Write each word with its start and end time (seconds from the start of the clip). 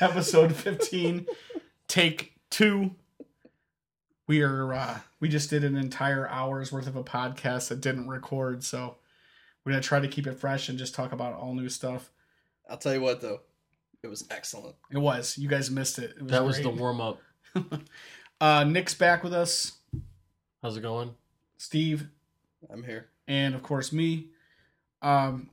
episode 0.00 0.54
15, 0.54 1.26
take 1.88 2.34
two. 2.50 2.92
We 4.26 4.42
are, 4.42 4.72
uh, 4.72 4.98
we 5.18 5.28
just 5.28 5.50
did 5.50 5.64
an 5.64 5.76
entire 5.76 6.28
hour's 6.28 6.70
worth 6.72 6.86
of 6.86 6.96
a 6.96 7.02
podcast 7.02 7.68
that 7.68 7.80
didn't 7.80 8.08
record, 8.08 8.62
so 8.62 8.96
we're 9.64 9.72
going 9.72 9.82
to 9.82 9.88
try 9.88 10.00
to 10.00 10.08
keep 10.08 10.26
it 10.26 10.38
fresh 10.38 10.68
and 10.68 10.78
just 10.78 10.94
talk 10.94 11.12
about 11.12 11.34
all 11.34 11.54
new 11.54 11.68
stuff. 11.68 12.10
I'll 12.68 12.76
tell 12.78 12.94
you 12.94 13.00
what 13.00 13.20
though, 13.20 13.40
it 14.02 14.06
was 14.06 14.24
excellent. 14.30 14.76
It 14.92 14.98
was, 14.98 15.36
you 15.36 15.48
guys 15.48 15.70
missed 15.70 15.98
it. 15.98 16.14
it 16.18 16.28
That 16.28 16.44
was 16.44 16.60
the 16.60 16.70
warm 16.70 17.00
up. 17.00 17.20
Uh, 18.42 18.64
Nic's 18.64 18.94
back 18.94 19.22
with 19.22 19.34
us, 19.34 19.80
How's 20.62 20.74
it 20.74 20.80
going? 20.80 21.14
Steve, 21.58 22.06
I'm 22.72 22.82
here. 22.82 23.08
and 23.28 23.54
of 23.54 23.62
course 23.62 23.92
me. 23.92 24.28
Um, 25.02 25.50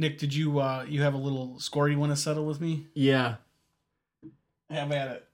Nic, 0.00 0.18
did 0.18 0.34
you, 0.34 0.58
uh, 0.60 0.84
you 0.88 1.02
have 1.02 1.12
a 1.12 1.18
little 1.18 1.60
score 1.60 1.88
you 1.88 1.98
want 1.98 2.10
to 2.10 2.16
settle 2.16 2.46
with 2.46 2.60
me? 2.60 2.86
Yeah, 2.94 3.36
Have 4.70 4.90
at 4.92 5.08
it. 5.08 5.26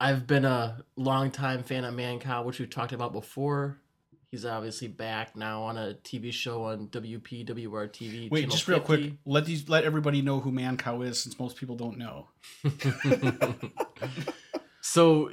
I've 0.00 0.26
been 0.26 0.46
a 0.46 0.82
longtime 0.96 1.62
fan 1.64 1.84
of 1.84 1.94
Mancow, 1.94 2.44
which 2.44 2.58
we've 2.58 2.70
talked 2.70 2.92
about 2.92 3.12
before. 3.12 3.78
He's 4.30 4.44
obviously 4.44 4.88
back 4.88 5.36
now 5.36 5.62
on 5.62 5.76
a 5.76 5.94
TV 6.04 6.32
show 6.32 6.64
on 6.64 6.88
WPWR 6.88 7.88
TV. 7.90 8.30
Wait, 8.30 8.48
just 8.48 8.66
real 8.68 8.80
quick, 8.80 9.12
let 9.26 9.44
these 9.44 9.68
let 9.68 9.84
everybody 9.84 10.22
know 10.22 10.40
who 10.40 10.52
Mancow 10.52 11.06
is, 11.06 11.20
since 11.20 11.38
most 11.38 11.56
people 11.56 11.76
don't 11.76 11.98
know. 11.98 12.28
so, 14.80 15.32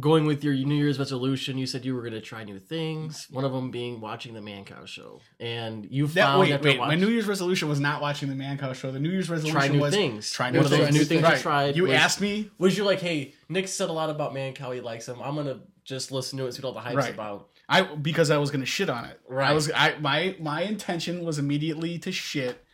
going 0.00 0.26
with 0.26 0.42
your 0.44 0.54
New 0.54 0.74
Year's 0.74 0.98
resolution, 0.98 1.58
you 1.58 1.66
said 1.66 1.84
you 1.84 1.94
were 1.94 2.00
going 2.02 2.12
to 2.14 2.20
try 2.20 2.44
new 2.44 2.58
things. 2.58 3.26
One 3.30 3.44
of 3.44 3.52
them 3.52 3.70
being 3.70 4.00
watching 4.00 4.34
the 4.34 4.40
Mancow 4.40 4.86
show, 4.86 5.20
and 5.40 5.86
you 5.90 6.06
That, 6.08 6.22
found 6.24 6.40
wait, 6.40 6.62
wait. 6.62 6.78
My 6.78 6.94
New 6.94 7.08
Year's 7.08 7.26
resolution 7.26 7.68
was 7.68 7.80
not 7.80 8.00
watching 8.00 8.28
the 8.28 8.34
Mancow 8.34 8.74
show. 8.74 8.90
The 8.92 9.00
New 9.00 9.10
Year's 9.10 9.28
resolution 9.30 9.56
was 9.56 9.66
try 9.66 9.74
new 9.74 9.80
was 9.82 9.94
things. 9.94 10.30
try 10.32 10.46
One 10.46 10.52
new 10.54 10.58
of 10.60 10.70
those 10.70 10.78
things. 10.80 10.94
new 10.94 11.04
things 11.04 11.22
Right. 11.22 11.36
you 11.36 11.42
tried. 11.42 11.76
You 11.76 11.82
was, 11.84 11.92
asked 11.92 12.20
me, 12.20 12.50
Was 12.58 12.76
you 12.78 12.84
like, 12.84 13.00
hey, 13.00 13.34
Nic 13.48 13.68
said 13.68 13.88
a 13.88 13.92
lot 13.92 14.10
about 14.10 14.32
Mancow. 14.34 14.74
He 14.74 14.80
likes 14.80 15.08
him. 15.08 15.20
I'm 15.22 15.34
gonna 15.34 15.60
just 15.84 16.12
listen 16.12 16.38
to 16.38 16.44
it, 16.44 16.46
and 16.48 16.54
see 16.54 16.62
what 16.62 16.68
all 16.68 16.74
the 16.74 16.80
hype's 16.80 16.96
Right. 16.96 17.14
about. 17.14 17.48
I 17.68 17.82
because 17.82 18.30
I 18.30 18.36
was 18.38 18.50
gonna 18.50 18.66
shit 18.66 18.88
on 18.90 19.04
it. 19.06 19.20
Right. 19.28 19.50
I 19.50 19.52
was 19.52 19.70
I 19.74 19.96
my 19.98 20.36
my 20.40 20.62
intention 20.62 21.24
was 21.24 21.38
immediately 21.38 21.98
to 22.00 22.12
shit 22.12 22.64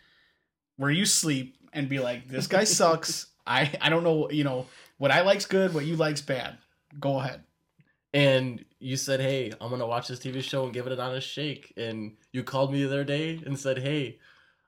where 0.77 0.91
you 0.91 1.05
sleep 1.05 1.57
and 1.73 1.89
be 1.89 1.99
like, 2.01 2.29
this 2.29 2.47
guy 2.47 2.65
sucks. 2.65 3.27
I 3.47 3.73
I 3.81 3.89
don't 3.89 4.05
know. 4.05 4.31
You 4.31 4.45
know 4.45 4.67
what 4.99 5.11
I 5.11 5.23
like's 5.23 5.47
good, 5.47 5.73
what 5.75 5.85
you 5.85 5.97
like's 5.97 6.21
bad. 6.21 6.59
Go 7.01 7.21
ahead. 7.21 7.45
and 8.15 8.65
you 8.79 8.97
said, 8.97 9.21
"Hey, 9.21 9.53
I'm 9.61 9.69
gonna 9.71 9.87
watch 9.87 10.09
this 10.09 10.19
TV 10.19 10.41
show 10.43 10.65
and 10.65 10.73
give 10.73 10.87
it 10.87 10.93
an 10.93 11.01
honest 11.01 11.29
shake." 11.29 11.75
And 11.77 12.17
you 12.33 12.43
called 12.43 12.73
me 12.73 12.81
the 12.83 12.89
other 12.89 13.05
day 13.05 13.39
and 13.45 13.59
said, 13.59 13.79
"Hey, 13.79 14.19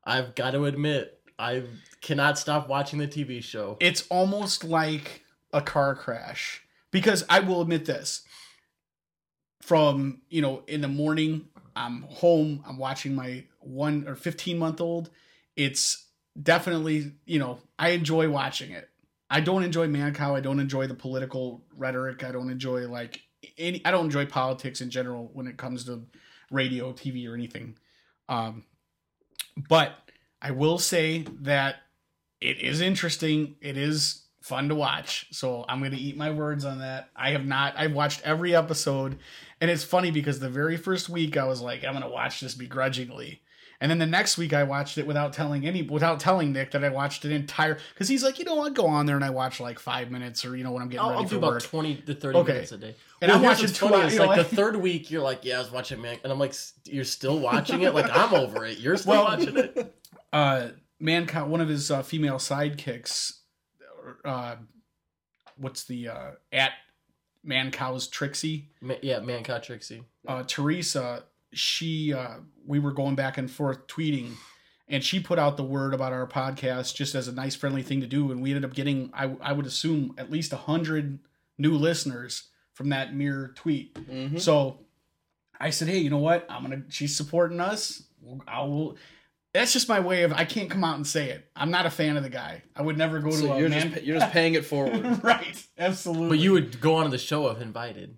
I've 0.05 0.35
got 0.35 0.51
to 0.53 0.67
admit, 0.67 1.23
I 1.39 1.63
cannot 2.03 2.39
stop 2.39 2.69
watching 2.69 2.99
the 2.99 3.09
TV 3.09 3.41
show." 3.43 3.79
it's 3.81 4.07
almost 4.11 4.63
like 4.65 5.25
a 5.55 5.63
car 5.63 5.95
crash 5.95 6.63
because 6.91 7.25
I 7.31 7.41
will 7.41 7.63
admit 7.63 7.87
this 7.87 8.23
from 9.63 10.23
you 10.29 10.43
know 10.43 10.63
in 10.67 10.81
the 10.81 10.89
morning 10.89 11.49
I'm 11.77 12.03
home 12.03 12.63
I'm 12.67 12.77
watching 12.79 13.15
my 13.15 13.45
1 13.61 14.07
or 14.09 14.15
15 14.17 14.59
month 14.59 14.81
old 14.81 15.11
it's 15.57 16.07
definitely 16.41 17.13
you 17.27 17.39
know 17.39 17.59
I 17.79 17.91
enjoy 17.91 18.29
watching 18.29 18.71
it 18.73 18.89
I 19.31 19.41
don't 19.41 19.63
enjoy 19.63 19.87
Mancow 19.87 20.37
I 20.37 20.41
don't 20.41 20.61
enjoy 20.61 20.87
the 20.87 20.95
political 20.95 21.63
rhetoric 21.77 22.25
I 22.25 22.33
don't 22.33 22.51
enjoy 22.51 22.89
like 22.89 23.21
any 23.57 23.81
I 23.85 23.91
don't 23.91 24.07
enjoy 24.07 24.27
politics 24.27 24.81
in 24.81 24.91
general 24.91 25.31
when 25.33 25.47
it 25.47 25.57
comes 25.57 25.85
to 25.85 26.03
radio 26.51 26.93
TV 26.93 27.29
or 27.29 27.35
anything 27.35 27.77
um 28.29 28.65
but 29.69 29.93
I 30.43 30.53
will 30.53 30.79
say 30.79 31.25
that 31.43 31.77
it 32.41 32.61
is 32.61 32.81
interesting. 32.81 33.57
It 33.61 33.77
is 33.77 34.23
fun 34.41 34.69
to 34.71 34.75
watch. 34.75 35.27
So 35.33 35.65
I'm 35.69 35.81
going 35.81 35.93
to 35.93 35.99
eat 35.99 36.17
my 36.17 36.31
words 36.31 36.65
on 36.65 36.79
that. 36.79 37.11
I 37.15 37.31
have 37.31 37.45
not, 37.45 37.75
I've 37.77 37.93
watched 37.93 38.23
every 38.25 38.55
episode. 38.57 39.19
And 39.61 39.71
it's 39.71 39.85
funny 39.85 40.11
because 40.11 40.41
the 40.41 40.49
very 40.49 40.77
first 40.79 41.09
week 41.09 41.37
I 41.37 41.45
was 41.45 41.61
like, 41.61 41.85
I'm 41.85 41.93
going 41.93 42.03
to 42.03 42.09
watch 42.09 42.41
this 42.41 42.55
begrudgingly. 42.55 43.43
And 43.83 43.91
then 43.91 43.99
the 43.99 44.07
next 44.07 44.37
week 44.37 44.53
I 44.53 44.63
watched 44.65 44.99
it 44.99 45.07
without 45.07 45.33
telling 45.33 45.67
any, 45.67 45.81
without 45.83 46.21
telling 46.21 46.53
Nic 46.53 46.73
that 46.73 46.85
I 46.85 46.91
watched 46.91 47.25
an 47.25 47.33
entire, 47.33 47.79
because 47.95 48.09
he's 48.09 48.23
like, 48.23 48.39
you 48.39 48.45
know, 48.45 48.61
I'll 48.61 48.69
go 48.71 48.87
on 48.87 49.07
there 49.07 49.17
and 49.17 49.25
I 49.25 49.31
watch 49.31 49.59
like 49.59 49.79
five 49.79 50.11
minutes 50.11 50.45
or, 50.45 50.55
you 50.55 50.65
know, 50.65 50.73
when 50.73 50.83
I'm 50.83 50.89
getting 50.89 51.01
I'll, 51.01 51.11
ready 51.13 51.23
I'll 51.23 51.29
for 51.29 51.31
do 51.31 51.39
about 51.39 51.51
work. 51.53 51.63
twenty 51.63 51.95
to 51.97 52.15
thirty 52.15 52.39
Okay. 52.41 52.53
minutes 52.53 52.73
a 52.73 52.77
day. 52.79 52.95
And 53.23 53.31
Well, 53.31 53.39
I'm 53.39 53.43
watching 53.45 53.69
two 53.69 53.87
hours, 53.95 54.19
like 54.19 54.29
like- 54.29 54.37
the 54.49 54.57
third 54.57 54.77
week, 54.77 55.11
you're 55.11 55.23
like, 55.23 55.45
"Yeah, 55.45 55.57
I 55.57 55.59
was 55.61 55.71
watching 55.71 56.01
Man," 56.03 56.19
and 56.23 56.31
I'm 56.33 56.39
like, 56.39 56.55
"You're 56.85 57.05
still 57.05 57.39
watching 57.41 57.81
it? 57.83 57.95
Like 57.95 58.11
I'm 58.15 58.35
over 58.35 58.67
it. 58.67 58.79
You're 58.79 58.97
still 58.99 59.13
Well- 59.13 59.25
watching 59.25 59.57
it." 59.57 59.95
uh 60.33 60.69
Mancow, 61.03 61.47
one 61.47 61.63
of 61.63 61.69
his 61.71 61.91
uh, 61.91 62.03
female 62.03 62.37
sidekicks, 62.37 63.39
uh, 64.23 64.57
what's 65.57 65.85
the 65.85 66.09
uh, 66.09 66.31
at 66.53 66.73
Mancow's 67.47 68.07
Trixie, 68.07 68.69
Ma- 68.83 68.95
yeah, 69.03 69.21
Mancow 69.21 69.63
Trixie. 69.63 70.03
uh, 70.29 70.43
Teresa, 70.47 71.25
she 71.53 72.13
uh, 72.13 72.37
we 72.67 72.79
were 72.79 72.93
going 72.93 73.15
back 73.15 73.39
and 73.39 73.51
forth 73.51 73.87
tweeting, 73.87 74.33
and 74.89 75.03
she 75.03 75.21
put 75.21 75.39
out 75.39 75.57
the 75.57 75.65
word 75.65 75.95
about 75.95 76.13
our 76.13 76.27
podcast 76.27 76.95
just 76.95 77.15
as 77.15 77.29
a 77.29 77.33
nice 77.33 77.55
friendly 77.55 77.83
thing 77.83 78.01
to 78.01 78.07
do, 78.07 78.31
and 78.31 78.43
we 78.43 78.51
ended 78.51 78.65
up 78.65 78.75
getting 78.75 79.11
I 79.15 79.35
I 79.41 79.53
would 79.53 79.67
assume 79.67 80.15
at 80.19 80.31
least 80.31 80.53
a 80.53 80.57
hundred 80.57 81.19
new 81.59 81.75
listeners 81.77 82.45
from 82.75 82.91
that 82.91 83.15
mere 83.15 83.53
tweet. 83.57 83.95
Mm-hmm. 83.95 84.39
So 84.39 84.79
I 85.59 85.71
said, 85.71 85.89
hey, 85.89 85.99
you 85.99 86.09
know 86.11 86.19
what? 86.19 86.47
I'm 86.49 86.63
gonna. 86.63 86.83
She's 86.89 87.15
supporting 87.17 87.61
us. 87.61 88.03
I 88.49 88.63
will. 88.63 88.97
That's 89.53 89.73
just 89.73 89.89
my 89.89 89.99
way 89.99 90.23
of. 90.23 90.33
I 90.33 90.45
can't 90.45 90.71
come 90.71 90.85
out 90.85 90.95
and 90.97 91.07
say 91.07 91.31
it. 91.31 91.51
I'm 91.57 91.71
not 91.73 91.85
a 91.85 91.91
fan 91.91 92.17
of 92.17 92.23
the 92.23 92.31
guy. 92.31 92.63
I 92.77 92.83
would 92.83 92.97
never 92.97 93.19
go 93.19 93.31
to 93.31 93.37
So 93.37 93.53
a 93.53 93.59
you're 93.59 93.69
man. 93.69 93.83
just 93.83 93.95
pa- 93.95 94.01
you're 94.05 94.19
just 94.19 94.33
paying 94.33 94.55
it 94.55 94.65
forward. 94.65 95.21
right. 95.25 95.67
Absolutely. 95.77 96.29
But 96.29 96.39
you 96.39 96.53
would 96.53 96.81
go 96.81 96.95
on 96.95 97.11
the 97.11 97.19
show 97.19 97.49
if 97.49 97.61
invited. 97.61 98.17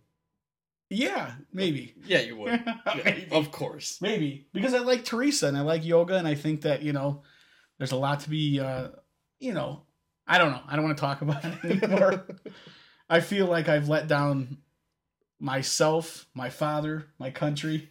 Yeah, 0.92 1.32
maybe. 1.52 1.94
yeah, 2.06 2.20
you 2.20 2.36
would. 2.36 2.62
Yeah, 2.96 3.14
of 3.32 3.50
course. 3.50 3.98
Maybe 4.00 4.46
because 4.52 4.74
I 4.74 4.78
like 4.80 5.04
Teresa 5.04 5.48
and 5.48 5.56
I 5.56 5.62
like 5.62 5.84
yoga 5.84 6.16
and 6.16 6.26
I 6.28 6.34
think 6.34 6.62
that 6.62 6.82
you 6.82 6.92
know 6.92 7.22
there's 7.78 7.92
a 7.92 7.96
lot 7.96 8.20
to 8.20 8.30
be. 8.30 8.60
uh 8.60 8.88
You 9.40 9.52
know, 9.54 9.82
I 10.26 10.38
don't 10.38 10.52
know. 10.52 10.60
I 10.68 10.76
don't 10.76 10.84
want 10.84 10.96
to 10.96 11.00
talk 11.00 11.22
about 11.22 11.44
it 11.44 11.82
anymore. 11.82 12.26
I 13.10 13.20
feel 13.20 13.46
like 13.46 13.68
I've 13.68 13.88
let 13.88 14.06
down 14.08 14.58
myself, 15.40 16.26
my 16.34 16.50
father, 16.50 17.06
my 17.18 17.30
country. 17.30 17.90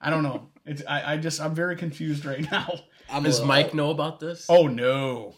I 0.00 0.10
don't 0.10 0.22
know. 0.22 0.48
It's 0.64 0.82
I, 0.88 1.14
I 1.14 1.16
just 1.16 1.40
I'm 1.40 1.54
very 1.54 1.76
confused 1.76 2.24
right 2.24 2.48
now. 2.50 2.72
I'm 3.10 3.22
Does 3.22 3.40
a- 3.40 3.46
Mike 3.46 3.74
know 3.74 3.90
about 3.90 4.20
this? 4.20 4.46
Oh 4.48 4.66
no, 4.66 5.34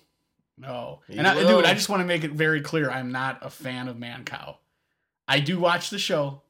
no. 0.59 1.01
He 1.09 1.19
and 1.19 1.27
I, 1.27 1.35
will. 1.35 1.49
dude, 1.49 1.65
I 1.65 1.75
just 1.75 1.89
want 1.89 2.01
to 2.01 2.07
make 2.07 2.25
it 2.25 2.33
very 2.33 2.61
clear. 2.61 2.91
I'm 2.91 3.13
not 3.13 3.39
a 3.43 3.51
fan 3.51 3.89
of 3.89 3.97
Mancow. 3.97 4.57
I 5.29 5.41
do 5.41 5.59
watch 5.59 5.91
the 5.91 5.99
show 5.99 6.43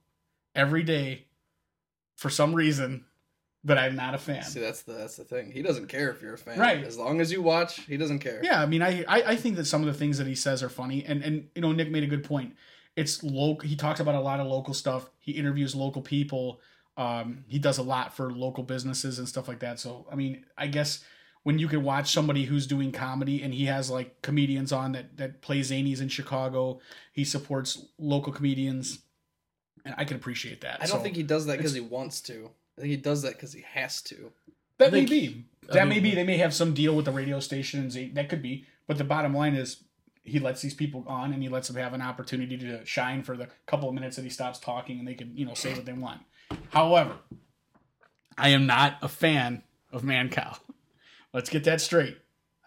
every 0.56 0.82
day 0.82 1.26
for 2.16 2.30
some 2.30 2.54
reason, 2.54 3.04
but 3.62 3.78
I'm 3.78 3.94
not 3.94 4.14
a 4.14 4.18
fan. 4.18 4.42
See, 4.42 4.60
that's 4.60 4.82
the 4.82 4.92
that's 4.92 5.16
the 5.16 5.24
thing. 5.24 5.52
He 5.52 5.62
doesn't 5.62 5.86
care 5.86 6.10
if 6.10 6.22
you're 6.22 6.34
a 6.34 6.38
fan. 6.38 6.58
Right. 6.58 6.82
As 6.84 6.96
long 6.96 7.20
as 7.20 7.30
you 7.30 7.42
watch, 7.42 7.80
he 7.82 7.96
doesn't 7.96 8.20
care. 8.20 8.40
Yeah, 8.42 8.60
I 8.62 8.66
mean, 8.66 8.82
I, 8.82 9.04
I 9.08 9.22
I 9.22 9.36
think 9.36 9.56
that 9.56 9.66
some 9.66 9.82
of 9.82 9.86
the 9.86 9.98
things 9.98 10.18
that 10.18 10.26
he 10.26 10.34
says 10.34 10.62
are 10.62 10.68
funny, 10.68 11.04
and 11.04 11.22
and 11.22 11.48
you 11.54 11.62
know, 11.62 11.72
Nic 11.72 11.90
made 11.90 12.04
a 12.04 12.08
good 12.08 12.24
point. 12.24 12.54
It's 12.96 13.22
local. 13.22 13.68
He 13.68 13.76
talks 13.76 14.00
about 14.00 14.14
a 14.14 14.20
lot 14.20 14.40
of 14.40 14.46
local 14.46 14.72
stuff. 14.72 15.10
He 15.20 15.32
interviews 15.32 15.74
local 15.74 16.00
people. 16.00 16.60
Um, 16.96 17.44
he 17.46 17.58
does 17.58 17.76
a 17.76 17.82
lot 17.82 18.16
for 18.16 18.32
local 18.32 18.64
businesses 18.64 19.18
and 19.18 19.28
stuff 19.28 19.48
like 19.48 19.58
that. 19.60 19.78
So, 19.78 20.06
I 20.10 20.14
mean, 20.14 20.46
I 20.56 20.66
guess 20.66 21.04
when 21.42 21.58
you 21.58 21.68
can 21.68 21.82
watch 21.82 22.10
somebody 22.10 22.44
who's 22.44 22.66
doing 22.66 22.90
comedy 22.90 23.42
and 23.42 23.52
he 23.52 23.66
has 23.66 23.90
like 23.90 24.22
comedians 24.22 24.72
on 24.72 24.92
that 24.92 25.16
that 25.18 25.42
play 25.42 25.60
zanies 25.60 26.00
in 26.00 26.08
Chicago, 26.08 26.80
he 27.12 27.24
supports 27.24 27.86
local 27.98 28.32
comedians, 28.32 29.00
and 29.86 29.94
I 29.96 30.04
can 30.04 30.16
appreciate 30.16 30.60
that. 30.62 30.76
I 30.82 30.86
don't 30.86 30.98
So, 30.98 31.02
think 31.02 31.16
he 31.16 31.22
does 31.22 31.46
that 31.46 31.56
because 31.56 31.72
he 31.74 31.80
wants 31.80 32.20
to. 32.22 32.50
I 32.76 32.82
think 32.82 32.90
he 32.90 32.96
does 32.96 33.22
that 33.22 33.32
because 33.34 33.52
he 33.54 33.62
has 33.72 34.02
to. 34.02 34.32
that 34.78 34.92
may 34.92 35.06
think- 35.06 35.10
be. 35.10 35.44
I 35.70 35.74
That 35.74 35.88
may 35.88 35.98
be. 36.00 36.14
They 36.14 36.22
may 36.24 36.36
have 36.36 36.54
some 36.54 36.74
deal 36.74 36.94
with 36.94 37.06
the 37.06 37.10
radio 37.12 37.40
stations. 37.40 37.96
That 38.14 38.28
could 38.28 38.42
be. 38.42 38.66
But 38.86 38.98
the 38.98 39.04
bottom 39.04 39.34
line 39.34 39.54
is, 39.54 39.82
he 40.22 40.38
lets 40.38 40.60
these 40.62 40.74
people 40.74 41.04
on, 41.08 41.32
and 41.32 41.42
he 41.42 41.48
lets 41.48 41.66
them 41.68 41.76
have 41.76 41.92
an 41.92 42.02
opportunity 42.02 42.56
to 42.58 42.84
shine 42.86 43.22
for 43.24 43.36
the 43.36 43.48
couple 43.66 43.88
of 43.88 43.94
minutes 43.94 44.14
that 44.16 44.22
he 44.22 44.30
stops 44.30 44.58
talking, 44.60 44.98
and 45.00 45.08
they 45.08 45.14
can, 45.14 45.36
you 45.36 45.44
know, 45.46 45.54
say 45.54 45.72
what 45.74 45.84
they 45.86 45.92
want. 45.92 46.20
However, 46.70 47.16
I 48.38 48.50
am 48.50 48.66
not 48.66 48.98
a 49.02 49.08
fan 49.08 49.62
of 49.92 50.02
Mancow. 50.02 50.58
Let's 51.32 51.50
get 51.50 51.64
that 51.64 51.80
straight. 51.80 52.18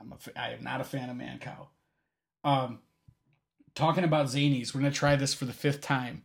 I'm 0.01 0.11
a, 0.11 0.17
fa- 0.17 0.37
I 0.39 0.49
am 0.51 0.63
not 0.63 0.81
a 0.81 0.83
fan 0.83 1.09
of 1.09 1.15
Mancow. 1.15 1.67
Um, 2.43 2.79
talking 3.75 4.03
about 4.03 4.27
zanies. 4.27 4.73
We're 4.73 4.81
gonna 4.81 4.91
try 4.91 5.15
this 5.15 5.33
for 5.33 5.45
the 5.45 5.53
fifth 5.53 5.81
time. 5.81 6.23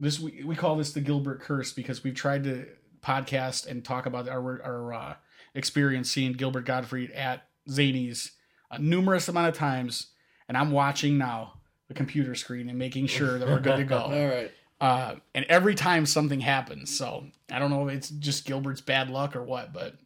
This 0.00 0.20
we, 0.20 0.42
we 0.44 0.54
call 0.54 0.76
this 0.76 0.92
the 0.92 1.00
Gilbert 1.00 1.40
curse 1.40 1.72
because 1.72 2.04
we've 2.04 2.14
tried 2.14 2.44
to 2.44 2.66
podcast 3.02 3.66
and 3.66 3.84
talk 3.84 4.06
about 4.06 4.28
our 4.28 4.62
our 4.62 4.92
uh, 4.94 5.14
experience 5.54 6.10
seeing 6.10 6.32
Gilbert 6.32 6.64
Gottfried 6.64 7.10
at 7.12 7.48
zanies 7.68 8.32
a 8.70 8.78
numerous 8.78 9.28
amount 9.28 9.48
of 9.48 9.54
times, 9.54 10.08
and 10.48 10.56
I'm 10.56 10.70
watching 10.70 11.18
now 11.18 11.54
the 11.88 11.94
computer 11.94 12.34
screen 12.34 12.68
and 12.68 12.78
making 12.78 13.06
sure 13.06 13.38
that 13.38 13.48
we're 13.48 13.60
good 13.60 13.78
to 13.78 13.84
go. 13.84 13.98
All 13.98 14.28
right. 14.28 14.50
Uh, 14.80 15.16
and 15.34 15.44
every 15.48 15.74
time 15.74 16.06
something 16.06 16.40
happens, 16.40 16.96
so 16.96 17.26
I 17.50 17.58
don't 17.58 17.70
know 17.70 17.88
if 17.88 17.96
it's 17.96 18.10
just 18.10 18.46
Gilbert's 18.46 18.80
bad 18.80 19.10
luck 19.10 19.34
or 19.34 19.42
what, 19.42 19.72
but 19.72 19.96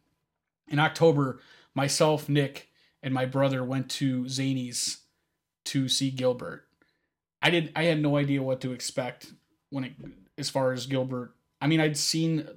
in 0.67 0.79
October, 0.79 1.41
myself, 1.75 2.27
Nic, 2.27 2.69
and 3.03 3.13
my 3.13 3.25
brother 3.25 3.63
went 3.63 3.89
to 3.91 4.23
Zanies 4.23 5.01
to 5.65 5.87
see 5.87 6.09
Gilbert. 6.09 6.65
I 7.41 7.49
did. 7.49 7.71
I 7.75 7.83
had 7.83 8.01
no 8.01 8.17
idea 8.17 8.41
what 8.41 8.61
to 8.61 8.71
expect 8.71 9.33
when 9.73 9.85
it, 9.85 9.93
as 10.37 10.49
far 10.49 10.71
as 10.71 10.85
Gilbert. 10.85 11.33
I 11.61 11.67
mean, 11.67 11.79
I'd 11.79 11.97
seen 11.97 12.47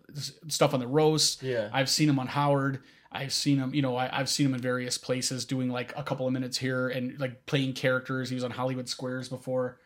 stuff 0.48 0.74
on 0.74 0.80
the 0.80 0.86
roast. 0.86 1.42
Yeah. 1.42 1.70
I've 1.72 1.88
seen 1.88 2.08
him 2.08 2.18
on 2.18 2.26
Howard. 2.26 2.82
I've 3.12 3.32
seen 3.32 3.58
him, 3.58 3.74
you 3.74 3.82
know, 3.82 3.96
I, 3.96 4.10
I've 4.12 4.28
seen 4.28 4.46
him 4.46 4.54
in 4.54 4.60
various 4.60 4.98
places 4.98 5.44
doing 5.44 5.70
like 5.70 5.96
a 5.96 6.02
couple 6.02 6.26
of 6.26 6.32
minutes 6.32 6.58
here 6.58 6.88
and 6.88 7.18
like 7.18 7.46
playing 7.46 7.72
characters. 7.72 8.28
He 8.28 8.34
was 8.34 8.44
on 8.44 8.50
Hollywood 8.50 8.88
Squares 8.88 9.28
before, 9.28 9.78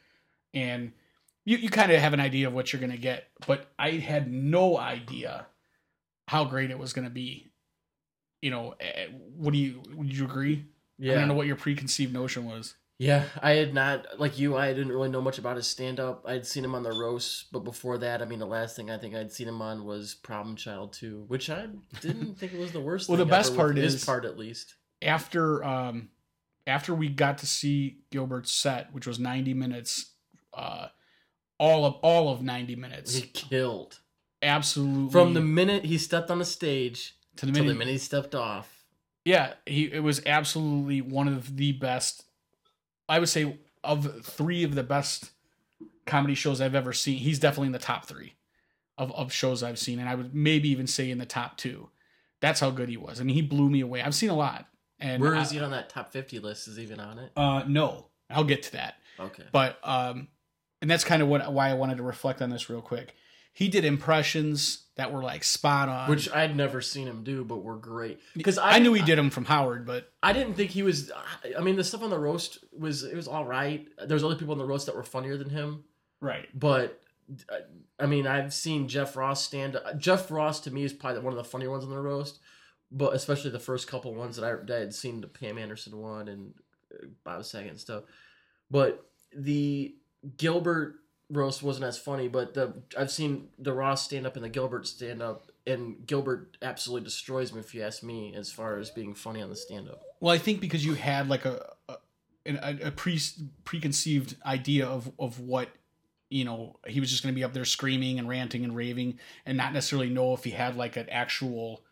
and 0.52 0.92
you 1.44 1.58
you 1.58 1.68
kind 1.68 1.92
of 1.92 2.00
have 2.00 2.12
an 2.12 2.20
idea 2.20 2.48
of 2.48 2.54
what 2.54 2.72
you're 2.72 2.80
gonna 2.80 2.96
get. 2.96 3.28
But 3.46 3.66
I 3.78 3.92
had 3.92 4.32
no 4.32 4.76
idea 4.78 5.46
how 6.28 6.44
great 6.44 6.70
it 6.70 6.78
was 6.78 6.92
gonna 6.92 7.10
be. 7.10 7.52
You 8.42 8.50
know, 8.50 8.74
eh, 8.80 9.06
what 9.36 9.52
do 9.52 9.58
you 9.58 9.82
would 9.94 10.16
you 10.16 10.24
agree? 10.24 10.64
Yeah, 10.98 11.12
I 11.12 11.16
don't 11.16 11.28
know 11.28 11.34
what 11.34 11.46
your 11.46 11.56
preconceived 11.56 12.12
notion 12.12 12.46
was. 12.46 12.74
Yeah, 13.00 13.24
I 13.42 13.52
had 13.52 13.72
not 13.72 14.20
like 14.20 14.38
you. 14.38 14.58
I 14.58 14.74
didn't 14.74 14.92
really 14.92 15.08
know 15.08 15.22
much 15.22 15.38
about 15.38 15.56
his 15.56 15.66
stand 15.66 15.98
up. 15.98 16.22
I'd 16.28 16.46
seen 16.46 16.62
him 16.62 16.74
on 16.74 16.82
the 16.82 16.92
roast, 16.92 17.50
but 17.50 17.60
before 17.60 17.96
that, 17.96 18.20
I 18.20 18.26
mean, 18.26 18.38
the 18.38 18.46
last 18.46 18.76
thing 18.76 18.90
I 18.90 18.98
think 18.98 19.14
I'd 19.14 19.32
seen 19.32 19.48
him 19.48 19.62
on 19.62 19.86
was 19.86 20.12
Problem 20.14 20.54
Child 20.54 20.92
Two, 20.92 21.24
which 21.28 21.48
I 21.48 21.66
didn't 22.02 22.34
think 22.38 22.52
it 22.52 22.60
was 22.60 22.72
the 22.72 22.80
worst. 22.80 23.08
Well, 23.08 23.16
the 23.16 23.24
best 23.24 23.56
part 23.56 23.78
is- 23.78 23.94
his 23.94 24.04
part 24.04 24.26
at 24.26 24.36
least. 24.36 24.74
after 25.00 25.64
um 25.64 26.10
after 26.66 26.94
we 26.94 27.08
got 27.08 27.38
to 27.38 27.46
see 27.46 28.00
Gilbert's 28.10 28.52
set, 28.52 28.92
which 28.92 29.06
was 29.06 29.18
90 29.18 29.54
minutes, 29.54 30.12
uh 30.52 30.88
all 31.58 31.86
of 31.86 31.94
all 32.02 32.30
of 32.30 32.42
90 32.42 32.76
minutes. 32.76 33.14
He 33.14 33.22
killed 33.28 33.98
absolutely 34.42 35.10
from 35.10 35.32
the 35.32 35.40
minute 35.40 35.86
he 35.86 35.96
stepped 35.96 36.30
on 36.30 36.38
the 36.38 36.44
stage 36.44 37.14
to 37.36 37.46
the 37.46 37.52
minute, 37.52 37.68
the 37.68 37.74
minute 37.74 37.92
he 37.92 37.98
stepped 37.98 38.34
off. 38.34 38.84
yeah 39.24 39.54
he 39.64 39.84
it 39.84 40.02
was 40.02 40.20
absolutely 40.26 41.00
one 41.00 41.28
of 41.28 41.56
the 41.56 41.72
best 41.72 42.24
i 43.10 43.18
would 43.18 43.28
say 43.28 43.58
of 43.84 44.24
three 44.24 44.64
of 44.64 44.74
the 44.74 44.82
best 44.82 45.30
comedy 46.06 46.34
shows 46.34 46.60
i've 46.60 46.74
ever 46.74 46.92
seen 46.92 47.18
he's 47.18 47.38
definitely 47.38 47.66
in 47.66 47.72
the 47.72 47.78
top 47.78 48.06
three 48.06 48.34
of, 48.98 49.12
of 49.12 49.32
shows 49.32 49.62
i've 49.62 49.78
seen. 49.78 49.98
And 49.98 50.08
i 50.08 50.14
would 50.14 50.34
maybe 50.34 50.68
even 50.70 50.86
say 50.86 51.10
in 51.10 51.18
the 51.18 51.26
top 51.26 51.56
two. 51.56 51.88
That's 52.40 52.60
how 52.60 52.70
good 52.70 52.88
he 52.88 52.96
was. 52.96 53.20
I 53.20 53.24
mean 53.24 53.34
he 53.34 53.42
blew 53.42 53.68
me 53.68 53.80
away. 53.80 54.00
I've 54.02 54.14
seen 54.14 54.30
a 54.30 54.34
lot. 54.36 54.66
And 54.98 55.20
Where 55.22 55.34
I- 55.36 55.44
he 55.44 55.60
on 55.60 55.70
that 55.72 55.88
top 55.90 56.10
fifty 56.12 56.38
list? 56.38 56.68
Is 56.68 56.76
he 56.76 56.82
even 56.84 57.00
on 57.00 57.18
it? 57.18 57.32
uh 57.36 57.62
no 57.66 58.06
i'll 58.30 58.44
get 58.44 58.62
to 58.64 58.72
that. 58.72 58.94
Okay. 59.18 59.44
but 59.52 59.78
um 59.82 60.28
and 60.82 60.90
that's 60.90 61.04
kind 61.04 61.20
of 61.22 61.28
what 61.28 61.52
why 61.52 61.68
i 61.70 61.74
wanted 61.74 61.96
to 61.98 62.02
reflect 62.02 62.40
on 62.42 62.50
this 62.50 62.68
real 62.70 62.80
quick. 62.82 63.14
He 63.52 63.68
did 63.68 63.84
impressions 63.84 64.84
that 65.00 65.12
were 65.12 65.22
like 65.22 65.42
spot 65.42 65.88
on 65.88 66.08
Which 66.08 66.30
I'd 66.32 66.56
never 66.56 66.80
seen 66.80 67.08
him 67.08 67.24
do, 67.24 67.44
but 67.44 67.64
were 67.64 67.76
great. 67.76 68.20
Because 68.36 68.58
I, 68.58 68.78
knew 68.78 68.92
he 68.92 69.02
did 69.02 69.18
them 69.18 69.30
from 69.30 69.44
howard 69.44 69.86
but 69.86 70.12
I 70.22 70.32
didn't 70.32 70.54
think 70.54 70.70
he 70.70 70.82
was. 70.82 71.10
I 71.56 71.60
mean, 71.60 71.76
the 71.76 71.84
stuff 71.84 72.02
on 72.02 72.10
the 72.10 72.18
roast 72.18 72.58
was 72.76 73.02
it 73.02 73.16
was 73.16 73.28
all 73.28 73.44
right. 73.44 73.88
There 73.98 74.14
was 74.14 74.24
other 74.24 74.36
people 74.36 74.52
on 74.52 74.58
the 74.58 74.64
roast 74.64 74.86
that 74.86 74.94
were 74.94 75.02
funnier 75.02 75.36
than 75.36 75.50
him. 75.50 75.84
right 76.20 76.48
but 76.54 77.00
I 77.98 78.06
mean, 78.06 78.26
I've 78.26 78.52
seen 78.52 78.88
Jeff 78.88 79.16
Ross 79.16 79.44
stand. 79.44 79.78
Jeff 79.96 80.30
Ross 80.30 80.60
to 80.60 80.70
me 80.70 80.84
is 80.84 80.92
probably 80.92 81.20
one 81.20 81.32
of 81.32 81.36
the 81.36 81.44
funnier 81.44 81.70
ones 81.70 81.84
on 81.84 81.90
the 81.90 81.98
roast, 81.98 82.40
but 82.90 83.14
especially 83.14 83.50
the 83.50 83.58
first 83.58 83.86
couple 83.86 84.14
ones 84.14 84.36
that 84.36 84.44
I, 84.44 84.64
that 84.64 84.76
I 84.76 84.80
had 84.80 84.94
seen 84.94 85.20
the 85.20 85.28
Pam 85.28 85.58
Anderson 85.58 85.96
one 85.98 86.28
and 86.28 86.54
uh, 86.92 87.06
Bob 87.24 87.44
Saget 87.44 87.70
and 87.70 87.80
stuff. 87.80 88.04
But 88.70 89.04
the 89.34 89.94
Gilbert 90.36 90.99
roast 91.30 91.62
wasn't 91.62 91.84
as 91.84 91.96
funny, 91.98 92.28
but 92.28 92.54
the 92.54 92.74
I've 92.98 93.10
seen 93.10 93.48
the 93.58 93.72
Ross 93.72 94.04
stand 94.04 94.26
up 94.26 94.36
and 94.36 94.44
the 94.44 94.48
Gilbert 94.48 94.86
stand 94.86 95.22
up, 95.22 95.50
and 95.66 96.06
Gilbert 96.06 96.56
absolutely 96.62 97.04
destroys 97.04 97.52
me 97.52 97.60
if 97.60 97.74
you 97.74 97.82
ask 97.82 98.02
me 98.02 98.34
as 98.34 98.50
far 98.50 98.78
as 98.78 98.90
being 98.90 99.14
funny 99.14 99.40
on 99.42 99.48
the 99.48 99.56
stand 99.56 99.88
up. 99.88 100.02
well 100.20 100.34
i 100.34 100.38
think 100.38 100.60
because 100.60 100.84
you 100.84 100.94
had 100.94 101.28
like 101.28 101.44
a 101.44 101.64
a, 102.46 102.86
a 102.86 102.90
pre 102.90 103.20
preconceived 103.64 104.36
idea 104.44 104.86
of 104.86 105.10
of 105.18 105.38
what 105.40 105.68
you 106.30 106.44
know 106.44 106.76
he 106.86 107.00
was 107.00 107.10
just 107.10 107.22
going 107.22 107.34
to 107.34 107.38
be 107.38 107.44
up 107.44 107.52
there 107.52 107.64
screaming 107.64 108.18
and 108.18 108.28
ranting 108.28 108.64
and 108.64 108.74
raving 108.74 109.18
and 109.46 109.56
not 109.56 109.72
necessarily 109.72 110.08
know 110.08 110.32
if 110.34 110.44
he 110.44 110.50
had 110.50 110.76
like 110.76 110.96
an 110.96 111.08
actual 111.10 111.82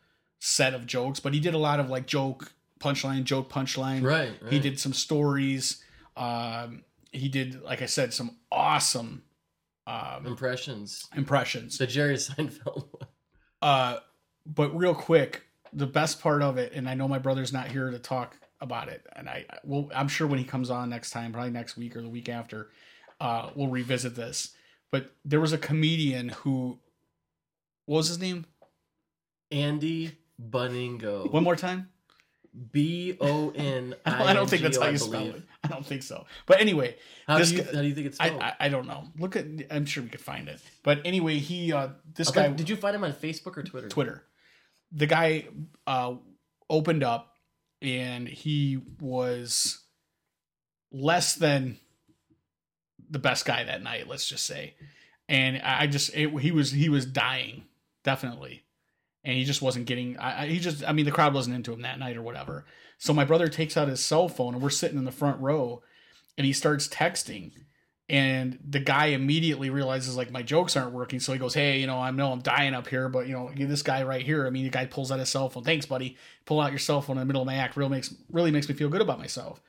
set 0.40 0.74
of 0.74 0.86
jokes 0.86 1.20
but 1.20 1.34
he 1.34 1.40
did 1.40 1.54
a 1.54 1.58
lot 1.58 1.80
of 1.80 1.90
like 1.90 2.06
joke 2.06 2.52
punchline 2.80 3.24
joke 3.24 3.50
punchline 3.50 4.02
Right. 4.02 4.32
He 4.48 4.58
did 4.60 4.78
some 4.78 4.92
stories. 4.92 5.82
Um, 6.16 6.84
he 7.12 7.28
did, 7.28 7.62
like 7.62 7.82
I 7.82 7.86
said, 7.86 8.12
some 8.14 8.36
awesome 8.52 9.22
um, 9.88 10.26
impressions. 10.26 11.08
impressions. 11.16 11.78
The 11.78 11.86
Jerry 11.86 12.14
Seinfeld 12.14 12.86
one. 12.92 13.08
Uh, 13.62 13.98
but 14.46 14.76
real 14.76 14.94
quick, 14.94 15.42
the 15.72 15.86
best 15.86 16.20
part 16.20 16.42
of 16.42 16.58
it, 16.58 16.72
and 16.74 16.88
I 16.88 16.94
know 16.94 17.08
my 17.08 17.18
brother's 17.18 17.52
not 17.52 17.68
here 17.68 17.90
to 17.90 17.98
talk 17.98 18.36
about 18.60 18.88
it, 18.88 19.06
and 19.16 19.28
I 19.28 19.44
will. 19.64 19.90
I'm 19.94 20.08
sure 20.08 20.26
when 20.26 20.38
he 20.38 20.44
comes 20.44 20.70
on 20.70 20.90
next 20.90 21.10
time, 21.10 21.32
probably 21.32 21.50
next 21.50 21.76
week 21.76 21.96
or 21.96 22.02
the 22.02 22.08
week 22.08 22.28
after, 22.28 22.70
uh, 23.20 23.50
we'll 23.54 23.68
revisit 23.68 24.14
this. 24.14 24.54
But 24.90 25.12
there 25.24 25.40
was 25.40 25.52
a 25.52 25.58
comedian 25.58 26.30
who, 26.30 26.78
what 27.86 27.98
was 27.98 28.08
his 28.08 28.18
name? 28.18 28.46
Andy 29.50 30.18
Buningo. 30.40 31.30
One 31.30 31.44
more 31.44 31.56
time. 31.56 31.88
B 32.72 33.16
O 33.20 33.50
N. 33.50 33.94
I 34.06 34.32
don't, 34.32 34.48
think 34.48 34.62
that's 34.62 34.78
how 34.78 34.88
you 34.88 34.98
spell 34.98 35.26
it. 35.28 35.42
I 35.62 35.68
don't 35.68 35.84
think 35.84 36.02
so. 36.02 36.26
But 36.46 36.60
anyway, 36.60 36.96
How 37.26 37.38
This 37.38 37.50
do 37.50 37.56
you 37.56 37.62
guy- 37.62 37.72
how 37.74 37.82
do 37.82 37.88
you 37.88 37.94
think 37.94 38.06
it's 38.08 38.20
I, 38.20 38.26
spelled? 38.28 38.42
I 38.42 38.54
I 38.60 38.68
don't 38.68 38.86
know. 38.86 39.04
Look 39.18 39.36
at. 39.36 39.46
I'm 39.70 39.86
sure 39.86 40.02
we 40.02 40.08
could 40.08 40.20
find 40.20 40.48
it. 40.48 40.60
But 40.82 41.00
anyway, 41.04 41.38
he 41.38 41.72
uh 41.72 41.88
this 42.14 42.30
I 42.30 42.34
guy 42.34 42.48
did 42.48 42.68
you 42.68 42.76
find 42.76 42.94
him 42.94 43.04
on 43.04 43.12
Facebook 43.12 43.56
or 43.56 43.62
Twitter? 43.62 43.88
Twitter. 43.88 44.24
The 44.92 45.06
guy 45.06 45.48
uh 45.86 46.14
opened 46.70 47.02
up 47.02 47.34
and 47.82 48.28
he 48.28 48.80
was 49.00 49.80
less 50.90 51.34
than 51.34 51.78
the 53.10 53.18
best 53.18 53.44
guy 53.44 53.64
that 53.64 53.82
night, 53.82 54.08
let's 54.08 54.28
just 54.28 54.46
say. 54.46 54.74
And 55.28 55.60
I 55.62 55.82
I 55.82 55.86
just 55.86 56.14
it, 56.14 56.30
he 56.40 56.50
was 56.50 56.70
he 56.72 56.88
was 56.88 57.06
dying, 57.06 57.64
definitely. 58.04 58.64
And 59.24 59.36
he 59.36 59.44
just 59.44 59.62
wasn't 59.62 59.86
getting 59.86 60.16
I, 60.18 60.42
I 60.42 60.46
he 60.46 60.58
just 60.58 60.84
I 60.84 60.92
mean 60.92 61.04
the 61.04 61.12
crowd 61.12 61.34
wasn't 61.34 61.56
into 61.56 61.72
him 61.72 61.82
that 61.82 61.98
night 61.98 62.16
or 62.16 62.22
whatever. 62.22 62.64
So 62.98 63.12
my 63.12 63.24
brother 63.24 63.48
takes 63.48 63.76
out 63.76 63.88
his 63.88 64.04
cell 64.04 64.28
phone 64.28 64.54
and 64.54 64.62
we're 64.62 64.70
sitting 64.70 64.98
in 64.98 65.04
the 65.04 65.12
front 65.12 65.40
row 65.40 65.82
and 66.36 66.46
he 66.46 66.52
starts 66.52 66.88
texting 66.88 67.52
and 68.08 68.58
the 68.66 68.80
guy 68.80 69.06
immediately 69.06 69.68
realizes 69.68 70.16
like 70.16 70.30
my 70.30 70.42
jokes 70.42 70.76
aren't 70.76 70.92
working. 70.92 71.20
So 71.20 71.32
he 71.32 71.38
goes 71.38 71.54
hey 71.54 71.78
you 71.78 71.86
know 71.86 71.98
i 71.98 72.10
know 72.10 72.32
i'm 72.32 72.40
dying 72.40 72.74
up 72.74 72.86
here 72.86 73.08
but 73.08 73.26
you 73.26 73.34
know 73.34 73.50
this 73.54 73.82
guy 73.82 74.02
right 74.02 74.24
here 74.24 74.46
i 74.46 74.50
mean 74.50 74.64
the 74.64 74.70
guy 74.70 74.86
pulls 74.86 75.12
out 75.12 75.18
his 75.18 75.28
cell 75.28 75.48
phone. 75.48 75.64
Thanks 75.64 75.86
buddy. 75.86 76.16
Pull 76.46 76.60
out 76.60 76.72
your 76.72 76.78
cell 76.78 77.02
phone 77.02 77.16
in 77.16 77.20
the 77.20 77.26
middle 77.26 77.42
of 77.42 77.46
my 77.46 77.56
act. 77.56 77.76
Really 77.76 77.90
makes 77.90 78.14
really 78.30 78.50
makes 78.50 78.68
me 78.68 78.74
feel 78.74 78.88
good 78.88 79.02
about 79.02 79.18
myself. 79.18 79.60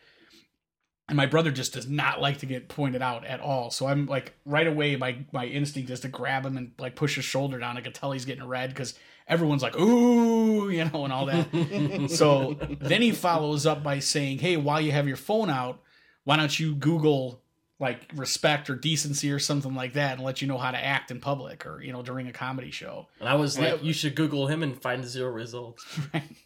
And 1.10 1.18
my 1.18 1.26
brother 1.26 1.50
just 1.50 1.74
does 1.74 1.90
not 1.90 2.22
like 2.22 2.38
to 2.38 2.46
get 2.46 2.70
pointed 2.70 3.02
out 3.02 3.26
at 3.26 3.40
all. 3.42 3.72
So 3.72 3.88
i'm 3.88 4.06
like 4.06 4.36
right 4.46 4.68
away 4.68 4.96
my 4.96 5.26
my 5.34 5.46
instinct 5.46 5.90
is 5.90 6.00
to 6.02 6.08
grab 6.08 6.46
him 6.46 6.56
and 6.56 6.72
like 6.78 6.96
push 6.96 7.16
his 7.16 7.26
shoulder 7.26 7.60
down. 7.60 7.78
I 7.78 7.82
can 7.82 7.94
tell 7.94 8.12
he's 8.12 8.26
getting 8.26 8.48
red 8.48 8.70
because 8.70 8.94
everyone's 9.30 9.62
like 9.62 9.78
ooh 9.80 10.70
you 10.70 10.84
know 10.86 11.06
and 11.06 11.14
all 11.14 11.26
that 11.28 12.10
so 12.10 12.58
then 12.82 13.02
he 13.02 13.12
follows 13.12 13.66
up 13.66 13.82
by 13.84 14.00
saying, 14.00 14.40
"Hey, 14.40 14.58
while 14.58 14.82
you 14.82 14.92
have 14.92 15.08
your 15.08 15.18
phone 15.18 15.50
out, 15.50 15.82
why 16.26 16.36
don't 16.36 16.60
you 16.60 16.76
Google 16.76 17.42
like 17.80 18.12
respect 18.14 18.70
or 18.70 18.76
decency 18.76 19.32
or 19.32 19.40
something 19.40 19.74
like 19.74 19.94
that, 19.94 20.18
and 20.18 20.24
let 20.26 20.42
you 20.42 20.48
know 20.50 20.58
how 20.58 20.70
to 20.72 20.78
act 20.78 21.12
in 21.12 21.20
public 21.22 21.66
or 21.66 21.82
you 21.82 21.94
know 21.94 22.02
during 22.02 22.28
a 22.28 22.34
comedy 22.34 22.72
show." 22.72 23.08
and 23.20 23.30
I 23.30 23.36
was 23.36 23.58
like, 23.58 23.76
Yeah. 23.78 23.82
you 23.82 23.94
should 23.94 24.16
Google 24.16 24.48
him 24.48 24.64
and 24.64 24.80
find 24.82 25.06
zero 25.06 25.32
results. 25.32 25.86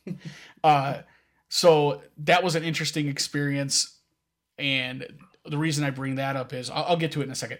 uh, 0.63 0.99
so 1.49 2.01
that 2.19 2.43
was 2.43 2.55
an 2.55 2.63
interesting 2.63 3.07
experience, 3.07 3.97
and 4.57 5.05
the 5.45 5.57
reason 5.57 5.83
I 5.83 5.89
bring 5.89 6.15
that 6.15 6.35
up 6.35 6.53
is 6.53 6.69
I'll, 6.69 6.83
I'll 6.83 6.97
get 6.97 7.11
to 7.13 7.21
it 7.21 7.25
in 7.25 7.31
a 7.31 7.35
second. 7.35 7.59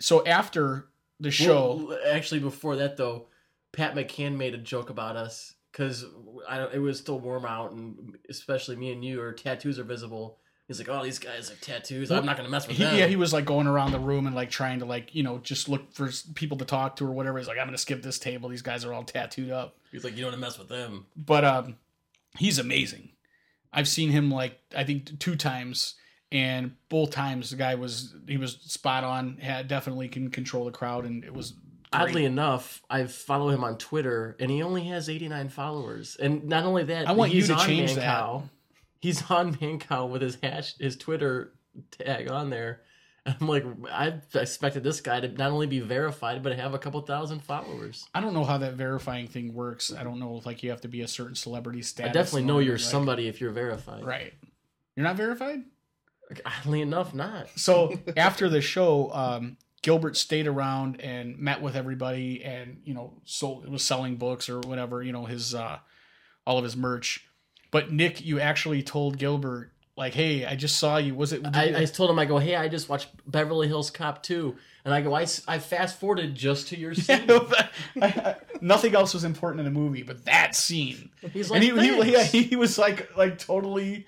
So 0.00 0.24
after 0.26 0.86
the 1.20 1.30
show, 1.30 1.86
Well, 1.88 1.98
actually, 2.10 2.40
before 2.40 2.76
that 2.76 2.96
though, 2.96 3.26
Pat 3.74 3.94
McCann 3.94 4.36
made 4.36 4.54
a 4.54 4.58
joke 4.58 4.90
about 4.90 5.16
us 5.16 5.54
because 5.70 6.04
I 6.48 6.58
don't. 6.58 6.72
It 6.72 6.78
was 6.78 6.98
still 6.98 7.18
warm 7.18 7.44
out, 7.44 7.72
and 7.72 8.16
especially 8.28 8.76
me 8.76 8.92
and 8.92 9.04
you, 9.04 9.20
our 9.20 9.32
tattoos 9.32 9.78
are 9.78 9.84
visible. 9.84 10.38
He's 10.66 10.78
like, 10.78 10.88
"Oh, 10.88 11.04
these 11.04 11.18
guys 11.18 11.50
have 11.50 11.60
tattoos. 11.60 12.10
I'm 12.10 12.24
not 12.24 12.36
gonna 12.36 12.48
mess 12.48 12.66
with 12.66 12.76
he, 12.76 12.84
them." 12.84 12.96
yeah, 12.96 13.06
he 13.06 13.16
was 13.16 13.32
like 13.32 13.44
going 13.44 13.66
around 13.66 13.92
the 13.92 13.98
room 13.98 14.26
and 14.26 14.34
like 14.34 14.50
trying 14.50 14.78
to 14.78 14.84
like 14.84 15.14
you 15.14 15.22
know 15.22 15.38
just 15.38 15.68
look 15.68 15.92
for 15.92 16.10
people 16.34 16.56
to 16.58 16.64
talk 16.64 16.96
to 16.96 17.06
or 17.06 17.12
whatever. 17.12 17.38
He's 17.38 17.48
like, 17.48 17.58
I'm 17.58 17.66
gonna 17.66 17.78
skip 17.78 18.02
this 18.02 18.18
table. 18.18 18.48
These 18.48 18.62
guys 18.62 18.84
are 18.84 18.92
all 18.92 19.04
tattooed 19.04 19.50
up. 19.50 19.76
He's 19.92 20.04
like, 20.04 20.14
"You 20.14 20.22
don't 20.22 20.32
want 20.32 20.36
to 20.36 20.40
mess 20.40 20.58
with 20.58 20.68
them." 20.68 21.06
but 21.16 21.44
um 21.44 21.76
he's 22.36 22.58
amazing 22.58 23.10
i've 23.72 23.86
seen 23.86 24.10
him 24.10 24.28
like 24.28 24.58
i 24.76 24.82
think 24.82 25.20
two 25.20 25.36
times 25.36 25.94
and 26.34 26.72
both 26.88 27.12
times 27.12 27.50
the 27.50 27.56
guy 27.56 27.76
was 27.76 28.12
he 28.26 28.36
was 28.36 28.58
spot 28.62 29.04
on. 29.04 29.36
Had 29.38 29.68
definitely 29.68 30.08
can 30.08 30.30
control 30.30 30.64
the 30.64 30.72
crowd, 30.72 31.06
and 31.06 31.24
it 31.24 31.32
was. 31.32 31.54
Oddly 31.94 32.24
enough, 32.24 32.82
I 32.88 33.04
follow 33.04 33.48
him 33.48 33.64
on 33.64 33.78
Twitter, 33.78 34.36
and 34.40 34.50
he 34.50 34.62
only 34.62 34.84
has 34.84 35.08
89 35.08 35.48
followers. 35.48 36.16
And 36.16 36.44
not 36.44 36.64
only 36.64 36.84
that, 36.84 37.08
I 37.08 37.12
want 37.12 37.32
you 37.32 37.42
to 37.42 37.56
change 37.56 37.96
Man 37.96 38.00
that. 38.00 38.42
He's 39.00 39.30
on 39.30 39.54
Mancow 39.56 40.08
with 40.08 40.22
his 40.22 40.38
hash, 40.42 40.76
his 40.78 40.96
Twitter 40.96 41.52
tag 41.90 42.30
on 42.30 42.50
there. 42.50 42.80
I'm 43.26 43.48
like, 43.48 43.64
I 43.90 44.20
expected 44.34 44.82
this 44.82 45.00
guy 45.00 45.20
to 45.20 45.28
not 45.28 45.50
only 45.50 45.66
be 45.66 45.80
verified, 45.80 46.42
but 46.42 46.54
have 46.56 46.74
a 46.74 46.78
couple 46.78 47.00
thousand 47.00 47.40
followers. 47.42 48.06
I 48.14 48.20
don't 48.20 48.34
know 48.34 48.44
how 48.44 48.58
that 48.58 48.74
verifying 48.74 49.28
thing 49.28 49.54
works. 49.54 49.92
I 49.92 50.04
don't 50.04 50.18
know 50.18 50.36
if 50.36 50.44
like 50.44 50.62
you 50.62 50.70
have 50.70 50.82
to 50.82 50.88
be 50.88 51.00
a 51.00 51.08
certain 51.08 51.34
celebrity 51.34 51.80
status. 51.80 52.10
I 52.10 52.12
definitely 52.12 52.44
know 52.44 52.58
you're 52.58 52.74
like- 52.74 52.82
somebody 52.82 53.28
if 53.28 53.40
you're 53.40 53.50
verified. 53.52 54.04
Right. 54.04 54.34
You're 54.94 55.04
not 55.04 55.16
verified. 55.16 55.60
Oddly 56.44 56.82
enough, 56.82 57.14
not. 57.14 57.48
So 57.56 57.98
after 58.16 58.48
the 58.48 58.60
show, 58.60 59.10
um, 59.12 59.56
Gilbert 59.84 60.16
stayed 60.16 60.46
around 60.46 61.00
and 61.02 61.38
met 61.38 61.60
with 61.60 61.76
everybody, 61.76 62.42
and 62.42 62.80
you 62.84 62.94
know, 62.94 63.12
sold 63.24 63.68
was 63.68 63.84
selling 63.84 64.16
books 64.16 64.48
or 64.48 64.58
whatever. 64.60 65.02
You 65.02 65.12
know, 65.12 65.26
his 65.26 65.54
uh, 65.54 65.78
all 66.46 66.56
of 66.58 66.64
his 66.64 66.74
merch. 66.74 67.28
But 67.70 67.92
Nic, 67.92 68.24
you 68.24 68.40
actually 68.40 68.82
told 68.82 69.18
Gilbert 69.18 69.72
like, 69.94 70.14
"Hey, 70.14 70.46
I 70.46 70.56
just 70.56 70.78
saw 70.78 70.96
you. 70.96 71.14
Was 71.14 71.34
it?" 71.34 71.42
I, 71.52 71.64
you- 71.66 71.76
I 71.76 71.84
told 71.84 72.08
him, 72.10 72.18
I 72.18 72.24
go, 72.24 72.38
hey, 72.38 72.56
I 72.56 72.66
just 72.68 72.88
watched 72.88 73.08
Beverly 73.30 73.68
Hills 73.68 73.90
Cop 73.90 74.22
2. 74.22 74.56
And 74.86 74.92
I 74.94 75.00
go, 75.02 75.14
I 75.14 75.24
fast 75.26 75.98
forwarded 76.00 76.34
just 76.34 76.68
to 76.68 76.78
your 76.78 76.94
scene. 76.94 77.26
I- 77.30 77.68
I- 78.02 78.36
nothing 78.62 78.94
else 78.94 79.12
was 79.12 79.24
important 79.24 79.60
in 79.60 79.64
the 79.72 79.78
movie, 79.78 80.02
but 80.02 80.24
that 80.24 80.54
scene. 80.54 81.10
He's 81.32 81.50
like, 81.50 81.62
and 81.62 81.80
he, 81.80 82.02
he, 82.04 82.12
yeah, 82.12 82.22
he 82.22 82.56
was 82.56 82.78
like 82.78 83.14
like 83.18 83.38
totally 83.38 84.06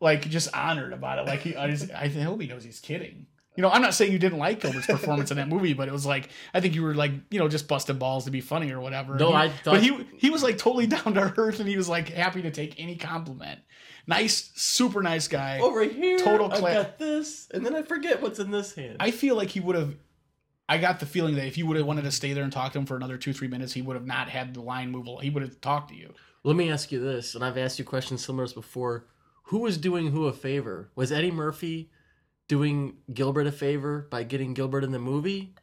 like 0.00 0.28
just 0.28 0.52
honored 0.54 0.92
about 0.92 1.18
it. 1.20 1.26
Like 1.26 1.40
he, 1.42 1.54
I, 1.54 1.70
just, 1.70 1.90
I 1.92 2.08
hope 2.08 2.40
he 2.40 2.48
knows 2.48 2.64
he's 2.64 2.80
kidding. 2.80 3.26
You 3.54 3.62
know, 3.62 3.68
I'm 3.70 3.82
not 3.82 3.92
saying 3.92 4.12
you 4.12 4.18
didn't 4.18 4.38
like 4.38 4.60
Gilbert's 4.60 4.86
performance 4.86 5.30
in 5.30 5.36
that 5.36 5.48
movie, 5.48 5.74
but 5.74 5.86
it 5.86 5.92
was 5.92 6.06
like 6.06 6.30
I 6.54 6.60
think 6.60 6.74
you 6.74 6.82
were 6.82 6.94
like 6.94 7.12
you 7.30 7.38
know 7.38 7.48
just 7.48 7.68
busting 7.68 7.98
balls 7.98 8.24
to 8.24 8.30
be 8.30 8.40
funny 8.40 8.72
or 8.72 8.80
whatever. 8.80 9.16
No, 9.16 9.28
he- 9.30 9.34
I 9.34 9.48
thought- 9.50 9.74
but 9.74 9.82
he 9.82 10.06
he 10.16 10.30
was 10.30 10.42
like 10.42 10.56
totally 10.58 10.86
down 10.96 11.14
to 11.14 11.34
earth 11.36 11.60
and 11.60 11.68
he 11.68 11.76
was 11.76 11.88
like 11.88 12.08
happy 12.08 12.42
to 12.42 12.50
take 12.50 12.80
any 12.80 12.96
compliment. 12.96 13.60
Nice, 14.06 14.50
super 14.56 15.02
nice 15.02 15.28
guy. 15.28 15.58
Over 15.60 15.84
here, 15.84 16.18
Total 16.18 16.50
I 16.52 16.56
cla- 16.58 16.74
got 16.74 16.98
this, 16.98 17.46
and 17.54 17.64
then 17.64 17.74
I 17.76 17.82
forget 17.82 18.20
what's 18.20 18.38
in 18.40 18.50
this 18.50 18.74
hand. 18.74 18.96
I 18.98 19.10
feel 19.12 19.36
like 19.36 19.50
he 19.50 19.60
would 19.60 19.76
have. 19.76 19.94
I 20.68 20.78
got 20.78 20.98
the 21.00 21.06
feeling 21.06 21.34
that 21.36 21.46
if 21.46 21.58
you 21.58 21.66
would 21.66 21.76
have 21.76 21.86
wanted 21.86 22.02
to 22.04 22.10
stay 22.10 22.32
there 22.32 22.42
and 22.44 22.52
talk 22.52 22.72
to 22.72 22.78
him 22.78 22.86
for 22.86 22.96
another 22.96 23.16
two 23.18 23.32
three 23.32 23.48
minutes, 23.48 23.72
he 23.74 23.82
would 23.82 23.94
have 23.96 24.06
not 24.06 24.28
had 24.28 24.54
the 24.54 24.60
line 24.62 24.90
move. 24.90 25.06
He 25.20 25.28
would 25.30 25.42
have 25.42 25.60
talked 25.60 25.90
to 25.90 25.94
you. 25.96 26.14
Let 26.42 26.56
me 26.56 26.70
ask 26.70 26.90
you 26.90 27.00
this, 27.00 27.34
and 27.34 27.44
I've 27.44 27.58
asked 27.58 27.78
you 27.78 27.84
questions 27.84 28.24
similar 28.24 28.44
to 28.44 28.48
this 28.48 28.54
before. 28.54 29.06
Who 29.46 29.58
was 29.58 29.76
doing 29.76 30.10
who 30.10 30.24
a 30.26 30.32
favor? 30.32 30.90
Was 30.96 31.12
Eddie 31.12 31.30
Murphy 31.30 31.90
doing 32.52 32.98
Gilbert 33.14 33.46
a 33.46 33.50
favor 33.50 34.06
by 34.10 34.24
getting 34.24 34.52
Gilbert 34.52 34.84
in 34.84 34.92
the 34.92 34.98
movie? 34.98 35.54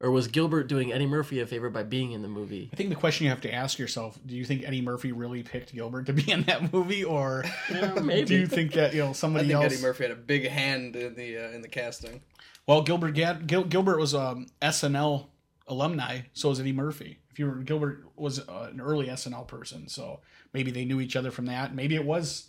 Or 0.00 0.10
was 0.10 0.26
Gilbert 0.26 0.64
doing 0.64 0.92
Eddie 0.92 1.06
Murphy 1.06 1.38
a 1.38 1.46
favor 1.46 1.70
by 1.70 1.84
being 1.84 2.10
in 2.10 2.22
the 2.22 2.28
movie? 2.28 2.70
I 2.72 2.76
think 2.76 2.88
the 2.88 2.96
question 2.96 3.22
you 3.22 3.30
have 3.30 3.40
to 3.42 3.54
ask 3.54 3.78
yourself: 3.78 4.18
Do 4.26 4.34
you 4.34 4.44
think 4.44 4.64
Eddie 4.66 4.82
Murphy 4.82 5.12
really 5.12 5.44
picked 5.44 5.72
Gilbert 5.72 6.06
to 6.06 6.12
be 6.12 6.28
in 6.28 6.42
that 6.42 6.72
movie, 6.72 7.04
or 7.04 7.44
Yeah, 7.70 7.94
maybe. 8.00 8.24
do 8.26 8.34
you 8.34 8.46
think 8.48 8.72
that 8.72 8.94
you 8.94 9.02
know 9.04 9.10
I 9.10 9.12
somebody 9.12 9.46
think 9.46 9.62
else? 9.62 9.72
Eddie 9.72 9.82
Murphy 9.82 10.02
had 10.02 10.10
a 10.10 10.16
big 10.16 10.48
hand 10.48 10.96
in 10.96 11.14
the 11.14 11.38
uh, 11.38 11.50
in 11.50 11.62
the 11.62 11.68
casting. 11.68 12.20
Well, 12.66 12.82
Gilbert 12.82 13.12
Gad, 13.12 13.46
Gil, 13.46 13.62
Gilbert 13.62 14.00
was 14.00 14.12
um, 14.12 14.46
SNL 14.60 15.26
alumni, 15.68 16.22
so 16.32 16.48
was 16.48 16.58
Eddie 16.58 16.72
Murphy. 16.72 17.20
If 17.30 17.38
you 17.38 17.46
were 17.46 17.54
Gilbert 17.58 18.04
was 18.16 18.40
uh, 18.40 18.70
an 18.72 18.80
early 18.80 19.06
SNL 19.06 19.46
person, 19.46 19.86
so 19.86 20.18
maybe 20.52 20.72
they 20.72 20.84
knew 20.84 21.00
each 21.00 21.14
other 21.14 21.30
from 21.30 21.46
that. 21.46 21.72
Maybe 21.74 21.94
it 21.94 22.04
was 22.04 22.48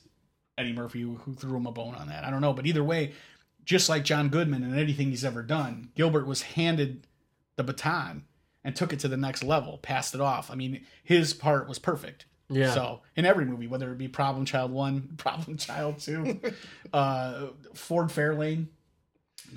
Eddie 0.58 0.74
Murphy 0.74 1.02
who, 1.02 1.16
who 1.18 1.36
threw 1.36 1.58
him 1.58 1.68
a 1.68 1.72
bone 1.72 1.96
on 1.96 2.08
that. 2.08 2.24
I 2.24 2.32
don't 2.32 2.42
know, 2.42 2.54
but 2.54 2.66
either 2.66 2.84
way, 2.84 3.14
just 3.66 3.90
like 3.90 4.06
John 4.06 4.30
Goodman 4.30 4.64
and 4.64 4.78
anything 4.78 5.10
he's 5.10 5.26
ever 5.26 5.42
done, 5.42 5.90
Gilbert 5.96 6.28
was 6.28 6.44
handed 6.44 7.08
the 7.56 7.64
baton 7.64 8.26
and 8.64 8.76
took 8.76 8.94
it 8.94 9.00
to 9.00 9.08
the 9.08 9.18
next 9.18 9.44
level, 9.44 9.78
passed 9.80 10.16
it 10.16 10.22
off. 10.22 10.50
I 10.50 10.56
mean, 10.56 10.86
his 11.04 11.34
part 11.34 11.68
was 11.68 11.80
perfect. 11.80 12.26
Yeah. 12.50 12.74
So 12.74 13.02
in 13.16 13.26
every 13.26 13.46
movie, 13.46 13.68
whether 13.68 13.92
it 13.92 13.98
be 13.98 14.08
Problem 14.08 14.46
Child 14.46 14.72
One, 14.72 15.14
Problem 15.18 15.58
Child 15.58 16.00
Two, 16.00 16.40
uh, 16.94 17.48
Ford 17.74 18.10
Fairlane. 18.10 18.68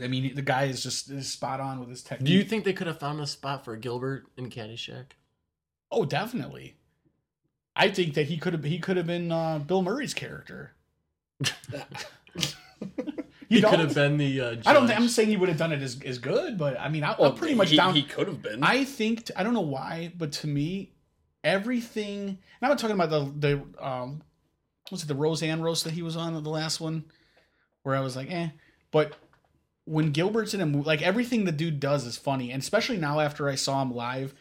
I 0.03 0.09
mean, 0.09 0.35
the 0.35 0.43
guy 0.43 0.65
is 0.65 0.83
just 0.83 1.11
is 1.11 1.31
spot 1.31 1.61
on 1.61 1.81
with 1.81 1.89
his 1.89 2.03
technique. 2.03 2.27
Do 2.27 2.33
you 2.33 2.45
think 2.45 2.65
they 2.65 2.73
could 2.73 2.87
have 2.87 2.99
found 2.99 3.21
a 3.21 3.27
spot 3.27 3.65
for 3.65 3.77
Gilbert 3.77 4.27
in 4.37 4.51
Caddyshack? 4.51 5.13
Oh, 5.91 6.05
definitely. 6.05 6.77
I 7.75 7.89
think 7.91 8.15
that 8.15 8.27
he 8.27 8.39
could 8.39 8.53
have 8.53 8.65
he 8.65 8.79
could 8.79 8.97
have 8.97 9.07
been 9.07 9.33
uh, 9.33 9.59
Bill 9.61 9.83
Murray's 9.83 10.15
character. 10.15 10.73
You 13.49 13.61
he 13.61 13.63
could 13.65 13.81
have 13.81 13.95
been 13.95 14.19
the. 14.19 14.41
Uh, 14.41 14.57
I 14.67 14.73
don't. 14.73 14.87
Think, 14.87 15.01
I'm 15.01 15.09
saying 15.09 15.29
he 15.31 15.37
would 15.37 15.49
have 15.49 15.59
done 15.59 15.73
it 15.73 15.81
as, 15.81 15.99
as 16.05 16.19
good, 16.19 16.59
but 16.59 16.79
I 16.79 16.89
mean, 16.89 17.03
I, 17.03 17.17
Well, 17.19 17.31
I'm 17.31 17.37
pretty 17.37 17.55
much 17.55 17.71
he, 17.71 17.77
down. 17.77 17.95
He 17.95 18.03
could 18.03 18.27
have 18.27 18.43
been. 18.43 18.63
I 18.63 18.85
think 18.85 19.27
t- 19.27 19.35
I 19.37 19.43
don't 19.43 19.55
know 19.55 19.61
why, 19.61 20.13
but 20.17 20.33
to 20.33 20.47
me, 20.47 20.93
everything. 21.43 22.29
And 22.29 22.39
I'm 22.63 22.69
not 22.69 22.79
talking 22.79 22.95
about 22.95 23.11
the 23.11 23.33
the 23.39 23.85
um, 23.85 24.23
was 24.91 25.03
it 25.03 25.07
the 25.07 25.15
Roseanne 25.15 25.63
roast 25.63 25.85
that 25.85 25.95
he 25.95 26.03
was 26.03 26.17
on 26.17 26.43
the 26.43 26.51
last 26.51 26.81
one, 26.81 27.05
where 27.83 27.97
I 27.97 28.01
was 28.01 28.17
like, 28.17 28.31
eh. 28.31 28.49
But 28.91 29.15
when 29.85 30.11
Gilbert's 30.11 30.53
in 30.53 30.61
a 30.61 30.67
movie, 30.67 30.87
like 30.87 31.01
everything 31.01 31.45
the 31.45 31.53
dude 31.53 31.81
does 31.81 32.05
is 32.05 32.19
funny, 32.19 32.51
and 32.53 32.63
especially 32.63 32.99
now 32.99 33.21
after 33.21 33.49
I 33.49 33.55
saw 33.55 33.81
him 33.81 33.95
live, 33.95 34.35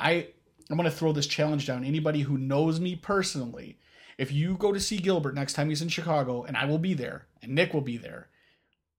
I 0.00 0.28
I'm 0.68 0.76
gonna 0.76 0.90
throw 0.90 1.12
this 1.12 1.28
challenge 1.28 1.66
down. 1.66 1.84
Anybody 1.84 2.22
who 2.22 2.36
knows 2.36 2.80
me 2.80 2.96
personally, 2.96 3.78
if 4.18 4.32
you 4.32 4.56
go 4.56 4.72
to 4.72 4.80
see 4.80 4.98
Gilbert 4.98 5.36
next 5.36 5.52
time 5.52 5.68
he's 5.68 5.82
in 5.82 5.88
Chicago, 5.88 6.42
and 6.42 6.56
I 6.56 6.64
will 6.64 6.78
be 6.78 6.94
there, 6.94 7.26
and 7.40 7.54
Nic 7.54 7.72
will 7.72 7.80
be 7.80 7.96
there, 7.96 8.28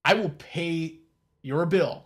I 0.06 0.14
will 0.16 0.30
pay 0.38 1.00
your 1.42 1.66
bill 1.66 2.06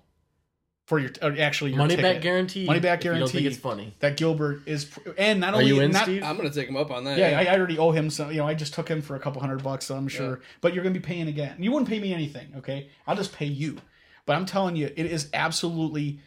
for 0.85 0.99
your 0.99 1.11
actually 1.39 1.71
your 1.71 1.77
money 1.77 1.95
ticket 1.95 2.15
back 2.15 2.21
guarantee. 2.21 2.65
Money 2.65 2.79
back 2.79 2.99
if 2.99 3.05
You 3.05 3.11
don't 3.11 3.19
think 3.21 3.31
guarantee. 3.31 3.47
it's 3.47 3.57
funny? 3.57 3.93
that 3.99 4.17
Gilbert 4.17 4.61
is, 4.67 4.89
and 5.17 5.39
not 5.39 5.53
Are 5.53 5.57
only 5.57 5.67
you 5.67 5.79
in, 5.79 5.91
not, 5.91 6.03
Steve? 6.03 6.23
I'm 6.23 6.35
gonna 6.35 6.49
take 6.49 6.67
him 6.67 6.75
up 6.75 6.91
on 6.91 7.05
that. 7.05 7.17
yeah, 7.17 7.39
I, 7.39 7.45
I 7.45 7.57
already 7.57 7.77
owe 7.77 7.91
him 7.91 8.09
some. 8.09 8.31
You 8.31 8.37
know, 8.37 8.47
I 8.47 8.53
just 8.53 8.73
took 8.73 8.87
him 8.89 9.01
for 9.01 9.15
a 9.15 9.19
couple 9.19 9.39
hundred 9.41 9.63
bucks, 9.63 9.85
so 9.85 9.95
I'm 9.95 10.07
sure. 10.07 10.41
But 10.61 10.73
you're 10.73 10.83
gonna 10.83 10.93
be 10.93 10.99
paying 10.99 11.27
again. 11.27 11.55
You 11.59 11.71
wouldn't 11.71 11.89
pay 11.89 11.99
me 11.99 12.13
anything, 12.13 12.53
okay? 12.57 12.89
I'll 13.07 13.15
just 13.15 13.33
pay 13.33 13.45
you. 13.45 13.77
But 14.25 14.35
I'm 14.35 14.45
telling 14.45 14.75
you, 14.75 14.87
it 14.95 15.05
is 15.05 15.29
absolutely 15.33 16.19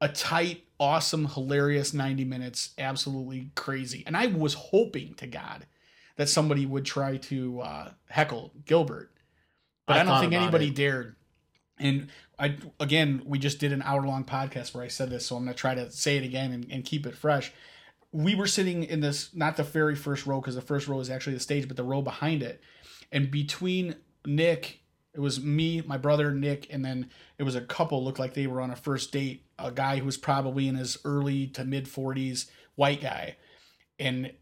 a 0.00 0.08
tight, 0.08 0.64
awesome, 0.78 1.26
hilarious 1.26 1.92
90 1.94 2.24
minutes. 2.24 2.70
Absolutely 2.78 3.50
crazy. 3.54 4.02
And 4.06 4.16
I 4.16 4.26
was 4.28 4.54
hoping 4.54 5.14
to 5.14 5.26
God 5.26 5.66
that 6.16 6.28
somebody 6.28 6.64
would 6.66 6.84
try 6.84 7.16
to 7.18 7.60
uh, 7.60 7.90
heckle 8.08 8.52
Gilbert, 8.66 9.10
but 9.90 9.98
I 9.98 10.00
I, 10.00 10.04
don't 10.04 10.20
think 10.20 10.32
anybody 10.32 10.68
it. 10.68 10.74
dared. 10.74 11.16
And 11.78 12.08
I 12.38 12.56
again, 12.78 13.22
we 13.24 13.38
just 13.38 13.58
did 13.58 13.72
an 13.72 13.82
hour 13.82 14.02
long 14.06 14.24
podcast 14.24 14.74
where 14.74 14.84
I 14.84 14.88
said 14.88 15.10
this, 15.10 15.26
so 15.26 15.36
I'm 15.36 15.44
gonna 15.44 15.54
try 15.54 15.74
to 15.74 15.90
say 15.90 16.16
it 16.16 16.24
again 16.24 16.52
and, 16.52 16.66
and 16.70 16.84
keep 16.84 17.06
it 17.06 17.14
fresh 17.14 17.52
we 18.12 18.34
were 18.34 18.46
sitting 18.46 18.84
in 18.84 19.00
this 19.00 19.34
not 19.34 19.56
the 19.56 19.62
very 19.62 19.94
first 19.94 20.26
row 20.26 20.40
because 20.40 20.54
the 20.54 20.60
first 20.60 20.88
row 20.88 21.00
is 21.00 21.10
actually 21.10 21.34
the 21.34 21.40
stage 21.40 21.68
but 21.68 21.76
the 21.76 21.84
row 21.84 22.02
behind 22.02 22.42
it 22.42 22.60
and 23.12 23.30
between 23.30 23.94
nic 24.26 24.80
it 25.14 25.20
was 25.20 25.42
me 25.42 25.82
my 25.86 25.96
brother 25.96 26.32
nic 26.32 26.66
and 26.70 26.84
then 26.84 27.08
it 27.38 27.42
was 27.42 27.54
a 27.54 27.60
couple 27.60 28.02
looked 28.04 28.18
like 28.18 28.34
they 28.34 28.46
were 28.46 28.60
on 28.60 28.70
a 28.70 28.76
first 28.76 29.12
date 29.12 29.44
a 29.58 29.70
guy 29.70 29.98
who 29.98 30.06
was 30.06 30.16
probably 30.16 30.66
in 30.66 30.74
his 30.74 30.98
early 31.04 31.46
to 31.46 31.64
mid 31.64 31.86
40s 31.86 32.50
white 32.74 33.00
guy 33.00 33.36
and 33.98 34.32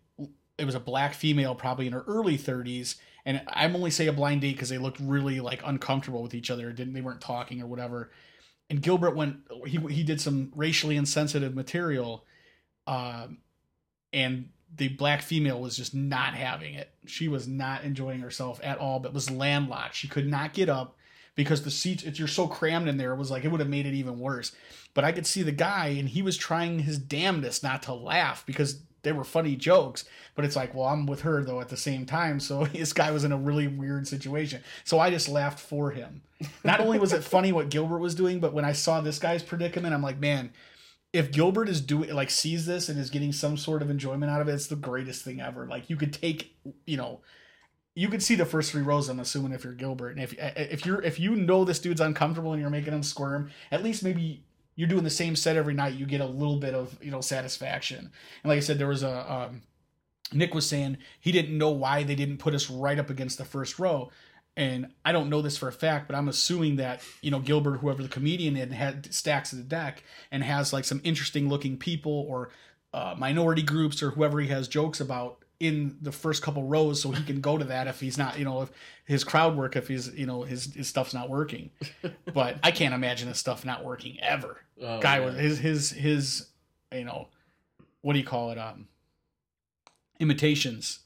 it 0.57 0.65
was 0.65 0.75
a 0.75 0.81
black 0.81 1.15
female 1.15 1.55
probably 1.55 1.87
in 1.87 1.93
her 1.93 2.05
early 2.07 2.39
30s 2.39 2.97
and 3.29 3.41
i'm 3.49 3.77
only 3.77 3.91
say 3.91 4.09
a 4.09 4.13
blind 4.13 4.41
date 4.41 4.55
because 4.55 4.69
they 4.69 4.79
looked 4.79 4.99
really 4.99 5.39
like 5.39 5.63
uncomfortable 5.65 6.23
with 6.23 6.35
each 6.35 6.51
other 6.51 6.73
didn't 6.73 6.95
they 6.95 7.01
weren't 7.01 7.21
talking 7.21 7.63
or 7.63 7.67
whatever 7.69 8.11
and 8.69 8.83
gilbert 8.83 9.15
went 9.15 9.37
he, 9.67 9.79
he 9.89 10.03
did 10.03 10.21
some 10.21 10.53
racially 10.57 10.97
insensitive 10.97 11.55
material 11.55 12.25
um, 12.87 13.39
and 14.13 14.49
the 14.77 14.89
black 14.89 15.23
female 15.23 15.61
was 15.61 15.77
just 15.77 15.95
not 15.95 16.35
having 16.35 16.75
it. 16.75 16.91
She 17.07 17.29
was 17.29 17.49
not 17.49 17.85
enjoying 17.85 18.21
herself 18.21 18.61
at 18.63 18.79
all, 18.79 19.01
but 19.01 19.15
was 19.15 19.31
landlocked. 19.31 19.95
She 19.95 20.09
could 20.09 20.27
not 20.27 20.53
get 20.53 20.69
up 20.69 20.97
because 21.35 21.63
the 21.63 21.71
seats, 21.71 22.03
it's, 22.03 22.19
you're 22.19 22.29
so 22.29 22.47
crammed 22.47 22.89
in 22.89 22.97
there, 22.97 23.13
it 23.13 23.19
was 23.19 23.31
like 23.31 23.45
it 23.45 23.49
would 23.49 23.61
have 23.61 23.69
made 23.69 23.87
it 23.87 23.95
even 23.95 24.19
worse. 24.19 24.53
But 24.93 25.05
I 25.05 25.13
could 25.13 25.27
see 25.27 25.43
the 25.43 25.53
guy, 25.53 25.89
and 25.89 26.09
he 26.09 26.23
was 26.23 26.37
trying 26.37 26.81
his 26.81 26.99
damnedest 26.99 27.63
not 27.63 27.83
to 27.85 27.95
laugh 27.95 28.45
because 28.45 28.83
they 29.03 29.13
were 29.13 29.25
funny 29.25 29.57
jokes. 29.57 30.05
But 30.35 30.45
it's 30.45 30.57
like, 30.57 30.75
well, 30.75 30.87
I'm 30.87 31.07
with 31.07 31.23
her 31.23 31.43
though 31.43 31.61
at 31.61 31.69
the 31.69 31.77
same 31.77 32.07
time. 32.07 32.41
So 32.41 32.65
this 32.73 32.93
guy 32.93 33.11
was 33.11 33.25
in 33.25 33.33
a 33.33 33.37
really 33.37 33.69
weird 33.69 34.07
situation. 34.07 34.63
So 34.85 34.99
I 34.99 35.11
just 35.11 35.29
laughed 35.29 35.61
for 35.61 35.91
him. 35.91 36.23
Not 36.65 36.81
only 36.81 36.99
was 36.99 37.13
it 37.13 37.25
funny 37.25 37.53
what 37.53 37.69
Gilbert 37.69 37.99
was 37.99 38.15
doing, 38.15 38.41
but 38.41 38.53
when 38.53 38.65
I 38.65 38.73
saw 38.73 39.01
this 39.01 39.19
guy's 39.19 39.43
predicament, 39.43 39.95
I'm 39.95 40.03
like, 40.03 40.21
man, 40.21 40.53
if 41.13 41.33
Gilbert 41.33 41.69
is 41.69 41.81
doing 41.81 42.15
like 42.15 42.31
sees 42.31 42.67
this 42.67 42.89
and 42.89 42.99
is 42.99 43.11
getting 43.11 43.33
some 43.33 43.57
sort 43.57 43.83
of 43.83 43.91
enjoyment 43.91 44.31
out 44.31 44.41
of 44.41 44.49
it, 44.49 44.55
it's 44.55 44.67
the 44.67 44.77
greatest 44.77 45.25
thing 45.25 45.41
ever. 45.41 45.67
Like 45.67 45.89
you 45.89 45.97
could 45.97 46.13
take, 46.13 46.55
you 46.87 46.97
know, 46.97 47.21
you 47.95 48.09
could 48.09 48.23
see 48.23 48.37
the 48.37 48.47
first 48.47 48.71
three 48.71 48.83
rows. 48.83 49.09
I'm 49.09 49.19
assuming 49.19 49.53
if 49.53 49.65
you're 49.65 49.73
Gilbert, 49.73 50.11
and 50.11 50.21
if 50.21 50.33
if 50.39 50.87
you're 50.87 51.03
if 51.03 51.19
you 51.19 51.35
know 51.35 51.65
this 51.65 51.81
dude's 51.81 52.01
uncomfortable 52.01 52.53
and 52.53 52.61
you're 52.61 52.71
making 52.71 52.93
him 52.93 53.03
squirm, 53.03 53.51
at 53.73 53.83
least 53.83 54.05
maybe 54.05 54.45
you're 54.79 54.89
doing 54.89 55.03
the 55.03 55.11
same 55.11 55.35
set 55.35 55.57
every 55.57 55.75
night. 55.75 55.95
You 55.95 56.07
get 56.07 56.21
a 56.21 56.27
little 56.27 56.57
bit 56.57 56.73
of 56.73 56.97
you 57.03 57.11
know 57.11 57.21
satisfaction. 57.21 57.99
And 57.99 58.49
like 58.49 58.59
I 58.59 58.61
said, 58.61 58.79
there 58.79 58.87
was 58.87 59.03
a 59.03 59.31
um, 59.31 59.63
Nic 60.33 60.55
was 60.55 60.67
saying 60.67 60.99
he 61.19 61.33
didn't 61.33 61.59
know 61.59 61.71
why 61.71 62.05
they 62.05 62.15
didn't 62.15 62.39
put 62.39 62.55
us 62.55 62.71
right 62.71 62.97
up 62.97 63.11
against 63.11 63.39
the 63.39 63.45
first 63.45 63.81
row. 63.81 64.11
and 64.57 64.93
I 65.05 65.11
don't 65.11 65.31
know 65.31 65.43
this 65.43 65.57
for 65.57 65.67
a 65.67 65.73
fact, 65.73 66.07
but 66.07 66.15
I'm 66.15 66.29
assuming 66.29 66.77
that 66.77 67.03
you 67.23 67.33
know 67.33 67.41
Gilbert, 67.41 67.79
whoever 67.79 68.05
the 68.05 68.09
comedian 68.09 68.55
had 68.71 69.13
stacks 69.13 69.51
of 69.51 69.59
the 69.59 69.65
deck 69.65 70.05
and 70.31 70.45
has 70.45 70.73
like 70.73 70.85
some 70.85 71.01
interesting 71.03 71.49
looking 71.49 71.77
people 71.77 72.25
or 72.29 72.51
uh, 72.95 73.17
minority 73.19 73.63
groups 73.63 74.01
or 74.01 74.13
whoever 74.13 74.39
he 74.39 74.47
has 74.47 74.69
jokes 74.69 75.01
about 75.01 75.45
in 75.61 75.97
the 76.01 76.13
first 76.13 76.43
couple 76.43 76.63
rows, 76.65 77.03
so 77.03 77.11
he 77.11 77.25
can 77.25 77.41
go 77.41 77.59
to 77.59 77.65
that 77.65 77.89
if 77.89 78.01
he's 78.01 78.17
not, 78.17 78.39
you 78.39 78.45
know, 78.45 78.63
if 78.63 78.71
his 79.05 79.25
crowd 79.25 79.57
work, 79.57 79.75
if 79.75 79.89
he's, 79.89 80.15
you 80.15 80.27
know, 80.27 80.43
his 80.43 80.73
his 80.75 80.89
stuff's 80.89 81.15
not 81.15 81.29
working. 81.29 81.71
but 82.33 82.59
I 82.63 82.71
can't 82.71 82.95
imagine 82.95 83.29
his 83.29 83.39
stuff 83.39 83.65
not 83.65 83.85
working 83.85 84.19
ever. 84.21 84.59
Oh, 84.81 85.01
Guy 85.01 85.21
was 85.21 85.37
his 85.37 85.59
his 85.59 85.91
his, 85.91 86.47
you 86.93 87.05
know, 87.05 87.29
what 88.03 88.13
do 88.13 88.21
you 88.21 88.25
call 88.25 88.51
it? 88.53 88.59
Um, 88.59 88.87
imitations 90.21 91.01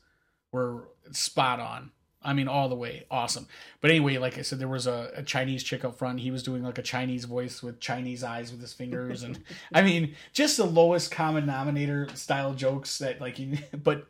were 0.53 0.89
spot 1.13 1.61
on. 1.61 1.91
I 2.25 2.35
mean, 2.35 2.47
all 2.47 2.69
the 2.69 2.77
way 2.77 3.05
awesome. 3.11 3.49
But 3.81 3.91
anyway, 3.91 4.17
like 4.19 4.39
I 4.39 4.43
said, 4.43 4.61
there 4.61 4.69
was 4.69 4.87
a, 4.87 5.11
a 5.17 5.23
Chinese 5.25 5.65
chick 5.65 5.85
up 5.85 5.99
front. 5.99 6.21
He 6.21 6.31
was 6.31 6.43
doing 6.43 6.63
like 6.63 6.79
a 6.79 6.83
Chinese 6.83 7.25
voice 7.25 7.63
with 7.63 7.81
Chinese 7.81 8.23
eyes 8.23 8.53
with 8.53 8.61
his 8.61 8.73
fingers, 8.73 9.23
and 9.23 9.43
I 9.75 9.83
mean, 9.83 10.15
just 10.33 10.57
the 10.57 10.67
lowest 10.67 11.11
common 11.11 11.47
denominator 11.47 12.09
style 12.15 12.55
jokes 12.55 12.99
that 12.99 13.21
like, 13.21 13.39
you, 13.39 13.59
but 13.83 14.07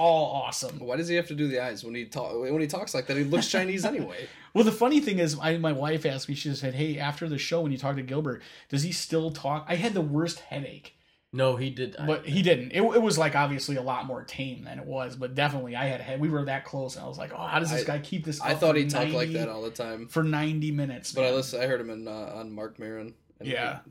all 0.00 0.42
awesome. 0.42 0.78
Why 0.80 0.96
does 0.96 1.08
he 1.08 1.14
have 1.16 1.28
to 1.28 1.34
do 1.34 1.46
the 1.48 1.62
eyes 1.62 1.84
when 1.84 1.94
he 1.94 2.04
talk 2.06 2.32
when 2.40 2.60
he 2.60 2.66
talks 2.66 2.94
like 2.94 3.06
that? 3.08 3.16
He 3.16 3.24
looks 3.24 3.48
Chinese 3.48 3.84
anyway. 3.84 4.28
Well, 4.52 4.64
the 4.64 4.72
funny 4.72 4.98
thing 4.98 5.20
is, 5.20 5.38
I, 5.40 5.58
my 5.58 5.70
wife 5.70 6.04
asked 6.04 6.28
me. 6.28 6.34
She 6.34 6.52
said, 6.56 6.74
"Hey, 6.74 6.98
after 6.98 7.28
the 7.28 7.38
show, 7.38 7.60
when 7.60 7.70
you 7.70 7.78
talk 7.78 7.94
to 7.94 8.02
Gilbert, 8.02 8.42
does 8.68 8.82
he 8.82 8.90
still 8.90 9.30
talk?" 9.30 9.64
I 9.68 9.76
had 9.76 9.94
the 9.94 10.00
worst 10.00 10.40
headache. 10.40 10.96
No, 11.32 11.54
he 11.54 11.70
did. 11.70 11.94
I- 11.96 12.04
but 12.06 12.26
he 12.26 12.42
didn't. 12.42 12.72
It, 12.72 12.82
it 12.82 13.00
was 13.00 13.16
like 13.16 13.36
obviously 13.36 13.76
a 13.76 13.82
lot 13.82 14.06
more 14.06 14.24
tame 14.24 14.64
than 14.64 14.80
it 14.80 14.84
was, 14.84 15.14
but 15.14 15.36
definitely 15.36 15.76
I 15.76 15.84
had 15.84 16.18
we 16.20 16.28
were 16.28 16.44
that 16.46 16.64
close, 16.64 16.96
and 16.96 17.04
I 17.04 17.08
was 17.08 17.16
like, 17.16 17.30
oh, 17.32 17.46
how 17.46 17.60
does 17.60 17.70
this 17.70 17.82
I- 17.82 17.86
guy 17.86 17.98
keep 18.00 18.24
this? 18.24 18.40
I 18.40 18.54
thought 18.54 18.74
he 18.74 18.86
talked 18.88 19.12
like 19.12 19.30
that 19.34 19.48
all 19.48 19.62
the 19.62 19.70
time. 19.70 20.08
for 20.08 20.24
ninety 20.24 20.72
minutes. 20.72 21.12
But 21.12 21.26
I 21.26 21.30
listened. 21.30 21.62
I 21.62 21.66
heard 21.68 21.80
him 21.80 21.90
in 21.90 22.08
uh, 22.08 22.32
on 22.34 22.50
Marc 22.50 22.80
Maron. 22.80 23.14
and 23.38 23.48
Yeah. 23.48 23.78
he, 23.84 23.90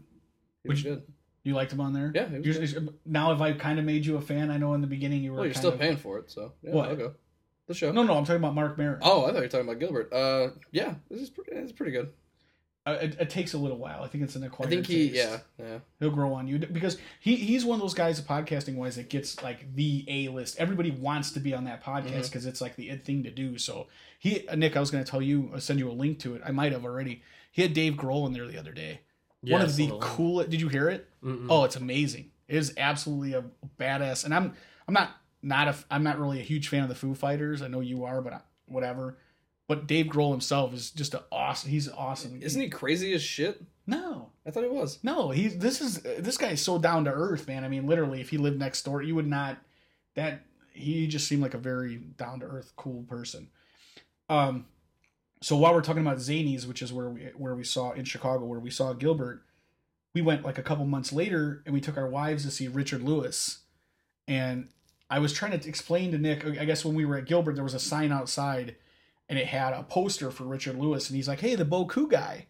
he 0.63 0.69
was 0.71 0.77
Which- 0.79 0.83
good. 0.83 1.03
You 1.43 1.55
liked 1.55 1.71
him 1.71 1.79
on 1.81 1.93
there. 1.93 2.11
Yeah, 2.13 2.27
You're- 2.29 2.89
now, 3.05 3.29
have 3.29 3.41
I 3.41 3.53
kind 3.53 3.79
of 3.79 3.85
made 3.85 4.05
you 4.05 4.17
a 4.17 4.21
fan? 4.21 4.51
I 4.51 4.57
know 4.57 4.73
in 4.73 4.81
the 4.81 4.87
beginning 4.87 5.23
you 5.23 5.31
were. 5.31 5.37
Well, 5.37 5.45
you're 5.45 5.53
still 5.53 5.71
of- 5.73 5.79
paying 5.79 5.97
for 5.97 6.17
it, 6.19 6.29
so 6.29 6.53
yeah, 6.61 6.71
What? 6.71 6.89
I'll 6.89 6.95
go. 6.95 7.13
The 7.67 7.73
show. 7.75 7.91
No, 7.91 8.01
no, 8.03 8.17
I'm 8.17 8.25
talking 8.25 8.41
about 8.41 8.55
Marc 8.55 8.77
Maron. 8.77 8.99
Oh, 9.03 9.25
I 9.25 9.27
thought 9.27 9.35
you 9.35 9.41
were 9.41 9.47
talking 9.47 9.67
about 9.67 9.79
Gilbert. 9.79 10.11
Uh, 10.11 10.49
yeah, 10.71 10.95
this 11.09 11.21
is 11.21 11.29
pretty. 11.29 11.51
It's 11.51 11.71
pretty 11.71 11.91
good. 11.91 12.11
Uh, 12.85 12.97
it, 13.01 13.15
it 13.19 13.29
takes 13.29 13.53
a 13.53 13.57
little 13.59 13.77
while. 13.77 14.01
I 14.01 14.07
think 14.07 14.23
it's 14.23 14.35
an 14.35 14.43
acquired. 14.43 14.67
I 14.67 14.69
think 14.71 14.87
he. 14.87 15.09
taste. 15.11 15.15
Yeah, 15.15 15.39
yeah. 15.63 15.77
he'll 15.99 16.09
grow 16.09 16.33
on 16.33 16.47
you 16.47 16.57
because 16.57 16.97
he 17.19 17.35
he's 17.35 17.63
one 17.63 17.75
of 17.75 17.81
those 17.81 17.93
guys 17.93 18.19
podcasting 18.21 18.75
wise 18.75 18.95
that 18.95 19.09
gets 19.09 19.43
like 19.43 19.75
the 19.75 20.03
A 20.07 20.29
list. 20.29 20.57
Everybody 20.57 20.89
wants 20.89 21.31
to 21.33 21.39
be 21.39 21.53
on 21.53 21.65
that 21.65 21.83
podcast 21.83 22.23
because 22.23 22.47
it's 22.47 22.59
like 22.61 22.75
the 22.75 22.89
it 22.89 23.05
thing 23.05 23.23
to 23.23 23.29
do. 23.29 23.59
So 23.59 23.87
he 24.17 24.47
uh, 24.47 24.55
Nic, 24.55 24.75
I 24.75 24.79
was 24.79 24.89
going 24.89 25.03
to 25.03 25.09
tell 25.09 25.21
you, 25.21 25.51
uh, 25.53 25.59
send 25.59 25.77
you 25.77 25.89
a 25.89 25.93
link 25.93 26.17
to 26.19 26.33
it. 26.35 26.41
I 26.43 26.51
might 26.51 26.71
have 26.71 26.85
already. 26.85 27.21
He 27.51 27.61
had 27.61 27.73
Dave 27.73 27.93
Grohl 27.93 28.25
in 28.25 28.33
there 28.33 28.47
the 28.47 28.57
other 28.57 28.71
day. 28.71 29.01
One 29.41 29.61
of 29.61 29.75
the 29.75 29.91
coolest. 29.99 30.49
Did 30.49 30.61
you 30.61 30.67
hear 30.67 30.89
it? 30.89 31.07
Mm-mm. 31.23 31.47
Oh, 31.49 31.63
it's 31.63 31.75
amazing. 31.75 32.31
It 32.47 32.55
is 32.55 32.73
absolutely 32.77 33.33
a 33.33 33.43
badass. 33.79 34.25
And 34.25 34.33
I'm 34.33 34.53
I'm 34.87 34.93
not 34.93 35.11
not 35.41 35.67
a 35.67 35.75
I'm 35.89 36.03
not 36.03 36.19
really 36.19 36.39
a 36.39 36.43
huge 36.43 36.67
fan 36.67 36.83
of 36.83 36.89
the 36.89 36.95
Foo 36.95 37.13
Fighters. 37.13 37.61
I 37.61 37.67
know 37.67 37.79
you 37.79 38.05
are, 38.05 38.21
but 38.21 38.33
I, 38.33 38.41
whatever. 38.67 39.17
But 39.67 39.85
Dave 39.85 40.07
Grohl 40.07 40.31
himself 40.31 40.73
is 40.73 40.89
just 40.89 41.13
an 41.13 41.19
awesome. 41.31 41.69
He's 41.69 41.87
awesome. 41.87 42.41
Isn't 42.41 42.59
he 42.61 42.69
crazy 42.69 43.13
as 43.13 43.21
shit? 43.21 43.61
No, 43.85 44.31
I 44.45 44.51
thought 44.51 44.63
he 44.63 44.69
was. 44.69 44.99
no. 45.03 45.29
He's 45.29 45.57
this 45.57 45.81
is 45.81 46.01
this 46.01 46.37
guy 46.37 46.49
is 46.49 46.61
so 46.61 46.77
down 46.79 47.05
to 47.05 47.11
earth, 47.11 47.47
man. 47.47 47.63
I 47.63 47.67
mean, 47.69 47.87
literally, 47.87 48.19
if 48.21 48.29
he 48.29 48.37
lived 48.37 48.59
next 48.59 48.83
door, 48.83 49.01
you 49.01 49.15
would 49.15 49.27
not. 49.27 49.57
That 50.15 50.41
he 50.73 51.07
just 51.07 51.27
seemed 51.27 51.41
like 51.41 51.53
a 51.53 51.59
very 51.59 51.97
down 51.97 52.39
to 52.39 52.45
earth, 52.45 52.73
cool 52.75 53.03
person. 53.03 53.49
Um, 54.27 54.65
so 55.41 55.55
while 55.55 55.73
we're 55.73 55.81
talking 55.81 56.01
about 56.01 56.17
Zanies, 56.17 56.65
which 56.67 56.81
is 56.81 56.91
where 56.91 57.09
we 57.09 57.21
where 57.35 57.55
we 57.55 57.63
saw 57.63 57.91
in 57.91 58.05
Chicago, 58.05 58.45
where 58.45 58.59
we 58.59 58.69
saw 58.69 58.93
Gilbert, 58.93 59.43
we 60.13 60.21
went 60.21 60.43
like 60.43 60.57
a 60.57 60.63
couple 60.63 60.85
months 60.85 61.13
later 61.13 61.61
and 61.65 61.73
we 61.73 61.81
took 61.81 61.97
our 61.97 62.07
wives 62.09 62.43
to 62.45 62.51
see 62.51 62.67
Richard 62.67 63.01
Lewis, 63.03 63.59
and 64.27 64.69
I 65.09 65.19
was 65.19 65.33
trying 65.33 65.57
to 65.59 65.67
explain 65.67 66.11
to 66.11 66.17
Nic. 66.17 66.45
I 66.45 66.65
guess 66.65 66.83
when 66.85 66.95
we 66.95 67.05
were 67.05 67.17
at 67.17 67.25
Gilbert, 67.25 67.55
there 67.55 67.63
was 67.63 67.73
a 67.73 67.79
sign 67.79 68.11
outside, 68.11 68.75
and 69.27 69.39
it 69.39 69.47
had 69.47 69.73
a 69.73 69.83
poster 69.83 70.29
for 70.31 70.43
Richard 70.43 70.77
Lewis, 70.77 71.09
and 71.09 71.15
he's 71.15 71.27
like, 71.27 71.39
"Hey, 71.39 71.55
the 71.55 71.65
Boku 71.65 72.09
guy," 72.09 72.45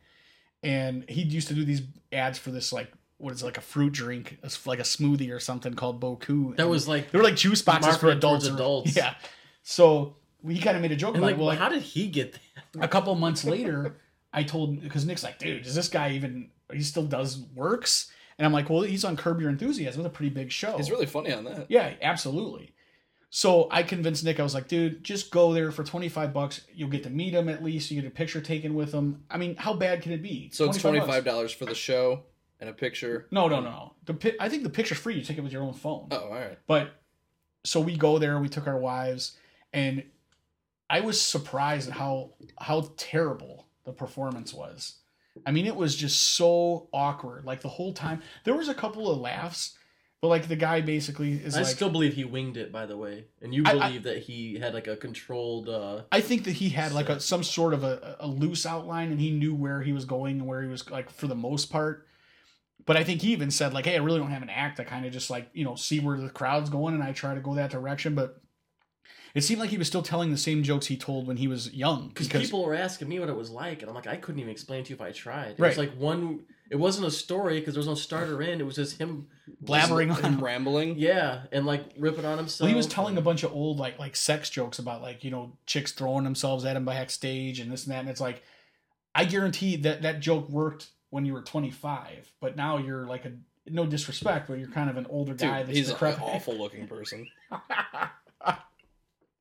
and 0.63 1.08
he 1.10 1.21
used 1.21 1.47
to 1.49 1.54
do 1.54 1.63
these 1.65 1.82
ads 2.12 2.38
for 2.39 2.52
this 2.52 2.73
like 2.73 2.91
what 3.17 3.34
is 3.34 3.41
it, 3.41 3.45
like 3.45 3.58
a 3.58 3.62
fruit 3.62 3.91
drink, 3.91 4.38
it's 4.43 4.65
like 4.65 4.80
a 4.80 4.84
smoothie 4.84 5.30
or 5.30 5.41
something 5.41 5.73
called 5.73 5.99
Boku. 5.99 6.56
That 6.56 6.62
And 6.63 6.69
was 6.71 6.88
like, 6.88 7.12
they 7.12 7.17
were 7.17 7.23
like 7.25 7.36
juice 7.36 7.62
boxes 7.62 7.97
for 7.97 8.10
adults. 8.10 8.47
or- 8.47 8.54
adults. 8.54 8.95
Yeah. 8.95 9.13
So 9.62 10.15
we 10.41 10.60
kind 10.60 10.75
of 10.75 10.82
made 10.82 10.91
a 10.91 10.95
joke 10.95 11.15
and 11.15 11.17
about 11.17 11.28
like, 11.28 11.36
it. 11.36 11.38
Well, 11.38 11.47
well, 11.47 11.56
like, 11.56 11.60
how 11.60 11.69
did 11.69 11.82
he 11.82 12.08
get 12.08 12.34
that? 12.34 12.84
a 12.84 12.88
couple 12.88 13.13
months 13.15 13.43
later, 13.43 13.97
I 14.34 14.43
told 14.43 14.82
because 14.82 15.06
Nic's 15.06 15.23
like, 15.23 15.39
dude, 15.39 15.63
does 15.63 15.75
this 15.75 15.89
guy 15.89 16.12
even? 16.12 16.49
He 16.71 16.82
still 16.82 17.06
does 17.06 17.39
works, 17.56 18.12
and 18.38 18.45
I'm 18.45 18.54
like, 18.54 18.69
well, 18.69 18.82
he's 18.82 19.04
on 19.04 19.17
Curb 19.17 19.41
Your 19.41 19.49
Enthusiasm. 19.49 20.02
It's 20.02 20.08
a 20.08 20.10
pretty 20.10 20.34
big 20.34 20.52
show. 20.52 20.78
He's 20.78 20.91
really 20.91 21.06
funny 21.06 21.34
on 21.34 21.43
that. 21.45 21.65
yeah, 21.69 21.93
absolutely. 22.02 22.73
So 23.32 23.67
I 23.69 23.84
convinced 23.84 24.23
Nic. 24.23 24.39
I 24.39 24.43
was 24.43 24.56
like, 24.56 24.67
dude, 24.67 25.04
just 25.04 25.30
go 25.30 25.54
there 25.54 25.71
for 25.71 25.84
25 25.84 26.34
bucks. 26.34 26.62
You'll 26.73 26.89
get 26.89 27.04
to 27.04 27.12
meet 27.12 27.34
him 27.34 27.47
at 27.47 27.63
least. 27.63 27.91
You 27.91 28.02
get 28.02 28.08
a 28.08 28.13
picture 28.13 28.41
taken 28.41 28.73
with 28.73 28.91
him. 28.91 29.23
I 29.30 29.38
mean, 29.38 29.56
how 29.56 29.73
bad 29.75 30.02
can 30.02 30.13
it 30.13 30.23
be? 30.23 30.49
So 30.52 30.65
it's 30.65 30.80
25 30.80 30.82
twenty 30.82 30.99
bucks. 30.99 31.12
five 31.12 31.25
dollars 31.25 31.52
for 31.52 31.65
the 31.65 31.75
show 31.75 32.23
and 32.60 32.69
a 32.69 32.73
picture. 32.73 33.28
No, 33.32 33.47
no, 33.47 33.60
no, 33.60 33.69
no. 33.69 33.93
The 34.06 34.13
pi- 34.15 34.36
I 34.39 34.49
think 34.49 34.63
the 34.63 34.69
picture's 34.69 34.97
free. 34.97 35.15
You 35.15 35.23
take 35.23 35.38
it 35.38 35.41
with 35.41 35.54
your 35.54 35.62
own 35.62 35.73
phone. 35.73 36.08
Oh, 36.12 36.17
all 36.17 36.30
right. 36.32 36.58
But 36.65 36.91
so 37.63 37.80
we 37.80 37.95
go 37.97 38.17
there, 38.17 38.39
we 38.39 38.49
took 38.49 38.67
our 38.67 38.78
wives, 38.78 39.38
and 39.73 40.04
I 40.89 41.02
was 41.02 41.21
surprised 41.21 41.89
at 41.89 41.95
how 41.95 42.32
how 42.60 42.91
terrible 42.97 43.67
the 43.86 43.91
performance 43.93 44.54
was. 44.54 44.95
I 45.45 45.52
mean, 45.52 45.65
it 45.67 45.75
was 45.75 45.95
just 45.95 46.21
so 46.36 46.88
awkward. 46.93 47.45
Like 47.45 47.62
the 47.62 47.69
whole 47.69 47.93
time, 47.93 48.21
there 48.43 48.56
was 48.56 48.67
a 48.67 48.73
couple 48.73 49.10
of 49.10 49.19
laughs, 49.19 49.78
but 50.21 50.28
like 50.28 50.47
the 50.47 50.56
guy 50.56 50.82
basically 50.82 51.34
is 51.34 51.56
I 51.56 51.60
like. 51.62 51.67
still 51.75 51.89
believe 51.89 52.13
he 52.15 52.25
winged 52.25 52.58
it, 52.58 52.71
by 52.73 52.86
the 52.86 52.97
way. 52.97 53.25
And 53.41 53.54
you 53.54 53.63
I- 53.65 53.69
I- 53.71 53.73
believe 53.88 54.04
that 54.04 54.17
he 54.23 54.58
had 54.60 54.73
like 54.73 54.88
a 54.88 54.97
controlled. 54.97 55.69
uh 55.69 56.02
I 56.12 56.21
think 56.21 56.43
that 56.45 56.54
he 56.54 56.69
had 56.69 56.91
like 56.91 57.08
a 57.10 57.19
some 57.19 57.43
sort 57.43 57.73
of 57.73 57.84
a, 57.84 58.17
a 58.19 58.28
loose 58.28 58.65
outline, 58.65 59.12
and 59.12 59.19
he 59.21 59.32
knew 59.32 59.54
where 59.56 59.82
he 59.82 59.93
was 59.93 60.06
going 60.06 60.39
and 60.39 60.47
where 60.47 60.62
he 60.62 60.67
was 60.67 60.89
like 60.89 61.10
for 61.10 61.28
the 61.28 61.36
most 61.36 61.71
part. 61.71 62.06
But 62.86 62.97
I 62.97 63.04
think 63.04 63.21
he 63.21 63.32
even 63.32 63.52
said 63.52 63.73
like, 63.73 63.86
"Hey, 63.86 63.95
I 63.95 63.99
really 63.99 64.19
don't 64.19 64.32
have 64.32 64.41
an 64.41 64.49
act. 64.49 64.80
I 64.80 64.84
kind 64.84 65.06
of 65.06 65.13
just 65.13 65.30
like 65.30 65.49
you 65.54 65.63
know 65.63 65.75
see 65.75 65.99
where 65.99 66.17
the 66.19 66.30
crowd's 66.30 66.69
going, 66.71 66.95
and 66.95 67.04
I 67.04 67.12
try 67.13 67.36
to 67.36 67.39
go 67.41 67.54
that 67.56 67.69
direction." 67.69 68.15
But 68.15 68.41
it 69.35 69.41
seemed 69.41 69.59
like 69.61 69.69
he 69.69 69.77
was 69.77 69.87
still 69.87 70.01
telling 70.01 70.31
the 70.31 70.37
same 70.37 70.63
jokes 70.63 70.87
he 70.87 70.97
told 70.97 71.27
when 71.27 71.37
he 71.37 71.47
was 71.47 71.73
young. 71.73 72.09
Because 72.09 72.27
Because 72.27 72.43
people 72.43 72.63
were 72.63 72.73
asking 72.75 73.07
me 73.09 73.19
what 73.19 73.29
it 73.29 73.35
was 73.35 73.49
like, 73.49 73.81
and 73.81 73.89
I'm 73.89 73.95
like, 73.95 74.07
I 74.07 74.15
couldn't 74.15 74.39
even 74.39 74.51
explain 74.51 74.83
to 74.83 74.89
you 74.89 74.95
if 74.95 75.01
I 75.01 75.11
tried. 75.11 75.51
It 75.51 75.59
Right. 75.59 75.69
was 75.69 75.77
like 75.77 75.91
one. 75.97 76.41
It 76.71 76.75
wasn't 76.77 77.07
a 77.07 77.11
story 77.11 77.59
because 77.59 77.73
there 77.73 77.79
was 77.79 77.87
no 77.87 77.95
starter 77.95 78.41
in. 78.43 78.61
It 78.61 78.63
was 78.65 78.75
just 78.75 78.99
him 78.99 79.27
blabbering 79.63 80.15
Him 80.15 80.35
on. 80.35 80.39
rambling. 80.39 80.97
Yeah, 80.99 81.41
and 81.51 81.65
like 81.65 81.83
ripping 81.97 82.25
on 82.25 82.37
himself. 82.37 82.61
Well, 82.65 82.69
he 82.69 82.75
was 82.75 82.85
telling 82.85 83.17
a 83.17 83.21
bunch 83.21 83.41
of 83.43 83.51
old 83.53 83.77
like 83.79 83.97
like 83.97 84.15
sex 84.15 84.49
jokes 84.51 84.77
about 84.77 85.01
like 85.01 85.23
you 85.23 85.31
know 85.31 85.53
chicks 85.65 85.91
throwing 85.91 86.23
themselves 86.25 86.65
at 86.65 86.75
him 86.75 86.85
backstage 86.85 87.59
and 87.59 87.71
this 87.71 87.85
and 87.85 87.93
that, 87.95 87.99
and 88.01 88.09
it's 88.09 88.21
like, 88.21 88.43
I 89.15 89.25
guarantee 89.25 89.77
that 89.77 90.03
that 90.03 90.19
joke 90.19 90.47
worked 90.47 90.89
when 91.09 91.25
you 91.25 91.33
were 91.33 91.41
25, 91.41 92.31
but 92.39 92.55
now 92.55 92.77
you're 92.77 93.07
like 93.07 93.25
a 93.25 93.31
no 93.65 93.87
disrespect, 93.87 94.47
but 94.47 94.59
you're 94.59 94.67
kind 94.69 94.91
of 94.91 94.97
an 94.97 95.07
older 95.09 95.31
Dude, 95.33 95.39
guy. 95.49 95.63
That's 95.63 95.75
he's 95.75 95.87
an 95.89 95.95
decrepit. 95.95 96.21
awful 96.21 96.55
looking 96.59 96.87
person. 96.87 97.27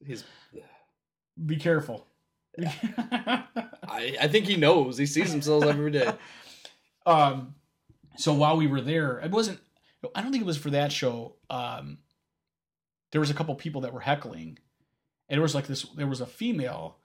He's. 0.05 0.25
Be 1.45 1.57
careful. 1.57 2.07
I, 2.67 4.17
I 4.21 4.29
think 4.29 4.47
he 4.47 4.57
knows. 4.57 4.99
He 4.99 5.07
sees 5.07 5.31
himself 5.31 5.65
every 5.65 5.91
day. 5.91 6.11
um, 7.07 7.55
so 8.17 8.33
while 8.33 8.57
we 8.57 8.67
were 8.67 8.81
there, 8.81 9.19
it 9.19 9.31
wasn't. 9.31 9.61
I 10.15 10.23
don't 10.23 10.33
think 10.33 10.43
it 10.43 10.47
was 10.47 10.59
for 10.59 10.71
that 10.71 10.93
show. 10.93 11.37
Um, 11.51 11.99
there 13.13 13.21
was 13.21 13.31
a 13.31 13.35
couple 13.35 13.55
people 13.55 13.83
that 13.83 13.93
were 13.93 14.01
heckling, 14.01 14.59
and 15.29 15.37
there 15.37 15.43
was 15.43 15.55
like 15.55 15.67
this. 15.67 15.85
There 15.97 16.07
was 16.07 16.21
a 16.21 16.27
female, 16.27 16.99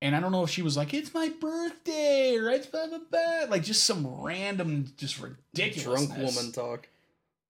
and 0.00 0.16
I 0.16 0.20
don't 0.20 0.32
know 0.32 0.44
if 0.44 0.50
she 0.50 0.62
was 0.62 0.76
like, 0.76 0.94
"It's 0.94 1.12
my 1.12 1.28
birthday" 1.28 2.36
or 2.36 2.50
"It's 2.50 2.66
blah 2.66 2.86
blah 2.86 3.00
blah," 3.10 3.46
like 3.50 3.62
just 3.62 3.84
some 3.84 4.06
random, 4.06 4.86
just 4.96 5.20
ridiculous 5.20 6.06
Drunk 6.06 6.18
woman 6.18 6.52
talk. 6.52 6.88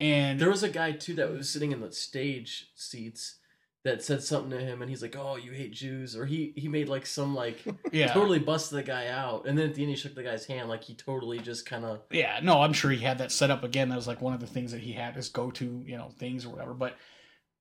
And 0.01 0.38
There 0.38 0.51
was 0.51 0.62
a 0.62 0.69
guy 0.69 0.93
too 0.93 1.14
that 1.14 1.31
was 1.31 1.49
sitting 1.49 1.73
in 1.73 1.81
the 1.81 1.93
stage 1.93 2.71
seats 2.77 3.38
that 3.85 4.03
said 4.03 4.23
something 4.23 4.51
to 4.51 4.59
him, 4.59 4.83
and 4.83 4.91
he's 4.91 5.03
like, 5.03 5.17
"Oh, 5.17 5.37
you 5.37 5.53
hate 5.53 5.73
Jews," 5.73 6.17
or 6.17 6.27
he 6.27 6.53
he 6.57 6.69
made 6.69 6.88
like 6.88 7.07
some 7.07 7.35
like 7.35 7.62
yeah, 7.93 8.12
totally 8.12 8.38
busted 8.38 8.79
the 8.79 8.83
guy 8.83 9.07
out, 9.07 9.47
and 9.47 9.57
then 9.57 9.69
at 9.71 9.75
the 9.75 9.83
end 9.83 9.91
he 9.91 9.97
shook 9.97 10.14
the 10.14 10.23
guy's 10.23 10.47
hand 10.47 10.69
like 10.69 10.85
he 10.85 10.95
totally 10.95 11.38
just 11.38 11.67
kind 11.67 11.85
of 11.85 12.01
yeah. 12.11 12.41
No, 12.43 12.61
I'm 12.62 12.73
sure 12.73 12.91
he 12.91 12.99
had 12.99 13.19
that 13.19 13.33
set 13.33 13.51
up 13.51 13.64
again. 13.64 13.88
That 13.88 13.97
was 13.97 14.09
like 14.09 14.21
one 14.21 14.35
of 14.35 14.41
the 14.41 14.47
things 14.47 14.73
that 14.73 14.81
he 14.81 14.93
had 14.93 15.14
his 15.14 15.29
go 15.29 15.51
to, 15.53 15.83
you 15.87 15.97
know, 15.97 16.11
things 16.19 16.45
or 16.45 16.51
whatever. 16.51 16.75
But 16.75 16.97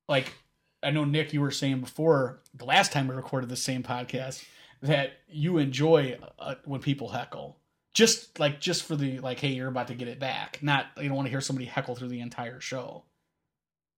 like, 0.10 0.34
I 0.82 0.92
know 0.92 1.06
Nic, 1.06 1.34
you 1.34 1.42
were 1.42 1.52
saying 1.52 1.82
before 1.82 2.42
the 2.54 2.66
last 2.66 2.92
time 2.92 3.08
we 3.08 3.16
recorded 3.16 3.50
the 3.50 3.56
same 3.56 3.84
podcast 3.84 4.44
that 4.82 5.14
you 5.28 5.58
enjoy 5.58 6.18
uh, 6.40 6.56
when 6.66 6.82
people 6.82 7.10
heckle. 7.10 7.58
Just 7.94 8.40
like 8.40 8.60
just 8.60 8.84
for 8.84 8.96
the 8.96 9.20
like, 9.20 9.40
hey, 9.40 9.50
you're 9.50 9.68
about 9.68 9.88
to 9.88 9.96
get 9.96 10.08
it 10.08 10.20
back. 10.20 10.60
Not 10.62 10.88
you 10.98 11.08
don't 11.08 11.16
want 11.16 11.26
to 11.28 11.32
hear 11.32 11.42
somebody 11.42 11.66
heckle 11.66 11.96
through 11.96 12.10
the 12.10 12.20
entire 12.22 12.60
show. 12.60 13.06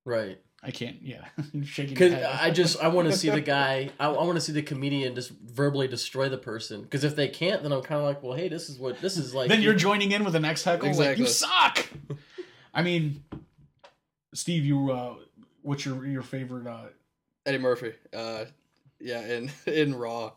right. 0.06 0.40
I 0.62 0.72
can't. 0.72 0.98
Yeah, 1.02 1.26
shaking. 1.64 1.94
Because. 1.94 2.14
I 2.14 2.52
just 2.52 2.82
I 2.84 2.90
want 2.90 3.10
to 3.10 3.16
see 3.18 3.30
the 3.30 3.40
guy. 3.42 3.92
I, 4.00 4.08
I 4.08 4.24
want 4.24 4.36
to 4.36 4.42
see 4.42 4.52
the 4.52 4.62
comedian 4.62 5.16
just 5.16 5.32
verbally 5.32 5.88
destroy 5.88 6.28
the 6.28 6.38
person. 6.38 6.82
Because 6.82 7.04
if 7.06 7.16
they 7.16 7.30
can't, 7.30 7.64
then 7.64 7.72
I'm 7.72 7.82
kind 7.82 8.00
of 8.02 8.06
like, 8.06 8.22
well, 8.22 8.34
hey, 8.34 8.50
this 8.50 8.70
is 8.70 8.78
what 8.78 9.00
this 9.00 9.16
is 9.18 9.34
like. 9.34 9.48
then 9.50 9.62
you're 9.62 9.74
joining 9.74 10.12
in 10.12 10.24
with 10.24 10.34
the 10.34 10.40
next 10.40 10.64
heckle. 10.66 10.92
Like 10.94 11.18
you 11.18 11.28
suck. 11.28 11.88
I 12.74 12.82
mean, 12.84 13.24
Steve, 14.34 14.66
you. 14.66 14.92
uh 14.92 15.16
What's 15.62 15.86
your 15.86 16.06
your 16.06 16.22
favorite? 16.22 16.68
uh 16.68 16.88
Eddie 17.46 17.58
Murphy. 17.58 17.94
Uh, 18.14 18.46
yeah, 19.00 19.22
in 19.22 19.52
in 19.66 19.96
Raw, 19.96 20.32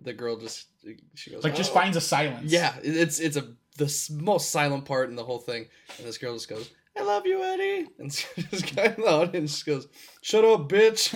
the 0.00 0.12
girl 0.12 0.36
just 0.36 0.66
she 1.14 1.30
goes 1.30 1.44
Like 1.44 1.54
just 1.54 1.70
"Oh." 1.72 1.74
finds 1.74 1.96
a 1.96 2.00
silence. 2.00 2.50
Yeah, 2.50 2.74
it's 2.82 3.18
it's 3.20 3.36
a 3.36 3.46
the 3.78 3.92
most 4.22 4.50
silent 4.50 4.84
part 4.86 5.10
in 5.10 5.16
the 5.16 5.24
whole 5.24 5.38
thing, 5.38 5.66
and 5.98 6.06
this 6.06 6.16
girl 6.18 6.32
just 6.34 6.48
goes, 6.48 6.70
"I 6.98 7.02
love 7.02 7.26
you, 7.26 7.42
Eddie," 7.42 7.86
and 7.98 8.10
this 8.50 8.62
guy 8.62 8.84
in 8.96 9.02
the 9.02 9.08
audience 9.10 9.62
goes, 9.62 9.86
"Shut 10.22 10.44
up, 10.44 10.68
bitch." 10.68 11.12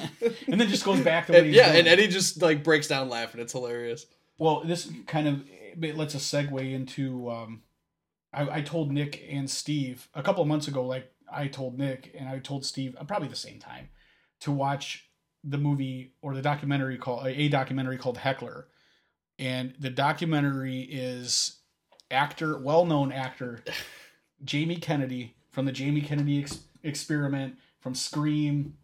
and 0.48 0.60
then 0.60 0.68
just 0.68 0.84
goes 0.84 1.00
back 1.00 1.26
to 1.26 1.32
what 1.34 1.42
And- 1.44 1.52
yeah, 1.54 1.66
doing. 1.68 1.78
and 1.80 1.88
Eddie 1.88 2.08
just 2.08 2.42
like 2.42 2.62
breaks 2.64 2.88
down 2.88 3.08
laughing. 3.08 3.40
It's 3.40 3.52
hilarious. 3.52 4.06
Well, 4.38 4.62
this 4.64 4.90
kind 5.06 5.28
of 5.28 5.42
it 5.82 5.96
lets 5.96 6.14
us 6.14 6.28
segue 6.30 6.72
into. 6.72 7.30
Um, 7.30 7.62
I, 8.32 8.58
I 8.58 8.60
told 8.60 8.92
Nic 8.92 9.24
and 9.30 9.48
Steve 9.50 10.08
a 10.14 10.22
couple 10.22 10.42
of 10.42 10.48
months 10.48 10.68
ago. 10.68 10.84
Like 10.86 11.10
I 11.32 11.48
told 11.48 11.78
Nic 11.78 12.14
and 12.18 12.28
I 12.28 12.38
told 12.38 12.64
Steve, 12.64 12.96
uh, 12.98 13.04
probably 13.04 13.28
the 13.28 13.36
same 13.36 13.58
time, 13.58 13.88
to 14.40 14.52
watch 14.52 15.08
the 15.42 15.58
movie 15.58 16.12
or 16.22 16.34
the 16.34 16.42
documentary 16.42 16.98
called 16.98 17.26
a 17.26 17.48
documentary 17.48 17.96
called 17.98 18.18
Heckler, 18.18 18.68
and 19.38 19.74
the 19.78 19.90
documentary 19.90 20.80
is 20.80 21.56
actor, 22.10 22.58
well-known 22.58 23.10
actor, 23.12 23.62
Jamie 24.44 24.76
Kennedy 24.76 25.34
from 25.50 25.66
the 25.66 25.72
Jamie 25.72 26.00
Kennedy 26.00 26.40
ex- 26.40 26.60
Experiment, 26.82 27.56
from 27.80 27.94
Scream, 27.94 28.74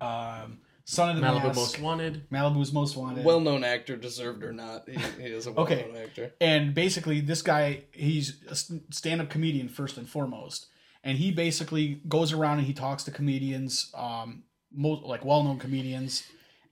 um, 0.00 0.58
Son 0.84 1.10
of 1.10 1.16
the 1.16 1.22
Malibu 1.26 1.44
Mask, 1.44 1.56
Most 1.56 1.80
Wanted. 1.80 2.28
Malibu's 2.30 2.72
Most 2.72 2.96
Wanted, 2.96 3.24
Well-known 3.24 3.64
actor, 3.64 3.96
deserved 3.96 4.44
or 4.44 4.52
not, 4.52 4.86
he, 4.88 4.98
he 5.22 5.28
is 5.28 5.46
a 5.46 5.52
well-known 5.52 5.78
Okay. 5.78 6.02
actor. 6.02 6.32
and 6.40 6.74
basically 6.74 7.20
this 7.20 7.40
guy 7.40 7.84
he's 7.92 8.42
a 8.48 8.54
stand-up 8.92 9.30
comedian 9.30 9.68
first 9.68 9.96
and 9.96 10.06
foremost 10.08 10.66
and 11.02 11.16
he 11.18 11.30
basically 11.30 12.00
goes 12.08 12.32
around 12.32 12.58
and 12.58 12.66
he 12.66 12.74
talks 12.74 13.02
to 13.04 13.10
comedians 13.10 13.90
um 13.94 14.42
most 14.72 15.02
like 15.04 15.24
well-known 15.24 15.58
comedians 15.58 16.24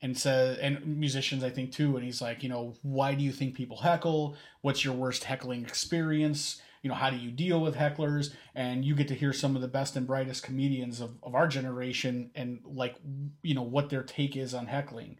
and 0.02 0.18
says 0.18 0.58
and 0.58 0.84
musicians 0.86 1.42
i 1.42 1.48
think 1.48 1.72
too 1.72 1.96
and 1.96 2.04
he's 2.04 2.20
like 2.20 2.42
you 2.42 2.48
know 2.50 2.74
why 2.82 3.14
do 3.14 3.22
you 3.24 3.32
think 3.32 3.54
people 3.54 3.78
heckle 3.78 4.36
what's 4.60 4.84
your 4.84 4.92
worst 4.94 5.24
heckling 5.24 5.62
experience 5.64 6.60
you 6.82 6.88
know 6.88 6.94
how 6.94 7.10
do 7.10 7.16
you 7.16 7.30
deal 7.30 7.60
with 7.60 7.76
hecklers 7.76 8.34
and 8.54 8.84
you 8.84 8.94
get 8.94 9.08
to 9.08 9.14
hear 9.14 9.32
some 9.32 9.56
of 9.56 9.62
the 9.62 9.68
best 9.68 9.96
and 9.96 10.06
brightest 10.06 10.42
comedians 10.42 11.00
of, 11.00 11.16
of 11.22 11.34
our 11.34 11.46
generation 11.46 12.30
and 12.34 12.60
like 12.64 12.96
you 13.42 13.54
know 13.54 13.62
what 13.62 13.88
their 13.88 14.02
take 14.02 14.36
is 14.36 14.52
on 14.52 14.66
heckling 14.66 15.18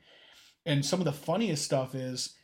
and 0.66 0.84
some 0.84 1.00
of 1.00 1.04
the 1.04 1.12
funniest 1.12 1.64
stuff 1.64 1.94
is 1.94 2.34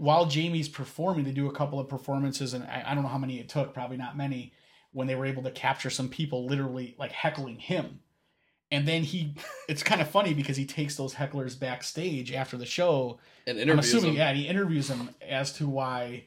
while 0.00 0.24
Jamie's 0.24 0.68
performing, 0.68 1.24
they 1.24 1.30
do 1.30 1.48
a 1.48 1.52
couple 1.52 1.78
of 1.78 1.88
performances, 1.88 2.54
and 2.54 2.64
I, 2.64 2.84
I 2.86 2.94
don't 2.94 3.02
know 3.02 3.10
how 3.10 3.18
many 3.18 3.38
it 3.38 3.50
took, 3.50 3.74
probably 3.74 3.98
not 3.98 4.16
many, 4.16 4.54
when 4.92 5.06
they 5.06 5.14
were 5.14 5.26
able 5.26 5.42
to 5.42 5.50
capture 5.50 5.90
some 5.90 6.08
people 6.08 6.46
literally 6.46 6.94
like 6.98 7.12
heckling 7.12 7.58
him. 7.58 8.00
And 8.70 8.88
then 8.88 9.02
he, 9.02 9.34
it's 9.68 9.82
kind 9.82 10.00
of 10.00 10.08
funny 10.08 10.32
because 10.32 10.56
he 10.56 10.64
takes 10.64 10.96
those 10.96 11.14
hecklers 11.14 11.58
backstage 11.58 12.32
after 12.32 12.56
the 12.56 12.64
show. 12.64 13.18
And 13.46 13.58
I'm 13.70 13.78
assuming, 13.78 14.12
him. 14.12 14.16
yeah, 14.16 14.28
and 14.30 14.38
he 14.38 14.46
interviews 14.46 14.88
them 14.88 15.10
as 15.20 15.52
to 15.54 15.68
why, 15.68 16.24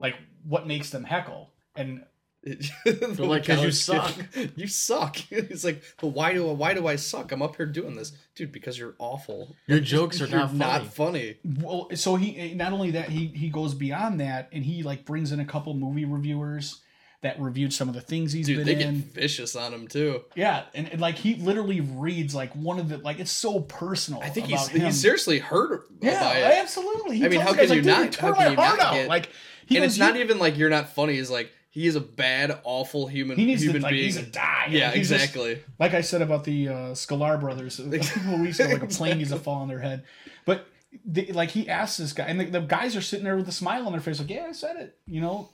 like, 0.00 0.16
what 0.44 0.66
makes 0.66 0.90
them 0.90 1.04
heckle. 1.04 1.50
And 1.76 2.04
They're 2.84 3.26
like, 3.26 3.44
"'Cause 3.44 3.60
you 3.60 3.68
oh, 3.68 3.70
suck." 3.70 4.14
you 4.56 4.66
suck. 4.66 5.16
He's 5.16 5.62
like, 5.64 5.82
but 6.00 6.08
why 6.08 6.32
do 6.32 6.48
I, 6.48 6.52
why 6.54 6.74
do 6.74 6.86
I 6.86 6.96
suck? 6.96 7.32
I'm 7.32 7.42
up 7.42 7.56
here 7.56 7.66
doing 7.66 7.96
this, 7.96 8.12
dude. 8.34 8.50
Because 8.50 8.78
you're 8.78 8.94
awful. 8.98 9.54
Your 9.66 9.80
jokes 9.80 10.22
are 10.22 10.26
You're 10.26 10.38
not 10.38 10.48
funny. 10.48 10.58
not 10.58 10.86
funny. 10.86 11.36
well, 11.60 11.88
so 11.94 12.16
he 12.16 12.54
not 12.54 12.72
only 12.72 12.92
that 12.92 13.10
he 13.10 13.26
he 13.26 13.50
goes 13.50 13.74
beyond 13.74 14.20
that, 14.20 14.48
and 14.52 14.64
he 14.64 14.82
like 14.82 15.04
brings 15.04 15.32
in 15.32 15.40
a 15.40 15.44
couple 15.44 15.74
movie 15.74 16.06
reviewers 16.06 16.80
that 17.22 17.38
reviewed 17.38 17.72
some 17.72 17.86
of 17.88 17.94
the 17.94 18.00
things 18.00 18.32
he's 18.32 18.46
Dude, 18.46 18.58
been 18.58 18.66
they 18.66 18.74
get 18.76 18.88
in. 18.88 19.02
vicious 19.02 19.54
on 19.54 19.74
him 19.74 19.86
too. 19.88 20.22
Yeah, 20.34 20.62
and, 20.74 20.88
and, 20.90 21.00
like 21.00 21.16
he 21.16 21.34
literally 21.34 21.80
reads 21.82 22.34
like 22.34 22.50
one 22.56 22.78
of 22.78 22.88
the 22.88 22.96
like 22.98 23.18
it's 23.20 23.30
so 23.30 23.60
personal. 23.60 24.22
I 24.22 24.30
think 24.30 24.46
he's 24.46 24.68
him. 24.68 24.80
he's 24.80 25.00
seriously 25.00 25.38
hurt 25.38 25.86
yeah, 26.00 26.20
by 26.22 26.38
it. 26.38 26.58
absolutely. 26.62 27.18
He 27.18 27.26
I 27.26 27.28
mean, 27.28 27.40
how 27.40 27.52
the 27.52 27.58
guys, 27.58 27.68
can 27.68 27.76
you 27.76 27.82
like, 27.82 28.00
not- 28.12 28.14
how 28.16 28.28
you 28.28 28.34
can 28.34 28.50
you 28.52 28.56
my 28.56 28.64
heart 28.66 28.78
not 28.78 28.86
out. 28.86 28.94
get- 28.94 29.08
Like 29.08 29.28
he 29.66 29.76
and 29.76 29.82
was, 29.84 29.92
it's 29.92 29.98
not 30.00 30.16
even 30.16 30.38
like 30.38 30.56
you're 30.56 30.70
not 30.70 30.94
funny. 30.94 31.18
It's 31.18 31.28
like 31.30 31.52
he 31.68 31.86
is 31.86 31.94
a 31.94 32.00
bad, 32.00 32.58
awful 32.64 33.06
human 33.06 33.36
he 33.38 33.44
needs 33.44 33.62
human 33.62 33.82
to 33.82 33.86
like 33.86 33.92
being. 33.92 34.04
he's 34.04 34.16
a 34.16 34.22
die. 34.22 34.66
yeah, 34.70 34.90
He's 34.90 35.10
just- 35.10 35.22
exactly. 35.22 35.62
like 35.78 35.92
I 35.94 36.00
said 36.00 36.22
about 36.22 36.44
the 36.44 36.68
uh, 36.68 36.72
Sklar 36.94 37.38
brothers 37.38 37.78
a 37.78 37.98
couple 37.98 38.38
weeks 38.38 38.58
ago, 38.60 38.72
like 38.72 38.82
a 38.82 38.86
plane 38.86 39.18
needs 39.18 39.30
to 39.30 39.36
fall 39.38 39.56
on 39.60 39.68
their 39.68 39.78
head. 39.80 40.04
But 40.46 40.66
the, 41.04 41.30
like 41.32 41.50
he 41.50 41.68
asked 41.68 41.98
this 41.98 42.12
guy, 42.14 42.24
and 42.24 42.40
the, 42.40 42.46
the 42.46 42.60
guys 42.60 42.96
are 42.96 43.02
sitting 43.02 43.24
there 43.24 43.36
with 43.36 43.46
a 43.46 43.52
smile 43.52 43.84
on 43.86 43.92
their 43.92 44.00
face, 44.00 44.18
like, 44.18 44.30
"Yeah, 44.30 44.46
I 44.48 44.52
said 44.52 44.76
it," 44.76 44.96
you 45.06 45.20
know. 45.20 45.50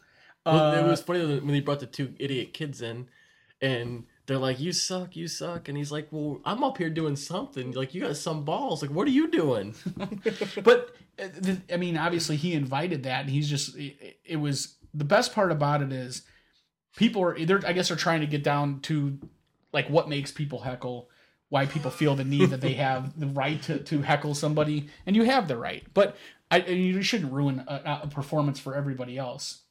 Well, 0.47 0.73
it 0.75 0.85
Uh, 0.85 0.89
was 0.89 1.01
funny 1.03 1.25
when 1.41 1.55
he 1.55 1.61
brought 1.61 1.81
the 1.81 1.87
two 1.87 2.15
idiot 2.19 2.55
kids 2.55 2.81
in, 2.81 3.09
and 3.61 4.05
they're 4.27 4.39
like, 4.39 4.61
"You 4.61 4.73
suck, 4.73 5.17
you 5.17 5.29
suck," 5.29 5.69
and 5.69 5.77
he's 5.77 5.93
like, 5.93 6.09
"Well, 6.11 6.41
I'm 6.45 6.63
up 6.65 6.79
here 6.79 6.91
doing 6.91 7.17
something. 7.17 7.73
Like, 7.73 7.95
you 7.95 8.03
got 8.03 8.17
some 8.17 8.45
balls. 8.45 8.83
Like, 8.83 8.91
what 8.91 9.07
are 9.09 9.11
you 9.13 9.29
doing?" 9.31 9.75
but 10.63 10.95
uh, 11.19 11.29
I 11.73 11.77
mean, 11.77 11.97
obviously 11.97 12.37
he 12.37 12.55
invited 12.55 13.03
that, 13.05 13.23
and 13.23 13.31
he's 13.31 13.49
just 13.51 13.77
it, 13.77 14.37
was 14.37 14.77
the 14.95 15.05
best 15.05 15.35
part 15.35 15.53
about 15.53 15.83
it 15.83 15.93
is 15.93 16.23
people 16.97 17.23
are 17.23 17.45
they're 17.45 17.61
I 17.67 17.73
guess 17.73 17.89
they're 17.89 17.97
trying 17.97 18.21
to 18.21 18.27
get 18.27 18.43
down 18.45 18.81
to 18.83 19.19
like 19.73 19.89
what 19.89 20.09
makes 20.09 20.31
people 20.33 20.61
heckle, 20.61 21.09
why 21.49 21.67
people 21.67 21.91
feel 21.91 22.15
the 22.15 22.25
need 22.25 22.51
that 22.51 22.61
they 22.61 22.75
have 22.87 23.19
the 23.19 23.27
right 23.27 23.61
to, 23.63 23.79
to 23.81 24.03
heckle 24.03 24.35
somebody, 24.35 24.89
and 25.07 25.17
you 25.17 25.25
have 25.25 25.49
the 25.49 25.57
right, 25.57 25.85
but 25.95 26.17
I 26.51 26.59
you 26.59 27.03
shouldn't 27.03 27.33
ruin 27.33 27.65
a, 27.67 28.01
a 28.05 28.09
performance 28.09 28.59
for 28.61 28.75
everybody 28.75 29.19
else. 29.19 29.63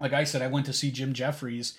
Like 0.00 0.12
I 0.12 0.24
said, 0.24 0.42
I 0.42 0.46
went 0.48 0.66
to 0.66 0.72
see 0.72 0.90
Jim 0.90 1.12
Jeffries 1.12 1.78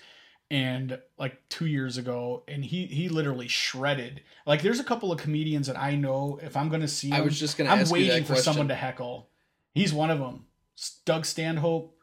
and 0.49 0.99
like 1.17 1.47
two 1.47 1.65
years 1.65 1.97
ago 1.97 2.43
and 2.47 2.65
he 2.65 2.85
he 2.85 3.07
literally 3.07 3.47
shredded. 3.47 4.21
Like 4.45 4.61
there's 4.61 4.81
a 4.81 4.83
couple 4.83 5.09
of 5.11 5.17
comedians 5.17 5.67
that 5.67 5.79
i 5.79 5.95
know 5.95 6.39
if 6.43 6.57
i'm 6.57 6.67
gonna 6.67 6.89
see 6.89 7.09
I 7.11 7.17
them, 7.17 7.25
was 7.25 7.39
just 7.39 7.57
gonna 7.57 7.69
i'm 7.69 7.79
ask 7.79 7.89
you 7.89 7.93
waiting 7.93 8.23
for 8.23 8.33
question. 8.33 8.43
someone 8.43 8.67
to 8.67 8.75
heckle. 8.75 9.29
He's 9.73 9.93
one 9.93 10.11
of 10.11 10.19
them. 10.19 10.45
Doug 11.05 11.25
stanhope 11.25 11.95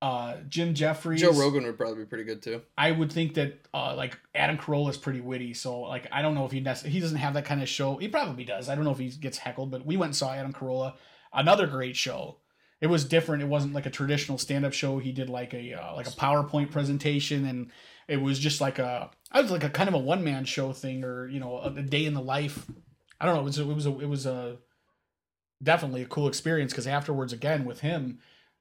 uh 0.00 0.36
jim 0.48 0.72
jeffries. 0.72 1.20
Joe 1.20 1.32
Rogan 1.32 1.64
would 1.64 1.76
probably 1.76 2.04
be 2.04 2.08
pretty 2.08 2.24
good 2.24 2.40
too. 2.40 2.62
i 2.78 2.90
would 2.90 3.12
think 3.12 3.34
that 3.34 3.66
uh 3.74 3.94
like 3.94 4.16
adam 4.34 4.56
carolla 4.56 4.88
is 4.90 4.96
pretty 4.96 5.20
witty 5.20 5.52
so 5.52 5.80
like 5.80 6.06
i 6.10 6.22
don't 6.22 6.34
know 6.34 6.46
if 6.46 6.52
he 6.52 6.60
nec- 6.60 6.78
he 6.84 7.00
doesn't 7.00 7.18
have 7.18 7.34
that 7.34 7.44
kind 7.44 7.60
of 7.60 7.68
show. 7.68 7.96
He 7.96 8.08
probably 8.08 8.44
does. 8.44 8.68
I 8.70 8.76
don't 8.76 8.84
know 8.84 8.92
if 8.92 8.98
he 8.98 9.10
gets 9.10 9.36
heckled 9.36 9.70
but 9.70 9.84
we 9.84 9.96
went 9.98 10.08
and 10.10 10.16
saw 10.16 10.32
adam 10.32 10.54
carolla 10.54 10.94
another 11.34 11.66
great 11.66 11.96
show 11.96 12.38
it 12.80 12.86
was 12.86 13.04
different. 13.04 13.42
It 13.42 13.48
wasn't 13.48 13.74
like 13.74 13.86
a 13.86 13.90
traditional 13.90 14.38
stand-up 14.38 14.72
show. 14.72 14.98
He 14.98 15.12
did 15.12 15.28
like 15.28 15.52
a 15.52 15.74
uh, 15.74 15.94
like 15.96 16.06
a 16.06 16.10
PowerPoint 16.10 16.70
presentation, 16.70 17.44
and 17.44 17.70
it 18.06 18.18
was 18.18 18.38
just 18.38 18.60
like 18.60 18.78
a 18.78 19.10
I 19.32 19.40
was 19.40 19.50
like 19.50 19.64
a 19.64 19.70
kind 19.70 19.88
of 19.88 19.94
a 19.94 19.98
one-man 19.98 20.44
show 20.44 20.72
thing, 20.72 21.04
or 21.04 21.28
you 21.28 21.40
know, 21.40 21.58
a, 21.58 21.74
a 21.74 21.82
day 21.82 22.04
in 22.04 22.14
the 22.14 22.22
life. 22.22 22.66
I 23.20 23.26
don't 23.26 23.34
know. 23.34 23.40
It 23.40 23.44
was 23.44 23.58
a, 23.58 23.62
it 23.62 23.74
was 23.74 23.86
a, 23.86 23.98
it 24.00 24.08
was 24.08 24.26
a 24.26 24.56
definitely 25.62 26.02
a 26.02 26.06
cool 26.06 26.28
experience 26.28 26.72
because 26.72 26.86
afterwards, 26.86 27.32
again 27.32 27.64
with 27.64 27.80
him, 27.80 28.20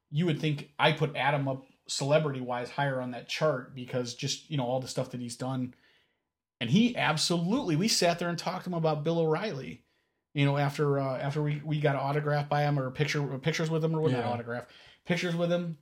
you 0.10 0.26
would 0.26 0.40
think 0.40 0.72
I 0.80 0.94
put 0.94 1.16
Adam 1.16 1.48
up 1.48 1.66
celebrity-wise 1.88 2.72
higher 2.72 3.00
on 3.00 3.12
that 3.12 3.30
chart 3.30 3.74
because 3.76 4.16
just 4.16 4.50
you 4.50 4.58
know 4.58 4.66
all 4.66 4.80
the 4.80 4.88
stuff 4.88 5.12
that 5.12 5.22
he's 5.22 5.38
done, 5.38 5.76
and 6.60 6.72
he 6.72 6.98
absolutely. 6.98 7.76
We 7.76 7.88
sat 7.88 8.18
there 8.18 8.30
and 8.30 8.38
talked 8.38 8.64
to 8.64 8.72
him 8.72 8.74
about 8.74 9.04
Bill 9.04 9.20
O'Reilly 9.20 9.84
you 10.38 10.46
know, 10.46 10.56
after 10.56 11.00
uh, 11.00 11.18
after 11.18 11.42
we, 11.42 11.62
we 11.66 11.80
got 11.80 11.96
an 11.96 12.02
autograph 12.02 12.48
by 12.48 12.62
him 12.62 12.78
or 12.80 12.86
a 12.86 12.92
picture 12.92 13.24
pictures 13.40 13.72
with 13.72 13.84
him 13.84 13.96
or 13.96 14.02
what 14.02 14.12
not 14.12 14.20
Yeah. 14.20 14.30
autograph 14.30 14.66
pictures 15.04 15.36
with 15.36 15.52
him, 15.52 15.78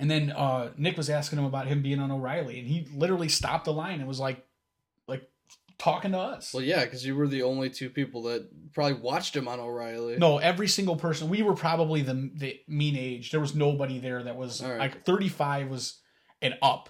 and 0.00 0.10
then 0.10 0.32
uh, 0.32 0.70
Nic 0.76 0.96
was 0.96 1.08
asking 1.08 1.38
him 1.38 1.44
about 1.44 1.68
him 1.68 1.80
being 1.80 2.00
on 2.00 2.10
O'Reilly, 2.10 2.58
and 2.58 2.66
he 2.66 2.88
literally 2.92 3.28
stopped 3.28 3.66
the 3.66 3.72
line 3.72 4.00
and 4.00 4.08
was 4.08 4.18
like, 4.18 4.44
like 5.06 5.22
talking 5.78 6.10
to 6.10 6.18
us. 6.18 6.52
Well, 6.52 6.64
yeah, 6.64 6.82
because 6.84 7.06
you 7.06 7.14
were 7.14 7.28
the 7.28 7.42
only 7.44 7.70
two 7.70 7.88
people 7.88 8.24
that 8.24 8.48
probably 8.72 8.94
watched 8.94 9.36
him 9.36 9.46
on 9.46 9.60
O'Reilly. 9.60 10.16
No, 10.16 10.38
every 10.38 10.66
single 10.66 10.96
person. 10.96 11.28
We 11.28 11.42
were 11.42 11.54
probably 11.54 12.02
the 12.02 12.32
the 12.34 12.60
mean 12.66 12.96
age. 12.96 13.30
There 13.30 13.40
was 13.40 13.54
nobody 13.54 14.00
there 14.00 14.24
that 14.24 14.34
was 14.36 14.60
right. 14.60 14.78
like 14.78 15.04
thirty 15.04 15.28
five 15.28 15.68
was 15.70 16.00
and 16.42 16.54
up. 16.62 16.88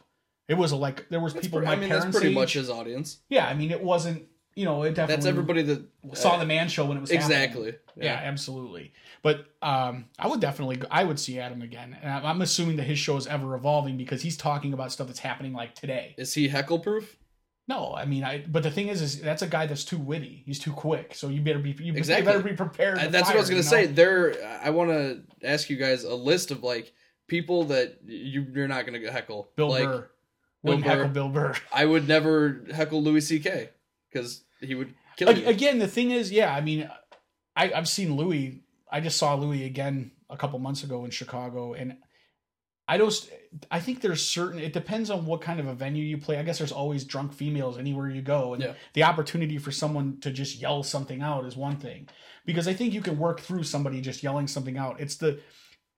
It 0.49 0.55
was 0.55 0.73
like 0.73 1.09
there 1.11 1.21
was 1.21 1.35
That's 1.35 1.47
people 1.47 1.59
pre- 1.59 1.67
my 1.67 1.73
I 1.73 1.77
mean, 1.77 1.91
that's 1.91 2.01
parents' 2.05 2.17
pretty 2.19 2.31
age. 2.31 2.35
much 2.35 2.53
his 2.55 2.71
audience. 2.71 3.19
Yeah, 3.29 3.47
I 3.47 3.53
mean 3.53 3.71
it 3.71 3.83
wasn't. 3.83 4.25
You 4.57 4.65
know, 4.65 4.85
it 4.85 4.91
definitely 4.91 5.15
That's 5.17 5.27
everybody 5.27 5.63
that 5.63 5.83
saw 6.13 6.35
uh, 6.35 6.39
the 6.39 6.47
man 6.47 6.69
show 6.69 6.85
when 6.85 6.97
it 6.97 7.01
was 7.01 7.11
happening. 7.11 7.37
exactly. 7.39 7.75
Yeah, 7.97 8.21
absolutely. 8.23 8.93
But 9.23 9.47
um, 9.63 10.05
I 10.19 10.29
would 10.29 10.41
definitely, 10.41 10.81
I 10.91 11.03
would 11.03 11.19
see 11.19 11.41
Adam 11.41 11.63
again, 11.63 11.97
and 12.01 12.11
I'm 12.27 12.41
assuming 12.41 12.77
that 12.77 12.85
his 12.85 12.99
show 12.99 13.17
is 13.17 13.27
ever 13.27 13.55
evolving 13.57 13.97
because 13.97 14.23
he's 14.23 14.37
talking 14.37 14.73
about 14.73 14.93
stuff 14.93 15.09
that's 15.09 15.19
happening 15.19 15.55
like 15.55 15.75
today. 15.75 16.15
Is 16.19 16.35
he 16.35 16.47
heckle 16.49 16.79
proof? 16.79 17.17
No, 17.67 17.95
I 17.97 18.05
mean, 18.05 18.25
I. 18.25 18.45
But 18.47 18.63
the 18.63 18.71
thing 18.71 18.89
is, 18.89 19.01
is 19.01 19.21
that's 19.21 19.43
a 19.43 19.47
guy 19.47 19.67
that's 19.67 19.85
too 19.85 19.97
witty. 19.97 20.43
He's 20.45 20.59
too 20.59 20.73
quick. 20.73 21.15
So 21.15 21.29
you 21.29 21.41
better 21.41 21.59
be, 21.59 21.75
you 21.81 21.95
Exactly. 21.95 22.27
better 22.27 22.43
be 22.45 22.53
prepared. 22.53 22.99
That's 23.11 23.29
what 23.29 23.37
I 23.37 23.41
was 23.41 23.49
gonna 23.49 23.59
you 23.59 23.63
say. 23.63 23.87
know? 23.87 23.93
There, 23.93 24.61
I 24.63 24.71
want 24.71 24.91
to 24.91 25.23
ask 25.43 25.71
you 25.71 25.77
guys 25.77 26.05
a 26.05 26.15
list 26.15 26.51
of 26.51 26.63
like 26.63 26.93
people 27.27 27.65
that 27.65 28.01
you 28.05 28.47
you're 28.53 28.69
not 28.69 28.85
gonna 28.85 29.11
heckle. 29.11 29.51
Bill 29.57 29.71
like, 29.71 29.85
Burr. 29.85 30.09
Bill 30.63 30.79
heckle 30.79 31.09
Bill 31.09 31.29
Burr. 31.31 31.55
I 31.73 31.87
would 31.87 32.07
never 32.07 32.65
heckle 32.73 33.03
Louis 33.03 33.23
C.K. 33.23 33.71
because 34.15 34.45
he 34.61 34.75
would 34.75 34.95
kill 35.17 35.37
you. 35.37 35.47
again, 35.47 35.79
the 35.79 35.89
thing 35.89 36.11
is, 36.13 36.31
yeah, 36.31 36.55
I 36.55 36.61
mean, 36.61 36.89
I, 37.57 37.73
I've 37.73 37.89
seen 37.89 38.17
Louis. 38.17 38.63
I 38.91 39.01
just 39.01 39.19
saw 39.19 39.35
Louis 39.35 39.65
again 39.65 40.13
a 40.31 40.37
couple 40.37 40.59
months 40.59 40.85
ago 40.85 41.05
in 41.05 41.11
Chicago, 41.11 41.75
and 41.75 41.97
I 42.87 42.97
don't. 42.97 43.13
I 43.71 43.81
think 43.81 44.01
there's 44.01 44.27
certain. 44.27 44.61
It 44.61 44.73
depends 44.73 45.11
on 45.11 45.27
what 45.27 45.41
kind 45.41 45.59
of 45.61 45.67
a 45.67 45.75
venue 45.75 46.05
you 46.05 46.19
play. 46.19 46.39
I 46.39 46.43
guess 46.43 46.59
there's 46.59 46.73
always 46.73 47.05
drunk 47.05 47.33
females 47.33 47.77
anywhere 47.79 48.09
you 48.09 48.23
go, 48.23 48.55
and 48.55 48.63
Yeah. 48.63 48.75
the 48.93 49.03
opportunity 49.03 49.59
for 49.59 49.73
someone 49.73 50.19
to 50.21 50.31
just 50.31 50.61
yell 50.61 50.83
something 50.83 51.21
out 51.23 51.45
is 51.45 51.57
one 51.57 51.77
thing, 51.77 52.09
because 52.47 52.69
I 52.69 52.75
think 52.75 52.95
you 52.95 53.01
can 53.01 53.19
work 53.19 53.41
through 53.41 53.65
somebody 53.65 54.01
just 54.01 54.23
yelling 54.23 54.47
something 54.47 54.79
out. 54.79 55.01
It's 55.01 55.17
the 55.17 55.41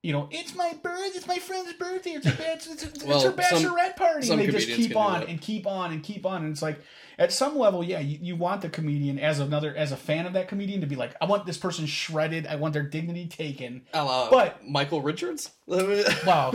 you 0.03 0.13
know, 0.13 0.29
it's 0.31 0.55
my 0.55 0.73
birth, 0.83 1.15
it's 1.15 1.27
my 1.27 1.37
friend's 1.39 1.73
birthday, 1.73 2.11
it's, 2.11 2.25
a, 2.27 2.53
it's, 2.53 2.67
it's, 2.71 2.83
it's 2.83 3.03
Well, 3.03 3.19
her 3.19 3.25
some- 3.29 3.35
bachelorette 3.35 3.95
party. 3.95 4.27
some 4.27 4.39
And 4.39 4.47
they 4.47 4.51
just 4.51 4.67
keep 4.69 4.95
on 4.95 5.23
and 5.23 5.41
keep 5.41 5.65
on 5.67 5.91
and 5.91 6.03
keep 6.03 6.25
on. 6.25 6.43
And 6.43 6.51
it's 6.51 6.61
like, 6.61 6.79
at 7.19 7.33
some 7.33 7.57
level, 7.57 7.83
yeah, 7.83 7.99
you, 7.99 8.19
you 8.21 8.35
want 8.35 8.61
the 8.61 8.69
comedian 8.69 9.17
as 9.17 9.39
another, 9.39 9.75
as 9.75 9.91
a 9.91 9.97
fan 9.97 10.27
of 10.27 10.33
that 10.33 10.47
comedian 10.47 10.81
to 10.81 10.87
be 10.87 10.95
like, 10.95 11.15
I 11.19 11.25
want 11.25 11.47
this 11.47 11.57
person 11.57 11.87
shredded, 11.87 12.45
I 12.45 12.57
want 12.57 12.73
their 12.75 12.83
dignity 12.83 13.27
taken. 13.27 13.81
La 13.93 14.29
but- 14.29 14.67
Michael 14.67 15.01
Richards. 15.01 15.51
Wow. 15.67 16.53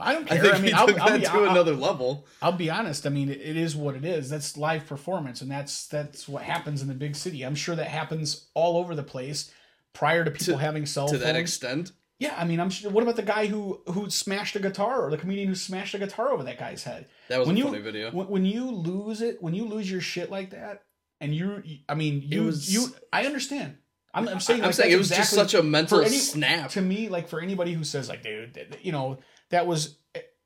I 0.00 0.14
don't 0.14 0.30
I 0.32 0.36
care. 0.36 0.42
think 0.42 0.54
I, 0.54 0.58
mean, 0.58 0.64
he 0.68 0.72
I'll, 0.72 0.86
took 0.86 0.98
I'll 1.00 1.08
that 1.10 1.18
be, 1.20 1.24
to 1.26 1.30
I'll, 1.32 1.50
another 1.50 1.74
level. 1.74 2.26
I'll 2.40 2.52
be 2.52 2.70
honest. 2.70 3.06
I 3.06 3.10
mean, 3.10 3.28
it, 3.28 3.40
it 3.40 3.56
is 3.56 3.76
what 3.76 3.94
it 3.96 4.04
is. 4.04 4.30
That's 4.30 4.56
live 4.56 4.86
performance, 4.86 5.42
and 5.42 5.50
that's 5.50 5.86
that's 5.88 6.26
what 6.28 6.42
happens 6.44 6.80
in 6.80 6.88
the 6.88 6.94
big 6.94 7.14
city. 7.16 7.42
I'm 7.42 7.54
sure 7.54 7.76
that 7.76 7.88
happens 7.88 8.46
all 8.54 8.78
over 8.78 8.94
the 8.94 9.02
place 9.02 9.50
prior 9.92 10.24
to 10.24 10.30
people 10.30 10.54
To- 10.54 10.58
having 10.60 10.86
cell 10.86 11.08
To 11.08 11.14
phones. 11.14 11.24
that 11.24 11.36
extent, 11.36 11.92
Yeah, 12.18 12.34
I 12.36 12.44
mean, 12.44 12.58
I'm. 12.58 12.68
sure- 12.70 12.90
What 12.90 13.02
about 13.02 13.16
the 13.16 13.22
guy 13.22 13.46
who 13.46 13.80
who 13.86 14.10
smashed 14.10 14.56
a 14.56 14.58
guitar, 14.58 15.02
or 15.06 15.10
the 15.10 15.16
comedian 15.18 15.46
who 15.48 15.54
smashed 15.54 15.94
a 15.94 15.98
guitar 15.98 16.32
over 16.32 16.42
that 16.44 16.58
guy's 16.58 16.82
head? 16.82 17.06
that 17.28 17.38
was 17.38 17.46
When 17.46 17.56
a 17.56 17.58
you- 17.60 17.64
funny 17.66 17.78
video. 17.80 18.10
When, 18.10 18.26
when 18.28 18.44
you 18.44 18.70
lose 18.70 19.22
it, 19.22 19.40
when 19.42 19.54
you 19.54 19.64
lose 19.66 19.88
your 19.90 20.00
shit 20.00 20.30
like 20.30 20.50
that, 20.50 20.82
and 21.20 21.34
you, 21.34 21.62
I 21.88 21.94
mean, 21.94 22.22
you, 22.24 22.44
was- 22.44 22.72
you, 22.72 22.86
I 23.12 23.24
understand. 23.26 23.76
I'm, 24.14 24.26
I'm 24.28 24.40
saying, 24.40 24.60
I'm 24.62 24.66
like, 24.66 24.74
saying 24.74 24.92
it 24.92 24.96
was 24.96 25.10
just 25.10 25.32
such 25.32 25.54
a 25.54 25.62
mental 25.62 26.00
any- 26.00 26.16
snap. 26.16 26.70
to 26.70 26.80
me, 26.80 27.08
like 27.08 27.28
for 27.28 27.40
anybody 27.40 27.72
who 27.72 27.84
says, 27.84 28.08
like, 28.08 28.22
dude, 28.22 28.78
you 28.82 28.90
know, 28.90 29.18
that 29.50 29.66
was 29.66 29.96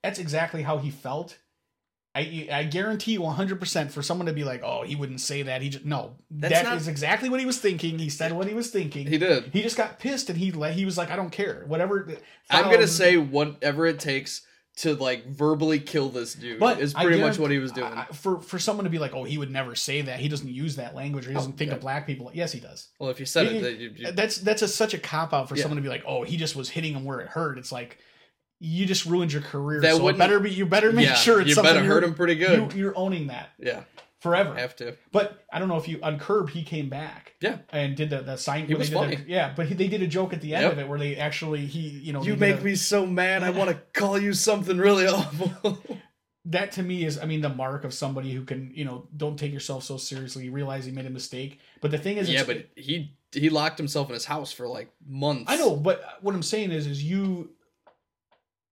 that's 0.03 0.19
exactly 0.19 0.63
how 0.63 0.79
he 0.79 0.91
felt. 0.91 1.39
I 2.15 2.49
I 2.53 2.65
guarantee 2.65 3.13
you 3.13 3.23
100 3.23 3.59
percent 3.59 3.91
for 3.93 4.03
someone 4.03 4.27
to 4.27 4.33
be 4.33 4.45
like, 4.45 4.63
oh, 4.63 4.83
he 4.83 4.97
wouldn't 4.97 5.21
say 5.21 5.43
that. 5.43 5.63
He 5.63 5.71
just 5.71 5.85
no, 5.85 6.17
That's 6.31 6.53
that 6.63 6.77
is 6.77 6.87
not- 6.87 6.91
exactly 6.91 7.29
what 7.31 7.41
he 7.41 7.47
was 7.47 7.59
thinking. 7.59 7.99
He 7.99 8.11
said 8.11 8.33
what 8.33 8.47
he 8.47 8.55
was 8.55 8.71
thinking. 8.71 9.07
He 9.07 9.17
did. 9.19 9.45
He 9.53 9.63
just 9.63 9.77
got 9.77 9.99
pissed 9.99 10.29
and 10.29 10.39
he 10.39 10.53
let 10.53 10.75
he 10.75 10.85
was 10.85 10.99
like, 10.99 11.11
I 11.11 11.17
don't 11.17 11.31
care, 11.33 11.65
whatever. 11.67 12.07
I'm 12.51 12.71
gonna 12.71 12.87
say 12.87 13.17
whatever 13.17 13.87
it 13.87 13.99
takes 13.99 14.43
to 14.75 14.95
like 14.95 15.27
verbally 15.27 15.79
kill 15.79 16.09
this 16.09 16.33
dude 16.35 16.59
But 16.59 16.81
is 16.81 16.95
pretty 16.95 17.21
much 17.21 17.39
what 17.39 17.51
he 17.51 17.59
was 17.59 17.73
doing. 17.73 17.93
I- 17.93 18.05
for 18.07 18.41
for 18.41 18.59
someone 18.59 18.85
to 18.85 18.91
be 18.91 18.99
like, 18.99 19.15
oh, 19.15 19.25
he 19.25 19.39
would 19.39 19.51
never 19.51 19.75
say 19.75 20.03
that. 20.03 20.19
He 20.21 20.29
doesn't 20.29 20.49
use 20.51 20.77
that 20.77 20.95
language. 20.95 21.27
Or 21.27 21.31
he 21.31 21.35
oh, 21.35 21.39
doesn't 21.39 21.53
Oh, 21.55 21.57
think 21.57 21.71
yeah. 21.71 21.77
of 21.77 21.81
black 21.81 22.07
people. 22.07 22.31
Yes, 22.35 22.53
he 22.53 22.61
does. 22.61 22.89
well, 22.99 23.09
if 23.11 23.21
you 23.21 23.27
said 23.27 23.49
He- 23.49 23.57
it, 23.57 23.79
you, 23.79 23.93
you, 23.97 24.13
That's 24.13 24.37
that's 24.37 24.61
a, 24.61 24.69
such 24.69 24.93
a 24.93 24.99
cop 24.99 25.33
out 25.33 25.49
for 25.49 25.57
Yeah. 25.57 25.63
someone 25.63 25.77
to 25.77 25.83
be 25.83 25.89
like, 25.89 26.05
oh, 26.07 26.25
he 26.25 26.37
just 26.37 26.57
was 26.57 26.69
hitting 26.69 26.93
him 26.95 27.05
where 27.05 27.21
it 27.21 27.29
hurt. 27.29 27.57
It's 27.57 27.73
like 27.73 27.99
you 28.65 28.87
just 28.87 29.05
ruined 29.07 29.33
your 29.33 29.43
career. 29.43 29.81
That 29.81 29.97
so 29.97 30.13
better 30.13 30.39
be 30.41 30.51
you 30.51 30.65
better 30.67 30.93
make 30.93 31.07
yeah, 31.07 31.15
sure 31.15 31.41
it's 31.41 31.49
something. 31.49 31.49
you 31.49 31.55
something 31.55 31.75
better 31.75 31.87
hurt 31.87 32.05
him 32.05 32.15
pretty 32.15 32.37
good. 32.37 32.73
You, 32.73 32.79
you're 32.79 32.97
owning 32.97 33.27
that 33.27 33.49
yeah, 33.59 33.83
forever. 34.21 34.55
have 34.55 34.77
to. 34.77 34.97
But 35.11 35.45
I 35.53 35.59
don't 35.59 35.69
know 35.69 35.77
if 35.79 35.89
you 35.89 35.99
on 36.03 36.19
Curb 36.19 36.51
he 36.51 36.63
came 36.63 36.89
back. 36.89 37.35
Yeah. 37.41 37.59
and 37.71 37.97
did 37.97 38.11
the 38.11 38.21
the 38.23 38.37
sign. 38.37 38.67
He 38.67 38.75
was 38.75 38.89
did 38.89 38.95
the- 38.97 39.01
funny. 39.01 39.19
yeah, 39.27 39.53
but 39.57 39.67
he, 39.67 39.75
they 39.75 39.89
did 39.89 40.01
a 40.03 40.07
joke 40.07 40.33
at 40.33 40.41
the 40.41 40.55
end 40.55 40.63
Yep. 40.63 40.73
of 40.75 40.79
it 40.79 40.89
where 40.89 40.99
they 40.99 41.17
actually 41.17 41.67
he 41.67 41.81
you 41.81 42.13
know 42.13 42.23
You 42.23 42.37
make 42.37 42.61
a- 42.61 42.65
me 42.65 42.75
so 42.77 43.05
mad. 43.05 43.43
I 43.43 43.51
want 43.51 43.71
to 43.71 43.75
call 44.01 44.17
you 44.19 44.33
something 44.33 44.79
really 44.79 45.07
awful. 45.09 45.79
that 46.47 46.73
to 46.73 46.83
me 46.83 47.05
is 47.05 47.19
I 47.19 47.25
mean 47.25 47.41
the 47.41 47.49
mark 47.49 47.85
of 47.85 47.93
somebody 47.95 48.33
who 48.33 48.45
can 48.45 48.73
you 48.75 48.85
know 48.85 49.09
don't 49.17 49.37
take 49.39 49.53
yourself 49.53 49.83
so 49.85 49.97
seriously. 49.97 50.51
Realize 50.51 50.85
he 50.85 50.93
made 50.93 51.07
a 51.07 51.11
mistake. 51.11 51.59
But 51.81 51.91
the 51.91 51.99
thing 51.99 52.17
is, 52.17 52.31
yeah, 52.31 52.45
but 52.45 52.69
he 52.77 53.17
he 53.33 53.49
locked 53.51 53.79
himself 53.79 54.09
in 54.09 54.15
his 54.15 54.25
house 54.25 54.53
for 54.53 54.69
like 54.69 54.93
months. 55.07 55.45
I 55.49 55.57
know, 55.57 55.75
but 55.77 56.03
what 56.21 56.35
I'm 56.35 56.43
saying 56.43 56.71
is, 56.71 56.87
is 56.87 57.03
you 57.03 57.51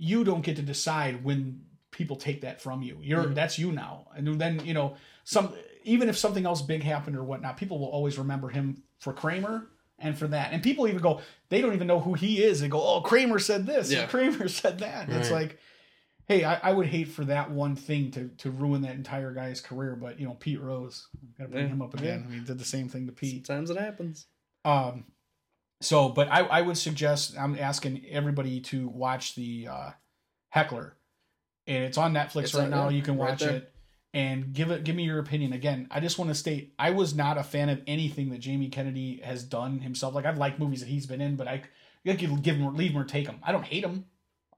you 0.00 0.24
don't 0.24 0.40
get 0.42 0.56
to 0.56 0.62
decide 0.62 1.22
when 1.22 1.64
people 1.90 2.16
take 2.16 2.40
that 2.40 2.60
from 2.60 2.82
you. 2.82 2.98
You're 3.02 3.24
Mhm. 3.26 3.34
that's 3.34 3.58
you 3.58 3.70
now, 3.72 4.08
and 4.16 4.40
then 4.40 4.64
you 4.64 4.74
know 4.74 4.96
some 5.24 5.52
even 5.84 6.08
if 6.08 6.16
something 6.18 6.44
else 6.46 6.62
big 6.62 6.82
happened 6.82 7.16
or 7.16 7.22
whatnot, 7.24 7.56
people 7.56 7.78
will 7.78 7.88
always 7.88 8.18
remember 8.18 8.48
him 8.48 8.82
for 8.98 9.12
Kramer 9.12 9.66
and 9.98 10.16
for 10.18 10.26
that. 10.28 10.52
And 10.52 10.62
people 10.62 10.86
even 10.88 11.00
go, 11.00 11.20
they 11.48 11.60
don't 11.62 11.72
even 11.74 11.86
know 11.86 12.00
who 12.00 12.12
he 12.14 12.42
is. 12.42 12.60
They 12.60 12.68
go, 12.68 12.82
oh, 12.82 13.00
Kramer 13.00 13.38
said 13.38 13.64
this, 13.66 13.90
Yeah. 13.90 14.06
Kramer 14.06 14.48
said 14.48 14.78
that. 14.80 15.08
And 15.08 15.16
It's 15.16 15.30
like. 15.30 15.58
Hey, 16.26 16.44
I, 16.44 16.68
I 16.68 16.72
would 16.72 16.86
hate 16.86 17.08
for 17.08 17.24
that 17.24 17.50
one 17.50 17.74
thing 17.74 18.12
to, 18.12 18.28
to 18.38 18.52
ruin 18.52 18.82
that 18.82 18.94
entire 18.94 19.32
guy's 19.34 19.60
career, 19.60 19.96
but 19.96 20.20
you 20.20 20.28
know 20.28 20.34
Pete 20.34 20.60
Rose, 20.60 21.08
got 21.36 21.44
to 21.46 21.50
bring 21.50 21.64
Yeah. 21.64 21.72
him 21.72 21.82
up 21.82 21.92
again. 21.92 22.22
I 22.24 22.30
mean, 22.30 22.38
he 22.40 22.46
did 22.46 22.56
the 22.56 22.64
same 22.64 22.88
thing 22.88 23.06
to 23.06 23.12
Pete. 23.12 23.44
Sometimes 23.48 23.68
it 23.68 23.76
happens. 23.76 24.26
Um, 24.64 25.06
so, 25.80 26.08
but 26.08 26.28
I, 26.28 26.40
I 26.40 26.60
would 26.62 26.76
suggest 26.76 27.34
I'm 27.38 27.58
asking 27.58 28.04
everybody 28.10 28.60
to 28.62 28.88
watch 28.88 29.34
the 29.34 29.68
uh, 29.70 29.90
Heckler, 30.50 30.94
and 31.66 31.84
it's 31.84 31.98
on 31.98 32.12
Netflix 32.12 32.42
It's 32.44 32.54
right 32.54 32.64
on- 32.64 32.70
now. 32.70 32.88
yeah, 32.88 32.96
you 32.96 33.02
can 33.02 33.16
watch 33.16 33.40
there. 33.40 33.50
it 33.50 33.72
and 34.12 34.52
give 34.52 34.70
it. 34.70 34.84
Give 34.84 34.94
me 34.96 35.04
your 35.04 35.18
opinion. 35.20 35.52
Again, 35.52 35.86
I 35.90 36.00
just 36.00 36.18
want 36.18 36.30
to 36.30 36.34
state 36.34 36.74
I 36.78 36.90
was 36.90 37.14
not 37.14 37.38
a 37.38 37.42
fan 37.42 37.68
of 37.68 37.80
anything 37.86 38.30
that 38.30 38.38
Jamie 38.40 38.68
Kennedy 38.68 39.20
has 39.24 39.42
done 39.44 39.80
himself. 39.80 40.14
Like 40.14 40.26
I 40.26 40.32
like 40.32 40.58
movies 40.58 40.80
that 40.80 40.88
he's 40.88 41.06
been 41.06 41.20
in, 41.20 41.36
but 41.36 41.48
I 41.48 41.62
I 42.06 42.14
could 42.16 42.42
give 42.42 42.56
him 42.56 42.66
or 42.66 42.72
leave 42.72 42.92
him 42.92 42.98
or 42.98 43.04
take 43.04 43.26
him. 43.26 43.38
I 43.42 43.52
don't 43.52 43.64
hate 43.64 43.84
him. 43.84 44.06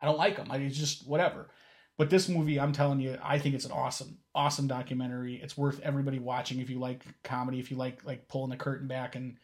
I 0.01 0.07
don't 0.07 0.19
like 0.19 0.37
him. 0.37 0.49
I 0.51 0.57
it's 0.59 0.79
just 0.79 1.07
whatever. 1.07 1.51
But 1.99 2.09
this 2.09 2.29
movie, 2.29 2.59
I'm 2.59 2.73
telling 2.73 2.99
you, 3.01 3.19
I 3.23 3.39
think 3.39 3.55
it's 3.55 3.67
an 3.67 3.71
awesome, 3.73 4.17
awesome 4.35 4.67
documentary. 4.67 5.37
It's 5.43 5.57
worth 5.59 5.79
everybody 5.81 6.19
watching 6.19 6.59
if 6.59 6.71
you 6.71 6.79
like 6.79 7.05
comedy, 7.23 7.61
if 7.61 7.71
you 7.71 7.77
like 7.77 8.05
like 8.05 8.27
pulling 8.29 8.51
the 8.51 8.57
curtain 8.57 8.89
back 8.89 9.15
and 9.15 9.37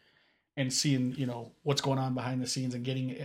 and 0.58 0.72
seeing 0.72 1.14
you 1.16 1.24
know 1.24 1.52
what's 1.62 1.80
going 1.80 2.00
on 2.00 2.12
behind 2.12 2.42
the 2.42 2.46
scenes 2.46 2.74
and 2.74 2.84
getting 2.84 3.16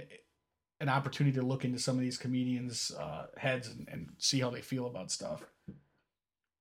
an 0.80 0.88
opportunity 0.88 1.36
to 1.36 1.46
look 1.46 1.66
into 1.66 1.80
some 1.80 1.96
of 1.96 2.02
these 2.02 2.18
comedians' 2.18 2.92
uh, 2.98 3.26
heads 3.36 3.68
and, 3.68 3.90
and 3.92 4.10
see 4.20 4.40
how 4.40 4.52
they 4.52 4.62
feel 4.62 4.86
about 4.86 5.12
stuff. 5.12 5.44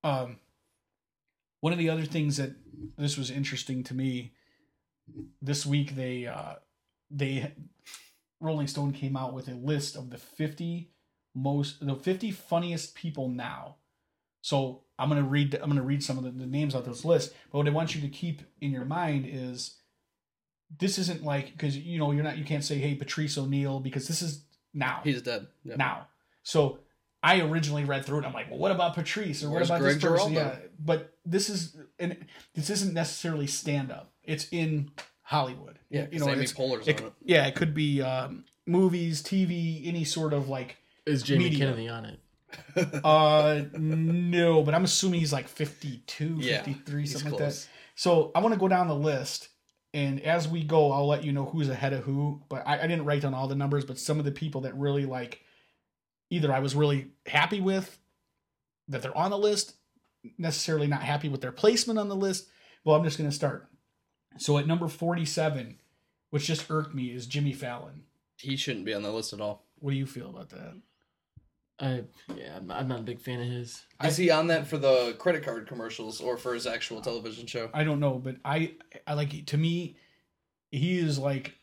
Um, 0.03 0.39
one 1.61 1.73
of 1.73 1.79
the 1.79 1.91
other 1.91 2.07
things 2.07 2.39
that 2.39 2.57
this 2.97 3.19
was 3.19 3.31
interesting 3.31 3.85
to 3.85 3.95
me 3.95 4.33
this 5.43 5.67
week 5.67 5.95
they 5.95 6.27
uh, 6.27 6.55
they 7.11 7.53
Rolling 8.41 8.67
Stone 8.67 8.93
came 8.93 9.17
out 9.17 9.35
with 9.35 9.49
a 9.49 9.55
list 9.55 9.95
of 9.95 10.11
the 10.11 10.19
50 10.19 10.91
most 11.35 11.87
the 11.87 11.95
50 11.95 12.31
funniest 12.31 12.95
people 12.95 13.29
now. 13.29 13.77
So 14.41 14.85
I'm 14.99 15.11
gonna 15.11 15.23
read 15.23 15.55
I'm 15.55 15.69
gonna 15.69 15.83
read 15.83 16.03
some 16.03 16.17
of 16.17 16.25
the, 16.25 16.31
the 16.31 16.47
names 16.47 16.75
out 16.75 16.87
this 16.87 17.05
list. 17.05 17.35
But 17.51 17.59
what 17.59 17.69
I 17.69 17.73
want 17.73 17.95
you 17.95 18.01
to 18.01 18.09
keep 18.09 18.41
in 18.63 18.71
your 18.71 18.87
mind 18.87 19.27
is 19.29 19.77
this 20.79 20.99
isn't 20.99 21.23
like 21.23 21.53
because 21.53 21.77
you 21.77 21.99
know 21.99 22.13
you're 22.13 22.25
not 22.25 22.39
you 22.39 22.45
can't 22.45 22.65
say 22.65 22.79
hey 22.79 22.95
Patrice 22.95 23.37
O'Neal 23.39 23.81
because 23.81 24.09
this 24.09 24.23
is 24.23 24.45
now 24.75 25.01
He's 25.05 25.23
dead. 25.23 25.47
Yeah. 25.65 25.77
now. 25.77 26.07
So 26.43 26.79
I 27.23 27.41
originally 27.41 27.85
read 27.85 28.05
through 28.05 28.21
it. 28.21 28.25
I'm 28.25 28.33
like, 28.33 28.51
well, 28.51 28.59
what 28.59 28.73
about 28.73 28.95
Patrice 28.95 29.45
or 29.45 29.51
what 29.51 29.65
about 29.65 29.81
Greg 29.81 29.95
this 29.95 30.03
person? 30.03 30.35
Giraldo? 30.35 30.57
Yeah, 30.61 30.67
but 30.79 31.15
this 31.25 31.49
is 31.49 31.77
and 31.99 32.17
this 32.55 32.71
isn't 32.71 32.95
necessarily 32.95 33.47
stand 33.47 33.93
up. 33.93 34.13
It's 34.25 34.49
in 34.51 34.91
Hollywood. 35.23 35.79
Yeah, 35.89 36.07
you 36.11 36.19
know, 36.19 36.29
Amy 36.29 36.43
it's, 36.43 36.53
Poehler's 36.53 36.89
it, 36.89 37.01
on 37.01 37.09
it. 37.09 37.13
yeah, 37.23 37.47
it 37.47 37.55
could 37.55 37.75
be 37.75 38.03
um, 38.03 38.45
movies, 38.67 39.23
TV, 39.23 39.87
any 39.87 40.05
sort 40.05 40.33
of 40.33 40.49
like. 40.49 40.77
Is 41.05 41.23
Jamie 41.23 41.45
Media. 41.45 41.67
Kennedy 41.67 41.89
on 41.89 42.05
it? 42.07 42.19
Uh, 43.05 43.63
no, 43.79 44.63
but 44.63 44.75
I'm 44.75 44.85
assuming 44.85 45.21
he's 45.21 45.33
like 45.33 45.49
52, 45.49 46.37
Yeah, 46.39 46.63
53, 46.63 47.01
He's 47.01 47.13
something 47.13 47.33
like 47.33 47.41
that. 47.41 47.67
So 47.95 48.31
I 48.35 48.41
want 48.41 48.53
to 48.53 48.61
go 48.61 48.69
down 48.69 48.89
the 48.89 48.95
list, 48.95 49.49
and 49.95 50.21
as 50.23 50.49
we 50.49 50.65
go, 50.65 50.91
I'll 50.91 51.07
let 51.07 51.25
you 51.25 51.33
know 51.33 51.45
who's 51.45 51.69
ahead 51.69 51.93
of 51.93 52.05
who. 52.05 52.43
But 52.49 52.67
I, 52.67 52.79
I 52.79 52.87
didn't 52.87 53.05
write 53.05 53.23
down 53.23 53.35
all 53.35 53.49
the 53.49 53.55
numbers, 53.55 53.85
but 53.85 53.99
some 53.99 54.19
of 54.19 54.25
the 54.25 54.33
people 54.33 54.63
that 54.63 54.77
really 54.77 55.05
like, 55.05 55.43
either 56.31 56.53
I 56.53 56.61
was 56.61 56.75
really 56.75 57.09
happy 57.27 57.61
with 57.61 57.99
that 58.89 59.03
they're 59.03 59.17
on 59.17 59.31
the 59.31 59.39
list, 59.39 59.75
necessarily 60.39 60.87
not 60.87 61.03
happy 61.03 61.29
with 61.29 61.41
their 61.41 61.53
placement 61.53 61.99
on 61.99 62.09
the 62.09 62.17
list. 62.17 62.49
Well, 62.85 62.97
I'm 62.97 63.05
just 63.05 63.19
going 63.19 63.29
to 63.29 63.37
start. 63.37 63.69
So 64.39 64.57
at 64.57 64.67
number 64.67 64.89
47, 64.89 65.79
which 66.31 66.47
just 66.47 66.71
irked 66.71 66.95
me, 66.95 67.07
is 67.09 67.27
Jimmy 67.27 67.53
Fallon. 67.53 68.05
He 68.39 68.57
shouldn't 68.57 68.87
be 68.87 68.95
on 68.95 69.03
the 69.03 69.13
list 69.13 69.35
at 69.35 69.41
all. 69.41 69.67
What 69.79 69.91
do 69.91 69.97
you 69.97 70.07
feel 70.07 70.31
about 70.31 70.49
that? 70.51 70.75
I 71.83 72.05
yeah, 72.37 72.57
I'm 72.57 72.69
not, 72.69 72.79
I'm 72.79 72.89
not 72.89 73.01
a 73.01 73.03
big 73.03 73.21
fan 73.21 73.41
of 73.41 73.49
his. 73.49 73.83
Is 74.05 74.17
he 74.17 74.31
on 74.31 74.47
that 74.47 74.69
for 74.69 74.79
the 74.79 75.17
credit 75.19 75.45
card 75.45 75.67
commercials 75.67 76.21
or 76.21 76.37
for 76.37 76.55
his 76.55 76.67
actual 76.67 77.01
television 77.01 77.47
show? 77.47 77.71
I 77.75 77.83
don't 77.83 77.99
know, 77.99 78.19
but 78.19 78.37
I 78.45 78.75
I 79.07 79.15
like 79.15 79.47
to 79.47 79.59
me 79.59 79.97
he 80.71 80.99
is 80.99 81.19
like 81.19 81.57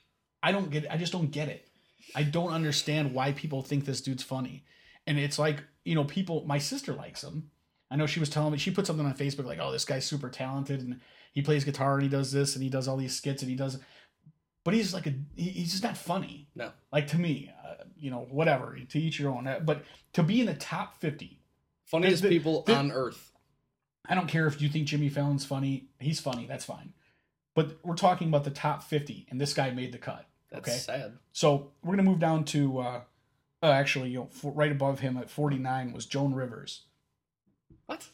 I 0.43 0.51
don't 0.51 0.69
get 0.69 0.85
I 0.91 0.97
just 0.97 1.13
don't 1.13 1.31
get 1.31 1.47
it. 1.47 1.67
I 2.15 2.23
don't 2.23 2.51
understand 2.51 3.13
why 3.13 3.31
people 3.31 3.61
think 3.61 3.85
this 3.85 4.01
dude's 4.01 4.23
funny. 4.23 4.65
And 5.07 5.17
it's 5.17 5.39
like, 5.39 5.63
you 5.85 5.95
know, 5.95 6.03
people 6.03 6.43
my 6.45 6.57
sister 6.57 6.93
likes 6.93 7.23
him. 7.23 7.49
I 7.89 7.95
know 7.95 8.05
she 8.05 8.19
was 8.19 8.29
telling 8.29 8.51
me 8.51 8.57
she 8.57 8.71
put 8.71 8.85
something 8.85 9.05
on 9.05 9.15
Facebook 9.15 9.45
like, 9.45 9.59
"Oh, 9.59 9.71
this 9.71 9.85
guy's 9.85 10.05
super 10.05 10.29
talented 10.29 10.81
and 10.81 10.99
he 11.33 11.41
plays 11.41 11.63
guitar 11.63 11.93
and 11.93 12.03
he 12.03 12.09
does 12.09 12.31
this 12.31 12.55
and 12.55 12.63
he 12.63 12.69
does 12.69 12.87
all 12.87 12.97
these 12.97 13.15
skits 13.15 13.41
and 13.41 13.49
he 13.49 13.55
does 13.55 13.79
but 14.63 14.73
he's 14.73 14.93
like 14.93 15.07
a 15.07 15.13
he, 15.35 15.49
he's 15.49 15.71
just 15.71 15.83
not 15.83 15.97
funny. 15.97 16.47
No. 16.55 16.71
Like 16.91 17.07
to 17.07 17.17
me, 17.17 17.51
uh, 17.65 17.83
you 17.97 18.11
know, 18.11 18.27
whatever, 18.29 18.77
to 18.89 18.99
each 18.99 19.19
your 19.19 19.31
own. 19.31 19.47
Uh, 19.47 19.59
But 19.59 19.83
to 20.13 20.23
be 20.23 20.39
in 20.41 20.45
the 20.47 20.53
top 20.55 20.99
50 20.99 21.41
Funniest 21.85 22.21
The- 22.21 22.29
the- 22.29 22.35
people 22.35 22.63
the- 22.63 22.75
on 22.75 22.91
earth. 22.91 23.31
I 24.07 24.15
don't 24.15 24.27
care 24.27 24.47
if 24.47 24.61
you 24.61 24.69
think 24.69 24.87
Jimmy 24.87 25.09
Fallon's 25.09 25.45
funny. 25.45 25.89
He's 25.99 26.19
funny. 26.19 26.45
That's 26.47 26.65
fine. 26.65 26.93
But 27.55 27.77
we're 27.83 27.95
talking 27.95 28.27
about 28.27 28.43
the 28.43 28.51
top 28.51 28.83
50, 28.83 29.27
and 29.29 29.39
this 29.41 29.53
guy 29.53 29.69
made 29.71 29.91
the 29.91 29.97
cut. 29.97 30.25
That's 30.51 30.67
Okay. 30.67 30.77
sad. 30.77 31.19
So 31.31 31.71
we're 31.83 31.95
gonna 31.95 32.09
move 32.09 32.19
down 32.19 32.43
to 32.45 32.79
uh, 32.79 33.01
uh 33.61 33.71
actually, 33.71 34.09
you 34.11 34.19
know, 34.19 34.25
for, 34.27 34.51
right 34.51 34.71
above 34.71 34.99
him 34.99 35.17
at 35.17 35.29
49 35.29 35.91
was 35.93 36.05
Joan 36.05 36.33
Rivers. 36.33 36.85
What? 37.87 38.09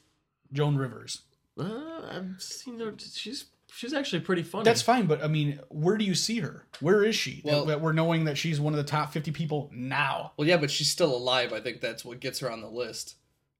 Joan 0.52 0.76
Rivers. 0.78 1.22
Uh, 1.58 2.02
I've 2.10 2.42
seen 2.42 2.80
her. 2.80 2.94
She's 2.98 3.46
she's 3.76 3.94
actually 3.94 4.22
pretty 4.22 4.44
funny. 4.44 4.64
That's 4.64 4.82
fine, 4.82 5.06
but 5.06 5.24
I 5.24 5.28
mean, 5.28 5.60
where 5.70 5.98
do 5.98 6.06
you 6.06 6.16
see 6.16 6.40
her? 6.40 6.66
Where 6.80 7.04
is 7.04 7.16
she? 7.16 7.42
Well- 7.44 7.66
that 7.66 7.82
we're 7.82 7.94
knowing 7.94 8.26
that 8.26 8.38
she's 8.38 8.60
one 8.60 8.74
of 8.74 8.78
the 8.78 8.84
top 8.90 9.12
50 9.12 9.32
people 9.32 9.70
now. 9.74 10.32
Well, 10.38 10.48
yeah, 10.48 10.58
but 10.58 10.72
she's 10.72 10.90
still 10.90 11.16
alive. 11.16 11.54
I 11.54 11.60
think 11.60 11.82
that's 11.82 12.06
what 12.06 12.20
gets 12.20 12.40
her 12.40 12.52
on 12.52 12.62
the 12.62 12.70
list. 12.70 13.16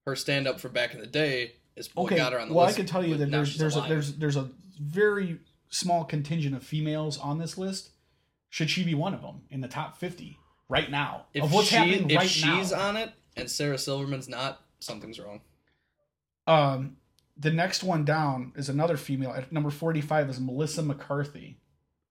Her 0.06 0.16
stand 0.16 0.48
up 0.48 0.60
from 0.60 0.72
back 0.72 0.94
in 0.94 1.00
the 1.00 1.08
day 1.08 1.54
is 1.76 1.90
what 1.94 2.06
Okay. 2.06 2.16
got 2.16 2.34
her 2.34 2.40
on 2.40 2.48
the 2.48 2.54
well, 2.54 2.66
list. 2.66 2.78
Well, 2.78 2.84
I 2.84 2.86
can 2.86 2.92
tell 2.92 3.06
you 3.06 3.18
that 3.18 3.28
now 3.28 3.38
there's 3.38 3.50
she's 3.50 3.60
there's 3.60 3.76
a, 3.76 3.82
there's 3.82 4.14
there's 4.14 4.36
a 4.36 4.50
very 4.80 5.40
small 5.70 6.06
contingent 6.06 6.56
of 6.56 6.64
females 6.64 7.18
on 7.18 7.38
this 7.40 7.58
list. 7.58 7.90
Should 8.50 8.70
she 8.70 8.84
be 8.84 8.94
one 8.94 9.14
of 9.14 9.22
them 9.22 9.42
in 9.50 9.62
the 9.62 9.68
top 9.68 9.98
50 9.98 10.38
right 10.70 10.90
now 10.90 11.26
if 11.34 11.44
of 11.44 11.52
what's 11.54 11.68
she, 11.68 11.76
happening 11.76 12.10
if 12.10 12.18
right 12.18 12.30
she's 12.30 12.72
now? 12.72 12.80
on 12.80 12.98
it 12.98 13.12
and 13.36 13.50
Sarah 13.50 13.78
Silverman's 13.78 14.30
not, 14.30 14.62
something's 14.80 15.20
wrong. 15.20 15.42
Um, 16.48 16.98
the 17.38 17.52
next 17.52 17.84
one 17.84 18.06
down 18.06 18.54
is 18.56 18.70
another 18.70 18.98
female. 18.98 19.32
At 19.32 19.52
number 19.52 19.70
45 19.70 20.30
is 20.30 20.40
Melissa 20.40 20.82
McCarthy. 20.84 21.58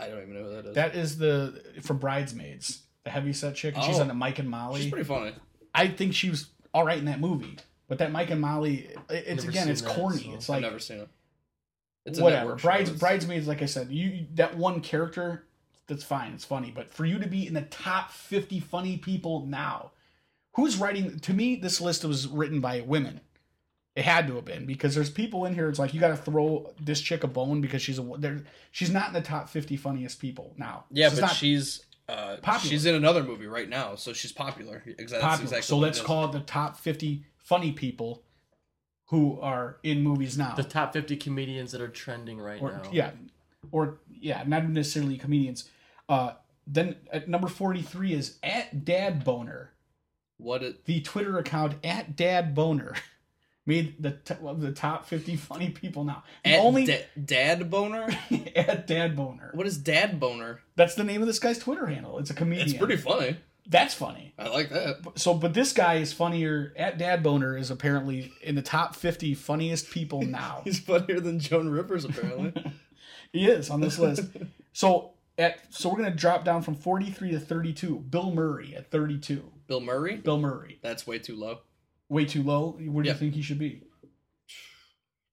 I 0.00 0.08
don't 0.08 0.22
even 0.22 0.34
know 0.34 0.44
who 0.44 0.50
that 0.50 0.66
is. 0.66 0.74
That 0.74 0.94
is 0.94 1.18
the 1.18 1.62
from 1.82 1.98
Bridesmaids, 1.98 2.82
the 3.04 3.10
heavy 3.10 3.32
set 3.32 3.54
chick. 3.54 3.74
and 3.74 3.84
She's 3.84 3.98
Oh. 3.98 4.02
on 4.02 4.08
the 4.08 4.14
Mike 4.14 4.38
and 4.38 4.50
Molly. 4.50 4.82
She's 4.82 4.90
pretty 4.90 5.04
funny. 5.06 5.32
I 5.74 5.88
think 5.88 6.14
she 6.14 6.30
was 6.30 6.48
all 6.72 6.84
right 6.84 6.98
in 6.98 7.04
that 7.06 7.20
movie, 7.20 7.56
but 7.88 7.98
that 7.98 8.12
Mike 8.12 8.30
and 8.30 8.40
Molly, 8.40 8.88
it's 9.08 9.44
Never 9.44 9.50
again, 9.50 9.68
it's 9.68 9.82
that, 9.82 9.96
corny. 9.96 10.18
so 10.24 10.34
It's 10.34 10.50
I've 10.50 10.54
like 10.56 10.62
never 10.62 10.78
seen 10.78 10.98
it. 11.00 11.08
It's 12.06 12.18
a 12.18 12.22
whatever. 12.22 12.40
network. 12.50 12.62
Brides, 12.62 12.90
Bridesmaids, 12.90 13.48
like 13.48 13.62
I 13.62 13.66
said, 13.66 13.90
you 13.90 14.26
that 14.34 14.56
one 14.56 14.80
character, 14.82 15.46
that's 15.86 16.04
fine. 16.04 16.32
It's 16.32 16.44
funny, 16.44 16.70
but 16.70 16.90
for 16.90 17.06
you 17.06 17.18
to 17.18 17.26
be 17.26 17.46
in 17.46 17.54
the 17.54 17.62
top 17.62 18.10
50 18.10 18.60
funny 18.60 18.98
people 18.98 19.46
now, 19.46 19.92
who's 20.54 20.76
writing? 20.76 21.18
To 21.20 21.32
me, 21.32 21.56
this 21.56 21.80
list 21.80 22.04
was 22.04 22.26
written 22.28 22.60
by 22.60 22.82
women. 22.82 23.20
It 23.96 24.04
had 24.04 24.26
to 24.26 24.34
have 24.36 24.44
been 24.44 24.66
because 24.66 24.94
there's 24.94 25.10
people 25.10 25.44
in 25.44 25.54
here. 25.54 25.68
It's 25.68 25.78
like 25.78 25.94
you 25.94 26.00
got 26.00 26.08
to 26.08 26.16
throw 26.16 26.72
this 26.80 27.00
chick 27.00 27.22
a 27.22 27.28
bone 27.28 27.60
because 27.60 27.80
she's 27.80 27.98
a 27.98 28.02
there. 28.18 28.42
She's 28.72 28.90
not 28.90 29.08
in 29.08 29.12
the 29.14 29.20
top 29.20 29.48
50 29.48 29.76
funniest 29.76 30.18
people 30.20 30.52
now. 30.56 30.84
Yeah, 30.90 31.08
She's 31.10 31.20
but 31.20 31.26
not 31.26 31.36
she's 31.36 31.84
uh, 32.08 32.36
Popular. 32.42 32.70
she's 32.70 32.86
in 32.86 32.94
another 32.96 33.22
movie 33.22 33.46
right 33.46 33.68
now, 33.68 33.94
so 33.94 34.12
she's 34.12 34.32
popular. 34.32 34.82
Exactly. 34.84 35.20
Popular. 35.20 35.42
exactly 35.44 35.62
so 35.62 35.78
let's 35.78 36.00
call 36.00 36.24
it 36.26 36.32
the 36.32 36.40
top 36.40 36.76
50 36.76 37.24
funny 37.38 37.70
people 37.72 38.24
who 39.06 39.38
are 39.40 39.76
in 39.84 40.02
movies 40.02 40.36
now. 40.36 40.54
the 40.54 40.64
top 40.64 40.92
fifty 40.92 41.16
comedians 41.16 41.70
that 41.72 41.80
are 41.80 41.88
trending 41.88 42.38
right 42.40 42.60
or 42.60 42.72
now. 42.72 42.82
yeah, 42.90 43.10
or 43.70 43.98
yeah, 44.10 44.42
not 44.46 44.68
necessarily 44.68 45.16
comedians. 45.18 45.68
Uh, 46.08 46.32
then 46.66 46.96
at 47.12 47.28
number 47.28 47.46
forty 47.48 47.82
three 47.82 48.12
is 48.14 48.38
at 48.42 48.84
Dad 48.84 49.22
Boner, 49.22 49.70
what 50.38 50.62
it. 50.62 50.86
the 50.86 51.00
Twitter 51.02 51.38
account 51.38 51.74
at 51.84 52.16
Dad 52.16 52.54
Boner, 52.54 52.94
made 53.66 54.02
the 54.02 54.12
t- 54.12 54.34
of 54.44 54.60
the 54.60 54.72
top 54.72 55.06
fifty 55.06 55.36
funny 55.36 55.70
people 55.70 56.04
now. 56.04 56.22
The 56.44 56.50
At 56.54 56.60
only 56.60 56.84
da- 56.86 57.04
dad 57.24 57.70
boner. 57.70 58.08
at 58.56 58.86
Dad 58.86 59.16
Boner. 59.16 59.50
What 59.54 59.66
is 59.66 59.76
dad 59.78 60.20
boner? 60.20 60.60
That's 60.76 60.94
the 60.94 61.04
name 61.04 61.20
of 61.20 61.26
this 61.26 61.38
guy's 61.38 61.58
Twitter 61.58 61.86
handle. 61.86 62.18
It's 62.18 62.30
a 62.30 62.34
comedian. 62.34 62.68
It's 62.68 62.76
pretty 62.78 62.96
funny. 62.96 63.36
That's 63.66 63.94
funny. 63.94 64.34
I 64.38 64.48
like 64.48 64.68
that. 64.70 64.96
So, 65.16 65.32
but 65.32 65.54
this 65.54 65.72
guy 65.72 65.94
is 65.94 66.12
funnier. 66.12 66.74
At 66.76 66.98
Dad 66.98 67.22
Boner 67.22 67.56
is 67.56 67.70
apparently 67.70 68.30
in 68.42 68.54
the 68.56 68.62
top 68.62 68.94
fifty 68.94 69.32
funniest 69.34 69.90
people 69.90 70.20
now. 70.26 70.60
He's 70.64 70.80
funnier 70.80 71.18
than 71.20 71.38
Joan 71.40 71.68
Rivers, 71.70 72.04
apparently. 72.04 72.52
He 73.32 73.46
is 73.46 73.68
on 73.68 73.80
this 73.80 73.98
list. 73.98 74.28
So 74.72 75.10
at 75.36 75.58
so 75.74 75.88
we're 75.88 75.96
gonna 75.96 76.14
drop 76.14 76.44
down 76.44 76.62
from 76.62 76.76
43 76.76 77.32
to 77.32 77.40
32. 77.40 77.96
Bill 78.08 78.30
Murray 78.30 78.76
at 78.76 78.92
32. 78.92 79.42
Bill 79.66 79.80
Murray. 79.80 80.18
Bill 80.18 80.38
Murray, 80.38 80.78
That's 80.82 81.04
way 81.04 81.18
too 81.18 81.34
low. 81.34 81.58
Way 82.14 82.24
too 82.24 82.42
low. 82.42 82.72
Where 82.78 83.02
do 83.02 83.08
Yeah. 83.08 83.14
you 83.14 83.18
think 83.18 83.34
he 83.34 83.42
should 83.42 83.58
be? 83.58 83.82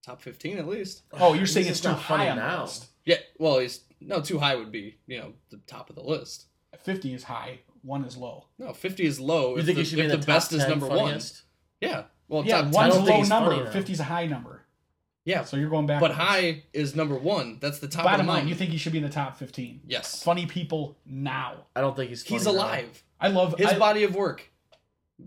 Top 0.05 0.21
fifteen 0.21 0.57
at 0.57 0.67
least. 0.67 1.03
Oh, 1.13 1.33
you're 1.33 1.45
saying 1.45 1.67
This 1.67 1.77
it's 1.77 1.79
is 1.79 1.83
too 1.85 1.89
not 1.91 2.01
funny 2.01 2.23
high 2.25 2.29
on 2.31 2.37
the 2.37 2.43
now. 2.43 2.61
list. 2.63 2.87
Yeah. 3.05 3.17
Well, 3.37 3.59
he's 3.59 3.81
no 3.99 4.19
too 4.21 4.39
high 4.39 4.55
would 4.55 4.71
be 4.71 4.97
you 5.05 5.19
know 5.19 5.33
the 5.51 5.57
top 5.67 5.89
of 5.89 5.95
the 5.95 6.01
list. 6.03 6.45
50 6.83 7.13
is 7.13 7.23
high. 7.23 7.59
One 7.83 8.03
is 8.05 8.17
low. 8.17 8.47
No, 8.57 8.73
fifty 8.73 9.05
is 9.05 9.19
low. 9.19 9.51
You 9.53 9.59
if 9.59 9.65
think 9.65 9.75
the, 9.75 9.83
he 9.83 9.89
should 9.89 9.95
be 9.97 10.01
if 10.01 10.05
in 10.05 10.11
the, 10.11 10.17
the, 10.17 10.25
best 10.25 10.49
top 10.51 10.57
is 10.57 10.63
10 10.63 10.69
number 10.71 10.87
funniest? 10.87 11.43
one? 11.81 11.89
Yeah. 11.91 12.03
Well, 12.27 12.45
Yeah, 12.45 12.61
top 12.63 12.73
one's 12.73 12.93
a 12.95 12.97
don't 12.97 13.05
think 13.05 13.09
low 13.09 13.17
he's 13.19 13.29
number. 13.29 13.51
funny 13.51 13.63
now. 13.65 13.71
50 13.71 13.93
is 13.93 13.99
a 13.99 14.03
high 14.05 14.25
number. 14.25 14.65
Yeah. 15.25 15.43
So 15.43 15.57
you're 15.57 15.69
going 15.69 15.85
back. 15.85 15.99
But 16.01 16.11
high 16.11 16.63
is 16.73 16.95
number 16.95 17.15
one. 17.15 17.57
That's 17.61 17.77
the 17.79 17.87
top. 17.87 18.05
Bottom 18.05 18.21
of 18.21 18.25
the 18.27 18.31
line, 18.31 18.47
you 18.47 18.55
think 18.55 18.71
he 18.71 18.77
should 18.77 18.91
be 18.93 18.97
in 18.99 19.03
the 19.03 19.09
top 19.09 19.37
15? 19.37 19.81
Yes. 19.85 20.23
Funny 20.23 20.45
people 20.47 20.97
now. 21.05 21.65
I 21.75 21.81
don't 21.81 21.95
think 21.95 22.09
he's. 22.09 22.23
He's 22.23 22.43
funny 22.45 22.57
now. 22.57 22.63
alive. 22.63 23.03
I 23.19 23.27
love 23.27 23.55
His 23.59 23.67
I, 23.67 23.77
body 23.77 24.03
of 24.03 24.15
work 24.15 24.49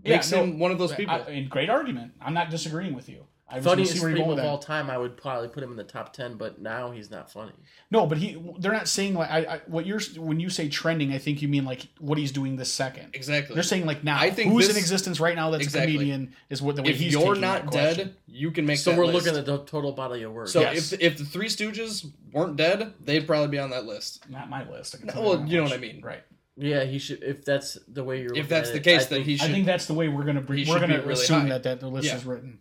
Yeah, 0.03 0.15
makes 0.15 0.31
no, 0.31 0.43
him 0.43 0.59
one 0.59 0.71
of 0.71 0.77
those 0.77 0.93
people. 0.93 1.15
I, 1.15 1.19
and 1.19 1.49
great 1.49 1.69
argument. 1.69 2.13
I'm 2.21 2.33
not 2.33 2.49
disagreeing 2.49 2.93
with 2.95 3.09
you. 3.09 3.25
I 3.47 3.57
was 3.57 3.63
gonna 3.65 3.75
Funniest 3.75 4.01
see 4.01 4.13
people 4.15 4.31
of 4.31 4.39
all 4.39 4.57
time, 4.57 4.89
I 4.89 4.97
would 4.97 5.17
probably 5.17 5.49
put 5.49 5.61
him 5.61 5.69
in 5.69 5.77
the 5.77 5.83
top 5.83 6.13
ten, 6.13 6.35
but 6.35 6.59
now 6.59 6.89
he's 6.89 7.11
not 7.11 7.31
funny. 7.31 7.51
No, 7.91 8.07
but 8.07 8.17
he. 8.17 8.43
They're 8.57 8.71
not 8.73 8.87
saying 8.87 9.13
like 9.13 9.29
I, 9.29 9.37
I. 9.37 9.61
What 9.67 9.85
you're 9.85 9.99
when 10.17 10.39
you 10.39 10.49
say 10.49 10.67
trending, 10.67 11.13
I 11.13 11.19
think 11.19 11.43
you 11.43 11.47
mean 11.47 11.63
like 11.63 11.85
what 11.99 12.17
he's 12.17 12.31
doing 12.31 12.55
this 12.55 12.73
second. 12.73 13.11
exactly. 13.13 13.53
They're 13.53 13.61
saying 13.61 13.85
like 13.85 14.03
now. 14.03 14.17
I 14.19 14.31
think 14.31 14.51
who's 14.51 14.65
this- 14.67 14.75
in 14.75 14.81
existence 14.81 15.19
right 15.19 15.35
now 15.35 15.51
that's 15.51 15.63
Exactly. 15.63 15.93
a 15.93 15.97
comedian 15.97 16.33
is 16.49 16.59
what 16.63 16.75
the 16.75 16.81
way 16.81 16.89
if 16.89 16.97
he's 16.97 17.13
you're 17.13 17.35
not 17.35 17.71
that 17.71 17.97
dead, 17.97 18.15
you 18.25 18.49
can 18.49 18.65
make. 18.65 18.79
So 18.79 18.89
that 18.89 18.97
we're 18.97 19.05
list. 19.05 19.27
looking 19.27 19.39
at 19.39 19.45
the 19.45 19.59
total 19.65 19.91
body 19.91 20.23
of 20.23 20.31
work. 20.33 20.47
So 20.47 20.61
Yes. 20.61 20.91
if 20.93 20.99
if 21.01 21.17
the 21.19 21.25
Three 21.25 21.47
Stooges 21.47 22.11
weren't 22.31 22.55
dead, 22.57 22.93
they'd 22.99 23.27
probably 23.27 23.49
be 23.49 23.59
on 23.59 23.69
that 23.69 23.85
list. 23.85 24.27
Not 24.27 24.49
my 24.49 24.67
list. 24.67 24.95
I 24.95 24.97
can 25.05 25.07
No, 25.15 25.21
well, 25.21 25.45
you 25.47 25.57
know 25.57 25.63
what 25.65 25.73
I 25.73 25.77
mean. 25.77 26.01
right? 26.03 26.23
Yeah, 26.57 26.83
he 26.83 26.99
should. 26.99 27.21
If 27.23 27.43
that's 27.45 27.77
the 27.87 28.03
way 28.03 28.21
you're. 28.21 28.35
If 28.35 28.47
that's 28.49 28.69
at 28.69 28.73
the 28.73 28.79
it, 28.79 28.83
case, 28.83 29.01
I 29.01 29.05
then 29.05 29.07
think- 29.09 29.25
he 29.25 29.37
should. 29.37 29.49
I 29.49 29.53
think 29.53 29.65
that's 29.65 29.85
the 29.87 29.93
way 29.93 30.07
we're 30.07 30.23
gonna 30.23 30.41
bring. 30.41 30.67
We're 30.67 30.79
gonna 30.79 30.99
really 31.01 31.13
assume 31.13 31.41
high. 31.41 31.49
that 31.49 31.63
that 31.63 31.79
the 31.79 31.87
list 31.89 32.07
Yeah. 32.07 32.15
is 32.17 32.25
written. 32.25 32.59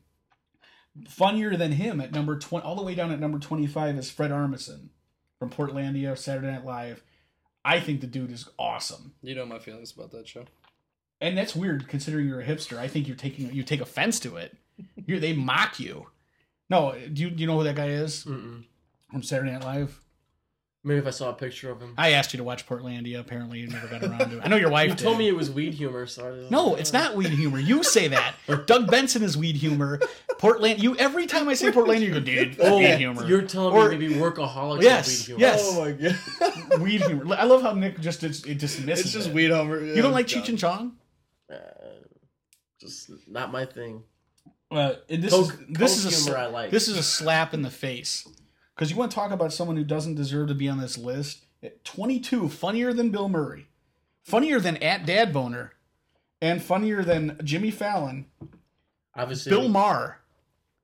Funnier 1.08 1.56
than 1.56 1.72
him 1.72 2.00
at 2.00 2.12
number 2.12 2.38
twenty, 2.38 2.64
all 2.64 2.76
the 2.76 2.82
way 2.82 2.94
down 2.94 3.10
at 3.10 3.18
number 3.18 3.38
twenty-five 3.40 3.96
is 3.98 4.10
Fred 4.10 4.30
Armisen 4.30 4.90
from 5.40 5.50
Portlandia, 5.50 6.16
Saturday 6.16 6.46
Night 6.52 6.64
Live. 6.64 7.02
I 7.64 7.80
think 7.80 8.00
the 8.00 8.06
dude 8.06 8.30
is 8.30 8.48
awesome. 8.58 9.14
you 9.22 9.34
know 9.34 9.44
my 9.46 9.58
feelings 9.58 9.90
about 9.92 10.12
that 10.12 10.28
show. 10.28 10.44
and 11.20 11.36
that's 11.36 11.56
weird 11.56 11.88
considering 11.88 12.28
you're 12.28 12.40
a 12.40 12.46
hipster. 12.46 12.76
I 12.78 12.86
think 12.88 13.08
you're 13.08 13.16
taking 13.16 13.52
you 13.52 13.62
take 13.64 13.80
offense 13.80 14.20
to 14.20 14.36
it. 14.36 14.56
You 15.06 15.18
they 15.18 15.32
mock 15.32 15.80
you. 15.80 16.06
No, 16.70 16.92
do 17.12 17.22
you 17.22 17.30
do 17.30 17.40
you 17.40 17.46
know 17.48 17.58
who 17.58 17.64
that 17.64 17.74
guy 17.76 17.88
is 17.88 18.24
Mm-mm. 18.24 18.64
from 19.10 19.22
Saturday 19.24 19.50
Night 19.52 19.64
Live? 19.64 20.00
Maybe 20.86 20.98
if 21.00 21.06
I 21.06 21.10
saw 21.10 21.30
a 21.30 21.32
picture 21.32 21.70
of 21.70 21.80
him. 21.80 21.94
I 21.96 22.10
asked 22.12 22.34
you 22.34 22.36
to 22.36 22.44
watch 22.44 22.66
Portlandia. 22.68 23.18
Apparently, 23.18 23.58
you 23.58 23.68
never 23.68 23.86
got 23.88 24.02
around 24.02 24.18
to 24.30 24.36
it. 24.36 24.42
I 24.44 24.48
know 24.48 24.56
your 24.56 24.68
wife 24.68 24.88
You 24.90 24.94
did. 24.96 25.02
told 25.02 25.16
me 25.16 25.28
it 25.28 25.34
was 25.34 25.50
weed 25.50 25.72
humor, 25.72 26.04
so 26.04 26.26
I 26.26 26.30
was 26.30 26.50
No, 26.50 26.66
like, 26.68 26.80
it's 26.82 26.94
"Oh." 26.94 26.98
not 26.98 27.16
weed 27.16 27.30
humor. 27.30 27.58
You 27.58 27.82
say 27.82 28.08
that. 28.08 28.34
Doug 28.66 28.90
Benson 28.90 29.22
is 29.22 29.34
weed 29.34 29.56
humor. 29.56 29.98
Portland. 30.38 30.82
You 30.82 30.94
every 30.96 31.26
time 31.26 31.48
I 31.48 31.54
say 31.54 31.70
Portlandia, 31.72 32.00
you 32.00 32.12
go, 32.12 32.20
dude, 32.20 32.56
Oh, 32.60 32.76
weed 32.78 32.96
humor. 32.98 33.26
you're 33.26 33.42
telling 33.42 33.74
Or- 33.74 33.88
me 33.88 33.96
maybe 33.96 34.14
workaholics 34.16 34.82
Yes, 34.82 35.08
is 35.08 35.20
weed 35.20 35.24
humor. 35.26 35.40
yes. 35.40 35.62
Oh 35.64 35.84
my 35.84 35.92
god, 36.70 36.80
weed 36.82 37.00
humor. 37.00 37.34
I 37.34 37.44
love 37.44 37.62
how 37.62 37.72
Nick 37.72 37.98
just 38.00 38.22
it 38.22 38.58
dismisses. 38.58 39.06
it's 39.06 39.12
just 39.14 39.28
it. 39.28 39.34
weed 39.34 39.50
homer. 39.52 39.80
You 39.82 40.02
don't 40.02 40.12
like 40.12 40.26
Cheech 40.26 40.50
and 40.50 40.58
Chong? 40.58 40.96
Uh, 41.50 41.56
just 42.80 43.10
not 43.26 43.50
my 43.50 43.64
thing. 43.64 44.02
Uh, 44.70 44.94
this 45.08 45.30
Coke, 45.32 45.44
is 45.52 45.58
this 45.68 45.78
Coke 45.78 45.82
is 45.88 46.04
a 46.04 46.10
humor 46.24 46.38
sla- 46.38 46.42
I 46.42 46.46
like. 46.48 46.70
this 46.70 46.88
is 46.88 46.98
a 46.98 47.02
slap 47.02 47.54
in 47.54 47.62
the 47.62 47.70
face 47.70 48.26
because 48.74 48.90
you 48.90 48.96
want 48.96 49.10
to 49.10 49.14
talk 49.14 49.30
about 49.30 49.52
someone 49.52 49.76
who 49.76 49.84
doesn't 49.84 50.14
deserve 50.16 50.48
to 50.48 50.54
be 50.54 50.68
on 50.68 50.78
this 50.78 50.98
list. 50.98 51.46
At 51.62 51.84
22, 51.84 52.48
funnier 52.50 52.92
than 52.92 53.10
Bill 53.10 53.28
Murray, 53.28 53.68
funnier 54.22 54.60
than 54.60 54.76
at 54.78 55.06
Dad 55.06 55.32
Boner, 55.32 55.72
and 56.42 56.62
funnier 56.62 57.02
than 57.02 57.38
Jimmy 57.42 57.70
Fallon. 57.70 58.26
Obviously, 59.16 59.48
Bill 59.50 59.68
Maher, 59.68 60.18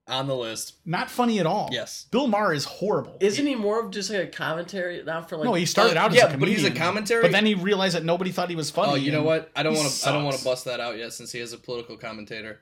on 0.06 0.26
the 0.26 0.34
list. 0.36 0.76
not 0.86 1.10
funny 1.10 1.38
at 1.38 1.44
all. 1.46 1.68
Yes. 1.70 2.06
Bill 2.10 2.28
Maher 2.28 2.54
is 2.54 2.64
horrible. 2.64 3.16
isn't 3.20 3.46
he 3.46 3.54
more 3.56 3.84
of 3.84 3.90
just 3.90 4.08
like 4.08 4.20
a 4.20 4.26
commentary 4.28 5.02
now 5.04 5.20
for 5.20 5.36
like? 5.36 5.44
no, 5.44 5.52
he 5.54 5.66
started 5.66 5.98
Uh, 5.98 6.00
out 6.02 6.10
as 6.12 6.16
yeah, 6.16 6.32
a 6.32 6.38
but 6.38 6.48
he's 6.48 6.64
a 6.64 6.70
commentary- 6.70 7.22
But 7.22 7.32
then 7.32 7.44
he 7.44 7.54
realized 7.54 7.94
that 7.94 8.04
nobody 8.04 8.30
thought 8.32 8.48
he 8.48 8.56
was 8.56 8.70
funny. 8.70 8.92
Oh, 8.92 8.94
you 8.94 9.12
know 9.12 9.22
what? 9.22 9.50
I 9.54 9.62
don't 9.62 9.74
want 9.74 9.90
to. 9.90 10.08
I 10.08 10.12
don't 10.12 10.24
want 10.24 10.38
to 10.38 10.44
bust 10.44 10.64
that 10.64 10.80
out 10.80 10.96
yet, 10.96 11.12
since 11.12 11.30
he 11.32 11.40
is 11.40 11.52
a 11.52 11.58
political 11.58 11.96
commentator. 11.98 12.60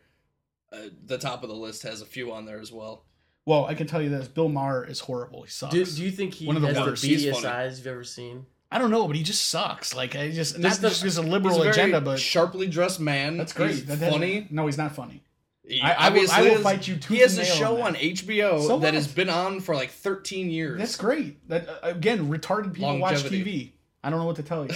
Uh, 0.73 0.79
the 1.07 1.19
top 1.19 1.43
of 1.45 1.49
the 1.51 1.55
list 1.55 1.83
has 1.85 2.01
a 2.03 2.07
few 2.07 2.33
on 2.33 2.47
there 2.47 2.59
as 2.61 2.73
well. 2.73 3.05
Well, 3.49 3.65
I 3.65 3.73
can 3.75 3.87
tell 3.87 4.03
you 4.03 4.11
this: 4.11 4.29
Bill 4.29 4.51
Maher 4.51 4.85
is 4.85 5.01
horrible. 5.01 5.43
He 5.43 5.49
sucks. 5.49 5.73
Do, 5.73 5.83
do 5.85 6.03
you 6.05 6.11
think 6.11 6.35
he 6.35 6.47
One 6.47 6.57
of 6.57 6.61
the 6.63 6.69
has 6.69 6.77
the 6.77 6.83
worst. 6.83 7.03
He's 7.05 7.25
beadiest 7.25 7.33
funny. 7.41 7.47
eyes 7.47 7.79
you've 7.79 7.87
ever 7.87 8.05
seen? 8.05 8.45
I 8.71 8.79
don't 8.79 8.91
know, 8.91 9.07
but 9.07 9.17
he 9.17 9.23
just 9.23 9.47
sucks. 9.49 9.95
Like 9.95 10.15
I 10.17 10.31
just 10.31 10.59
not 10.59 10.69
Just 10.69 10.83
the- 10.83 10.89
just 10.91 11.05
as 11.05 11.17
a 11.17 11.23
He's 11.23 11.31
liberal 11.31 11.55
a 11.57 11.59
very 11.61 11.71
agenda, 11.71 12.01
but 12.03 12.21
sharply 12.21 12.67
dressed 12.67 13.01
man. 13.01 13.39
that's 13.39 13.55
great. 13.55 13.71
He's 13.71 13.87
That- 13.87 14.01
that- 14.01 14.13
funny. 14.13 14.47
No, 14.51 14.67
he's 14.67 14.77
not 14.77 14.95
funny. 14.95 15.23
He 15.67 15.81
I- 15.81 15.93
I 15.93 15.97
will- 15.97 16.07
obviously 16.09 16.37
I 16.37 16.43
will 16.43 16.57
is- 16.59 16.63
fight 16.63 16.87
you 16.89 16.97
tooth 16.97 17.09
He 17.17 17.19
has 17.23 17.39
and 17.39 17.47
a 17.47 17.51
show 17.51 17.77
on 17.81 17.89
on. 17.89 17.95
HBO 17.97 18.67
So 18.67 18.79
that 18.81 18.93
has 18.93 19.07
been 19.09 19.31
on 19.31 19.61
for 19.61 19.75
like 19.75 19.91
13 19.93 20.51
years. 20.51 20.79
That's 20.79 20.97
great. 20.97 21.49
That 21.49 21.67
uh, 21.71 21.79
again, 21.85 22.29
retarded 22.29 22.75
people 22.75 22.99
watch 22.99 23.23
TV. 23.25 23.73
I 24.05 24.11
don't 24.11 24.19
know 24.19 24.27
what 24.27 24.37
to 24.37 24.43
tell 24.43 24.67
you. 24.67 24.75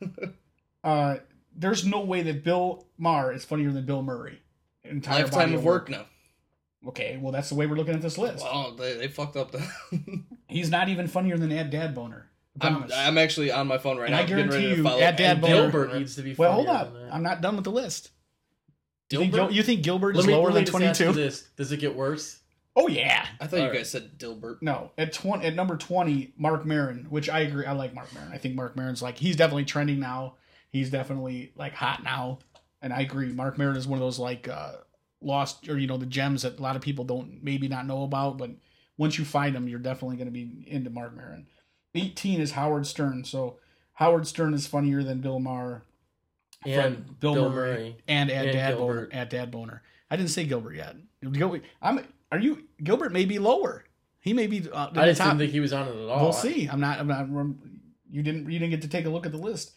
uh, 0.84 1.16
there's 1.54 1.84
no 1.84 2.00
way 2.00 2.22
that 2.22 2.42
Bill 2.44 2.86
Maher 2.96 3.32
is 3.32 3.44
funnier 3.44 3.70
than 3.70 3.84
Bill 3.84 4.02
Murray. 4.02 4.40
Entire 4.84 5.22
Lifetime 5.24 5.40
body 5.50 5.54
of 5.56 5.64
work 5.64 5.88
now. 5.90 6.06
Okay, 6.88 7.18
well 7.20 7.32
that's 7.32 7.48
the 7.48 7.54
way 7.54 7.66
we're 7.66 7.76
looking 7.76 7.94
at 7.94 8.02
this 8.02 8.18
list. 8.18 8.44
Wow, 8.44 8.74
they, 8.78 8.96
they 8.96 9.08
fucked 9.08 9.36
up. 9.36 9.52
The 9.52 9.64
He's 10.48 10.70
not 10.70 10.88
even 10.88 11.06
funnier 11.08 11.36
than 11.38 11.50
Ed 11.52 11.70
Dad 11.70 11.94
Boner. 11.94 12.30
I 12.60 12.66
I'm, 12.68 12.72
promise. 12.74 12.92
I'm 12.94 13.18
actually 13.18 13.50
on 13.50 13.66
my 13.66 13.78
phone 13.78 13.96
right 13.98 14.04
And 14.06 14.12
now. 14.12 14.20
I 14.20 14.26
getting 14.26 14.48
ready 14.48 14.50
guarantee 14.50 14.70
to 14.70 14.76
you, 14.76 14.82
follow 14.84 15.00
at 15.00 15.16
Dad 15.16 15.32
and 15.32 15.40
Boner- 15.40 15.54
Gilbert 15.54 15.94
needs 15.94 16.16
to 16.16 16.22
be. 16.22 16.34
well, 16.34 16.52
hold 16.52 16.66
funnier 16.66 16.80
up. 16.82 16.92
than 16.92 17.02
that. 17.06 17.14
I'm 17.14 17.22
not 17.22 17.40
done 17.40 17.56
with 17.56 17.64
the 17.64 17.70
list. 17.72 18.10
You 19.10 19.18
think, 19.18 19.32
Dilbert? 19.32 19.36
Gil- 19.36 19.52
you 19.52 19.62
think 19.62 19.82
Gilbert 19.82 20.16
is 20.16 20.26
me, 20.26 20.32
lower 20.34 20.50
than 20.52 20.64
just 20.64 20.74
ask 20.82 21.00
you 21.00 21.06
22? 21.06 21.20
This 21.20 21.42
does 21.56 21.72
it 21.72 21.78
get 21.78 21.94
worse? 21.94 22.40
Oh 22.76 22.88
yeah. 22.88 23.26
I 23.40 23.46
thought 23.46 23.56
you 23.58 23.62
Alright. 23.64 23.78
guys 23.78 23.90
said 23.90 24.18
Dilbert. 24.18 24.58
No, 24.60 24.90
at 24.98 25.12
twenty 25.12 25.46
at 25.46 25.54
number 25.54 25.76
twenty, 25.76 26.32
Marc 26.36 26.64
Maron, 26.64 27.06
which 27.08 27.28
I 27.28 27.40
agree. 27.40 27.66
I 27.66 27.72
like 27.72 27.94
Marc 27.94 28.12
Maron. 28.12 28.32
I 28.32 28.38
think 28.38 28.56
Marc 28.56 28.74
Maron's 28.76 29.00
like 29.02 29.16
he's 29.18 29.36
definitely 29.36 29.64
trending 29.66 30.00
now. 30.00 30.34
He's 30.70 30.90
definitely 30.90 31.52
like 31.54 31.74
hot 31.74 32.02
now, 32.02 32.40
and 32.82 32.92
I 32.92 33.02
agree. 33.02 33.28
Marc 33.32 33.58
Maron 33.58 33.76
is 33.76 33.86
one 33.86 33.98
of 33.98 34.04
those 34.04 34.18
like 34.18 34.48
uh, 34.48 34.72
lost 35.24 35.68
or 35.68 35.78
you 35.78 35.86
know 35.86 35.96
the 35.96 36.06
gems 36.06 36.42
that 36.42 36.58
a 36.58 36.62
lot 36.62 36.76
of 36.76 36.82
people 36.82 37.04
don't 37.04 37.42
maybe 37.42 37.68
not 37.68 37.86
know 37.86 38.02
about, 38.04 38.38
but 38.38 38.50
once 38.96 39.18
you 39.18 39.24
find 39.24 39.54
them, 39.54 39.68
you're 39.68 39.78
definitely 39.78 40.16
going 40.16 40.26
to 40.28 40.32
be 40.32 40.64
into 40.66 40.90
Marc 40.90 41.14
Maron. 41.16 41.46
Eighteen 41.94 42.40
is 42.40 42.52
Howard 42.52 42.86
Stern. 42.86 43.24
So 43.24 43.58
Howard 43.94 44.26
Stern 44.26 44.54
is 44.54 44.66
funnier 44.66 45.02
than 45.02 45.20
Bill 45.20 45.38
Maher, 45.40 45.82
And 46.66 46.96
Fred- 46.96 47.20
Bill, 47.20 47.34
Bill 47.34 47.50
Murray, 47.50 47.72
Murray. 47.72 47.96
and 48.08 48.30
at 48.30 48.52
Dad 48.52 48.76
Boner. 48.76 48.94
Gilbert. 49.02 49.12
At 49.14 49.30
Dad 49.30 49.50
Boner. 49.50 49.82
I 50.10 50.16
didn't 50.16 50.30
say 50.30 50.44
Gilbert 50.44 50.74
yet. 50.74 50.96
I'm. 51.82 52.00
Are 52.32 52.38
you 52.38 52.64
Gilbert? 52.82 53.12
May 53.12 53.24
be 53.24 53.38
lower. 53.38 53.84
He 54.20 54.32
may 54.32 54.46
be. 54.46 54.68
Uh, 54.70 54.88
I 54.96 55.06
just 55.06 55.20
top. 55.20 55.28
didn't 55.28 55.38
think 55.40 55.52
he 55.52 55.60
was 55.60 55.72
on 55.72 55.86
it 55.88 55.90
at 55.96 56.08
all. 56.08 56.22
We'll 56.22 56.32
see. 56.32 56.66
I'm 56.66 56.80
not. 56.80 56.98
I'm 56.98 57.06
not. 57.06 57.28
You 58.10 58.22
didn't. 58.22 58.50
You 58.50 58.58
didn't 58.58 58.70
get 58.70 58.82
to 58.82 58.88
take 58.88 59.06
a 59.06 59.10
look 59.10 59.26
at 59.26 59.32
the 59.32 59.38
list. 59.38 59.72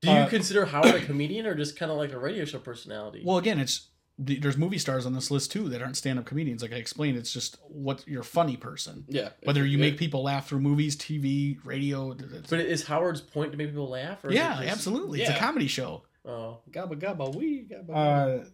Do 0.00 0.10
you 0.10 0.16
Uh, 0.16 0.28
consider 0.28 0.64
Howard 0.64 0.94
a 0.94 1.00
comedian 1.04 1.44
or 1.46 1.54
just 1.54 1.76
kind 1.78 1.92
of 1.92 1.98
like 1.98 2.12
a 2.12 2.18
radio 2.18 2.44
show 2.46 2.58
personality? 2.58 3.22
Well, 3.24 3.36
again, 3.36 3.58
it's 3.60 3.88
there's 4.22 4.58
movie 4.58 4.76
stars 4.78 5.06
on 5.06 5.14
this 5.14 5.30
list 5.30 5.50
too 5.50 5.68
that 5.70 5.80
aren't 5.80 5.96
stand-up 5.96 6.26
comedians. 6.26 6.60
Like 6.62 6.72
I 6.72 6.76
explained, 6.76 7.16
it's 7.16 7.32
just 7.32 7.56
what 7.68 8.06
you're 8.06 8.20
a 8.20 8.24
funny 8.24 8.56
person. 8.56 9.04
Yeah. 9.08 9.30
Whether 9.44 9.64
you 9.64 9.78
Yeah. 9.78 9.82
make 9.90 9.98
people 9.98 10.22
laugh 10.22 10.48
through 10.48 10.60
movies, 10.60 10.94
TV, 10.96 11.58
radio. 11.64 12.12
but 12.50 12.60
is 12.60 12.84
Howard's 12.86 13.20
point 13.22 13.52
to 13.52 13.58
make 13.58 13.68
people 13.68 13.88
laugh? 13.88 14.22
It 14.24 14.32
yeah, 14.32 14.56
just- 14.60 14.72
absolutely. 14.72 15.22
It's 15.22 15.30
a 15.30 15.36
comedy 15.38 15.66
show. 15.68 16.02
Oh, 16.26 16.58
Gabba 16.70 17.00
gabba 17.00 17.34
wee 17.34 17.66
gabba. 17.70 18.42
Uh, 18.42 18.44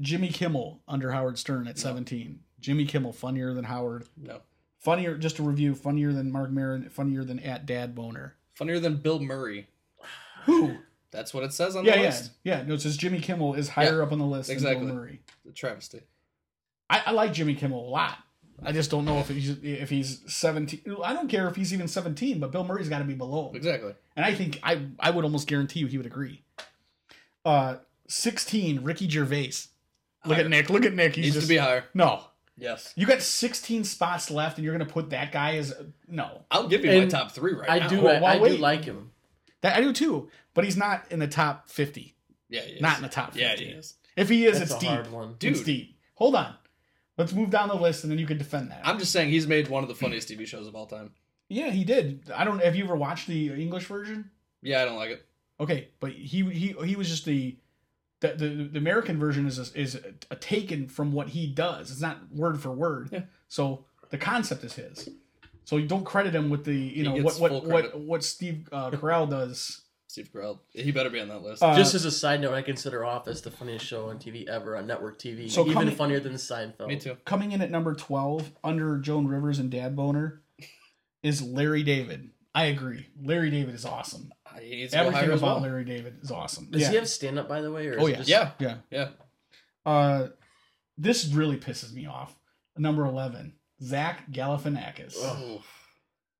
Jimmy 0.00 0.28
Kimmel 0.28 0.82
under 0.88 1.12
Howard 1.12 1.38
Stern 1.38 1.68
at 1.68 1.78
17. 1.78 2.40
Jimmy 2.58 2.84
Kimmel 2.86 3.12
funnier 3.12 3.54
than 3.54 3.64
Howard. 3.64 4.06
no. 4.16 4.40
Funnier, 4.80 5.16
just 5.16 5.38
a 5.38 5.42
review. 5.42 5.74
Funnier 5.74 6.12
than 6.12 6.30
Marc 6.30 6.50
Maron. 6.50 6.90
Funnier 6.90 7.24
than 7.24 7.38
at 7.40 7.64
Dad 7.64 7.94
Boner. 7.94 8.34
Funnier 8.54 8.78
than 8.80 8.96
Bill 8.98 9.18
Murray. 9.18 9.68
Who? 10.44 10.76
That's 11.14 11.32
what 11.32 11.44
it 11.44 11.52
says 11.52 11.76
on 11.76 11.84
Yeah, 11.84 11.92
the 11.96 11.98
yeah, 12.02 12.06
list. 12.08 12.30
yeah. 12.42 12.62
No, 12.66 12.74
it 12.74 12.80
says 12.82 12.96
Jimmy 12.96 13.20
Kimmel 13.20 13.54
is 13.54 13.68
higher 13.68 13.98
Yeah, 13.98 14.02
up 14.02 14.12
on 14.12 14.18
the 14.18 14.24
list 14.26 14.50
exactly. 14.50 14.80
than 14.80 14.88
Bill 14.88 14.96
Murray. 14.96 15.20
The 15.46 15.52
travesty. 15.52 16.00
I, 16.90 17.02
I 17.06 17.10
like 17.12 17.32
Jimmy 17.32 17.54
Kimmel 17.54 17.86
a 17.86 17.90
lot. 17.90 18.18
I 18.62 18.72
just 18.72 18.90
don't 18.90 19.04
know 19.04 19.18
if 19.18 19.28
he's 19.28 19.50
if 19.62 19.90
he's 19.90 20.20
seventeen. 20.32 20.80
I 21.02 21.12
don't 21.12 21.28
care 21.28 21.48
if 21.48 21.56
he's 21.56 21.72
even 21.72 21.88
seventeen, 21.88 22.38
but 22.40 22.50
Bill 22.52 22.64
Murray's 22.64 22.88
got 22.88 22.98
to 22.98 23.04
be 23.04 23.14
below 23.14 23.48
him. 23.48 23.56
Exactly. 23.56 23.94
And 24.16 24.24
I 24.26 24.34
think 24.34 24.58
I 24.62 24.86
I 25.00 25.10
would 25.10 25.24
almost 25.24 25.46
guarantee 25.48 25.80
you 25.80 25.86
he 25.86 25.96
would 25.96 26.06
agree. 26.06 26.42
Uh, 27.44 27.76
sixteen, 28.08 28.82
Ricky 28.82 29.08
Gervais. 29.08 29.52
Look 30.24 30.36
Higher. 30.36 30.44
at 30.44 30.50
Nick. 30.50 30.70
Look 30.70 30.84
at 30.84 30.94
Nick. 30.94 31.16
He's 31.16 31.24
Needs 31.26 31.34
just 31.36 31.46
to 31.48 31.52
be 31.52 31.58
higher. 31.58 31.84
no. 31.94 32.24
Yes. 32.56 32.92
You 32.96 33.06
got 33.06 33.20
sixteen 33.22 33.82
spots 33.82 34.30
left, 34.30 34.58
and 34.58 34.64
you're 34.64 34.72
gonna 34.72 34.88
put 34.88 35.10
that 35.10 35.32
guy 35.32 35.56
as 35.56 35.74
no. 36.06 36.42
I'll 36.50 36.68
give 36.68 36.84
you 36.84 36.92
my 37.00 37.06
top 37.06 37.32
three 37.32 37.52
right 37.54 37.68
I 37.68 37.78
now. 37.80 37.88
do. 37.88 38.00
Well, 38.02 38.24
I, 38.24 38.34
I 38.34 38.48
do 38.48 38.56
like 38.58 38.84
him. 38.84 39.10
That 39.64 39.78
I 39.78 39.80
do 39.80 39.94
too, 39.94 40.28
but 40.52 40.64
he's 40.64 40.76
not 40.76 41.06
in 41.10 41.18
the 41.20 41.26
top 41.26 41.70
fifty. 41.70 42.14
Yeah, 42.50 42.60
he 42.60 42.72
is. 42.74 42.82
Not 42.82 42.98
in 42.98 43.02
the 43.02 43.08
top 43.08 43.32
50. 43.32 43.40
Yeah, 43.40 43.56
he 43.56 43.64
is. 43.64 43.94
If 44.14 44.28
he 44.28 44.44
is, 44.44 44.58
That's 44.58 44.72
it's 44.72 44.78
a 44.78 44.80
deep. 44.80 44.90
hard 44.90 45.10
one. 45.10 45.36
It's 45.40 45.62
deep. 45.62 45.98
Hold 46.16 46.36
on. 46.36 46.54
Let's 47.16 47.32
move 47.32 47.48
down 47.48 47.68
the 47.68 47.74
list, 47.74 48.04
and 48.04 48.10
then 48.10 48.18
you 48.18 48.26
can 48.26 48.36
defend 48.36 48.70
that. 48.70 48.82
I'm 48.84 48.98
just 48.98 49.10
saying 49.10 49.30
he's 49.30 49.46
made 49.46 49.68
one 49.68 49.82
of 49.82 49.88
the 49.88 49.94
funniest 49.94 50.28
TV 50.28 50.46
shows 50.46 50.66
of 50.66 50.74
all 50.74 50.84
time. 50.86 51.12
Yeah, 51.48 51.70
he 51.70 51.82
did. 51.82 52.30
I 52.34 52.44
don't. 52.44 52.62
Have 52.62 52.76
you 52.76 52.84
ever 52.84 52.94
watched 52.94 53.26
the 53.26 53.52
English 53.54 53.86
version? 53.86 54.30
Yeah, 54.60 54.82
I 54.82 54.84
don't 54.84 54.96
like 54.96 55.10
it. 55.10 55.26
Okay, 55.58 55.88
but 55.98 56.12
he 56.12 56.42
he 56.50 56.74
he 56.84 56.94
was 56.94 57.08
just 57.08 57.24
the 57.24 57.56
the 58.20 58.34
the, 58.34 58.48
the 58.72 58.78
American 58.78 59.18
version 59.18 59.46
is 59.46 59.58
a, 59.58 59.80
is 59.80 59.94
a, 59.94 60.12
a 60.30 60.36
taken 60.36 60.88
from 60.88 61.12
what 61.12 61.28
he 61.28 61.46
does. 61.46 61.90
It's 61.90 62.02
not 62.02 62.18
word 62.30 62.60
for 62.60 62.70
word. 62.70 63.08
Yeah. 63.12 63.22
So 63.48 63.86
the 64.10 64.18
concept 64.18 64.62
is 64.62 64.74
his. 64.74 65.08
So 65.64 65.76
you 65.78 65.86
don't 65.86 66.04
credit 66.04 66.34
him 66.34 66.50
with 66.50 66.64
the 66.64 66.74
you 66.74 67.04
know 67.04 67.16
what 67.16 67.38
what 67.40 67.64
what 67.64 67.98
what 67.98 68.24
Steve 68.24 68.68
uh, 68.72 68.90
Carell 68.90 69.28
does. 69.28 69.80
Steve 70.06 70.30
Carell. 70.32 70.60
He 70.70 70.92
better 70.92 71.10
be 71.10 71.18
on 71.18 71.26
that 71.28 71.42
list. 71.42 71.60
Uh, 71.60 71.74
Just 71.74 71.94
as 71.94 72.04
a 72.04 72.10
side 72.10 72.40
note, 72.40 72.54
I 72.54 72.62
consider 72.62 73.04
Office 73.04 73.40
the 73.40 73.50
funniest 73.50 73.84
show 73.84 74.10
on 74.10 74.18
TV 74.18 74.46
ever 74.46 74.76
on 74.76 74.86
network 74.86 75.18
TV. 75.18 75.50
So 75.50 75.62
even 75.62 75.74
coming- 75.74 75.96
funnier 75.96 76.20
than 76.20 76.34
Seinfeld. 76.34 76.86
Me 76.86 76.96
too. 77.00 77.16
Coming 77.24 77.50
in 77.52 77.60
at 77.62 77.70
number 77.70 77.94
twelve 77.94 78.52
under 78.62 78.98
Joan 78.98 79.26
Rivers 79.26 79.58
and 79.58 79.70
Dad 79.70 79.96
Boner 79.96 80.42
is 81.22 81.42
Larry 81.42 81.82
David. 81.82 82.30
I 82.54 82.66
agree. 82.66 83.08
Larry 83.20 83.50
David 83.50 83.74
is 83.74 83.84
awesome. 83.84 84.32
He 84.60 84.70
needs 84.76 84.94
Everything 84.94 85.30
about 85.30 85.42
well. 85.42 85.60
Larry 85.60 85.84
David 85.84 86.18
is 86.22 86.30
awesome. 86.30 86.68
Does 86.70 86.82
yeah. 86.82 86.90
he 86.90 86.94
have 86.96 87.08
stand 87.08 87.36
up 87.38 87.48
by 87.48 87.60
the 87.60 87.72
way? 87.72 87.88
Or 87.88 87.98
Oh, 88.00 88.06
is 88.06 88.10
yeah. 88.12 88.16
just- 88.18 88.28
Yeah. 88.28 88.50
yeah. 88.60 88.76
Yeah. 88.92 89.08
Uh, 89.84 90.28
this 90.96 91.26
really 91.26 91.56
pisses 91.56 91.92
me 91.92 92.06
off. 92.06 92.36
Number 92.76 93.04
eleven, 93.04 93.54
Zach 93.82 94.30
Galifianakis. 94.30 95.14
Oh, 95.18 95.62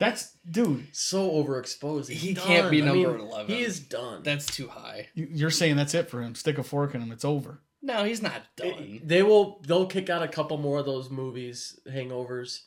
That's 0.01 0.37
dude. 0.51 0.89
So 0.93 1.31
overexposed. 1.31 2.09
He's 2.09 2.21
He 2.23 2.35
can't 2.35 2.71
be 2.71 2.81
done. 2.81 2.89
I 2.91 2.93
number 2.95 3.19
mean, 3.19 3.27
11. 3.29 3.55
He 3.55 3.63
is 3.63 3.81
done. 3.81 4.23
that's 4.23 4.47
too 4.47 4.69
high. 4.69 5.09
you- 5.15 5.29
You're 5.31 5.51
saying 5.51 5.77
that's 5.77 5.95
it 5.95 6.11
for 6.11 6.23
him. 6.23 6.35
Stick 6.35 6.59
a 6.59 6.63
fork 6.63 6.95
in 6.95 7.01
him. 7.03 7.13
It's 7.13 7.25
over. 7.25 7.61
No, 7.83 8.05
he's 8.05 8.23
not 8.23 8.43
done. 8.57 8.69
It- 8.69 9.09
they 9.09 9.23
will. 9.23 9.61
They'll 9.67 9.87
kick 9.87 10.09
out 10.11 10.23
a 10.23 10.29
couple 10.29 10.57
more 10.59 10.79
of 10.79 10.87
those 10.87 11.11
movies, 11.11 11.79
hangovers. 11.89 12.61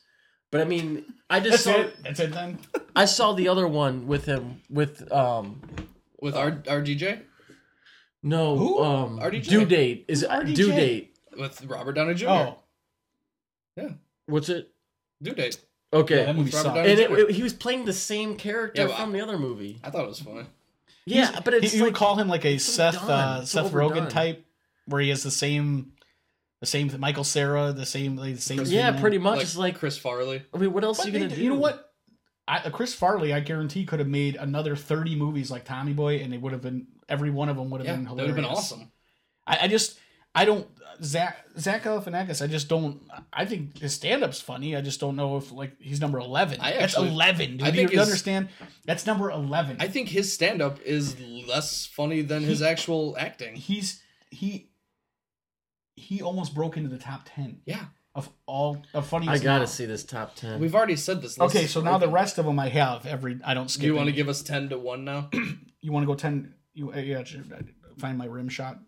But 0.50 0.60
I 0.62 0.64
mean, 0.64 1.04
I 1.28 1.40
just 1.40 1.64
That's 1.64 1.76
saw. 1.76 1.82
it. 1.82 2.02
That's 2.02 2.20
it 2.20 2.32
then. 2.32 2.58
I 2.96 3.04
saw 3.04 3.32
the 3.34 3.48
other 3.48 3.68
one 3.68 4.06
with 4.06 4.24
him 4.24 4.62
with 4.70 5.10
um 5.12 5.60
With 6.20 6.34
R- 6.34 6.52
RDJ? 6.66 7.22
no 8.22 8.56
Who? 8.56 8.82
um 8.82 9.18
RDJ. 9.20 9.48
due 9.48 9.64
date 9.66 10.04
is 10.08 10.22
it 10.22 10.30
RDJ? 10.30 10.54
due 10.54 10.70
date. 10.72 11.14
With 11.36 11.64
Robert 11.66 11.92
Downey 11.92 12.14
Jr. 12.14 12.28
Oh, 12.28 12.58
What's 14.28 14.48
it? 14.48 14.70
Due 15.22 15.34
date. 15.34 15.58
Okay. 15.92 16.18
yeah, 16.18 16.24
that 16.26 16.36
movie 16.36 16.50
sucked. 16.50 16.76
And 16.76 16.86
it, 16.86 17.10
it- 17.10 17.30
he 17.30 17.42
was 17.42 17.52
playing 17.54 17.84
the 17.86 17.92
same 17.92 18.36
character 18.36 18.82
Yeah, 18.82 18.88
but 18.88 18.96
from 18.98 19.12
the 19.12 19.20
other 19.20 19.38
movie. 19.38 19.80
I 19.82 19.90
thought 19.90 20.04
it 20.04 20.08
was 20.08 20.20
funny. 20.20 20.44
Yeah, 21.06 21.40
but 21.42 21.54
it's 21.54 21.74
you 21.74 21.84
would 21.84 21.94
call 21.94 22.16
him 22.16 22.28
like 22.28 22.44
a 22.44 22.58
Seth 22.58 23.02
uh, 23.08 23.44
So 23.46 23.62
Seth 23.64 23.72
Rogen 23.72 24.08
type, 24.10 24.44
where 24.86 25.00
he 25.00 25.08
has 25.08 25.22
the 25.22 25.30
same, 25.30 25.92
the 26.60 26.66
same 26.66 26.92
Michael 27.00 27.24
Cera, 27.24 27.72
the 27.72 27.86
same, 27.86 28.16
like, 28.16 28.34
the 28.34 28.40
same. 28.42 28.62
yeah, 28.66 28.92
thing. 28.92 29.00
pretty 29.00 29.16
much. 29.18 29.36
Like 29.36 29.42
it's 29.44 29.56
like 29.56 29.78
Chris 29.78 29.96
Farley. 29.96 30.42
I 30.52 30.58
mean, 30.58 30.72
what 30.74 30.84
else 30.84 30.98
But 30.98 31.06
are 31.06 31.10
you 31.10 31.18
gonna 31.18 31.28
they- 31.30 31.36
do? 31.36 31.42
You 31.42 31.48
know 31.50 31.56
what? 31.56 31.86
I, 32.46 32.58
uh, 32.58 32.70
Chris 32.70 32.92
Farley, 32.94 33.32
I 33.32 33.40
guarantee, 33.40 33.84
could 33.86 33.98
have 34.00 34.08
made 34.08 34.36
another 34.36 34.76
thirty 34.76 35.16
movies 35.16 35.50
like 35.50 35.64
Tommy 35.64 35.94
Boy, 35.94 36.16
and 36.16 36.30
they 36.32 36.38
would 36.38 36.52
have 36.52 36.62
been 36.62 36.86
every 37.08 37.30
one 37.30 37.48
of 37.48 37.56
them 37.56 37.70
would 37.70 37.80
have 37.80 37.86
Yeah, 37.86 37.94
been 37.94 38.04
that 38.04 38.08
hilarious. 38.10 38.34
would 38.36 38.42
have 38.44 38.50
been 38.50 38.56
awesome. 38.58 38.92
I, 39.46 39.58
I 39.62 39.68
just, 39.68 39.98
I 40.40 40.44
don't 40.44 40.66
Zach 41.02 41.44
Zach 41.58 41.82
Galifianakis. 41.84 42.42
I 42.42 42.46
just 42.46 42.68
don't. 42.68 43.00
I 43.32 43.44
think 43.44 43.78
his 43.78 43.94
stand 43.94 44.24
up's 44.24 44.40
funny. 44.40 44.74
I 44.76 44.80
just 44.80 44.98
don't 45.00 45.16
know 45.16 45.36
if 45.36 45.52
like 45.52 45.72
he's 45.80 46.00
number 46.00 46.18
eleven. 46.18 46.60
I 46.60 46.72
That's 46.72 46.96
eleven. 46.96 47.56
Dude. 47.58 47.66
I 47.68 47.70
think 47.70 47.92
you 47.92 47.98
his- 47.98 48.08
understand? 48.08 48.48
That's 48.84 49.06
number 49.06 49.30
eleven. 49.30 49.76
I 49.80 49.88
think 49.88 50.08
his 50.08 50.32
stand 50.32 50.60
up 50.62 50.80
is 50.82 51.16
less 51.20 51.86
funny 51.86 52.22
than 52.22 52.42
his 52.42 52.62
actual 52.62 53.16
acting. 53.18 53.54
he's 53.56 54.02
he 54.30 54.70
he 55.94 56.22
almost 56.22 56.54
broke 56.54 56.76
into 56.76 56.88
the 56.88 56.98
top 56.98 57.22
ten 57.34 57.60
Yeah. 57.66 57.86
of 58.14 58.28
all 58.46 58.82
of 58.94 59.06
funny. 59.06 59.28
I 59.28 59.38
gotta 59.38 59.66
see 59.66 59.84
this 59.86 60.04
top 60.04 60.34
ten. 60.36 60.60
We've 60.60 60.74
already 60.74 60.96
said 60.96 61.22
this. 61.22 61.38
Let's- 61.38 61.54
Okay, 61.54 61.66
so 61.66 61.80
now 61.80 61.98
the 61.98 62.08
rest 62.08 62.38
of 62.38 62.44
them 62.46 62.58
I 62.58 62.68
have 62.68 63.06
every. 63.06 63.38
I 63.44 63.54
don't 63.54 63.68
skip. 63.70 63.82
Do 63.82 63.86
you 63.88 63.94
want 63.94 64.06
to 64.08 64.12
give 64.12 64.28
us 64.28 64.42
10 64.42 64.68
to 64.70 64.78
1 64.78 65.04
now? 65.04 65.30
You 65.80 65.92
want 65.92 66.02
to 66.02 66.06
go 66.08 66.14
ten? 66.16 66.54
You 66.74 66.92
uh, 66.92 66.96
yeah. 66.98 67.22
Find 67.98 68.18
my 68.18 68.24
rim 68.26 68.48
shot. 68.48 68.78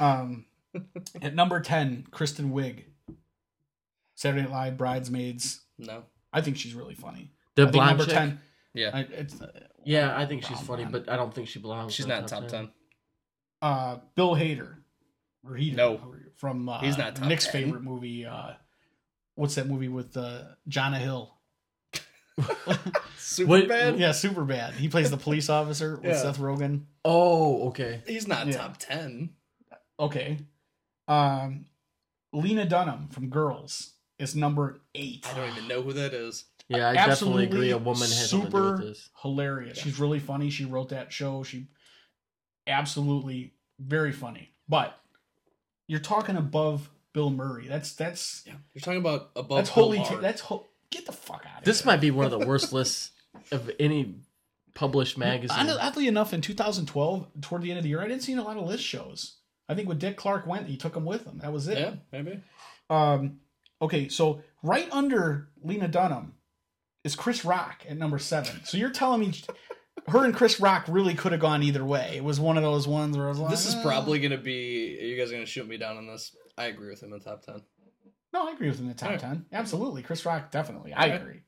Um, 0.00 0.46
at 1.22 1.34
number 1.34 1.60
ten, 1.60 2.06
Kristen 2.10 2.50
Wiig. 2.52 2.84
Saturday 4.14 4.42
Night 4.42 4.50
Live, 4.50 4.76
Bridesmaids. 4.78 5.60
No. 5.78 6.04
I 6.32 6.40
think 6.40 6.56
she's 6.56 6.74
really 6.74 6.94
funny. 6.94 7.32
the 7.54 7.62
I 7.62 7.64
think 7.66 7.72
blonde 7.74 7.88
number 7.98 8.04
chick? 8.04 8.14
ten. 8.14 8.40
Yeah. 8.74 8.90
I, 8.94 9.00
it's, 9.00 9.40
uh, 9.40 9.50
Yeah, 9.84 10.16
I 10.16 10.26
think 10.26 10.42
she's 10.44 10.60
funny, 10.60 10.84
on. 10.84 10.92
but 10.92 11.08
I 11.08 11.16
don't 11.16 11.34
think 11.34 11.48
she 11.48 11.58
belongs. 11.58 11.92
She's 11.94 12.04
in 12.06 12.10
the 12.10 12.20
not 12.20 12.28
top 12.28 12.48
10. 12.48 12.70
uh, 13.62 13.98
Bill 14.14 14.34
Hader. 14.34 14.76
Or 15.44 15.52
Hader. 15.52 15.74
No. 15.74 16.00
From 16.36 16.68
uh, 16.68 16.80
He's 16.80 16.98
not 16.98 17.16
top 17.16 17.28
Nick's 17.28 17.46
10. 17.46 17.52
favorite 17.64 17.82
movie. 17.82 18.26
Uh, 18.26 18.52
what's 19.34 19.54
that 19.54 19.66
movie 19.66 19.88
with 19.88 20.16
uh, 20.16 20.42
Jonah 20.68 20.98
Hill? 20.98 21.32
Super 23.18 23.48
What- 23.48 23.68
bad? 23.68 23.98
Yeah, 23.98 24.12
super 24.12 24.44
bad. 24.44 24.74
He 24.74 24.88
plays 24.88 25.10
the 25.10 25.16
police 25.16 25.48
officer 25.48 25.96
with 25.96 26.04
Yeah. 26.12 26.22
Seth 26.22 26.38
Rogen. 26.38 26.82
Oh, 27.04 27.68
okay. 27.68 28.02
He's 28.06 28.28
not 28.28 28.46
Yeah. 28.46 28.56
top 28.58 28.76
10. 28.78 29.30
Okay. 29.98 30.38
Um, 31.08 31.66
Lena 32.32 32.64
Dunham 32.64 33.08
from 33.08 33.28
Girls 33.28 33.92
is 34.18 34.34
number 34.34 34.80
eight. 34.94 35.26
I 35.30 35.36
don't 35.36 35.50
even 35.56 35.68
know 35.68 35.82
who 35.82 35.92
that 35.94 36.12
is. 36.14 36.44
Yeah, 36.68 36.90
I 36.90 36.94
definitely 36.94 37.44
agree. 37.44 37.70
A 37.70 37.78
woman 37.78 38.00
has 38.02 38.28
something 38.30 38.50
to 38.50 38.56
do 38.56 38.58
super 38.58 38.72
with 38.72 38.80
this. 38.88 39.10
hilarious. 39.22 39.78
She's 39.78 39.98
really 40.00 40.18
funny. 40.18 40.50
She 40.50 40.64
wrote 40.64 40.88
that 40.88 41.12
show. 41.12 41.42
She 41.44 41.68
absolutely 42.66 43.54
very 43.78 44.12
funny. 44.12 44.50
But 44.68 44.98
you're 45.86 46.00
talking 46.00 46.36
above 46.36 46.90
Bill 47.12 47.30
Murray. 47.30 47.68
That's 47.68 47.92
that's 47.94 48.42
Yeah, 48.46 48.54
you're 48.74 48.80
talking 48.80 49.00
about 49.00 49.30
above. 49.36 49.58
that's 49.58 49.70
Bill 49.70 49.84
holy. 49.84 49.98
Maher. 49.98 50.08
ta- 50.16 50.20
that's 50.20 50.40
ho- 50.40 50.66
get 50.90 51.06
the 51.06 51.12
fuck 51.12 51.44
out 51.52 51.58
of 51.60 51.64
This 51.64 51.82
here. 51.82 51.86
might 51.92 52.00
be 52.00 52.10
one 52.10 52.24
of 52.30 52.32
the 52.38 52.46
worst 52.46 52.72
lists 52.72 53.12
of 53.52 53.70
any 53.78 54.16
published 54.74 55.16
magazine. 55.16 55.56
Hon- 55.68 55.78
Oddly 55.80 56.08
enough, 56.08 56.32
in 56.34 56.40
2012, 56.40 57.28
toward 57.42 57.62
the 57.62 57.70
end 57.70 57.78
of 57.78 57.84
the 57.84 57.90
year, 57.90 58.02
I 58.02 58.08
didn't 58.08 58.22
see 58.22 58.32
a 58.34 58.42
lot 58.42 58.56
of 58.56 58.66
list 58.66 58.82
shows. 58.82 59.36
I 59.68 59.74
think 59.74 59.88
when 59.88 59.98
Dick 59.98 60.16
Clark 60.16 60.46
went, 60.46 60.66
he 60.66 60.76
took 60.76 60.96
him 60.96 61.04
with 61.04 61.24
him. 61.24 61.38
That 61.38 61.52
was 61.52 61.66
it. 61.68 61.78
yeah, 61.78 61.94
maybe. 62.12 62.40
Um, 62.88 63.40
okay, 63.82 64.08
so 64.08 64.42
right 64.62 64.88
under 64.92 65.48
Lena 65.62 65.88
Dunham 65.88 66.34
is 67.04 67.16
Chris 67.16 67.44
Rock 67.44 67.84
at 67.88 67.96
number 67.96 68.18
seven. 68.18 68.60
So 68.64 68.76
you're 68.76 68.90
telling 68.90 69.20
me 69.20 69.32
her 70.08 70.24
and 70.24 70.34
Chris 70.34 70.60
Rock 70.60 70.84
really 70.88 71.14
could 71.14 71.32
have 71.32 71.40
gone 71.40 71.62
either 71.62 71.84
way. 71.84 72.12
It 72.16 72.24
was 72.24 72.38
one 72.38 72.56
of 72.56 72.62
those 72.62 72.86
ones 72.86 73.16
where 73.16 73.26
I 73.26 73.30
was 73.30 73.38
like, 73.38 73.50
This 73.50 73.66
is 73.66 73.74
"Eh." 73.74 73.82
probably 73.82 74.20
gonna 74.20 74.38
be. 74.38 74.98
Are 75.00 75.04
you 75.06 75.16
guys 75.18 75.30
gonna 75.32 75.46
shoot 75.46 75.66
me 75.68 75.76
down 75.78 75.96
on 75.96 76.06
this? 76.06 76.34
I 76.56 76.66
agree 76.66 76.88
with 76.90 77.02
him 77.02 77.12
in 77.12 77.18
the 77.18 77.24
top 77.24 77.42
ten. 77.42 77.60
no. 78.32 78.48
I 78.48 78.52
agree 78.52 78.68
with 78.68 78.78
him 78.78 78.84
in 78.86 78.92
the 78.92 78.94
top 78.98 79.08
Alright. 79.08 79.20
ten. 79.20 79.46
Absolutely, 79.52 80.02
Chris 80.02 80.24
Rock 80.24 80.50
definitely. 80.50 80.92
I 80.94 81.06
Okay. 81.06 81.16
agree, 81.16 81.40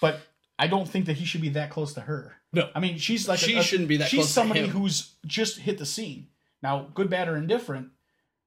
but 0.00 0.20
I 0.58 0.66
don't 0.66 0.88
think 0.88 1.06
that 1.06 1.16
he 1.16 1.24
should 1.24 1.40
be 1.40 1.50
that 1.50 1.70
close 1.70 1.94
to 1.94 2.00
her. 2.00 2.34
No. 2.52 2.68
I 2.74 2.80
mean 2.80 2.98
she's 2.98 3.28
like 3.28 3.38
she 3.38 3.54
a- 3.56 3.60
a- 3.60 3.62
shouldn't 3.62 3.88
be 3.88 3.98
that 3.98 4.08
she's 4.08 4.20
close 4.20 4.30
somebody 4.30 4.60
to 4.60 4.66
him. 4.66 4.72
who's 4.72 5.14
just 5.26 5.58
hit 5.60 5.78
the 5.78 5.86
scene. 5.86 6.28
Now, 6.64 6.88
good, 6.94 7.10
bad, 7.10 7.28
or 7.28 7.36
indifferent, 7.36 7.90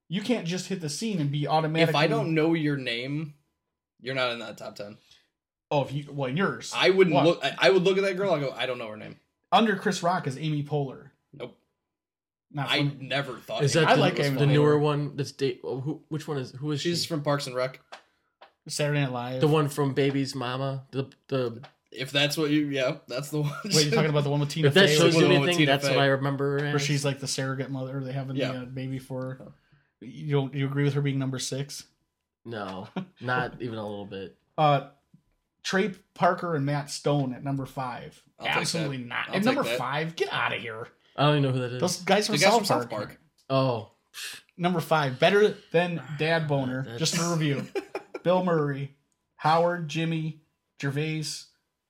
you 0.09 0.21
can't 0.21 0.47
just 0.47 0.67
hit 0.67 0.81
the 0.81 0.89
scene 0.89 1.21
and 1.21 1.31
be 1.31 1.47
automatically. 1.47 1.89
if 1.91 1.95
I 1.95 2.07
don't 2.07 2.33
know 2.33 2.55
your 2.55 2.75
name, 2.75 3.35
you're 4.01 4.15
not 4.15 4.31
in 4.31 4.39
that 4.39 4.57
top 4.57 4.75
ten. 4.75 4.97
oh, 5.69 5.83
if 5.83 5.93
you 5.93 6.05
well, 6.11 6.27
yours. 6.27 6.73
I 6.75 6.89
wouldn't 6.89 7.13
What? 7.15 7.25
look. 7.25 7.39
I, 7.45 7.55
I 7.59 7.69
would 7.69 7.83
look 7.83 7.97
at 7.97 8.03
that 8.03 8.17
girl. 8.17 8.33
I 8.33 8.39
go, 8.39 8.51
I 8.57 8.65
don't 8.65 8.79
know 8.79 8.87
her 8.89 8.97
name. 8.97 9.17
under 9.51 9.75
Chris 9.75 10.01
Rock 10.01 10.25
is 10.25 10.35
Amy 10.37 10.63
Poehler. 10.63 11.11
Nope. 11.31 11.55
Not 12.51 12.69
I 12.69 12.77
funny. 12.79 12.97
never 13.01 13.33
thought. 13.37 13.63
is 13.63 13.75
Amy 13.75 13.85
that 13.85 13.91
I 13.91 13.95
the, 13.95 14.01
like 14.01 14.19
Amy 14.19 14.37
the 14.39 14.47
newer 14.47 14.79
one? 14.79 15.15
That's 15.15 15.31
date. 15.31 15.61
oh, 15.63 15.79
Who? 15.81 16.01
Which 16.09 16.27
one 16.27 16.37
is? 16.37 16.51
Who 16.53 16.71
is 16.71 16.81
She's 16.81 17.03
she? 17.03 17.07
from 17.07 17.21
Parks 17.21 17.45
and 17.45 17.55
Rec. 17.55 17.79
Saturday 18.67 18.99
Night 19.01 19.11
Live. 19.11 19.41
The 19.41 19.47
one 19.47 19.69
from 19.69 19.93
Baby's 19.93 20.33
Mama. 20.33 20.85
The 20.91 21.07
the. 21.27 21.61
If 21.97 22.11
that's 22.11 22.37
what 22.37 22.49
you, 22.51 22.67
yeah, 22.67 22.97
that's 23.07 23.29
the 23.29 23.41
one. 23.41 23.51
Wait, 23.65 23.85
you're 23.85 23.93
talking 23.93 24.09
about 24.09 24.23
the 24.23 24.29
one 24.29 24.39
with 24.39 24.49
Tina 24.49 24.67
If 24.69 24.73
that 24.75 24.89
Fey, 24.89 24.95
shows 24.95 25.15
where- 25.15 25.23
you 25.23 25.29
the 25.29 25.35
anything, 25.35 25.57
Tina 25.57 25.71
that's 25.71 25.87
Fey. 25.87 25.95
what 25.95 26.03
I 26.03 26.07
remember. 26.07 26.57
where 26.57 26.75
as. 26.75 26.81
she's 26.81 27.03
like 27.05 27.19
the 27.19 27.27
surrogate 27.27 27.69
mother. 27.71 28.01
They 28.03 28.11
having 28.11 28.35
Yeah. 28.35 28.51
the 28.53 28.57
uh, 28.59 28.65
baby 28.65 28.99
for. 28.99 29.39
You 30.01 30.35
don't 30.35 30.53
you 30.53 30.65
agree 30.67 30.83
with 30.83 30.93
her 30.93 31.01
being 31.01 31.19
number 31.19 31.39
six? 31.39 31.85
no, 32.45 32.87
not 33.19 33.55
even 33.61 33.77
a 33.77 33.85
little 33.87 34.05
bit. 34.05 34.37
Uh, 34.57 34.87
Trey 35.63 35.91
Parker 36.13 36.55
and 36.55 36.65
Matt 36.65 36.89
Stone 36.89 37.33
at 37.33 37.43
number 37.43 37.65
five. 37.65 38.21
I'll 38.39 38.45
take 38.45 38.53
that. 38.55 38.61
Absolutely 38.61 38.97
not. 38.99 39.27
I'll 39.29 39.35
At 39.35 39.37
take 39.37 39.43
number 39.45 39.63
that. 39.63 39.77
five, 39.77 40.15
get 40.15 40.31
out 40.31 40.53
of 40.53 40.61
here. 40.61 40.87
I 41.17 41.23
don't 41.23 41.31
even 41.39 41.43
know 41.43 41.51
who 41.51 41.59
that 41.59 41.73
is. 41.75 41.81
Those 41.81 41.97
guys 42.03 42.27
from, 42.27 42.35
The 42.37 42.41
guys 42.43 42.49
South, 42.51 42.57
from 42.59 42.65
South 42.65 42.89
Park. 42.89 43.07
Park. 43.09 43.19
oh, 43.49 43.91
Number 44.55 44.79
five, 44.79 45.19
better 45.19 45.55
than 45.71 46.01
Dad 46.17 46.47
Boner. 46.47 46.83
That's- 46.83 46.99
Just 46.99 47.17
a 47.17 47.29
review. 47.31 47.67
Bill 48.23 48.43
Murray, 48.43 48.95
Howard, 49.35 49.87
Jimmy, 49.89 50.41
Gervais, 50.81 51.23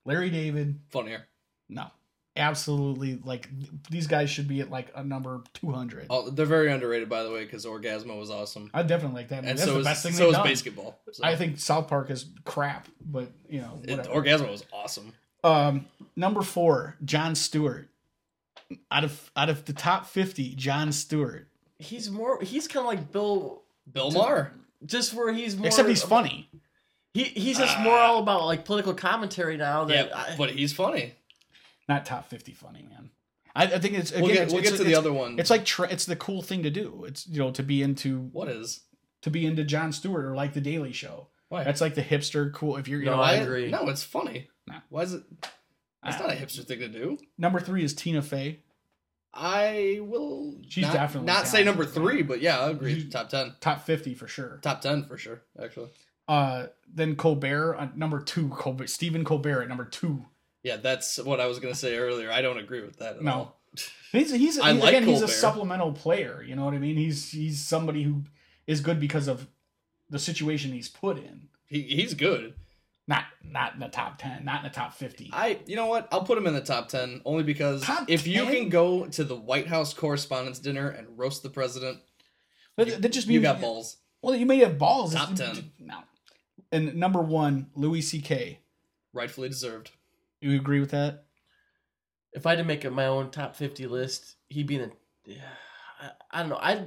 Larry 0.07 0.29
David. 0.31 0.79
Funnier. 0.89 1.27
No, 1.69 1.87
absolutely. 2.35 3.19
Like 3.23 3.49
these 3.89 4.07
guys 4.07 4.29
should 4.29 4.47
be 4.47 4.61
at 4.61 4.69
like 4.71 4.87
a 4.95 5.03
number 5.03 5.41
two 5.53 5.71
hundred. 5.71 6.07
Oh, 6.09 6.29
they're 6.29 6.45
very 6.45 6.71
underrated, 6.71 7.09
by 7.09 7.23
the 7.23 7.31
way, 7.31 7.43
because 7.43 7.65
Orgazmo 7.65 8.17
was 8.17 8.31
awesome, 8.31 8.69
I 8.73 8.83
definitely 8.83 9.17
like 9.21 9.29
that. 9.29 9.43
Man. 9.43 9.49
and 9.51 9.59
That's 9.59 9.67
so 9.67 9.73
the 9.75 9.79
is 9.81 9.85
best 9.85 10.03
thing 10.03 10.13
so 10.13 10.19
they've 10.19 10.29
is 10.29 10.35
done. 10.37 10.47
basketball. 10.47 10.99
So. 11.11 11.23
I 11.23 11.35
think 11.35 11.59
South 11.59 11.87
Park 11.87 12.09
is 12.09 12.25
crap, 12.45 12.87
but 13.05 13.29
you 13.49 13.61
know, 13.61 13.79
It. 13.83 13.99
Orgazmo 14.05 14.49
was 14.51 14.63
awesome. 14.71 15.13
um, 15.43 15.85
number 16.15 16.41
four, 16.41 16.95
Jon 17.03 17.35
Stewart. 17.35 17.89
Out 18.91 19.03
of 19.05 19.31
out 19.35 19.49
of 19.49 19.63
the 19.65 19.71
top 19.73 20.07
fifty, 20.07 20.53
Jon 20.55 20.91
Stewart. 20.91 21.47
he's 21.79 22.09
more. 22.11 22.41
He's 22.41 22.67
kind 22.67 22.85
of 22.85 22.91
like 22.93 23.11
Bill. 23.11 23.61
Bill 23.91 24.11
Maher. 24.11 24.51
Just 24.85 25.13
where 25.13 25.31
he's 25.33 25.55
more. 25.55 25.67
Except 25.67 25.87
he's 25.87 26.03
funny. 26.03 26.49
He 27.17 27.23
he's 27.23 27.57
just 27.57 27.77
Ah. 27.77 27.81
more 27.81 27.97
all 27.97 28.19
about 28.19 28.45
like 28.45 28.63
political 28.65 28.93
commentary 28.93 29.57
now. 29.57 29.87
Yeah, 29.87 30.03
That 30.03 30.15
I- 30.17 30.35
but 30.37 30.51
he's 30.51 30.71
funny. 30.73 31.13
Not 31.89 32.05
top 32.05 32.29
fifty 32.29 32.51
funny, 32.53 32.83
man. 32.89 33.09
I, 33.55 33.63
I 33.63 33.79
think 33.79 33.95
it's 33.95 34.11
again. 34.11 34.21
We'll 34.23 34.33
get, 34.33 34.43
it's, 34.43 34.53
we'll 34.53 34.59
it's- 34.61 34.73
get 34.73 34.83
to 34.83 34.83
the 34.83 34.95
other 34.95 35.11
one. 35.11 35.39
It's 35.39 35.49
like 35.49 35.65
tra- 35.65 35.89
it's 35.91 36.05
the 36.05 36.15
cool 36.15 36.41
thing 36.41 36.61
to 36.63 36.69
do. 36.69 37.05
It's 37.07 37.27
you 37.27 37.39
know 37.39 37.49
to 37.51 37.63
be 37.63 37.81
into 37.81 38.19
what 38.31 38.47
is? 38.49 38.81
to 39.23 39.31
be 39.31 39.47
into 39.47 39.63
Jon 39.63 39.91
Stewart 39.91 40.23
or 40.25 40.35
like 40.35 40.53
the 40.53 40.61
Daily 40.61 40.91
Show. 40.93 41.27
Why? 41.49 41.63
That's 41.63 41.81
like 41.81 41.95
the 41.95 42.03
hipster 42.03 42.53
cool. 42.53 42.77
If 42.77 42.87
you're 42.87 42.99
you 42.99 43.05
No, 43.07 43.15
know, 43.15 43.21
I 43.21 43.37
Why- 43.37 43.43
agree. 43.43 43.71
No, 43.71 43.89
it's 43.89 44.03
funny. 44.03 44.47
Nah. 44.67 44.81
Why 44.89 45.01
is 45.01 45.13
it? 45.13 45.23
That's 46.03 46.21
Uh, 46.21 46.27
not 46.27 46.33
a 46.33 46.39
hipster 46.39 46.63
thing 46.63 46.79
to 46.79 46.87
do. 46.87 47.17
number 47.37 47.59
three 47.59 47.83
is 47.83 47.95
Tina 47.95 48.21
Fey. 48.21 48.59
I 49.33 49.99
will. 50.01 50.55
She's 50.67 50.83
not, 50.83 50.93
definitely 50.93 51.27
not 51.27 51.47
say 51.47 51.63
number 51.63 51.85
three, 51.85 52.21
but 52.21 52.41
yeah, 52.41 52.59
I 52.59 52.69
agree. 52.69 53.01
She- 53.01 53.09
Top 53.09 53.29
ten. 53.29 53.55
Top 53.59 53.85
fifty 53.85 54.13
for 54.13 54.27
sure. 54.27 54.59
Top 54.61 54.81
ten 54.81 55.03
for 55.05 55.17
sure. 55.17 55.41
Actually, 55.61 55.89
Uh, 56.27 56.67
then 56.93 57.15
Colbert 57.15 57.75
on 57.75 57.93
number 57.95 58.19
two. 58.21 58.49
Colbert 58.49 58.87
Stephen 58.87 59.23
Colbert 59.23 59.61
at 59.63 59.67
number 59.69 59.85
two. 59.85 60.25
yeah, 60.63 60.77
that's 60.77 61.17
what 61.19 61.39
I 61.39 61.45
was 61.47 61.59
gonna 61.59 61.75
say 61.75 61.97
earlier. 61.97 62.31
I 62.31 62.41
don't 62.41 62.57
agree 62.57 62.81
with 62.81 62.97
that 62.97 63.17
at 63.17 63.21
No. 63.23 63.31
all. 63.31 63.61
He's 64.11 64.31
he's, 64.31 64.57
I 64.59 64.73
he's 64.73 64.81
like 64.81 64.89
again 64.95 65.03
he's 65.07 65.21
a 65.21 65.27
supplemental 65.27 65.91
player. 65.91 66.43
You 66.45 66.55
know 66.55 66.65
what 66.65 66.73
I 66.73 66.79
mean? 66.79 66.97
He's 66.97 67.29
he's 67.31 67.63
somebody 67.65 68.03
who 68.03 68.23
is 68.65 68.81
good 68.81 68.99
because 68.99 69.27
of 69.27 69.47
the 70.09 70.19
situation 70.19 70.71
he's 70.71 70.89
put 70.89 71.17
in. 71.17 71.49
He 71.67 71.81
he's 71.81 72.13
good. 72.13 72.55
Not 73.07 73.25
not 73.43 73.73
in 73.75 73.79
the 73.79 73.87
top 73.87 74.17
ten. 74.17 74.43
Not 74.43 74.63
in 74.65 74.71
the 74.71 74.75
top 74.75 74.93
fifty. 74.93 75.29
I 75.31 75.59
you 75.65 75.75
know 75.75 75.85
what? 75.85 76.07
I'll 76.11 76.23
put 76.23 76.37
him 76.37 76.47
in 76.47 76.53
the 76.53 76.61
top 76.61 76.89
ten 76.89 77.21
only 77.25 77.43
because 77.43 77.83
Top 77.83 78.09
if 78.09 78.25
you 78.27 78.45
can 78.45 78.69
go 78.69 79.05
to 79.07 79.23
the 79.23 79.35
White 79.35 79.67
House 79.67 79.93
Correspondents' 79.93 80.59
Dinner 80.59 80.89
and 80.89 81.17
roast 81.17 81.43
the 81.43 81.49
president, 81.49 81.99
That, 82.77 83.01
that 83.01 83.11
just 83.13 83.27
means 83.27 83.35
you 83.35 83.41
got 83.41 83.61
balls. 83.61 83.97
Well, 84.21 84.35
you 84.35 84.45
may 84.45 84.57
have 84.59 84.77
balls. 84.79 85.13
Top 85.13 85.35
10. 85.35 85.71
No. 85.79 85.99
And 86.71 86.95
number 86.95 87.21
one, 87.21 87.67
Louis 87.75 88.01
C.K. 88.01 88.59
Rightfully 89.13 89.49
deserved. 89.49 89.91
You 90.41 90.55
agree 90.55 90.79
with 90.79 90.91
that? 90.91 91.23
if 92.33 92.45
I 92.45 92.51
had 92.51 92.57
to 92.59 92.63
make 92.63 92.85
it 92.85 92.91
my 92.91 93.07
own 93.07 93.31
top 93.31 93.55
fifty 93.55 93.87
list, 93.87 94.35
he'd 94.49 94.67
be 94.67 94.75
in 94.75 94.91
the. 95.25 95.33
Yeah, 95.33 95.41
I, 95.99 96.09
I 96.31 96.39
don't 96.41 96.49
know. 96.49 96.59
I 96.61 96.85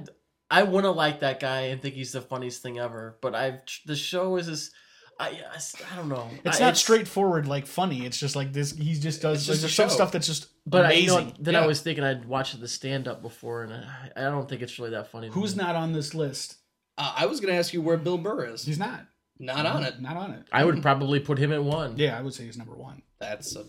I 0.49 0.63
want 0.63 0.85
to 0.85 0.91
like 0.91 1.19
that 1.21 1.39
guy 1.41 1.61
and 1.61 1.81
think 1.81 1.95
he's 1.95 2.13
the 2.13 2.21
funniest 2.21 2.61
thing 2.61 2.79
ever. 2.79 3.17
But 3.21 3.35
I've 3.35 3.59
the 3.85 3.95
show 3.95 4.37
is 4.37 4.47
just. 4.47 4.71
I, 5.19 5.27
I, 5.53 5.57
I 5.91 5.95
don't 5.97 6.09
know. 6.09 6.29
It's 6.45 6.59
I- 6.61 6.65
not 6.65 6.77
straightforward 6.77 7.47
like 7.47 7.67
funny. 7.67 8.05
It's 8.05 8.17
just 8.17 8.35
like 8.35 8.53
this. 8.53 8.71
He 8.71 8.93
just 8.95 9.21
does. 9.21 9.39
It's 9.41 9.47
Like, 9.49 9.53
just 9.55 9.61
there's 9.61 9.73
some 9.75 9.89
stuff 9.89 10.11
that's 10.13 10.25
just 10.25 10.47
But 10.65 10.85
I, 10.85 10.91
amazing. 10.93 11.05
you 11.19 11.25
know, 11.25 11.33
then 11.39 11.55
I 11.57 11.67
was 11.67 11.81
thinking 11.81 12.03
I'd 12.03 12.25
watched 12.25 12.59
the 12.59 12.67
stand 12.67 13.07
up 13.07 13.21
before, 13.21 13.63
and 13.63 13.73
I, 13.73 14.11
I 14.15 14.21
don't 14.21 14.47
think 14.47 14.61
it's 14.61 14.79
really 14.79 14.91
that 14.91 15.11
funny. 15.11 15.27
Who's 15.29 15.55
me. 15.55 15.63
not 15.63 15.75
on 15.75 15.91
this 15.91 16.15
list? 16.15 16.55
Uh, 16.97 17.13
I 17.17 17.25
was 17.25 17.39
gonna 17.39 17.53
ask 17.53 17.73
you 17.73 17.81
where 17.81 17.97
Bill 17.97 18.17
Burr 18.17 18.45
is. 18.45 18.63
He's 18.63 18.79
not. 18.79 19.05
Not 19.41 19.65
on 19.65 19.83
it. 19.83 20.01
Not 20.01 20.17
on 20.17 20.31
it. 20.31 20.43
I 20.51 20.63
would 20.63 20.81
probably 20.81 21.19
put 21.19 21.37
him 21.39 21.51
at 21.51 21.63
one. 21.63 21.97
Yeah, 21.97 22.17
I 22.17 22.21
would 22.21 22.33
say 22.33 22.45
he's 22.45 22.57
number 22.57 22.75
one. 22.75 23.01
That's 23.19 23.55
a. 23.55 23.65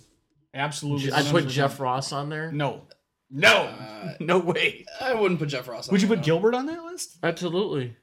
Absolutely. 0.55 1.11
I'd 1.13 1.25
put 1.25 1.35
number 1.45 1.51
Jeff. 1.51 1.81
Ross 1.81 2.13
on 2.13 2.29
there. 2.29 2.53
No. 2.53 2.83
No. 3.31 3.49
Uh, 3.65 4.13
no 4.21 4.39
way. 4.39 4.85
I 5.01 5.15
wouldn't 5.15 5.41
put 5.41 5.49
Jeff 5.49 5.67
Ross. 5.69 5.89
on 5.89 5.93
Would 5.93 6.03
you 6.03 6.09
there, 6.09 6.17
put 6.19 6.21
no. 6.23 6.27
Gilbert 6.27 6.55
on 6.55 6.67
that 6.67 6.85
list? 6.85 7.17
Absolutely. 7.23 7.97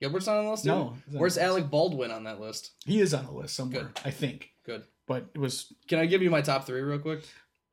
Gilbert's 0.00 0.26
not 0.26 0.38
on 0.38 0.46
the 0.46 0.50
list? 0.52 0.64
No, 0.64 0.74
either? 0.80 0.94
he's 1.04 1.14
not 1.14 1.20
Where's 1.20 1.36
list. 1.36 1.46
Alec 1.46 1.70
Baldwin 1.70 2.10
on 2.10 2.24
that 2.24 2.40
list? 2.40 2.70
He 2.86 3.00
is 3.00 3.12
on 3.12 3.26
the 3.26 3.32
list 3.32 3.54
somewhere. 3.54 3.82
Good. 3.82 4.00
I 4.02 4.10
think. 4.10 4.50
Good. 4.64 4.84
But 5.06 5.26
it 5.34 5.38
was 5.38 5.72
Can 5.88 5.98
I 5.98 6.06
give 6.06 6.22
you 6.22 6.30
my 6.30 6.40
top 6.40 6.64
three 6.66 6.80
real 6.80 6.98
quick? 6.98 7.24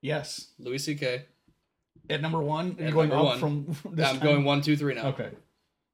yes 0.01 0.47
Louis 0.59 0.77
C.K. 0.79 1.23
at 2.09 2.21
number 2.21 2.39
one. 2.41 2.75
Are 2.77 2.81
you 2.81 2.87
At 2.89 2.93
going 2.93 3.09
number 3.09 3.23
up 3.23 3.25
one. 3.25 3.39
from 3.39 3.65
this 3.95 4.07
I'm 4.09 4.17
time? 4.17 4.23
going 4.25 4.43
one, 4.43 4.61
two, 4.61 4.75
three 4.75 4.93
now. 4.93 5.07
Okay. 5.07 5.29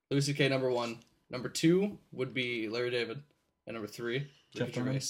Louis 0.10 0.22
C.K. 0.22 0.50
number 0.50 0.72
one. 0.72 0.98
Number 1.30 1.50
two 1.50 2.00
would 2.12 2.34
be 2.34 2.68
Larry 2.68 2.90
David, 2.92 3.22
and 3.68 3.76
number 3.76 3.88
three, 3.88 4.28
Jeff 4.56 4.68
Ricky 4.68 4.80
Gervais. 4.80 5.02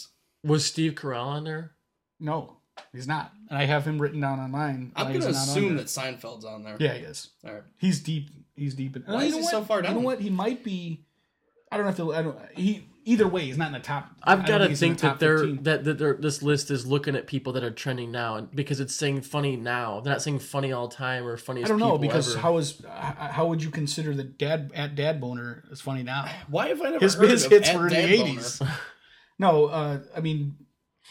Was 0.43 0.65
Steve 0.65 0.93
Carell 0.93 1.25
on 1.25 1.43
there? 1.43 1.71
No, 2.19 2.57
he's 2.91 3.07
not. 3.07 3.31
And 3.49 3.57
I 3.57 3.65
have 3.65 3.85
him 3.85 4.01
written 4.01 4.19
down 4.19 4.39
online. 4.39 4.91
I'm 4.95 5.13
gonna 5.13 5.27
assume 5.27 5.77
that 5.77 5.87
Seinfeld's 5.87 6.45
on 6.45 6.63
there. 6.63 6.77
Yeah, 6.79 6.93
he 6.93 7.03
is. 7.03 7.29
All 7.45 7.53
right. 7.53 7.63
He's 7.77 7.99
deep. 8.01 8.29
He's 8.55 8.75
deep. 8.75 8.95
In, 8.95 9.03
Why 9.03 9.21
you 9.23 9.27
is 9.27 9.31
know 9.31 9.37
he 9.37 9.43
what? 9.43 9.51
so 9.51 9.63
far 9.63 9.81
down? 9.81 9.93
You 9.95 9.99
know 9.99 10.05
what? 10.05 10.19
He 10.19 10.29
might 10.29 10.63
be. 10.63 11.05
I 11.71 11.77
don't 11.77 11.85
know 11.85 11.91
if 11.91 11.97
he'll, 11.97 12.11
I 12.11 12.21
don't. 12.21 12.37
He 12.55 12.87
either 13.05 13.27
way, 13.27 13.45
he's 13.45 13.57
not 13.57 13.67
in 13.67 13.73
the 13.73 13.79
top. 13.79 14.09
I 14.23 14.33
I've 14.33 14.45
got 14.45 14.59
to 14.59 14.75
think 14.75 14.99
the 14.99 15.07
that 15.07 15.19
they're 15.19 15.37
15. 15.39 15.63
that, 15.63 15.83
that 15.83 15.97
they're, 15.97 16.13
this 16.15 16.41
list 16.41 16.71
is 16.71 16.85
looking 16.85 17.15
at 17.15 17.27
people 17.27 17.53
that 17.53 17.63
are 17.63 17.71
trending 17.71 18.11
now, 18.11 18.35
and 18.35 18.51
because 18.55 18.79
it's 18.79 18.95
saying 18.95 19.21
funny 19.21 19.55
now, 19.55 19.99
they're 19.99 20.13
not 20.13 20.21
saying 20.21 20.39
funny 20.39 20.71
all 20.71 20.87
time 20.87 21.25
or 21.25 21.37
funny. 21.37 21.63
I 21.63 21.67
don't 21.67 21.79
know 21.79 21.97
because 21.97 22.31
ever. 22.33 22.41
how 22.41 22.57
is 22.57 22.83
uh, 22.85 22.89
how 23.29 23.47
would 23.47 23.61
you 23.63 23.69
consider 23.69 24.13
the 24.15 24.23
dad 24.23 24.71
at 24.73 24.95
dad 24.95 25.19
boner 25.21 25.63
is 25.71 25.81
funny 25.81 26.03
now? 26.03 26.29
Why 26.47 26.69
have 26.69 26.81
I 26.81 26.85
never 26.91 26.99
His 26.99 27.15
heard 27.15 27.29
his 27.29 27.45
of 27.45 27.51
hits 27.51 27.69
At 27.69 27.75
were 27.77 27.87
in 27.87 27.93
Dad 27.93 28.09
the 28.09 28.17
Boner? 28.17 28.29
eighties. 28.31 28.61
No, 29.39 29.65
uh, 29.65 29.99
I 30.15 30.19
mean 30.21 30.55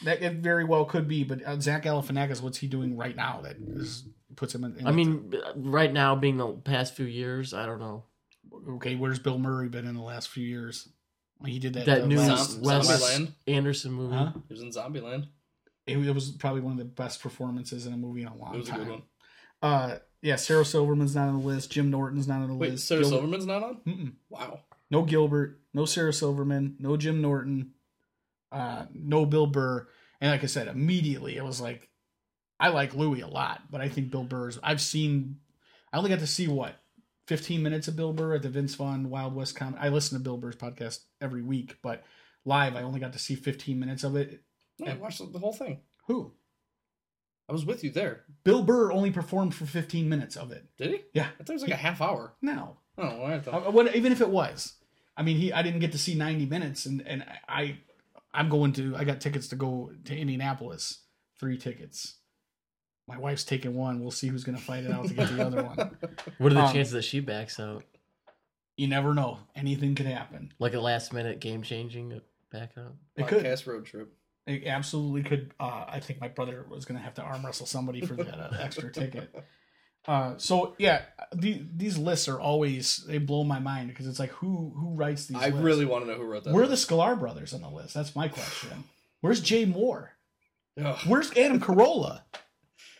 that 0.05 0.23
it 0.23 0.35
very 0.35 0.65
well 0.65 0.85
could 0.85 1.07
be, 1.09 1.25
but 1.25 1.45
uh, 1.45 1.59
Zach 1.61 1.85
Galifianakis, 1.85 2.41
what's 2.43 2.59
he 2.59 2.67
doing 2.67 2.97
right 2.97 3.15
now 3.15 3.41
that 3.43 3.57
is 3.77 4.05
puts 4.37 4.55
him 4.55 4.65
in? 4.65 4.77
in 4.77 4.87
I 4.87 4.91
the- 4.91 4.97
mean, 4.97 5.35
right 5.57 5.93
now 5.93 6.15
being 6.17 6.37
the 6.39 6.49
past 6.53 6.95
few 6.95 7.07
years, 7.07 7.53
I 7.53 7.67
don't 7.67 7.79
know 7.81 8.05
okay, 8.77 8.95
where's 8.95 9.19
Bill 9.19 9.39
Murray 9.39 9.69
been 9.69 9.87
in 9.87 9.95
the 9.95 10.03
last 10.03 10.29
few 10.29 10.47
years? 10.47 10.89
He 11.45 11.59
did 11.59 11.75
that. 11.75 11.87
that 11.87 12.03
uh, 12.03 12.07
new 12.07 12.19
last- 12.19 12.53
Zom- 12.53 12.63
Wes 12.63 12.89
Zombieland? 12.89 13.33
Anderson 13.47 13.93
movie. 13.93 14.15
Huh? 14.17 14.33
He 14.49 14.55
was 14.55 14.63
in 14.63 14.71
Zombieland. 14.71 15.27
It, 15.87 15.99
it 15.99 16.13
was 16.15 16.31
probably 16.33 16.61
one 16.61 16.73
of 16.73 16.79
the 16.79 16.85
best 16.85 17.21
performances 17.23 17.87
in 17.87 17.93
a 17.93 17.97
movie 17.97 18.23
in 18.23 18.29
a 18.29 18.37
long 18.37 18.47
time. 18.51 18.55
It 18.55 18.59
was 18.59 18.69
a 18.69 18.71
time. 18.73 18.81
good 18.85 18.91
one. 18.91 19.03
Uh, 19.63 19.99
yeah, 20.23 20.37
Sarah 20.37 20.65
Silverman's 20.65 21.15
not 21.15 21.29
on 21.29 21.41
the 21.41 21.47
list. 21.47 21.71
Jim 21.73 21.91
Norton's 21.91 22.29
not 22.29 22.41
on 22.43 22.49
the 22.49 22.55
Wait, 22.55 22.73
list. 22.73 22.87
Sarah 22.87 23.01
Gilbert- 23.01 23.15
Silverman's 23.17 23.47
not 23.47 23.63
on? 23.63 23.77
Mm-mm. 23.87 24.13
Wow. 24.31 24.61
no 24.91 25.03
Gilbert, 25.03 25.61
no 25.75 25.85
Sarah 25.85 26.13
Silverman, 26.13 26.77
no 26.79 26.97
Jim 26.97 27.21
Norton, 27.21 27.73
uh, 28.53 28.85
no 28.95 29.27
Bill 29.27 29.47
Burr. 29.47 29.89
And 30.21 30.31
like 30.31 30.45
I 30.45 30.47
said, 30.47 30.69
immediately 30.69 31.37
it 31.37 31.45
was 31.45 31.61
like, 31.61 31.89
I 32.61 32.69
like 32.69 32.95
Louis 32.95 33.23
a 33.23 33.27
lot, 33.27 33.63
but 33.71 33.81
I 33.81 33.89
think 33.89 34.11
Bill 34.13 34.23
Burr's. 34.23 34.59
I've 34.63 34.81
seen, 34.81 35.39
I 35.93 35.99
only 35.99 36.11
got 36.11 36.21
to 36.21 36.27
see 36.29 36.47
what, 36.47 36.77
15 37.33 37.63
minutes 37.63 37.89
of 37.89 37.97
Bill 37.97 38.13
Burr 38.13 38.35
at 38.35 38.43
the 38.43 38.51
Vince 38.51 38.75
Vaughn 38.75 39.09
Wild 39.09 39.35
West 39.35 39.57
Com. 39.57 39.75
I 39.81 39.89
listen 39.89 40.19
to 40.19 40.23
Bill 40.23 40.37
Burr's 40.37 40.55
podcast 40.55 40.99
every 41.19 41.41
week, 41.41 41.77
but 41.83 42.05
live 42.45 42.77
I 42.77 42.83
only 42.83 43.01
got 43.01 43.15
to 43.15 43.19
see 43.19 43.35
15 43.37 43.81
minutes 43.81 44.05
of 44.05 44.17
it. 44.17 44.43
No, 44.79 44.93
I 44.93 44.95
watched 44.97 45.33
the 45.33 45.39
whole 45.39 45.55
thing. 45.55 45.81
Who? 46.09 46.33
I 47.49 47.53
was 47.53 47.65
with 47.65 47.83
you 47.83 47.89
there. 47.89 48.25
Bill 48.45 48.63
Burr 48.63 48.93
only 48.93 49.11
performed 49.11 49.55
for 49.55 49.65
15 49.65 50.11
minutes 50.11 50.37
of 50.37 50.53
it. 50.53 50.67
Did 50.77 50.91
he? 50.91 51.01
Yeah. 51.15 51.29
I 51.41 51.43
thought 51.43 51.49
it 51.49 51.55
was 51.55 51.63
like 51.63 51.71
a 51.71 51.77
half 51.77 52.03
hour. 52.03 52.35
No. 52.43 52.77
Oh, 52.99 53.23
I 53.23 53.37
Uh, 53.37 53.41
thought. 53.41 53.73
what, 53.73 53.97
even 53.97 54.13
if 54.13 54.21
it 54.21 54.29
was, 54.29 54.75
I 55.17 55.23
mean, 55.23 55.39
he 55.39 55.55
I 55.55 55.63
didn't 55.63 55.81
get 55.81 55.93
to 55.93 55.99
see 55.99 56.15
90 56.15 56.45
minutes, 56.45 56.85
and 56.85 57.01
and 57.09 57.25
I 57.49 57.79
I'm 58.35 58.51
going 58.51 58.75
to 58.75 58.95
I 58.95 59.05
got 59.05 59.23
tickets 59.23 59.49
to 59.49 59.57
go 59.57 59.91
to 60.05 60.15
Indianapolis, 60.15 60.99
three 61.41 61.57
tickets. 61.57 62.19
My 63.13 63.19
wife's 63.19 63.45
taking 63.45 63.75
one. 63.75 64.01
We'll 64.01 64.11
see 64.11 64.29
who's 64.29 64.45
going 64.45 64.57
to 64.57 64.63
fight 64.65 64.85
it 64.85 64.91
out 64.91 65.07
to 65.07 65.15
get 65.15 65.29
the 65.29 65.45
other 65.47 65.63
one. 65.63 65.77
What 66.39 66.53
are 66.53 66.55
the 66.55 66.63
Um, 66.65 66.73
chances 66.73 66.93
that 66.93 67.03
she 67.03 67.21
backs 67.21 67.61
out? 67.61 67.85
You 68.77 68.89
never 68.89 69.13
know. 69.15 69.39
Anything 69.55 69.95
could 69.95 70.07
happen. 70.07 70.53
Like 70.59 70.75
a 70.75 70.81
last 70.81 71.13
minute 71.13 71.41
game 71.41 71.63
changing 71.63 72.21
back 72.51 72.73
out? 72.79 72.95
It 73.17 73.27
could. 73.29 73.45
Podcast 73.45 73.67
road 73.67 73.85
trip. 73.87 74.13
It 74.47 74.67
absolutely 74.67 75.23
could. 75.23 75.53
Uh, 75.61 75.85
I 75.87 76.01
think 76.01 76.21
my 76.21 76.29
brother 76.29 76.65
was 76.69 76.85
going 76.85 76.99
to 76.99 77.05
have 77.05 77.15
to 77.15 77.23
arm 77.23 77.45
wrestle 77.45 77.67
somebody 77.67 78.01
for 78.01 78.15
that 78.15 78.39
uh, 78.39 78.57
extra 78.59 78.91
ticket. 78.93 79.35
Uh, 80.05 80.37
so 80.37 80.75
yeah, 80.79 81.03
the, 81.33 81.63
these 81.77 81.97
lists 81.97 82.27
are 82.29 82.41
always 82.41 83.05
they 83.07 83.19
blow 83.19 83.45
my 83.45 83.61
mind 83.61 83.87
because 83.89 84.09
it's 84.09 84.19
like 84.19 84.31
who 84.31 84.75
who 84.77 84.95
writes 84.97 85.27
these? 85.27 85.37
I 85.37 85.51
lists? 85.51 85.61
really 85.61 85.85
want 85.85 86.05
to 86.05 86.11
know 86.11 86.17
who 86.19 86.25
wrote 86.25 86.43
that. 86.43 86.53
Where 86.53 86.65
are 86.65 86.67
the 86.67 86.75
Sklar 86.75 87.17
brothers 87.17 87.55
on 87.55 87.63
the 87.63 87.69
list? 87.69 87.95
That's 87.95 88.17
my 88.17 88.27
question. 88.27 88.83
Where's 89.21 89.41
Jay 89.41 89.65
Mohr? 89.65 90.09
Ugh. 90.85 90.99
Where's 91.07 91.31
Adam 91.37 91.61
Carolla? 91.61 92.23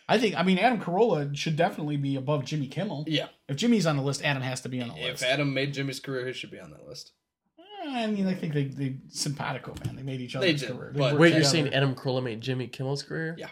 I 0.09 0.17
think 0.17 0.35
I 0.35 0.43
mean 0.43 0.57
Adam 0.59 0.79
Carolla 0.81 1.35
should 1.35 1.55
definitely 1.55 1.97
be 1.97 2.15
above 2.15 2.45
Jimmy 2.45 2.67
Kimmel. 2.67 3.05
Yeah. 3.07 3.27
If 3.47 3.55
Jimmy's 3.57 3.85
on 3.85 3.97
the 3.97 4.03
list, 4.03 4.23
Adam 4.23 4.41
has 4.43 4.61
to 4.61 4.69
be 4.69 4.81
on 4.81 4.89
the 4.89 4.93
list. 4.95 5.05
If 5.05 5.11
list. 5.21 5.23
Adam 5.23 5.53
made 5.53 5.73
Jimmy's 5.73 5.99
career, 5.99 6.27
he 6.27 6.33
should 6.33 6.51
be 6.51 6.59
on 6.59 6.71
that 6.71 6.85
list. 6.87 7.11
I 7.85 8.07
mean, 8.07 8.27
I 8.27 8.33
think 8.33 8.53
they 8.53 8.65
they 8.65 8.97
simpatico 9.09 9.73
man. 9.85 9.95
They 9.95 10.03
made 10.03 10.21
each 10.21 10.35
other's 10.35 10.61
They 10.61 10.67
did, 10.67 10.75
career. 10.77 10.91
but- 10.93 11.01
worked 11.01 11.19
Wait, 11.19 11.29
you're 11.29 11.39
together. 11.39 11.49
saying 11.51 11.73
Adam 11.73 11.95
Carolla 11.95 12.23
made 12.23 12.41
Jimmy 12.41 12.67
Kimmel's 12.67 13.03
career? 13.03 13.35
Yeah. 13.37 13.49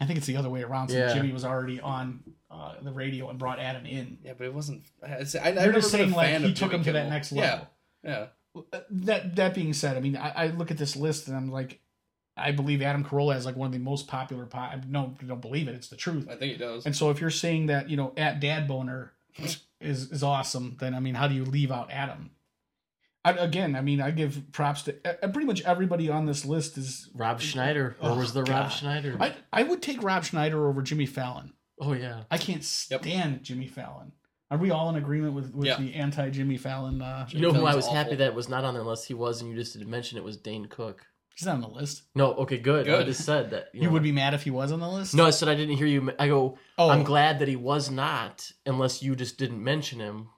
I 0.00 0.06
think 0.06 0.16
it's 0.18 0.26
the 0.26 0.36
other 0.36 0.50
way 0.50 0.62
around. 0.62 0.88
So 0.88 0.96
Yeah. 0.98 1.14
Jimmy 1.14 1.32
was 1.32 1.44
already 1.44 1.80
on 1.80 2.24
uh, 2.50 2.74
the 2.82 2.92
radio 2.92 3.28
and 3.30 3.38
brought 3.38 3.58
Adam 3.60 3.86
in. 3.86 4.18
Yeah, 4.24 4.32
but 4.36 4.46
it 4.46 4.52
wasn't. 4.54 4.82
I, 5.02 5.06
I, 5.06 5.18
I've 5.18 5.32
They're 5.32 5.54
never 5.54 5.72
just 5.74 5.92
been 5.92 6.00
saying 6.00 6.12
a 6.12 6.16
like 6.16 6.26
fan 6.30 6.40
he 6.42 6.48
of 6.50 6.54
took 6.54 6.70
Jimmy 6.72 6.74
him 6.78 6.84
to 6.84 6.92
that 6.92 6.98
Kimmel. 6.98 7.10
next 7.10 7.32
Yeah, 7.32 7.40
level. 7.42 7.68
yeah. 8.04 8.26
That 8.90 9.36
that 9.36 9.54
being 9.54 9.72
said, 9.72 9.96
I 9.96 10.00
mean, 10.00 10.16
I, 10.16 10.30
I 10.30 10.46
look 10.48 10.70
at 10.70 10.76
this 10.76 10.96
list 10.96 11.28
and 11.28 11.36
I'm 11.36 11.50
like, 11.50 11.80
I 12.42 12.52
believe 12.52 12.82
Adam 12.82 13.04
Carolla 13.04 13.36
is 13.36 13.46
like 13.46 13.56
one 13.56 13.66
of 13.66 13.72
the 13.72 13.78
most 13.78 14.08
popular. 14.08 14.46
Po- 14.46 14.70
no, 14.88 15.14
I 15.20 15.24
don't 15.24 15.40
believe 15.40 15.68
it. 15.68 15.74
It's 15.74 15.88
the 15.88 15.96
truth. 15.96 16.28
I 16.30 16.36
think 16.36 16.54
it 16.54 16.58
does. 16.58 16.84
And 16.86 16.94
so 16.96 17.10
if 17.10 17.20
you're 17.20 17.30
saying 17.30 17.66
that 17.66 17.88
you 17.90 17.96
know 17.96 18.12
at 18.16 18.40
Dad 18.40 18.66
Boner 18.68 19.12
is 19.38 19.62
is 19.80 20.22
awesome, 20.22 20.76
then 20.80 20.94
I 20.94 21.00
mean, 21.00 21.14
how 21.14 21.28
do 21.28 21.34
you 21.34 21.44
leave 21.44 21.70
out 21.72 21.90
Adam? 21.90 22.30
I, 23.24 23.30
again, 23.32 23.76
I 23.76 23.82
mean, 23.82 24.00
I 24.00 24.10
give 24.10 24.40
props 24.50 24.82
to 24.82 24.96
uh, 25.04 25.28
pretty 25.28 25.46
much 25.46 25.62
everybody 25.62 26.08
on 26.10 26.26
this 26.26 26.44
list. 26.44 26.76
Is 26.76 27.08
Rob 27.14 27.40
Schneider. 27.40 27.96
Or 28.02 28.10
Oh, 28.10 28.14
was 28.18 28.32
the 28.32 28.42
God. 28.42 28.62
Rob 28.62 28.70
Schneider? 28.72 29.16
I 29.20 29.34
I 29.52 29.62
would 29.62 29.80
take 29.80 30.02
Rob 30.02 30.24
Schneider 30.24 30.66
over 30.68 30.82
Jimmy 30.82 31.06
Fallon. 31.06 31.52
oh, 31.80 31.92
yeah. 31.92 32.24
I 32.30 32.38
can't 32.38 32.64
stand 32.64 33.42
Jimmy 33.44 33.68
Fallon. 33.68 34.12
Are 34.50 34.58
we 34.58 34.70
all 34.70 34.88
in 34.90 34.96
agreement 34.96 35.34
with 35.34 35.54
with 35.54 35.66
Yeah. 35.68 35.78
the 35.78 35.94
anti 35.94 36.30
Jimmy 36.30 36.56
Fallon? 36.58 37.00
Uh, 37.00 37.26
You 37.30 37.40
know 37.40 37.52
who 37.52 37.60
I 37.60 37.70
Fallon's 37.70 37.76
was 37.76 37.86
happy 37.88 38.08
awful. 38.08 38.16
that 38.18 38.34
was 38.34 38.48
not 38.48 38.64
on 38.64 38.74
there 38.74 38.82
unless 38.82 39.04
he 39.04 39.14
was, 39.14 39.40
and 39.40 39.48
you 39.50 39.56
just 39.56 39.72
didn't 39.72 39.88
mention 39.88 40.18
it 40.18 40.24
was 40.24 40.36
Dane 40.36 40.66
Cook. 40.66 41.06
He's 41.36 41.46
not 41.46 41.54
on 41.56 41.60
the 41.60 41.68
list. 41.68 42.02
No, 42.14 42.32
okay, 42.34 42.58
good. 42.58 42.88
I 42.88 42.98
Good. 42.98 43.06
just 43.06 43.24
said 43.24 43.50
that. 43.50 43.68
You 43.72 43.82
know. 43.82 43.90
would 43.90 44.02
be 44.02 44.12
mad 44.12 44.34
if 44.34 44.42
he 44.42 44.50
was 44.50 44.72
on 44.72 44.80
the 44.80 44.88
list. 44.88 45.14
No, 45.14 45.24
I 45.26 45.30
said 45.30 45.48
I 45.48 45.54
didn't 45.54 45.76
hear 45.76 45.86
you. 45.86 46.12
I 46.18 46.28
go, 46.28 46.58
Oh, 46.78 46.88
I'm 46.90 47.02
glad 47.04 47.38
that 47.40 47.48
he 47.48 47.56
was 47.56 47.90
not, 47.90 48.50
unless 48.66 49.02
you 49.02 49.14
just 49.16 49.38
didn't 49.38 49.62
mention 49.62 50.00
him. 50.00 50.28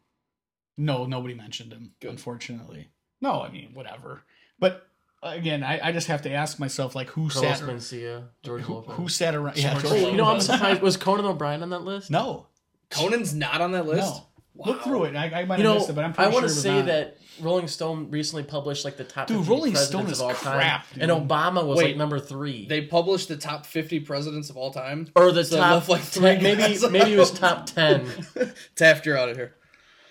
No, 0.77 1.05
nobody 1.07 1.35
mentioned 1.35 1.73
him, 1.73 1.93
Good. 2.01 2.11
unfortunately. 2.11 2.91
No, 3.21 3.43
I 3.43 3.51
mean 3.51 3.71
whatever. 3.75 4.23
But 4.59 4.87
again, 5.23 5.63
I, 5.63 5.89
I 5.89 5.93
just 5.93 6.09
have 6.09 6.23
to 6.23 6.31
ask 6.33 6.59
myself 6.59 6.95
like 6.95 7.09
who 7.11 7.29
Carlos 7.31 7.59
sat 7.59 7.69
Mencia, 7.69 8.25
George 8.43 8.63
who, 8.63 8.75
Lopez. 8.75 8.95
who 8.97 9.09
sat 9.09 9.35
around? 9.35 9.57
Yeah, 9.57 9.73
George 9.75 9.83
George 9.85 10.03
Oh, 10.03 10.11
you 10.11 10.17
know, 10.17 10.25
I'm 10.25 10.29
Lopez. 10.39 10.47
surprised. 10.47 10.83
Was 10.83 10.97
Conan 10.97 11.25
O'Brien 11.27 11.63
on 11.63 11.71
that 11.71 11.83
list? 11.83 12.11
No, 12.11 12.47
Conan's 12.91 13.35
not 13.35 13.61
on 13.61 13.73
that 13.73 13.87
list. 13.87 14.15
no. 14.15 14.27
Look 14.57 14.83
through 14.83 15.05
it. 15.05 15.17
I, 15.17 15.25
I 15.41 15.45
might 15.45 15.59
You 15.59 15.65
have 15.65 15.75
know, 15.75 15.75
missed 15.75 15.91
it, 15.91 15.95
but 15.95 16.05
I'm 16.05 16.13
I 16.13 16.15
pretty 16.15 16.33
want 16.33 16.35
sure 16.35 16.41
to 16.43 16.45
it 16.45 16.55
was 16.55 16.63
say 16.63 16.77
not. 16.77 16.87
that 16.87 17.17
Rolling 17.41 17.67
Stone 17.67 18.11
recently 18.11 18.45
published 18.45 18.85
like 18.85 18.97
the 18.97 19.03
top 19.05 19.27
Dude, 19.27 19.39
50 19.39 19.51
Rolling 19.51 19.73
presidents 19.73 19.89
Stone 19.91 20.03
of 20.07 20.13
is 20.13 20.21
all 20.21 20.33
crap, 20.35 20.89
time, 20.93 21.01
and. 21.01 21.11
Obama 21.11 21.67
was 21.67 21.79
Wait, 21.79 21.87
like 21.89 21.97
number 21.97 22.21
three, 22.21 22.67
They 22.69 22.83
published 22.83 23.27
the 23.29 23.37
top 23.37 23.67
50 23.67 24.01
presidents 24.01 24.51
of 24.51 24.57
all 24.57 24.71
time. 24.73 25.09
or 25.17 25.33
the 25.33 25.45
So 25.45 25.57
top 25.57 25.89
like, 25.89 26.03
three 26.03 26.23
maybe 26.39 26.79
maybe 26.91 27.15
it 27.15 27.19
was 27.19 27.31
top 27.39 27.67
ten. 27.67 28.07
Taft, 28.77 29.07
you're 29.07 29.19
out 29.19 29.29
of 29.29 29.37
here. 29.37 29.57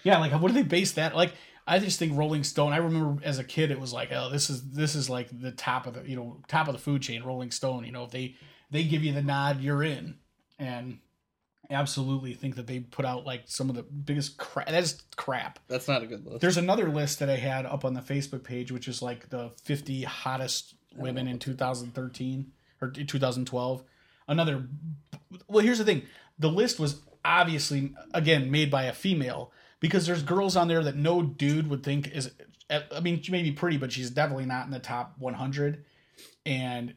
Yeah, 0.03 0.17
like 0.19 0.33
what 0.33 0.49
do 0.49 0.53
they 0.53 0.63
base 0.63 0.91
that? 0.93 1.15
Like, 1.15 1.31
I 1.65 1.79
just 1.79 1.97
think 1.97 2.17
Rolling 2.17 2.43
Stone. 2.43 2.73
I 2.73 2.77
remember 2.77 3.23
as 3.23 3.39
a 3.39 3.43
kid, 3.45 3.71
it 3.71 3.79
was 3.79 3.93
like, 3.93 4.11
oh, 4.11 4.29
this 4.29 4.49
is 4.49 4.71
this 4.71 4.93
is 4.95 5.09
like 5.09 5.29
the 5.31 5.51
top 5.51 5.87
of 5.87 5.93
the 5.93 6.03
you 6.09 6.17
know 6.17 6.41
top 6.49 6.67
of 6.67 6.73
the 6.73 6.79
food 6.81 7.01
chain. 7.01 7.23
Rolling 7.23 7.51
Stone. 7.51 7.85
You 7.85 7.93
know, 7.93 8.03
if 8.03 8.11
they 8.11 8.35
they 8.71 8.83
give 8.83 9.05
you 9.05 9.13
the 9.13 9.21
nod, 9.21 9.61
you're 9.61 9.81
in. 9.83 10.15
And 10.59 10.99
absolutely 11.73 12.33
think 12.33 12.55
that 12.55 12.67
they 12.67 12.79
put 12.79 13.05
out 13.05 13.25
like 13.25 13.43
some 13.45 13.69
of 13.69 13.75
the 13.75 13.83
biggest 13.83 14.37
crap. 14.37 14.67
That's 14.67 15.03
crap. 15.15 15.59
That's 15.67 15.87
not 15.87 16.03
a 16.03 16.07
good 16.07 16.25
list. 16.25 16.41
There's 16.41 16.57
another 16.57 16.89
list 16.89 17.19
that 17.19 17.29
I 17.29 17.35
had 17.35 17.65
up 17.65 17.83
on 17.85 17.93
the 17.93 18.01
Facebook 18.01 18.43
page, 18.43 18.71
which 18.71 18.87
is 18.87 19.01
like 19.01 19.29
the 19.29 19.51
50 19.63 20.03
hottest 20.03 20.75
women 20.95 21.27
in 21.27 21.39
2013 21.39 22.51
or 22.81 22.91
2012. 22.91 23.83
Another. 24.27 24.67
Well, 25.47 25.63
here's 25.63 25.79
the 25.79 25.85
thing: 25.85 26.03
the 26.39 26.49
list 26.49 26.79
was 26.79 27.01
obviously 27.25 27.93
again 28.13 28.51
made 28.51 28.71
by 28.71 28.83
a 28.83 28.93
female 28.93 29.51
because 29.79 30.05
there's 30.05 30.23
girls 30.23 30.55
on 30.55 30.67
there 30.67 30.83
that 30.83 30.95
no 30.95 31.21
dude 31.21 31.69
would 31.69 31.83
think 31.83 32.07
is. 32.09 32.31
I 32.69 33.01
mean, 33.01 33.21
she 33.21 33.31
may 33.31 33.43
be 33.43 33.51
pretty, 33.51 33.77
but 33.77 33.91
she's 33.91 34.09
definitely 34.09 34.45
not 34.45 34.65
in 34.65 34.71
the 34.71 34.79
top 34.79 35.15
100. 35.19 35.83
And 36.45 36.95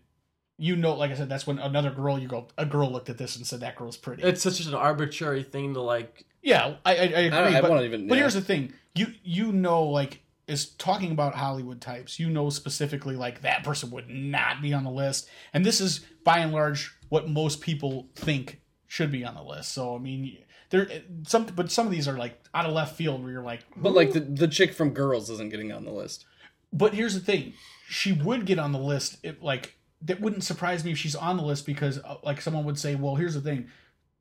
you 0.59 0.75
know, 0.77 0.95
like 0.95 1.11
I 1.11 1.15
said, 1.15 1.29
that's 1.29 1.47
when 1.47 1.59
another 1.59 1.91
girl 1.91 2.19
you 2.19 2.29
go, 2.29 2.49
a 2.57 2.65
girl 2.67 2.91
looked 2.91 3.11
at 3.11 3.19
this 3.19 3.37
and 3.37 3.47
said 3.47 3.61
that 3.61 3.77
girl's 3.77 3.97
pretty. 3.97 4.23
It's 4.23 4.43
such 4.43 4.65
an 4.65 4.75
arbitrary 4.75 5.43
thing 5.43 5.75
to 5.75 5.81
like. 5.83 6.25
Yeah, 6.43 6.77
I, 6.85 6.93
I, 6.93 6.95
I 6.95 7.03
agree. 7.03 7.17
I 7.27 7.29
don't- 7.31 7.55
I 7.55 7.61
but, 7.61 7.71
won't 7.71 7.85
even- 7.85 8.09
but 8.09 8.15
yeah. 8.15 8.21
here's 8.23 8.35
the 8.35 8.41
thing: 8.41 8.73
you 8.95 9.09
you 9.23 9.53
know, 9.53 9.85
like 9.85 10.23
is 10.47 10.67
talking 10.67 11.11
about 11.11 11.35
Hollywood 11.35 11.81
types. 11.81 12.19
You 12.21 12.31
know 12.31 12.51
specifically, 12.51 13.17
like 13.17 13.43
that 13.43 13.65
person 13.65 13.91
would 13.91 14.09
not 14.09 14.63
be 14.63 14.73
on 14.73 14.85
the 14.85 14.91
list, 14.91 15.29
and 15.53 15.65
this 15.67 15.81
is 15.81 16.01
by 16.25 16.39
and 16.39 16.53
large 16.53 16.95
what 17.09 17.29
most 17.29 17.61
people 17.61 18.09
think 18.15 18.61
should 18.87 19.11
be 19.13 19.25
on 19.25 19.35
the 19.35 19.43
list. 19.43 19.73
So 19.73 19.95
I 19.97 19.99
mean, 19.99 20.39
there 20.71 20.89
some, 21.27 21.47
but 21.47 21.71
some 21.71 21.85
of 21.87 21.93
these 21.93 22.07
are 22.09 22.17
like 22.17 22.41
out 22.55 22.65
of 22.65 22.73
left 22.73 22.97
field 22.97 23.23
where 23.23 23.33
you're 23.33 23.43
like, 23.43 23.61
but 23.77 23.93
like 23.93 24.13
the, 24.13 24.21
the 24.21 24.49
chick 24.49 24.73
from 24.73 24.91
Girls 24.91 25.29
isn't 25.31 25.51
getting 25.51 25.73
on 25.73 25.85
the 25.85 25.91
list. 25.93 26.25
but 26.73 26.95
here's 26.95 27.15
the 27.15 27.21
thing: 27.21 27.53
she 27.89 28.13
would 28.13 28.47
get 28.47 28.59
on 28.61 28.71
the 28.73 28.79
list. 28.79 29.19
If 29.25 29.43
like 29.43 29.77
that 30.07 30.21
wouldn't 30.21 30.45
surprise 30.45 30.85
me 30.85 30.93
if 30.93 30.99
she's 30.99 31.15
on 31.15 31.37
the 31.37 31.43
list 31.43 31.67
because 31.67 31.99
uh, 31.99 32.17
like 32.25 32.41
someone 32.41 32.65
would 32.65 32.79
say, 32.79 32.95
well, 32.95 33.17
here's 33.17 33.35
the 33.35 33.41
thing: 33.41 33.69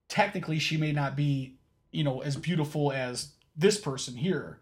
technically, 0.10 0.60
she 0.60 0.78
may 0.78 0.92
not 0.92 1.16
be 1.16 1.58
you 1.92 2.04
know 2.04 2.22
as 2.22 2.36
beautiful 2.36 2.92
as 2.92 3.34
this 3.56 3.80
person 3.80 4.16
here, 4.16 4.60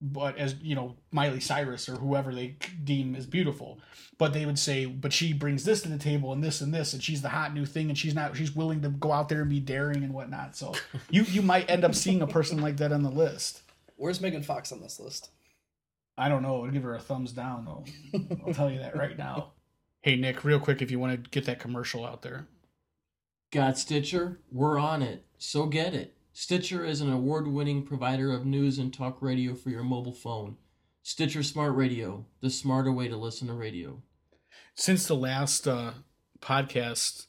but 0.00 0.38
as 0.38 0.56
you 0.62 0.74
know 0.74 0.96
Miley 1.10 1.40
Cyrus 1.40 1.88
or 1.88 1.96
whoever 1.96 2.34
they 2.34 2.56
deem 2.82 3.14
as 3.14 3.26
beautiful. 3.26 3.80
But 4.16 4.32
they 4.32 4.46
would 4.46 4.58
say, 4.58 4.86
but 4.86 5.12
she 5.12 5.32
brings 5.32 5.64
this 5.64 5.82
to 5.82 5.88
the 5.88 5.98
table 5.98 6.32
and 6.32 6.42
this 6.42 6.60
and 6.60 6.72
this, 6.72 6.92
and 6.92 7.02
she's 7.02 7.22
the 7.22 7.30
hot 7.30 7.52
new 7.52 7.66
thing, 7.66 7.88
and 7.88 7.98
she's 7.98 8.14
not. 8.14 8.36
She's 8.36 8.54
willing 8.54 8.82
to 8.82 8.88
go 8.90 9.12
out 9.12 9.28
there 9.28 9.40
and 9.40 9.50
be 9.50 9.60
daring 9.60 10.04
and 10.04 10.14
whatnot. 10.14 10.56
So 10.56 10.74
you 11.10 11.22
you 11.24 11.42
might 11.42 11.68
end 11.68 11.84
up 11.84 11.94
seeing 11.94 12.22
a 12.22 12.26
person 12.26 12.60
like 12.60 12.76
that 12.78 12.92
on 12.92 13.02
the 13.02 13.10
list. 13.10 13.62
Where's 13.96 14.20
Megan 14.20 14.42
Fox 14.42 14.72
on 14.72 14.80
this 14.80 14.98
list? 15.00 15.30
I 16.16 16.28
don't 16.28 16.42
know. 16.42 16.64
I'd 16.64 16.72
give 16.72 16.84
her 16.84 16.94
a 16.94 17.00
thumbs 17.00 17.32
down 17.32 17.64
though. 17.64 17.84
I'll 18.46 18.54
tell 18.54 18.70
you 18.70 18.78
that 18.78 18.96
right 18.96 19.18
now. 19.18 19.53
Hey 20.04 20.16
Nick, 20.16 20.44
real 20.44 20.60
quick, 20.60 20.82
if 20.82 20.90
you 20.90 20.98
want 20.98 21.24
to 21.24 21.30
get 21.30 21.46
that 21.46 21.58
commercial 21.58 22.04
out 22.04 22.20
there. 22.20 22.46
Got 23.50 23.78
Stitcher? 23.78 24.38
We're 24.52 24.78
on 24.78 25.00
it. 25.00 25.24
So 25.38 25.64
get 25.64 25.94
it. 25.94 26.14
Stitcher 26.34 26.84
is 26.84 27.00
an 27.00 27.10
award 27.10 27.48
winning 27.48 27.82
provider 27.84 28.30
of 28.30 28.44
news 28.44 28.78
and 28.78 28.92
talk 28.92 29.22
radio 29.22 29.54
for 29.54 29.70
your 29.70 29.82
mobile 29.82 30.12
phone. 30.12 30.58
Stitcher 31.02 31.42
Smart 31.42 31.74
Radio, 31.74 32.26
the 32.42 32.50
smarter 32.50 32.92
way 32.92 33.08
to 33.08 33.16
listen 33.16 33.48
to 33.48 33.54
radio. 33.54 34.02
Since 34.74 35.06
the 35.06 35.16
last 35.16 35.66
uh, 35.66 35.92
podcast, 36.38 37.28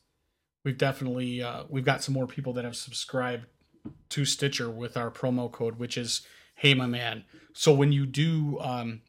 we've 0.65 0.77
definitely 0.77 1.41
uh, 1.41 1.63
we've 1.69 1.85
got 1.85 2.03
some 2.03 2.13
more 2.13 2.27
people 2.27 2.51
that 2.51 2.65
have 2.65 2.75
subscribed 2.75 3.45
to 4.09 4.25
Stitcher 4.25 4.69
with 4.69 4.97
our 4.97 5.09
promo 5.09 5.49
code, 5.49 5.79
which 5.79 5.97
is 5.97 6.27
Hey 6.55 6.73
My 6.73 6.87
Man. 6.87 7.23
So 7.53 7.73
when 7.73 7.93
you 7.93 8.05
do 8.05 8.59
um, 8.59 9.01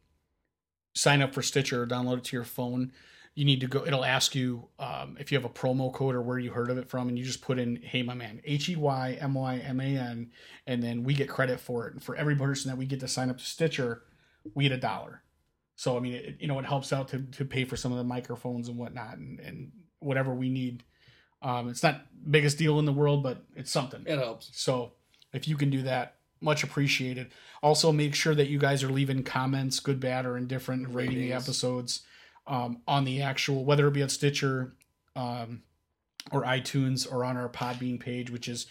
sign 0.94 1.20
up 1.20 1.34
for 1.34 1.42
Stitcher 1.42 1.82
or 1.82 1.86
download 1.88 2.18
it 2.18 2.24
to 2.26 2.36
your 2.36 2.44
phone, 2.44 2.92
you 3.36 3.44
need 3.44 3.60
to 3.60 3.66
go. 3.66 3.86
It'll 3.86 4.04
ask 4.04 4.34
you 4.34 4.66
um, 4.78 5.16
if 5.20 5.30
you 5.30 5.36
have 5.36 5.44
a 5.44 5.50
promo 5.50 5.92
code 5.92 6.14
or 6.14 6.22
where 6.22 6.38
you 6.38 6.50
heard 6.50 6.70
of 6.70 6.78
it 6.78 6.88
from, 6.88 7.08
and 7.08 7.18
you 7.18 7.24
just 7.24 7.42
put 7.42 7.58
in 7.58 7.76
"Hey, 7.76 8.02
my 8.02 8.14
man," 8.14 8.40
H 8.44 8.70
E 8.70 8.76
Y 8.76 9.18
M 9.20 9.34
Y 9.34 9.58
M 9.58 9.78
A 9.78 9.84
N, 9.84 10.30
and 10.66 10.82
then 10.82 11.04
we 11.04 11.12
get 11.12 11.28
credit 11.28 11.60
for 11.60 11.86
it. 11.86 11.92
And 11.92 12.02
for 12.02 12.16
every 12.16 12.34
person 12.34 12.70
that 12.70 12.78
we 12.78 12.86
get 12.86 12.98
to 13.00 13.08
sign 13.08 13.28
up 13.28 13.36
to 13.36 13.44
Stitcher, 13.44 14.02
we 14.54 14.64
get 14.64 14.72
a 14.72 14.78
dollar. 14.78 15.22
So 15.76 15.98
I 15.98 16.00
mean, 16.00 16.14
it, 16.14 16.36
you 16.40 16.48
know, 16.48 16.58
it 16.58 16.64
helps 16.64 16.94
out 16.94 17.08
to 17.08 17.18
to 17.20 17.44
pay 17.44 17.66
for 17.66 17.76
some 17.76 17.92
of 17.92 17.98
the 17.98 18.04
microphones 18.04 18.68
and 18.68 18.78
whatnot, 18.78 19.18
and, 19.18 19.38
and 19.40 19.70
whatever 19.98 20.34
we 20.34 20.48
need. 20.48 20.82
Um, 21.42 21.68
it's 21.68 21.82
not 21.82 22.06
biggest 22.30 22.56
deal 22.56 22.78
in 22.78 22.86
the 22.86 22.92
world, 22.92 23.22
but 23.22 23.44
it's 23.54 23.70
something. 23.70 24.02
It 24.06 24.18
helps. 24.18 24.50
So 24.54 24.92
if 25.34 25.46
you 25.46 25.58
can 25.58 25.68
do 25.68 25.82
that, 25.82 26.14
much 26.40 26.64
appreciated. 26.64 27.32
Also, 27.62 27.92
make 27.92 28.14
sure 28.14 28.34
that 28.34 28.48
you 28.48 28.58
guys 28.58 28.82
are 28.82 28.88
leaving 28.88 29.22
comments, 29.22 29.78
good, 29.78 30.00
bad, 30.00 30.24
or 30.24 30.38
indifferent, 30.38 30.94
rating 30.94 31.18
the 31.18 31.34
episodes 31.34 32.00
um, 32.46 32.82
on 32.86 33.04
the 33.04 33.22
actual, 33.22 33.64
whether 33.64 33.88
it 33.88 33.92
be 33.92 34.02
on 34.02 34.08
Stitcher 34.08 34.76
um, 35.14 35.62
or 36.30 36.44
iTunes 36.44 37.10
or 37.10 37.24
on 37.24 37.36
our 37.36 37.48
Podbean 37.48 37.98
page, 38.00 38.30
which 38.30 38.48
is 38.48 38.66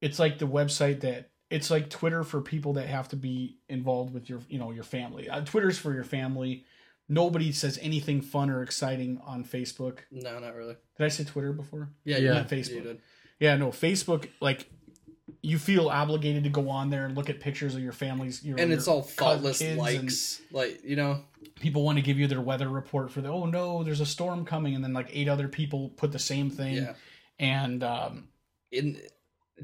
it's 0.00 0.18
like 0.18 0.38
the 0.38 0.46
website 0.46 1.00
that 1.00 1.30
it's 1.50 1.70
like 1.70 1.90
Twitter 1.90 2.24
for 2.24 2.40
people 2.40 2.74
that 2.74 2.88
have 2.88 3.08
to 3.08 3.16
be 3.16 3.58
involved 3.68 4.14
with 4.14 4.28
your 4.28 4.40
you 4.48 4.58
know 4.58 4.70
your 4.70 4.84
family. 4.84 5.28
Uh, 5.28 5.42
Twitter's 5.42 5.78
for 5.78 5.92
your 5.92 6.04
family. 6.04 6.64
Nobody 7.08 7.52
says 7.52 7.78
anything 7.82 8.20
fun 8.22 8.48
or 8.50 8.62
exciting 8.62 9.20
on 9.26 9.44
Facebook. 9.44 9.98
No, 10.10 10.38
not 10.38 10.54
really. 10.54 10.76
Did 10.96 11.04
I 11.04 11.08
say 11.08 11.24
Twitter 11.24 11.52
before? 11.52 11.90
Yeah. 12.04 12.16
Yeah. 12.18 12.32
Not 12.34 12.48
did. 12.48 12.58
Facebook. 12.64 12.74
You 12.74 12.80
did. 12.82 13.00
Yeah, 13.40 13.56
no, 13.56 13.68
Facebook 13.68 14.28
like 14.40 14.70
you 15.42 15.58
feel 15.58 15.88
obligated 15.88 16.44
to 16.44 16.50
go 16.50 16.68
on 16.70 16.88
there 16.90 17.04
and 17.04 17.14
look 17.16 17.28
at 17.28 17.40
pictures 17.40 17.74
of 17.74 17.82
your 17.82 17.92
families. 17.92 18.42
Your, 18.44 18.58
And 18.58 18.72
it's 18.72 18.86
your 18.86 18.96
all 18.96 19.02
thoughtless 19.02 19.60
likes, 19.76 20.40
like 20.52 20.82
you 20.84 20.96
know. 20.96 21.22
people 21.60 21.82
want 21.84 21.98
to 21.98 22.02
give 22.02 22.18
you 22.18 22.26
their 22.26 22.40
weather 22.40 22.68
report 22.68 23.10
for 23.10 23.20
the 23.20 23.28
oh 23.28 23.44
no 23.46 23.82
there's 23.84 24.00
a 24.00 24.06
storm 24.06 24.44
coming 24.44 24.74
and 24.74 24.82
then 24.82 24.92
like 24.92 25.08
eight 25.12 25.28
other 25.28 25.46
people 25.48 25.90
put 25.90 26.10
the 26.12 26.18
same 26.18 26.48
thing 26.50 26.74
Yeah. 26.76 26.94
and 27.38 27.82
um, 27.84 28.28
In 28.72 28.98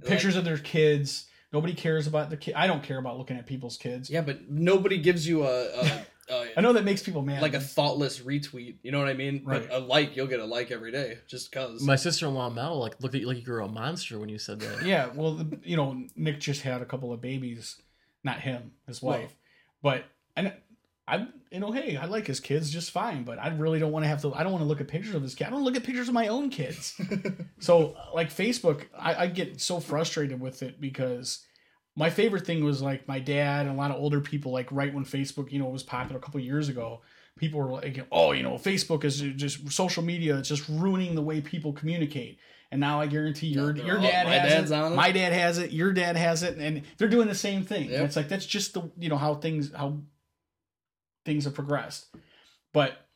pictures 0.05 0.37
of 0.37 0.45
their 0.45 0.59
kids 0.59 1.27
nobody 1.53 1.75
cares 1.75 2.07
about 2.07 2.31
the 2.31 2.37
kid 2.37 2.55
i 2.55 2.67
don't 2.67 2.83
care 2.83 2.99
about 2.99 3.19
looking 3.19 3.37
at 3.37 3.47
people's 3.47 3.77
kids 3.77 4.09
Yeah, 4.11 4.21
but 4.21 4.49
nobody 4.51 4.99
gives 4.99 5.27
you 5.27 5.45
a, 5.45 5.65
a, 5.81 6.07
Oh, 6.31 6.43
a 6.43 6.59
i 6.59 6.61
know 6.61 6.73
that 6.73 6.85
makes 6.85 7.03
people 7.03 7.23
mad 7.23 7.43
like 7.43 7.55
a 7.55 7.61
thoughtless 7.61 8.21
retweet. 8.21 8.77
You 8.83 8.93
know 8.93 8.99
what 8.99 9.09
I 9.09 9.15
mean? 9.15 9.43
Right. 9.45 9.67
But 9.69 9.77
a 9.77 9.79
like, 9.79 10.17
you'll 10.17 10.27
get 10.27 10.41
a 10.41 10.45
like 10.45 10.71
every 10.71 10.93
day 10.93 11.19
just 11.27 11.53
cause. 11.53 11.83
My 11.83 11.97
sister 11.97 12.27
in 12.27 12.35
law 12.35 12.51
Mel 12.51 12.79
like 12.79 13.01
looked 13.01 13.15
at 13.15 13.21
you 13.21 13.27
like 13.27 13.47
you 13.47 13.53
were 13.53 13.61
a 13.61 13.69
monster 13.69 14.19
when 14.19 14.29
you 14.29 14.39
said 14.39 14.61
that. 14.61 14.83
yeah 14.85 15.09
well 15.15 15.35
the, 15.35 15.59
you 15.65 15.77
know 15.77 16.05
nick 16.17 16.41
just 16.41 16.63
had 16.63 16.83
a 16.83 16.87
couple 16.87 17.13
of 17.13 17.21
babies 17.21 17.77
not 18.25 18.41
him 18.41 18.73
his 18.87 19.03
Well- 19.03 19.21
wife 19.21 19.35
but 19.83 20.05
and 20.37 20.53
I, 21.11 21.27
you 21.51 21.59
know, 21.59 21.73
hey, 21.73 21.97
I 21.97 22.05
like 22.05 22.29
his 22.29 22.39
kids 22.39 22.71
just 22.71 22.93
fine, 22.93 23.25
but 23.25 23.37
I 23.41 23.49
really 23.49 23.81
don't 23.81 23.91
want 23.91 24.05
to 24.05 24.09
have 24.09 24.23
to. 24.23 24.33
I 24.33 24.45
don't 24.45 24.53
want 24.53 24.63
to 24.63 24.69
look 24.69 24.81
at 24.81 24.87
pictures 24.87 25.17
of 25.17 25.23
his 25.23 25.35
kid. 25.35 25.49
I 25.49 25.51
don't 25.51 25.65
look 25.65 25.75
at 25.75 25.83
pictures 25.83 26.07
of 26.07 26.15
my 26.15 26.29
own 26.29 26.51
kids. 26.51 26.99
So 27.59 27.95
like 28.15 28.31
Facebook, 28.31 28.87
I, 28.99 29.15
I 29.25 29.27
get 29.27 29.61
so 29.61 29.81
frustrated 29.81 30.41
with 30.41 30.63
it 30.63 30.81
because 30.81 31.45
my 31.97 32.11
favorite 32.11 32.47
thing 32.47 32.65
was 32.65 32.81
like 32.83 33.07
my 33.09 33.19
dad 33.19 33.67
and 33.67 33.75
a 33.75 33.79
lot 33.79 33.91
of 33.91 33.97
older 33.97 34.21
people 34.21 34.53
like 34.53 34.71
right 34.71 34.93
when 34.93 35.05
Facebook, 35.05 35.51
you 35.51 35.59
know, 35.59 35.67
was 35.67 35.83
popular 35.83 36.19
a 36.19 36.23
couple 36.23 36.41
years 36.41 36.69
ago. 36.69 37.01
People 37.37 37.61
were 37.61 37.71
like, 37.71 38.07
"Oh, 38.13 38.33
you 38.33 38.43
know, 38.43 38.55
Facebook 38.55 39.05
is 39.05 39.21
just 39.21 39.71
social 39.73 40.03
media. 40.03 40.37
It's 40.39 40.49
just 40.49 40.69
ruining 40.69 41.15
the 41.15 41.23
way 41.23 41.41
people 41.41 41.73
communicate." 41.73 42.39
And 42.71 42.81
now 42.81 43.01
I 43.01 43.07
guarantee 43.07 43.49
your 43.49 43.75
your 43.77 44.01
dad 44.01 44.27
my 44.27 44.35
has 44.35 44.53
dad's 44.53 44.71
it, 44.71 44.75
on 44.75 44.93
it. 44.93 44.97
my 44.97 45.11
dad 45.11 45.33
has 45.33 45.59
it, 45.59 45.73
your 45.73 45.93
dad 45.93 46.17
has 46.17 46.43
it, 46.43 46.59
and 46.59 46.83
they're 46.99 47.09
doing 47.09 47.29
the 47.29 47.35
same 47.35 47.65
thing. 47.65 47.91
Yep. 47.91 48.05
it's 48.05 48.17
like 48.17 48.29
that's 48.29 48.47
just 48.47 48.75
the 48.75 48.91
you 48.99 49.09
know 49.09 49.17
how 49.17 49.35
things 49.35 49.73
how 49.75 49.99
things 51.25 51.45
have 51.45 51.55
progressed. 51.55 52.07
But 52.73 53.07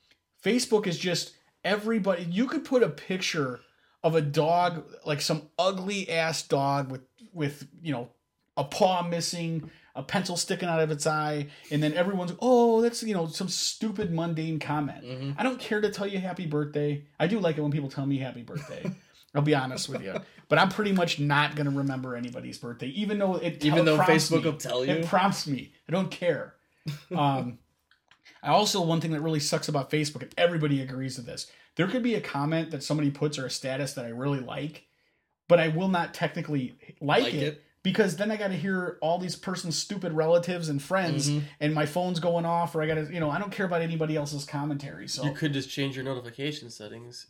Facebook 0.45 0.87
is 0.87 0.99
just 0.99 1.35
everybody. 1.63 2.25
You 2.25 2.47
could 2.47 2.65
put 2.65 2.83
a 2.83 2.89
picture 2.89 3.61
of 4.03 4.15
a 4.15 4.21
dog, 4.21 4.85
like 5.05 5.21
some 5.21 5.49
ugly 5.59 6.11
ass 6.11 6.43
dog 6.43 6.91
with 6.91 7.03
with 7.33 7.67
you 7.81 7.93
know 7.93 8.09
a 8.57 8.65
paw 8.65 9.03
missing, 9.03 9.71
a 9.95 10.03
pencil 10.03 10.37
sticking 10.37 10.69
out 10.69 10.81
of 10.81 10.91
its 10.91 11.07
eye, 11.07 11.49
and 11.71 11.83
then 11.83 11.93
everyone's 11.95 12.33
oh 12.41 12.81
that's 12.83 13.03
you 13.03 13.15
know 13.15 13.27
some 13.27 13.49
stupid 13.49 14.13
mundane 14.13 14.59
comment. 14.59 15.05
Mhm. 15.05 15.35
I 15.39 15.43
don't 15.43 15.59
care 15.61 15.81
to 15.81 15.91
tell 15.91 16.07
you 16.07 16.19
happy 16.19 16.47
birthday. 16.47 17.05
I 17.19 17.27
do 17.27 17.41
like 17.41 17.59
it 17.59 17.63
when 17.63 17.73
people 17.73 17.91
tell 17.91 18.07
me 18.07 18.19
happy 18.19 18.43
birthday. 18.43 18.85
I'll 19.35 19.43
be 19.43 19.55
honest 19.57 19.89
with 19.89 20.03
you, 20.03 20.15
but 20.49 20.61
I'm 20.61 20.69
pretty 20.69 20.93
much 20.93 21.19
not 21.19 21.57
gonna 21.57 21.71
remember 21.71 22.15
anybody's 22.15 22.59
birthday, 22.59 22.87
even 22.89 23.19
though 23.19 23.35
it 23.37 23.65
Even 23.65 23.85
though 23.85 23.97
prompts 23.97 24.31
Facebook 24.31 24.45
me. 24.45 24.51
will 24.51 24.57
tell 24.59 24.85
you. 24.85 24.93
It 24.93 25.07
prompts 25.07 25.47
me. 25.49 25.73
I 25.89 25.93
don't 25.93 26.11
care. 26.11 26.55
Um, 27.17 27.59
I 28.43 28.51
also 28.51 28.83
one 28.83 29.01
thing 29.01 29.13
that 29.13 29.23
really 29.23 29.41
sucks 29.41 29.69
about 29.69 29.91
Facebook, 29.91 30.23
and 30.23 30.35
everybody 30.37 30.81
agrees 30.83 31.17
with 31.17 31.27
this. 31.27 31.51
There 31.77 31.89
could 31.89 32.03
be 32.03 32.15
a 32.15 32.21
comment 32.21 32.71
that 32.73 32.83
somebody 32.83 33.11
puts 33.11 33.39
or 33.39 33.47
a 33.47 33.51
status 33.51 33.95
that 33.95 34.05
I 34.05 34.11
really 34.11 34.39
like, 34.41 34.85
but 35.49 35.59
I 35.59 35.69
will 35.69 35.89
not 35.89 36.13
technically 36.15 36.75
like, 37.01 37.23
Like 37.25 37.35
it, 37.35 37.43
it. 37.43 37.65
Because 37.85 38.17
then 38.17 38.33
I 38.33 38.37
got 38.37 38.49
to 38.49 38.57
hear 38.57 38.99
all 39.01 39.19
these 39.19 39.37
person's 39.37 39.79
stupid 39.79 40.13
relatives 40.13 40.69
and 40.69 40.83
friends, 40.83 41.31
Mhm. 41.31 41.43
and 41.61 41.73
my 41.73 41.87
phone's 41.87 42.19
going 42.19 42.45
off, 42.45 42.75
or 42.75 42.83
I 42.83 42.87
got 42.89 42.95
to, 42.97 43.15
you 43.15 43.21
know, 43.21 43.31
I 43.31 43.39
don't 43.39 43.53
care 43.53 43.67
about 43.67 43.83
anybody 43.83 44.17
else's 44.17 44.45
commentary. 44.45 45.07
So 45.07 45.23
You 45.25 45.33
could 45.33 45.53
just 45.53 45.71
change 45.71 45.95
your 45.95 46.05
notification 46.05 46.69
settings. 46.71 47.29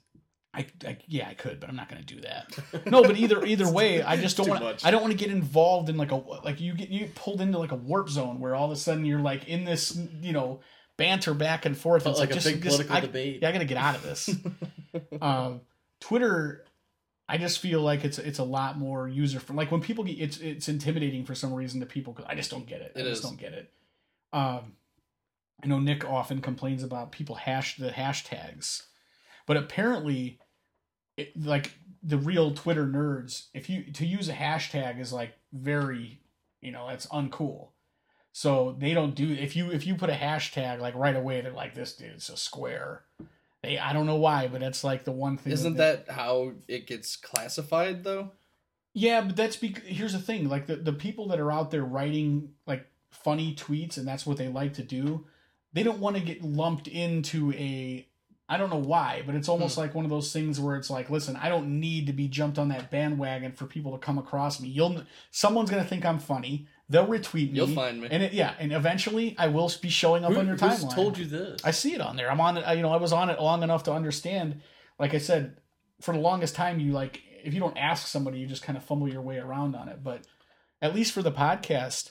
I, 0.55 0.67
I 0.87 0.97
yeah, 1.09 1.29
I 1.29 1.35
could, 1.35 1.59
but 1.59 1.69
I'm 1.69 1.75
not 1.75 1.89
going 1.91 2.01
to 2.03 2.15
do 2.15 2.21
that. 2.23 2.87
No, 2.91 3.03
but 3.03 3.17
either 3.19 3.45
either 3.45 3.69
way, 3.71 4.03
I 4.03 4.17
just 4.17 4.37
don't 4.37 4.49
want. 4.49 4.87
I 4.87 4.91
don't 4.93 5.03
want 5.03 5.13
to 5.13 5.19
get 5.19 5.31
involved 5.31 5.89
in 5.89 5.97
like 5.97 6.13
a 6.13 6.17
like 6.17 6.61
you 6.61 6.75
get 6.75 6.89
you 6.91 7.01
get 7.01 7.15
pulled 7.17 7.41
into 7.41 7.59
like 7.59 7.73
a 7.73 7.77
warp 7.77 8.09
zone 8.09 8.39
where 8.39 8.55
all 8.55 8.67
of 8.67 8.71
a 8.71 8.77
sudden 8.77 9.05
you're 9.05 9.19
like 9.21 9.49
in 9.49 9.65
this 9.65 9.99
you 10.23 10.33
know 10.33 10.61
banter 10.97 11.35
back 11.35 11.67
and 11.67 11.77
forth. 11.77 12.07
It's 12.07 12.21
like 12.21 12.31
a 12.31 12.35
just- 12.35 12.47
big 12.47 12.63
just- 12.63 12.77
political 12.77 12.97
I- 12.97 13.01
debate. 13.01 13.41
Yeah, 13.43 13.49
I 13.49 13.53
got 13.53 13.59
to 13.59 13.65
get 13.65 13.79
out 13.79 13.97
of 13.97 14.03
this. 14.05 14.31
um, 15.21 15.63
Twitter, 16.01 16.65
I 17.29 17.39
just 17.39 17.59
feel 17.59 17.81
like 17.81 18.05
it's 18.05 18.19
it's 18.19 18.39
a 18.39 18.45
lot 18.45 18.79
more 18.79 19.09
user 19.09 19.41
friendly. 19.41 19.65
Like 19.65 19.73
when 19.73 19.81
people 19.81 20.05
get 20.05 20.19
it's 20.19 20.39
it's 20.39 20.69
intimidating 20.69 21.25
for 21.25 21.35
some 21.35 21.55
reason 21.55 21.81
to 21.81 21.87
people 21.87 22.13
because 22.13 22.29
I 22.31 22.35
just 22.35 22.51
don't 22.51 22.67
get 22.67 22.83
it. 22.83 22.93
I 22.95 23.01
just 23.01 23.25
is. 23.25 23.31
don't 23.31 23.39
get 23.39 23.53
it. 23.53 23.71
Um, 24.33 24.75
I 25.63 25.67
know 25.67 25.79
Nick 25.79 26.05
often 26.05 26.41
complains 26.41 26.83
about 26.83 27.13
people 27.13 27.37
hash 27.37 27.77
the 27.77 27.91
hashtags, 27.91 28.83
but 29.47 29.57
apparently, 29.57 30.39
it, 31.17 31.41
like 31.41 31.73
the 32.03 32.19
real 32.19 32.53
Twitter 32.53 32.87
nerds, 32.87 33.47
if 33.55 33.71
you 33.71 33.85
to 33.93 34.05
use 34.05 34.29
a 34.29 34.35
hashtag 34.35 35.01
is 35.01 35.13
like 35.13 35.33
very, 35.53 36.21
you 36.61 36.73
know, 36.73 36.87
that's 36.89 37.07
uncool. 37.07 37.69
So 38.33 38.77
they 38.79 38.93
don't 38.93 39.15
do 39.15 39.33
if 39.33 39.57
you 39.57 39.71
if 39.71 39.87
you 39.87 39.95
put 39.95 40.11
a 40.11 40.15
hashtag 40.15 40.81
like 40.81 40.95
right 40.95 41.17
away, 41.17 41.41
they're 41.41 41.53
like 41.53 41.75
this 41.75 41.97
dude's 41.97 42.29
a 42.29 42.37
square. 42.37 43.05
They 43.65 43.79
I 43.79 43.93
don't 43.93 44.07
know 44.07 44.17
why, 44.17 44.49
but 44.49 44.61
that's 44.61 44.85
like 44.85 45.05
the 45.05 45.13
one 45.13 45.37
thing. 45.37 45.53
Isn't 45.53 45.75
they- 45.75 45.79
that 45.79 46.11
how 46.11 46.53
it 46.69 46.87
gets 46.87 47.17
classified 47.17 48.05
though? 48.05 48.31
yeah, 48.95 49.23
but 49.23 49.35
that's 49.35 49.57
because 49.57 49.83
here's 49.85 50.13
the 50.13 50.21
thing: 50.21 50.49
like 50.49 50.67
the, 50.67 50.77
the 50.77 50.93
people 50.93 51.29
that 51.29 51.41
are 51.41 51.51
out 51.51 51.73
there 51.73 51.85
writing 51.85 52.53
like 52.67 52.87
funny 53.11 53.55
tweets, 53.55 53.99
and 53.99 54.07
that's 54.07 54.25
what 54.25 54.37
they 54.37 54.49
like 54.49 54.75
to 54.75 54.83
do. 54.83 55.27
They 55.73 55.83
don't 55.83 55.99
want 55.99 56.17
to 56.17 56.23
get 56.23 56.43
lumped 56.43 56.87
into 56.87 57.53
a. 57.53 58.07
I 58.49 58.57
don't 58.57 58.71
know 58.71 58.77
why, 58.77 59.23
but 59.27 59.35
it's 59.35 59.49
almost 59.49 59.75
hmm. 59.75 59.81
like 59.81 59.95
one 59.95 60.05
of 60.05 60.11
those 60.11 60.33
things 60.33 60.61
where 60.61 60.77
it's 60.77 60.91
like, 60.91 61.11
listen, 61.11 61.35
I 61.35 61.49
don't 61.49 61.81
need 61.81 62.07
to 62.07 62.13
be 62.13 62.29
jumped 62.29 62.59
on 62.59 62.69
that 62.69 62.91
bandwagon 62.91 63.53
for 63.53 63.65
people 63.65 63.93
to 63.93 63.99
come 63.99 64.19
across 64.19 64.61
me. 64.61 64.69
You'll 64.69 65.03
someone's 65.33 65.71
gonna 65.71 65.85
think 65.85 66.05
I'm 66.05 66.21
funny. 66.21 66.69
They'll 66.89 67.07
retweet 67.07 67.51
me. 67.51 67.57
You'll 67.57 67.69
find 67.69 68.01
me. 68.01 68.09
and 68.11 68.23
it, 68.23 68.33
yeah, 68.33 68.55
and 68.59 68.73
eventually 68.73 69.35
I 69.39 69.49
will 69.49 69.71
be 69.81 69.89
showing 69.89 70.25
up 70.25 70.33
Who, 70.33 70.39
on 70.39 70.47
your 70.47 70.57
who's 70.57 70.85
timeline. 70.85 70.95
told 70.95 71.19
you 71.19 71.25
this? 71.25 71.61
I 71.65 71.71
see 71.71 71.95
it 71.95 72.01
on 72.01 72.17
there. 72.17 72.31
I'm 72.31 72.41
on 72.41 72.59
it. 72.59 72.77
You 72.77 72.83
know, 72.83 72.93
I 72.93 72.97
was 72.97 73.13
on 73.13 73.31
it 73.31 73.41
long 73.41 73.63
enough 73.63 73.85
to 73.85 73.93
understand. 73.93 74.61
Like 74.99 75.15
I 75.15 75.19
said, 75.19 75.57
for 76.01 76.13
the 76.13 76.21
longest 76.21 76.55
time, 76.55 76.81
you 76.81 76.93
like 76.93 77.23
if 77.43 77.55
you 77.55 77.61
don't 77.61 77.77
ask 77.77 78.07
somebody, 78.07 78.39
you 78.39 78.47
just 78.47 78.63
kind 78.63 78.77
of 78.77 78.85
fumble 78.85 79.09
your 79.09 79.23
way 79.23 79.39
around 79.39 79.77
on 79.77 79.89
it. 79.89 80.03
But 80.03 80.27
at 80.83 80.95
least 80.95 81.13
for 81.13 81.23
the 81.23 81.33
podcast, 81.33 82.11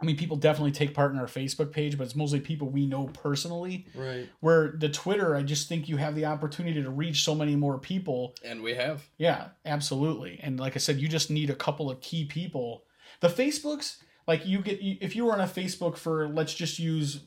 I 0.00 0.04
mean, 0.04 0.16
people 0.16 0.36
definitely 0.36 0.72
take 0.72 0.92
part 0.92 1.12
in 1.12 1.18
our 1.18 1.26
Facebook 1.26 1.72
page, 1.72 1.96
but 1.96 2.04
it's 2.04 2.16
mostly 2.16 2.40
people 2.40 2.68
we 2.68 2.86
know 2.86 3.06
personally. 3.06 3.86
Right. 3.94 4.28
Where 4.40 4.74
the 4.76 4.88
Twitter, 4.88 5.36
I 5.36 5.42
just 5.42 5.68
think 5.68 5.88
you 5.88 5.96
have 5.96 6.14
the 6.14 6.26
opportunity 6.26 6.82
to 6.82 6.90
reach 6.90 7.24
so 7.24 7.34
many 7.34 7.56
more 7.56 7.78
people. 7.78 8.34
And 8.44 8.62
we 8.62 8.74
have. 8.74 9.04
Yeah, 9.18 9.48
absolutely. 9.64 10.40
And 10.42 10.58
like 10.58 10.74
I 10.74 10.78
said, 10.78 10.98
you 10.98 11.08
just 11.08 11.30
need 11.30 11.50
a 11.50 11.54
couple 11.54 11.90
of 11.90 12.00
key 12.00 12.24
people. 12.24 12.84
The 13.24 13.30
Facebooks, 13.30 14.02
like 14.28 14.44
you 14.44 14.60
get, 14.60 14.80
if 14.82 15.16
you 15.16 15.24
were 15.24 15.32
on 15.32 15.40
a 15.40 15.44
Facebook 15.44 15.96
for, 15.96 16.28
let's 16.28 16.52
just 16.52 16.78
use 16.78 17.20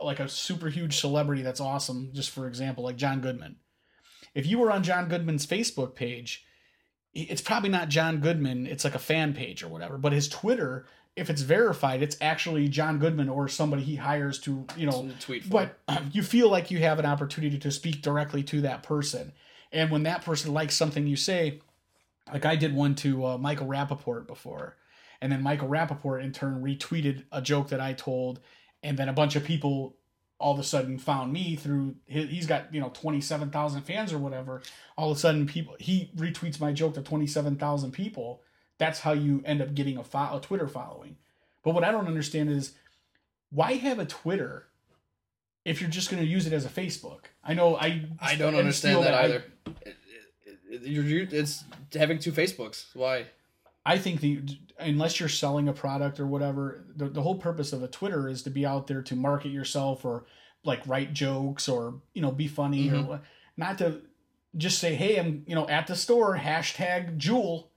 like 0.00 0.20
a 0.20 0.28
super 0.28 0.68
huge 0.68 0.98
celebrity 0.98 1.42
that's 1.42 1.60
awesome, 1.60 2.10
just 2.12 2.30
for 2.30 2.46
example, 2.46 2.84
like 2.84 2.94
John 2.94 3.20
Goodman. 3.20 3.56
If 4.36 4.46
you 4.46 4.60
were 4.60 4.70
on 4.70 4.84
John 4.84 5.08
Goodman's 5.08 5.44
Facebook 5.44 5.96
page, 5.96 6.44
it's 7.12 7.40
probably 7.40 7.70
not 7.70 7.88
John 7.88 8.20
Goodman, 8.20 8.68
it's 8.68 8.84
like 8.84 8.94
a 8.94 9.00
fan 9.00 9.34
page 9.34 9.64
or 9.64 9.68
whatever, 9.68 9.98
but 9.98 10.12
his 10.12 10.28
Twitter, 10.28 10.86
if 11.16 11.28
it's 11.28 11.42
verified, 11.42 12.04
it's 12.04 12.16
actually 12.20 12.68
John 12.68 13.00
Goodman 13.00 13.28
or 13.28 13.48
somebody 13.48 13.82
he 13.82 13.96
hires 13.96 14.38
to, 14.42 14.64
you 14.76 14.86
know, 14.86 15.10
tweet 15.18 15.42
for 15.42 15.50
but 15.50 15.78
you 16.12 16.22
feel 16.22 16.48
like 16.48 16.70
you 16.70 16.78
have 16.78 17.00
an 17.00 17.06
opportunity 17.06 17.58
to 17.58 17.72
speak 17.72 18.00
directly 18.00 18.44
to 18.44 18.60
that 18.60 18.84
person. 18.84 19.32
And 19.72 19.90
when 19.90 20.04
that 20.04 20.24
person 20.24 20.54
likes 20.54 20.76
something 20.76 21.04
you 21.04 21.16
say, 21.16 21.62
like 22.32 22.44
I 22.44 22.54
did 22.54 22.76
one 22.76 22.94
to 22.96 23.26
uh, 23.26 23.38
Michael 23.38 23.66
Rapaport 23.66 24.28
before, 24.28 24.76
and 25.20 25.30
then 25.32 25.42
Michael 25.42 25.68
Rapaport 25.68 26.22
in 26.22 26.32
turn 26.32 26.62
retweeted 26.62 27.24
a 27.32 27.40
joke 27.42 27.68
that 27.68 27.80
I 27.80 27.92
told, 27.92 28.40
and 28.82 28.96
then 28.98 29.08
a 29.08 29.12
bunch 29.12 29.36
of 29.36 29.44
people 29.44 29.96
all 30.38 30.52
of 30.52 30.58
a 30.58 30.62
sudden 30.64 30.98
found 30.98 31.32
me 31.32 31.56
through 31.56 31.94
his, 32.04 32.28
he's 32.28 32.46
got 32.46 32.72
you 32.74 32.78
know 32.80 32.90
27,000 32.92 33.80
fans 33.82 34.12
or 34.12 34.18
whatever 34.18 34.60
all 34.98 35.10
of 35.10 35.16
a 35.16 35.20
sudden 35.20 35.46
people 35.46 35.74
he 35.78 36.10
retweets 36.14 36.60
my 36.60 36.72
joke 36.72 36.92
to 36.92 37.00
27,000 37.00 37.90
people 37.90 38.42
that's 38.76 39.00
how 39.00 39.12
you 39.14 39.42
end 39.46 39.62
up 39.62 39.74
getting 39.74 39.96
a, 39.96 40.04
fo- 40.04 40.36
a 40.36 40.40
Twitter 40.42 40.68
following 40.68 41.16
but 41.62 41.72
what 41.72 41.84
I 41.84 41.90
don't 41.90 42.06
understand 42.06 42.50
is 42.50 42.74
why 43.50 43.72
have 43.76 43.98
a 43.98 44.04
Twitter 44.04 44.66
if 45.64 45.80
you're 45.80 45.88
just 45.88 46.10
going 46.10 46.22
to 46.22 46.28
use 46.28 46.46
it 46.46 46.52
as 46.52 46.66
a 46.66 46.68
Facebook 46.68 47.20
I 47.42 47.54
know 47.54 47.74
I 47.76 48.04
I 48.20 48.36
don't 48.36 48.56
understand 48.56 48.96
feel 48.96 49.02
that 49.04 49.14
I- 49.14 49.24
either. 49.24 49.44
It- 49.66 49.96
it- 50.44 50.58
it- 50.70 50.82
you're, 50.82 51.04
you're, 51.04 51.26
it's 51.30 51.64
having 51.94 52.18
two 52.18 52.32
Facebooks. 52.32 52.94
Why? 52.94 53.24
I 53.86 53.96
think 53.98 54.20
the 54.20 54.42
unless 54.78 55.18
you're 55.20 55.28
selling 55.30 55.68
a 55.68 55.72
product 55.72 56.20
or 56.20 56.26
whatever, 56.26 56.84
the, 56.94 57.08
the 57.08 57.22
whole 57.22 57.36
purpose 57.36 57.72
of 57.72 57.82
a 57.82 57.88
Twitter 57.88 58.28
is 58.28 58.42
to 58.42 58.50
be 58.50 58.66
out 58.66 58.86
there 58.88 59.00
to 59.02 59.16
market 59.16 59.48
yourself 59.50 60.04
or 60.04 60.26
like 60.64 60.80
write 60.86 61.14
jokes 61.14 61.68
or 61.68 61.94
you 62.12 62.20
know 62.20 62.32
be 62.32 62.48
funny 62.48 62.88
Mhm. 62.90 63.08
or 63.08 63.20
not 63.56 63.78
to 63.78 64.02
just 64.56 64.78
say 64.78 64.94
hey 64.94 65.18
I'm 65.18 65.44
you 65.46 65.54
know 65.54 65.66
at 65.68 65.86
the 65.86 65.94
store 65.96 66.36
hashtag 66.36 67.16
Jewel 67.16 67.70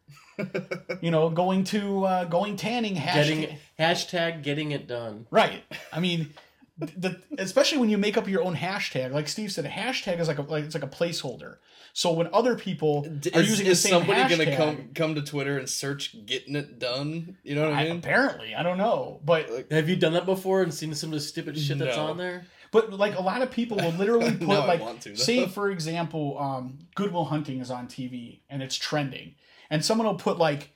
you 1.02 1.12
know 1.12 1.30
going 1.30 1.64
to 1.66 2.04
uh, 2.06 2.24
going 2.26 2.56
tanning 2.56 2.96
hashtag 2.96 3.14
Getting 3.42 3.58
hashtag 3.80 4.44
getting 4.44 4.72
it 4.72 4.88
done. 4.88 5.28
right. 5.32 5.64
I 5.94 6.00
mean. 6.00 6.34
The, 6.80 7.20
especially 7.38 7.78
when 7.80 7.90
you 7.90 7.98
make 7.98 8.16
up 8.18 8.28
your 8.28 8.42
own 8.42 8.56
hashtag, 8.56 9.12
like 9.12 9.28
Steve 9.28 9.52
said, 9.52 9.66
a 9.66 9.70
hashtag 9.70 10.20
is 10.20 10.28
like 10.30 10.38
a 10.38 10.44
like 10.44 10.64
it's 10.64 10.74
like 10.76 10.84
a 10.84 10.88
placeholder. 10.88 11.58
So 11.92 12.14
when 12.14 12.30
other 12.34 12.56
people 12.56 13.06
are 13.34 13.42
Is, 13.42 13.50
using 13.50 13.66
is 13.68 13.84
the 13.84 13.90
same 13.90 14.00
somebody 14.00 14.22
hashtag, 14.22 14.46
gonna 14.46 14.56
come 14.58 14.90
come 14.96 15.16
to 15.16 15.22
Twitter 15.22 15.58
and 15.58 15.70
search 15.70 16.16
"getting 16.26 16.56
it 16.56 16.80
done"? 16.80 17.38
You 17.44 17.56
know 17.56 17.64
what 17.70 17.74
I 17.74 17.82
I- 17.82 17.84
mean? 17.90 17.98
apparently, 17.98 18.56
I 18.56 18.64
don't 18.64 18.78
know, 18.78 19.20
but 19.26 19.52
Like, 19.52 19.72
Have 19.72 19.90
you 19.90 19.98
done 19.98 20.14
that 20.14 20.26
before 20.26 20.62
and 20.64 20.74
seen 20.74 20.94
some 20.96 21.10
of 21.10 21.16
the 21.16 21.20
stupid 21.20 21.58
shit 21.58 21.80
that's 21.80 21.98
on 21.98 22.18
there? 22.18 22.46
But 22.72 22.94
like 22.94 23.18
a 23.18 23.22
lot 23.22 23.42
of 23.42 23.52
people 23.52 23.76
will 23.78 23.92
literally 23.92 24.32
put 24.38 24.48
Now 24.48 24.62
I 24.62 24.66
like 24.68 24.82
want 24.82 25.02
to, 25.02 25.18
say 25.18 25.48
for 25.48 25.70
example, 25.72 26.38
um, 26.40 26.80
Goodwill 26.96 27.26
Hunting 27.26 27.60
is 27.60 27.72
on 27.72 27.88
TV 27.88 28.40
and 28.50 28.62
it's 28.64 28.76
trending, 28.76 29.36
and 29.70 29.84
someone 29.84 30.08
will 30.08 30.16
put 30.16 30.38
like 30.38 30.72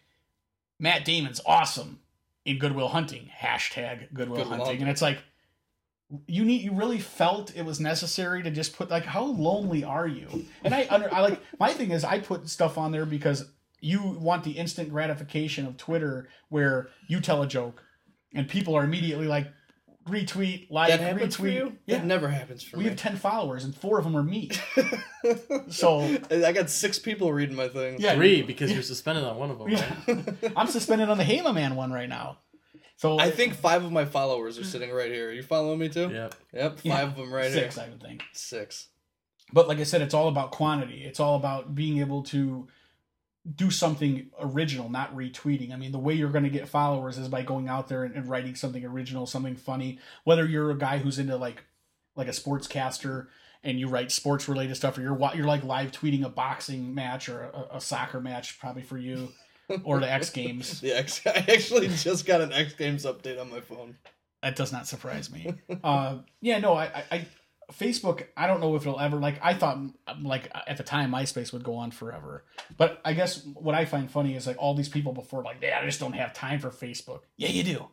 Matt 0.80 1.06
Damon's 1.06 1.40
awesome 1.46 2.00
in 2.46 2.58
Goodwill 2.60 2.90
Hunting 2.90 3.30
hashtag 3.40 4.12
Goodwill, 4.14 4.38
Goodwill 4.40 4.46
Hunting, 4.50 4.66
Hunting. 4.66 4.82
and 4.82 4.90
it's 4.90 5.02
like 5.02 5.20
you 6.28 6.44
need 6.46 6.62
you 6.62 6.74
really 6.74 7.00
felt 7.00 7.56
it 7.56 7.64
was 7.66 7.80
necessary 7.80 8.44
to 8.44 8.52
just 8.52 8.76
put 8.76 8.90
like 8.90 9.06
how 9.06 9.24
lonely 9.24 9.84
are 9.84 10.08
you? 10.08 10.46
And 10.64 10.74
I 10.74 10.88
under 10.90 11.14
I 11.14 11.22
like 11.22 11.42
my 11.60 11.74
thing 11.74 11.92
is 11.92 12.04
I 12.04 12.20
put 12.20 12.50
stuff 12.50 12.78
on 12.78 12.92
there 12.92 13.06
because 13.06 13.46
you 13.80 14.02
want 14.02 14.44
the 14.44 14.52
instant 14.52 14.90
gratification 14.90 15.66
of 15.66 15.78
Twitter 15.78 16.30
where 16.50 16.90
you 17.08 17.20
tell 17.20 17.42
a 17.42 17.48
joke 17.48 17.84
and 18.34 18.48
people 18.48 18.76
are 18.76 18.84
immediately 18.84 19.28
like 19.28 19.48
retweet 20.10 20.68
like 20.70 20.90
that 20.90 21.00
happens 21.00 21.36
retweet 21.36 21.40
for 21.40 21.48
you? 21.48 21.78
yeah 21.86 21.98
That 22.00 22.06
never 22.06 22.28
happens 22.28 22.62
for 22.62 22.76
we 22.78 22.84
me. 22.84 22.90
have 22.90 22.98
10 23.00 23.16
followers 23.16 23.64
and 23.64 23.74
four 23.74 23.98
of 23.98 24.04
them 24.04 24.18
are 24.18 24.24
me 24.24 24.50
so 25.70 26.18
I 26.30 26.52
got 26.52 26.70
six 26.70 27.00
people 27.00 27.32
reading 27.32 27.56
my 27.56 27.70
thing. 27.70 27.96
Yeah. 28.00 28.16
Three, 28.16 28.42
because 28.42 28.72
you're 28.72 28.82
suspended 28.84 29.24
on 29.24 29.38
one 29.38 29.50
of 29.52 29.60
them. 29.60 29.70
yeah. 29.70 29.96
Right? 30.08 30.54
i'm 30.58 30.68
suspended 30.68 31.10
on 31.10 31.18
the 31.18 31.24
halo 31.24 31.54
man 31.54 31.76
one 31.76 31.92
right 31.92 32.10
now 32.10 32.40
so 32.96 33.20
I 33.20 33.32
think 33.32 33.54
five 33.56 33.84
of 33.84 33.92
my 33.92 34.06
followers 34.06 34.58
are 34.60 34.64
sitting 34.64 34.92
right 34.92 35.12
here. 35.12 35.30
Are 35.30 35.34
You 35.34 35.44
following 35.44 35.80
me 35.80 35.90
too? 35.90 36.10
Yep. 36.10 36.36
Yep, 36.54 36.72
five 36.76 36.84
Yeah. 36.86 37.02
of 37.04 37.16
them 37.16 37.34
right 37.34 37.52
six 37.52 37.76
here. 37.76 37.86
i 37.86 37.90
would 37.90 38.02
think 38.02 38.24
Six. 38.34 38.88
but 39.52 39.68
like 39.68 39.80
i 39.80 39.84
said 39.84 40.02
it's 40.02 40.14
all 40.14 40.28
about 40.28 40.52
quantity 40.52 41.04
it's 41.04 41.20
all 41.20 41.36
about 41.36 41.74
being 41.76 42.00
able 42.00 42.24
to 42.24 42.68
do 43.56 43.70
something 43.70 44.28
original 44.40 44.90
not 44.90 45.14
retweeting 45.16 45.74
i 45.74 45.76
mean 45.76 45.92
the 45.92 46.00
way 46.00 46.14
you're 46.14 46.30
going 46.32 46.46
to 46.46 46.50
get 46.50 46.68
followers 46.70 47.18
is 47.18 47.28
by 47.28 47.42
going 47.42 47.68
out 47.68 47.90
there 47.90 48.04
and, 48.06 48.16
and 48.16 48.30
writing 48.30 48.56
something 48.56 48.86
original 48.86 49.26
something 49.26 49.56
funny 49.56 50.00
whether 50.24 50.46
you're 50.46 50.72
a 50.72 50.78
guy 50.78 50.98
who's 50.98 51.20
into 51.20 51.36
like 51.36 51.64
like 52.16 52.28
a 52.28 52.32
sportscaster 52.32 53.28
and 53.64 53.80
you 53.80 53.88
write 53.90 54.12
sports 54.12 54.48
related 54.48 54.76
stuff 54.76 54.98
or 54.98 55.02
you're 55.02 55.20
you're 55.36 55.46
like 55.46 55.64
live 55.64 55.92
tweeting 55.92 56.24
a 56.24 56.30
boxing 56.30 56.94
match 56.96 57.28
or 57.28 57.44
a, 57.44 57.78
a 57.78 57.82
soccer 57.82 58.22
match 58.22 58.60
probably 58.60 58.82
for 58.84 58.98
you 58.98 59.30
or 59.84 60.00
the 60.00 60.12
x 60.12 60.30
games 60.30 60.82
The 60.82 60.94
X. 60.98 61.22
I 61.26 61.46
actually 61.48 61.88
just 61.88 62.26
got 62.26 62.42
an 62.42 62.52
X 62.52 62.74
Games 62.74 63.06
update 63.06 63.40
on 63.40 63.50
my 63.50 63.62
phone. 63.62 63.96
that 64.42 64.56
does 64.56 64.72
not 64.72 64.88
surprise 64.88 65.32
me. 65.32 65.54
uh, 65.84 66.18
yeah, 66.42 66.60
no, 66.60 66.74
I, 66.74 67.04
I, 67.12 67.28
Facebook. 67.72 68.26
I 68.36 68.48
don't 68.48 68.60
know 68.60 68.76
if 68.76 68.84
it'll 68.84 69.00
ever 69.00 69.18
like. 69.18 69.40
I 69.42 69.54
thought 69.54 69.80
like 70.22 70.52
at 70.68 70.78
the 70.78 70.84
time 70.84 71.12
MySpace 71.12 71.54
would 71.54 71.64
go 71.64 71.76
on 71.76 71.92
forever, 71.92 72.44
but 72.78 73.02
I 73.06 73.14
guess 73.14 73.44
what 73.46 73.76
I 73.76 73.86
find 73.86 74.10
funny 74.12 74.36
is 74.36 74.46
like 74.48 74.58
all 74.60 74.76
these 74.76 74.90
people 74.90 75.14
before 75.14 75.44
like, 75.44 75.58
yeah, 75.62 75.80
I 75.82 75.86
just 75.86 76.00
don't 76.00 76.14
have 76.14 76.34
time 76.34 76.60
for 76.60 76.70
Facebook. 76.70 77.22
Yeah, 77.38 77.50
you 77.50 77.64
do, 77.64 77.88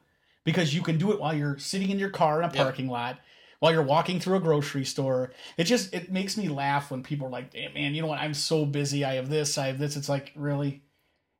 because 0.44 0.74
you 0.74 0.82
can 0.82 0.98
do 0.98 1.12
it 1.12 1.20
while 1.20 1.34
you're 1.34 1.58
sitting 1.58 1.90
in 1.90 1.98
your 1.98 2.10
car 2.10 2.42
in 2.42 2.48
a 2.48 2.52
parking 2.52 2.88
lot. 2.88 3.18
While 3.60 3.72
you're 3.72 3.82
walking 3.82 4.20
through 4.20 4.36
a 4.38 4.40
grocery 4.40 4.86
store, 4.86 5.32
it 5.58 5.64
just 5.64 5.92
it 5.94 6.10
makes 6.10 6.36
me 6.36 6.48
laugh 6.48 6.90
when 6.90 7.02
people 7.02 7.26
are 7.26 7.30
like, 7.30 7.52
"Damn, 7.52 7.74
man, 7.74 7.94
you 7.94 8.00
know 8.00 8.08
what? 8.08 8.18
I'm 8.18 8.32
so 8.34 8.64
busy. 8.64 9.04
I 9.04 9.14
have 9.14 9.28
this. 9.28 9.58
I 9.58 9.66
have 9.66 9.78
this." 9.78 9.96
It's 9.96 10.08
like 10.08 10.32
really, 10.34 10.82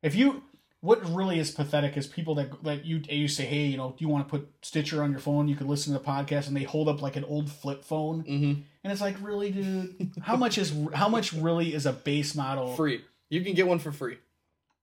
if 0.03 0.15
you 0.15 0.43
what 0.83 1.05
really 1.15 1.39
is 1.39 1.51
pathetic 1.51 1.97
is 1.99 2.07
people 2.07 2.35
that 2.37 2.65
that 2.65 2.85
you 2.87 3.03
you 3.09 3.29
say, 3.29 3.45
hey, 3.45 3.67
you 3.67 3.77
know, 3.77 3.91
do 3.91 3.97
you 4.05 4.09
want 4.09 4.27
to 4.27 4.31
put 4.31 4.49
Stitcher 4.63 5.03
on 5.03 5.11
your 5.11 5.21
phone? 5.21 5.47
You 5.49 5.57
can 5.57 5.69
listen 5.69 5.93
to 5.93 5.99
the 5.99 6.05
podcast, 6.05 6.49
and 6.49 6.57
they 6.57 6.63
hold 6.63 6.89
up 6.89 7.03
like 7.03 7.17
an 7.17 7.25
old 7.25 7.51
flip 7.51 7.85
phone, 7.85 8.23
Mm-hmm. 8.25 8.61
and 8.85 8.93
it's 8.93 9.03
like, 9.03 9.17
really, 9.21 9.51
dude, 9.51 10.13
how 10.23 10.37
much 10.37 10.57
is 10.57 10.73
how 10.95 11.09
much 11.09 11.33
really 11.35 11.75
is 11.75 11.85
a 11.87 11.93
base 11.93 12.35
model? 12.35 12.75
Free. 12.77 13.03
You 13.29 13.43
can 13.43 13.55
get 13.55 13.67
one 13.67 13.79
for 13.79 13.93
free. 13.93 14.17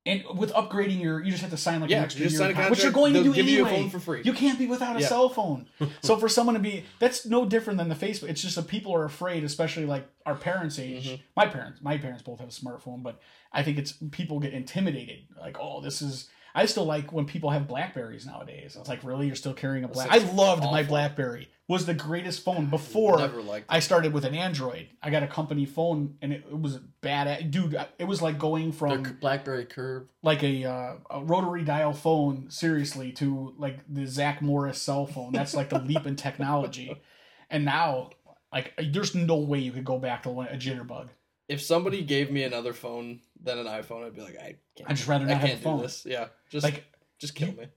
And 0.08 0.24
with 0.40 0.52
upgrading 0.54 1.02
your, 1.02 1.22
you 1.22 1.30
just 1.32 1.42
have 1.42 1.52
to 1.52 1.58
sign 1.58 1.82
like 1.82 1.90
Yeah, 1.90 1.98
an 2.00 2.04
extra 2.06 2.22
year 2.22 2.30
sign 2.30 2.52
a 2.52 2.54
con- 2.54 2.72
which 2.72 2.82
you're 2.82 2.92
going 2.92 3.14
to 3.14 3.24
do 3.24 3.34
give 3.34 3.48
you 3.48 3.66
a 3.66 3.68
anyway. 3.68 3.82
phone 3.82 3.90
for 3.92 4.00
free. 4.00 4.22
You 4.24 4.34
can't 4.34 4.58
be 4.58 4.66
without 4.66 4.96
a 4.96 5.02
Yeah. 5.02 5.08
cell 5.08 5.30
phone. 5.30 5.68
so 6.02 6.18
for 6.18 6.30
someone 6.30 6.56
to 6.56 6.62
be, 6.62 6.86
that's 7.00 7.26
no 7.26 7.46
different 7.46 7.78
than 7.78 7.90
the 7.90 7.96
Facebook. 7.96 8.30
It's 8.30 8.42
just 8.42 8.56
that 8.56 8.68
people 8.68 8.94
are 8.96 9.04
afraid, 9.06 9.44
especially 9.44 9.86
like 9.86 10.08
our 10.26 10.36
parents' 10.36 10.80
age. 10.80 11.10
Mhm. 11.10 11.20
My 11.36 11.46
parents, 11.48 11.82
my 11.82 11.98
parents 11.98 12.24
both 12.24 12.40
have 12.40 12.50
a 12.50 12.52
smartphone, 12.52 13.04
but 13.04 13.20
I 13.52 13.64
think 13.64 13.78
it's 13.78 13.94
people 14.12 14.40
get 14.40 14.54
intimidated. 14.54 15.20
Like, 15.40 15.58
oh, 15.60 15.82
this 15.82 16.02
is. 16.02 16.30
I 16.56 16.66
still 16.66 16.86
like 16.86 17.12
when 17.14 17.26
people 17.26 17.50
have 17.52 17.68
Blackberries 17.68 18.26
nowadays. 18.26 18.76
It's 18.80 18.90
like, 18.90 19.04
really, 19.04 19.28
you're 19.28 19.36
still 19.36 19.54
carrying 19.54 19.84
a 19.84 19.88
Black? 19.88 20.08
I 20.10 20.18
loved 20.18 20.64
my. 20.64 20.82
BlackBerry. 20.84 21.50
Was 21.70 21.86
the 21.86 21.94
greatest 21.94 22.46
phone 22.46 22.68
before. 22.68 23.30
I 23.68 23.80
started 23.80 24.14
with 24.14 24.24
an 24.24 24.34
Android. 24.34 24.88
I 25.04 25.10
got 25.10 25.22
a 25.24 25.28
company 25.28 25.66
phone, 25.66 26.16
and 26.22 26.32
it, 26.32 26.50
was 26.50 26.78
bad. 27.02 27.28
At, 27.28 27.52
dude, 27.52 27.76
it 28.00 28.06
was 28.06 28.22
like 28.22 28.40
going 28.40 28.72
from 28.72 29.04
The 29.04 29.10
BlackBerry 29.10 29.66
Curve. 29.66 30.08
like 30.24 30.44
a, 30.44 30.64
uh, 30.64 30.94
a 31.10 31.24
rotary 31.26 31.64
dial 31.66 31.92
phone 31.92 32.50
seriously 32.50 33.12
to 33.14 33.54
like 33.58 33.80
the 33.94 34.06
Zach 34.08 34.42
Morris 34.42 34.82
cell 34.82 35.06
phone. 35.06 35.34
That's 35.34 35.54
like 35.54 35.68
the 35.70 35.80
leap 35.80 36.06
in 36.06 36.16
technology. 36.16 37.02
And 37.50 37.64
now, 37.64 38.10
like, 38.52 38.74
there's 38.92 39.16
no 39.16 39.38
way 39.38 39.60
you 39.60 39.72
could 39.72 39.86
go 39.86 39.98
back 39.98 40.24
to 40.24 40.30
a 40.42 40.58
jitterbug. 40.58 41.08
If 41.48 41.62
somebody 41.62 42.02
gave 42.02 42.30
me 42.30 42.44
another 42.44 42.74
phone 42.74 43.22
than 43.42 43.58
an 43.58 43.68
iPhone, 43.68 44.06
I'd 44.06 44.14
be 44.14 44.20
like, 44.22 44.36
I 44.38 44.56
can't. 44.76 44.90
I'd 44.90 44.98
just 44.98 45.08
rather 45.08 45.24
I 45.24 45.30
not 45.30 45.38
have 45.40 45.48
can't 45.50 45.60
a 45.62 45.64
phone. 45.64 45.78
do 45.78 45.84
this. 45.84 46.06
Yeah, 46.06 46.28
just 46.50 46.66
Like, 46.66 46.84
just 47.20 47.36
kill 47.36 47.48
you- 47.52 47.56
me. 47.56 47.68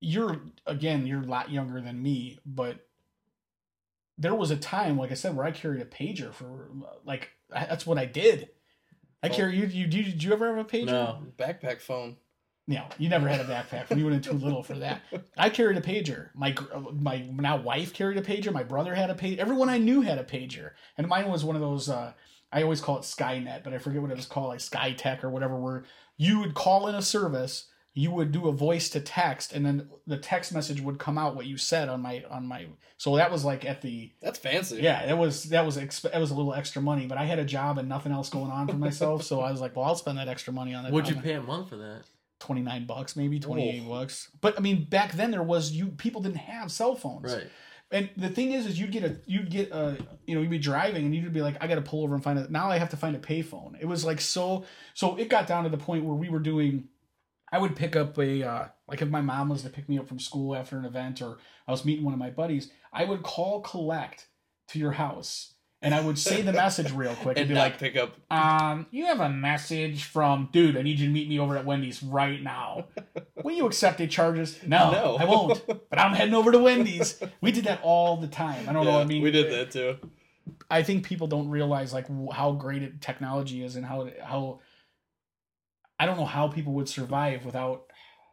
you're 0.00 0.40
again, 0.66 1.06
you're 1.06 1.22
a 1.22 1.26
lot 1.26 1.50
younger 1.52 1.80
than 1.80 2.02
me, 2.02 2.40
but 2.44 2.87
there 4.18 4.34
was 4.34 4.50
a 4.50 4.56
time, 4.56 4.98
like 4.98 5.10
I 5.10 5.14
said, 5.14 5.36
where 5.36 5.46
I 5.46 5.50
carried 5.52 5.80
a 5.80 5.84
pager 5.84 6.32
for 6.32 6.68
like 7.04 7.30
I- 7.54 7.66
that's 7.66 7.86
what 7.86 7.98
I 7.98 8.04
did. 8.04 8.50
I 9.22 9.28
Oh. 9.28 9.34
carry 9.34 9.56
you. 9.56 9.66
You 9.66 9.86
did, 9.86 10.04
did 10.04 10.22
you 10.22 10.32
ever 10.32 10.48
have 10.54 10.58
a 10.64 10.68
pager? 10.68 10.86
No. 10.86 11.22
Backpack 11.38 11.80
phone. 11.80 12.16
No, 12.66 12.84
you 12.98 13.08
never 13.08 13.26
had 13.28 13.40
a 13.40 13.44
backpack. 13.44 13.96
You 13.96 14.04
were 14.04 14.18
too 14.18 14.34
little 14.34 14.62
for 14.62 14.74
that. 14.74 15.00
I 15.38 15.48
carried 15.48 15.78
a 15.78 15.80
pager. 15.80 16.28
My 16.34 16.54
my 16.92 17.26
now 17.32 17.56
wife 17.56 17.94
carried 17.94 18.18
a 18.18 18.22
pager. 18.22 18.52
My 18.52 18.62
brother 18.62 18.94
had 18.94 19.08
a 19.08 19.14
pager. 19.14 19.38
Everyone 19.38 19.70
I 19.70 19.78
knew 19.78 20.02
had 20.02 20.18
a 20.18 20.24
pager, 20.24 20.72
and 20.98 21.08
mine 21.08 21.30
was 21.30 21.44
one 21.46 21.56
of 21.56 21.62
those. 21.62 21.88
Uh, 21.88 22.12
I 22.52 22.62
always 22.62 22.82
call 22.82 22.98
it 22.98 23.02
Skynet, 23.04 23.64
but 23.64 23.72
I 23.72 23.78
forget 23.78 24.02
what 24.02 24.10
it 24.10 24.16
was 24.18 24.26
called, 24.26 24.48
like 24.48 24.58
SkyTech 24.58 25.24
or 25.24 25.30
whatever. 25.30 25.56
Where 25.58 25.84
you 26.18 26.40
would 26.40 26.52
call 26.54 26.88
in 26.88 26.94
a 26.94 27.00
service, 27.02 27.68
you 27.98 28.10
would 28.12 28.30
do 28.32 28.46
a 28.48 28.52
voice 28.52 28.88
to 28.90 29.00
text, 29.00 29.52
and 29.52 29.66
then 29.66 29.88
the 30.06 30.16
text 30.18 30.52
message 30.54 30.80
would 30.80 30.98
come 30.98 31.18
out 31.18 31.34
what 31.34 31.46
you 31.46 31.56
said 31.56 31.88
on 31.88 32.00
my 32.00 32.22
on 32.30 32.46
my. 32.46 32.66
So 32.96 33.16
that 33.16 33.30
was 33.32 33.44
like 33.44 33.64
at 33.64 33.82
the 33.82 34.10
That's 34.22 34.38
fancy. 34.38 34.76
yeah, 34.82 35.06
that 35.06 35.18
was 35.18 35.44
that 35.54 35.64
was 35.66 35.76
exp- 35.76 36.10
that 36.12 36.20
was 36.20 36.30
a 36.30 36.34
little 36.34 36.54
extra 36.54 36.80
money, 36.80 37.06
but 37.06 37.18
I 37.18 37.24
had 37.24 37.38
a 37.38 37.44
job 37.44 37.78
and 37.78 37.88
nothing 37.88 38.12
else 38.12 38.28
going 38.30 38.50
on 38.52 38.68
for 38.68 38.76
myself, 38.88 39.22
so 39.24 39.40
I 39.40 39.50
was 39.50 39.60
like, 39.60 39.74
well, 39.74 39.84
I'll 39.84 39.96
spend 39.96 40.18
that 40.18 40.28
extra 40.28 40.52
money 40.52 40.74
on 40.74 40.84
that. 40.84 40.92
Would 40.92 41.08
you 41.08 41.16
pay 41.16 41.32
a 41.34 41.42
month 41.42 41.68
for 41.70 41.76
that? 41.76 42.02
29 42.40 42.86
bucks 42.86 43.16
maybe 43.16 43.40
28 43.40 43.82
Oh. 43.84 43.88
bucks 43.98 44.30
but 44.40 44.56
i 44.56 44.60
mean 44.60 44.84
back 44.84 45.10
then 45.14 45.32
there 45.32 45.42
was 45.42 45.72
you 45.72 45.88
people 45.88 46.20
didn't 46.22 46.36
have 46.36 46.70
cell 46.70 46.94
phones 46.94 47.34
Right. 47.34 47.48
and 47.90 48.08
the 48.16 48.28
thing 48.28 48.52
is 48.52 48.64
is 48.64 48.78
you'd 48.78 48.92
get 48.92 49.02
a 49.02 49.16
you'd 49.26 49.50
get 49.50 49.72
a 49.72 49.98
you 50.24 50.36
know 50.36 50.42
you'd 50.42 50.50
be 50.52 50.58
driving 50.60 51.04
and 51.04 51.12
you'd 51.12 51.32
be 51.32 51.42
like 51.42 51.56
i 51.60 51.66
gotta 51.66 51.80
pull 51.82 52.04
over 52.04 52.14
and 52.14 52.22
find 52.22 52.38
it 52.38 52.48
now 52.48 52.70
i 52.70 52.78
have 52.78 52.90
to 52.90 52.96
find 52.96 53.16
a 53.16 53.18
payphone 53.18 53.74
it 53.80 53.86
was 53.86 54.04
like 54.04 54.20
so 54.20 54.64
so 54.94 55.16
it 55.16 55.28
got 55.28 55.48
down 55.48 55.64
to 55.64 55.68
the 55.68 55.76
point 55.76 56.04
where 56.04 56.14
we 56.14 56.28
were 56.28 56.38
doing 56.38 56.84
i 57.52 57.58
would 57.58 57.74
pick 57.76 57.96
up 57.96 58.18
a 58.18 58.42
uh, 58.42 58.64
like 58.88 59.02
if 59.02 59.08
my 59.08 59.20
mom 59.20 59.48
was 59.48 59.62
to 59.62 59.70
pick 59.70 59.88
me 59.88 59.98
up 59.98 60.06
from 60.08 60.18
school 60.18 60.54
after 60.56 60.78
an 60.78 60.84
event 60.84 61.20
or 61.22 61.38
i 61.66 61.70
was 61.70 61.84
meeting 61.84 62.04
one 62.04 62.14
of 62.14 62.20
my 62.20 62.30
buddies 62.30 62.70
i 62.92 63.04
would 63.04 63.22
call 63.22 63.60
collect 63.60 64.26
to 64.68 64.78
your 64.78 64.92
house 64.92 65.54
and 65.80 65.94
i 65.94 66.00
would 66.00 66.18
say 66.18 66.42
the 66.42 66.52
message 66.52 66.90
real 66.92 67.14
quick 67.16 67.36
and, 67.36 67.44
And 67.44 67.48
be 67.50 67.54
like 67.54 67.78
pick 67.78 67.96
up. 67.96 68.14
um, 68.30 68.86
you 68.90 69.06
have 69.06 69.20
a 69.20 69.28
message 69.28 70.04
from 70.04 70.48
dude. 70.52 70.76
I 70.76 70.82
need 70.82 70.98
you 70.98 71.06
to 71.06 71.12
meet 71.12 71.28
me 71.28 71.38
over 71.38 71.56
at 71.56 71.64
Wendy's 71.64 72.02
right 72.02 72.42
now. 72.42 72.86
Will 73.44 73.54
you 73.54 73.64
accept 73.66 73.98
the 73.98 74.08
charges? 74.08 74.58
No, 74.66 74.90
No. 74.90 75.16
I 75.20 75.24
won't. 75.24 75.64
But 75.66 75.98
I'm 76.00 76.14
heading 76.14 76.34
over 76.34 76.50
to 76.50 76.58
Wendy's. 76.58 77.22
We 77.40 77.52
did 77.52 77.64
that 77.66 77.78
all 77.84 78.16
the 78.16 78.26
time. 78.26 78.68
I 78.68 78.72
don't 78.72 78.84
know. 78.84 78.94
what 78.94 79.02
I 79.02 79.04
mean, 79.04 79.22
we 79.22 79.30
did 79.30 79.52
that 79.52 79.70
too. 79.70 79.98
I 80.68 80.82
think 80.82 81.04
people 81.06 81.28
don't 81.28 81.48
realize 81.48 81.92
like 81.92 82.06
how 82.32 82.52
great 82.52 83.00
technology 83.00 83.62
is 83.62 83.76
and 83.76 83.86
how 83.86 84.08
how. 84.22 84.58
I 85.98 86.06
don't 86.06 86.16
know 86.16 86.24
how 86.24 86.48
people 86.48 86.72
would 86.74 86.88
survive 86.88 87.44
without 87.44 87.84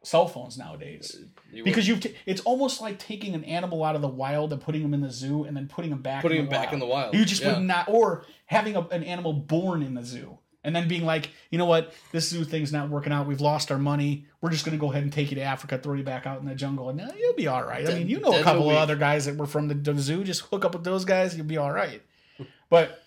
cell 0.03 0.27
phones 0.27 0.55
nowadays 0.55 1.17
You 1.51 1.63
because 1.63 1.87
you've 1.87 1.99
t- 1.99 2.15
it's 2.27 2.41
almost 2.41 2.79
like 2.79 2.99
taking 2.99 3.33
an 3.33 3.43
animal 3.43 3.83
out 3.83 3.95
of 3.95 4.01
the 4.03 4.07
wild 4.07 4.53
and 4.53 4.61
putting 4.61 4.83
them 4.83 4.93
in 4.93 5.01
the 5.01 5.09
zoo 5.09 5.45
and 5.45 5.57
then 5.57 5.67
putting 5.67 5.89
them 5.89 6.01
back 6.01 6.21
putting 6.21 6.39
in 6.39 6.45
the 6.45 6.51
back 6.51 6.67
wild. 6.67 6.73
in 6.73 6.79
the 6.79 6.85
wild. 6.85 7.15
You 7.15 7.25
just 7.25 7.41
yeah. 7.41 7.53
would 7.53 7.63
not, 7.63 7.89
or 7.89 8.23
having 8.45 8.75
a, 8.75 8.81
an 8.81 9.03
animal 9.03 9.33
born 9.33 9.81
in 9.81 9.95
the 9.95 10.03
zoo 10.03 10.37
and 10.65 10.75
then 10.75 10.87
being 10.87 11.05
like, 11.05 11.29
you 11.51 11.57
know 11.57 11.65
what, 11.65 11.93
this 12.11 12.27
zoo 12.27 12.43
thing's 12.43 12.73
not 12.73 12.89
working 12.89 13.13
out. 13.13 13.27
We've 13.27 13.39
lost 13.39 13.71
our 13.71 13.77
money. 13.77 14.25
We're 14.41 14.49
just 14.49 14.65
going 14.65 14.77
to 14.77 14.81
go 14.81 14.91
ahead 14.91 15.03
and 15.03 15.13
take 15.13 15.29
you 15.29 15.35
to 15.35 15.41
Africa, 15.41 15.77
throw 15.77 15.93
you 15.93 16.03
back 16.03 16.25
out 16.25 16.39
in 16.39 16.47
the 16.47 16.55
jungle, 16.55 16.89
and 16.89 16.99
uh, 16.99 17.07
you'll 17.17 17.35
be 17.35 17.47
all 17.47 17.63
right. 17.63 17.87
I 17.87 17.93
mean, 17.93 18.09
you 18.09 18.19
know 18.19 18.37
a 18.37 18.43
couple 18.43 18.69
of 18.69 18.75
other 18.75 18.95
guys 18.95 19.25
that 19.25 19.37
were 19.37 19.45
from 19.45 19.67
the, 19.67 19.75
the 19.75 19.99
zoo. 19.99 20.23
Just 20.23 20.41
hook 20.41 20.65
up 20.65 20.73
with 20.73 20.83
those 20.83 21.05
guys, 21.05 21.37
you'll 21.37 21.45
be 21.45 21.57
all 21.57 21.71
right. 21.71 22.01
But 22.67 23.03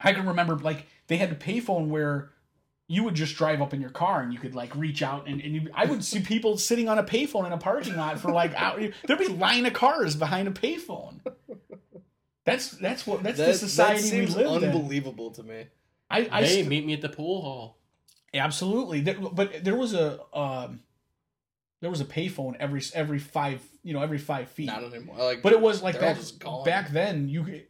I 0.00 0.12
can 0.12 0.26
remember 0.26 0.56
like 0.56 0.86
they 1.06 1.16
had 1.16 1.30
a 1.30 1.36
payphone 1.36 1.86
where 1.86 2.32
you 2.88 3.04
would 3.04 3.14
just 3.14 3.36
drive 3.36 3.60
up 3.60 3.72
in 3.74 3.80
your 3.80 3.90
car 3.90 4.22
and 4.22 4.32
you 4.32 4.38
could 4.38 4.54
like 4.54 4.74
reach 4.74 5.02
out 5.02 5.28
and, 5.28 5.40
and 5.42 5.54
you, 5.54 5.68
I 5.74 5.84
would 5.84 6.02
see 6.02 6.20
people 6.20 6.56
sitting 6.56 6.88
on 6.88 6.98
a 6.98 7.04
payphone 7.04 7.46
in 7.46 7.52
a 7.52 7.58
parking 7.58 7.96
lot 7.96 8.18
for 8.18 8.32
like 8.32 8.54
out, 8.54 8.80
there'd 9.06 9.18
be 9.18 9.26
a 9.26 9.30
line 9.30 9.66
of 9.66 9.74
cars 9.74 10.16
behind 10.16 10.48
a 10.48 10.50
payphone. 10.50 11.20
That's 12.44 12.70
that's 12.70 13.06
what 13.06 13.22
that's 13.22 13.36
that, 13.36 13.46
the 13.48 13.54
society 13.54 14.00
that 14.00 14.08
seems 14.08 14.34
we 14.34 14.44
live 14.44 14.62
in. 14.62 14.70
unbelievable 14.70 15.30
to 15.32 15.42
me. 15.42 15.66
I, 16.10 16.28
I 16.32 16.42
hey, 16.42 16.46
st- 16.46 16.68
meet 16.68 16.86
me 16.86 16.94
at 16.94 17.02
the 17.02 17.10
pool 17.10 17.42
hall. 17.42 17.78
absolutely, 18.32 19.02
but 19.02 19.62
there 19.62 19.76
was 19.76 19.92
a 19.92 20.18
um, 20.32 20.80
there 21.80 21.90
was 21.90 22.00
a 22.00 22.06
payphone 22.06 22.56
every 22.58 22.82
every 22.94 23.18
five 23.18 23.62
you 23.82 23.92
know 23.92 24.00
every 24.00 24.16
five 24.16 24.48
feet. 24.48 24.66
Not 24.66 24.82
anymore. 24.82 25.16
Like, 25.18 25.42
But 25.42 25.52
it 25.52 25.60
was 25.60 25.82
like 25.82 25.94
They're 25.94 26.08
back 26.14 26.16
just 26.16 26.38
gone. 26.38 26.64
back 26.64 26.90
then 26.90 27.28
you 27.28 27.64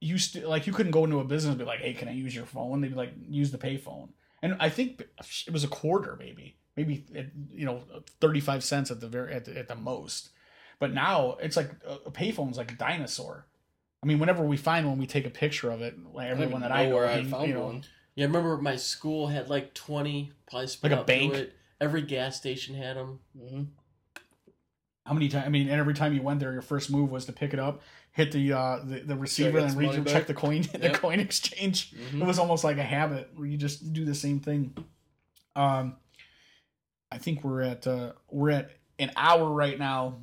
used 0.00 0.32
to 0.34 0.48
like 0.48 0.66
you 0.66 0.72
couldn't 0.72 0.92
go 0.92 1.04
into 1.04 1.20
a 1.20 1.24
business 1.24 1.50
and 1.50 1.58
be 1.58 1.64
like, 1.64 1.80
hey, 1.80 1.94
can 1.94 2.08
I 2.08 2.12
use 2.12 2.34
your 2.34 2.44
phone? 2.46 2.80
They'd 2.80 2.88
be 2.88 2.96
like, 2.96 3.12
use 3.28 3.52
the 3.52 3.58
payphone, 3.58 4.08
and 4.44 4.56
I 4.60 4.68
think 4.68 5.00
it 5.46 5.52
was 5.52 5.64
a 5.64 5.68
quarter 5.68 6.16
maybe, 6.18 6.58
maybe 6.76 7.04
you 7.50 7.64
know 7.64 7.82
thirty 8.20 8.40
five 8.40 8.62
cents 8.62 8.90
at 8.90 9.00
the 9.00 9.08
very 9.08 9.32
at 9.32 9.46
the, 9.46 9.58
at 9.58 9.68
the 9.68 9.74
most. 9.74 10.28
But 10.78 10.92
now 10.92 11.38
it's 11.40 11.56
like 11.56 11.70
a 11.86 12.10
payphone's 12.10 12.58
like 12.58 12.72
a 12.72 12.74
dinosaur. 12.74 13.46
I 14.02 14.06
mean, 14.06 14.18
whenever 14.18 14.44
we 14.44 14.58
find 14.58 14.86
one, 14.86 14.98
we 14.98 15.06
take 15.06 15.24
a 15.26 15.30
picture 15.30 15.70
of 15.70 15.80
it. 15.80 15.94
Like 16.12 16.26
I 16.26 16.30
everyone 16.30 16.50
even 16.50 16.60
that 16.60 16.72
I 16.72 16.84
know, 16.84 16.94
where 16.94 17.08
I 17.08 17.24
found 17.24 17.48
you 17.48 17.54
know, 17.54 17.64
one. 17.64 17.84
Yeah, 18.16 18.24
I 18.24 18.26
remember 18.26 18.58
my 18.58 18.76
school 18.76 19.28
had 19.28 19.48
like 19.48 19.72
20, 19.72 20.30
probably 20.46 20.68
Like 20.82 20.92
a 20.92 21.04
bank? 21.04 21.34
It. 21.34 21.54
Every 21.80 22.02
gas 22.02 22.36
station 22.36 22.74
had 22.74 22.98
them. 22.98 23.20
hmm 23.34 23.62
How 25.06 25.14
many 25.14 25.28
times? 25.28 25.46
I 25.46 25.48
mean, 25.48 25.68
and 25.68 25.80
every 25.80 25.94
time 25.94 26.12
you 26.12 26.20
went 26.20 26.40
there, 26.40 26.52
your 26.52 26.60
first 26.60 26.90
move 26.90 27.10
was 27.10 27.24
to 27.26 27.32
pick 27.32 27.54
it 27.54 27.58
up, 27.58 27.80
hit 28.14 28.30
the 28.32 28.52
uh, 28.52 28.78
the, 28.84 29.00
the 29.00 29.16
receiver, 29.16 29.58
and 29.58 29.76
reach 29.76 29.94
and 29.94 30.06
check 30.06 30.26
the 30.26 30.34
coin, 30.34 30.62
the 30.72 30.90
coin 30.90 31.20
exchange. 31.20 31.92
Mhm. 31.92 32.22
It 32.22 32.26
was 32.26 32.38
almost 32.38 32.64
like 32.64 32.78
a 32.78 32.82
habit 32.82 33.30
where 33.34 33.46
you 33.46 33.58
just 33.58 33.92
do 33.92 34.04
the 34.04 34.14
same 34.14 34.40
thing. 34.40 34.74
Um, 35.56 35.96
I 37.12 37.18
think 37.18 37.44
we're 37.44 37.60
at 37.62 37.86
uh, 37.86 38.12
we're 38.30 38.50
at 38.50 38.70
an 38.98 39.10
hour 39.16 39.50
right 39.50 39.78
now. 39.78 40.20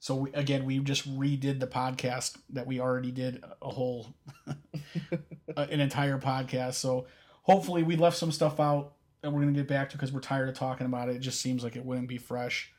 So 0.00 0.16
we, 0.16 0.32
again, 0.32 0.64
we 0.66 0.78
just 0.80 1.08
redid 1.18 1.60
the 1.60 1.66
podcast 1.66 2.36
that 2.50 2.66
we 2.66 2.80
already 2.80 3.10
did 3.10 3.42
a 3.62 3.70
whole 3.70 4.14
an 5.56 5.80
entire 5.80 6.18
podcast. 6.18 6.74
So 6.74 7.06
hopefully 7.42 7.82
we 7.82 7.96
left 7.96 8.16
some 8.18 8.30
stuff 8.32 8.60
out 8.60 8.94
and 9.22 9.32
we're 9.32 9.40
gonna 9.40 9.52
get 9.52 9.68
back 9.68 9.90
to 9.90 9.96
because 9.96 10.12
we're 10.12 10.20
tired 10.20 10.48
of 10.48 10.54
talking 10.54 10.86
about 10.86 11.08
it. 11.08 11.16
It 11.16 11.20
just 11.20 11.40
seems 11.40 11.64
like 11.64 11.76
it 11.76 11.84
wouldn't 11.84 12.08
be 12.08 12.18
fresh. 12.18 12.72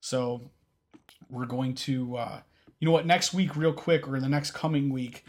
So 0.00 0.50
we're 1.30 1.46
going 1.46 1.74
to 1.74 2.16
uh, 2.16 2.40
you 2.80 2.86
know 2.86 2.92
what 2.92 3.06
next 3.06 3.32
week 3.32 3.56
real 3.56 3.72
quick 3.72 4.06
or 4.06 4.16
in 4.16 4.22
the 4.22 4.28
next 4.28 4.52
coming 4.52 4.90
week 4.90 5.24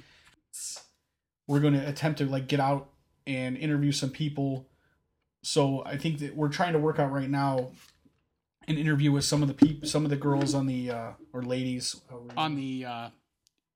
we're 1.47 1.59
going 1.59 1.73
to 1.73 1.87
attempt 1.87 2.19
to 2.19 2.25
like 2.25 2.47
get 2.47 2.59
out 2.59 2.89
and 3.25 3.57
interview 3.57 3.91
some 3.91 4.09
people. 4.09 4.67
So 5.43 5.83
i 5.85 5.97
think 5.97 6.19
that 6.19 6.35
we're 6.35 6.49
trying 6.49 6.73
to 6.73 6.79
work 6.79 6.99
out 6.99 7.11
right 7.11 7.29
now 7.29 7.71
an 8.67 8.77
interview 8.77 9.13
with 9.13 9.23
some 9.23 9.41
of 9.41 9.47
the 9.47 9.53
people 9.53 9.87
some 9.87 10.03
of 10.03 10.09
the 10.09 10.17
girls 10.17 10.53
on 10.53 10.65
the 10.65 10.91
uh 10.91 11.11
or 11.31 11.43
ladies. 11.43 12.01
On 12.35 12.55
the 12.55 12.85
uh 12.85 13.09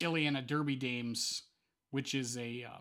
Illiana 0.02 0.46
Derby 0.46 0.76
Dames 0.76 1.44
which 1.92 2.14
is 2.16 2.38
a 2.38 2.66
uh, 2.68 2.78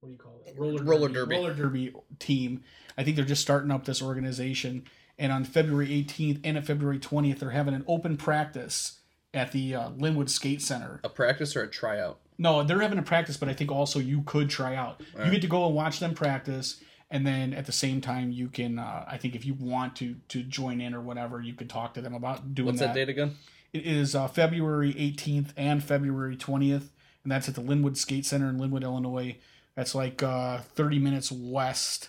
what 0.00 0.08
do 0.08 0.12
you 0.12 0.18
call 0.18 0.40
it? 0.44 0.54
Roller, 0.58 0.82
Roller 0.82 1.08
derby. 1.08 1.36
roller 1.36 1.54
derby 1.54 1.94
team. 2.18 2.62
I 2.98 3.04
think 3.04 3.14
they're 3.14 3.24
just 3.24 3.42
starting 3.42 3.70
up 3.70 3.84
this 3.84 4.02
organization. 4.02 4.84
And 5.18 5.32
on 5.32 5.44
february 5.44 5.88
18th 5.88 6.40
and 6.44 6.56
on 6.56 6.62
february 6.62 6.98
20th 6.98 7.38
they're 7.38 7.50
having 7.50 7.74
an 7.74 7.84
open 7.88 8.16
practice 8.16 9.00
at 9.34 9.52
the 9.52 9.74
uh, 9.74 9.90
lynwood 9.90 10.28
skate 10.28 10.60
center 10.62 11.00
A 11.04 11.08
practice 11.08 11.56
or 11.56 11.62
a 11.62 11.68
tryout? 11.68 12.18
no, 12.38 12.62
they're 12.62 12.80
having 12.80 12.98
a 12.98 13.02
practice, 13.02 13.36
but 13.36 13.48
I 13.48 13.52
think 13.54 13.70
also 13.70 13.98
you 13.98 14.22
could 14.22 14.50
try 14.50 14.74
out. 14.74 15.00
You 15.24 15.30
get 15.30 15.42
to 15.42 15.46
go 15.48 15.64
and 15.66 15.74
watch 15.74 16.00
them 16.00 16.12
practice, 16.14 16.82
and 17.10 17.26
then 17.26 17.52
at 17.54 17.66
the 17.66 17.72
same 17.72 18.00
time, 18.00 18.32
you 18.32 18.48
can. 18.48 18.78
Uh, 18.78 19.04
I 19.06 19.16
think 19.18 19.34
if 19.36 19.44
you 19.46 19.54
want 19.54 19.94
to 19.96 20.16
to 20.28 20.42
join 20.42 20.80
in 20.80 20.92
or 20.94 21.00
whatever, 21.00 21.40
you 21.40 21.54
could 21.54 21.70
talk 21.70 21.94
to 21.94 22.00
them 22.00 22.14
about 22.14 22.54
doing 22.54 22.66
What's 22.66 22.80
that. 22.80 22.88
that 22.88 22.94
date 22.94 23.08
again? 23.10 23.36
It 23.72 23.86
is 23.86 24.14
uh, 24.14 24.28
February 24.28 24.92
18th 24.94 25.50
and 25.56 25.82
February 25.84 26.36
20th, 26.36 26.88
and 27.22 27.30
that's 27.32 27.48
at 27.48 27.54
the 27.54 27.62
Lynwood 27.62 27.96
Skate 27.96 28.26
Center 28.26 28.48
in 28.50 28.58
Lynwood, 28.58 28.82
Illinois. 28.82 29.36
That's 29.76 29.94
like 29.94 30.22
uh, 30.22 30.58
30 30.58 30.98
minutes 30.98 31.30
west 31.32 32.08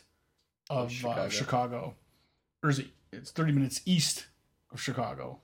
of 0.70 0.86
Of 0.88 0.92
Chicago. 0.92 1.22
Uh, 1.22 1.30
Chicago, 1.30 1.96
or 2.64 2.70
is 2.70 2.80
it? 2.80 2.88
It's 3.12 3.30
30 3.32 3.52
minutes 3.54 3.82
east 3.86 4.26
of 4.72 4.82
Chicago. 4.82 5.40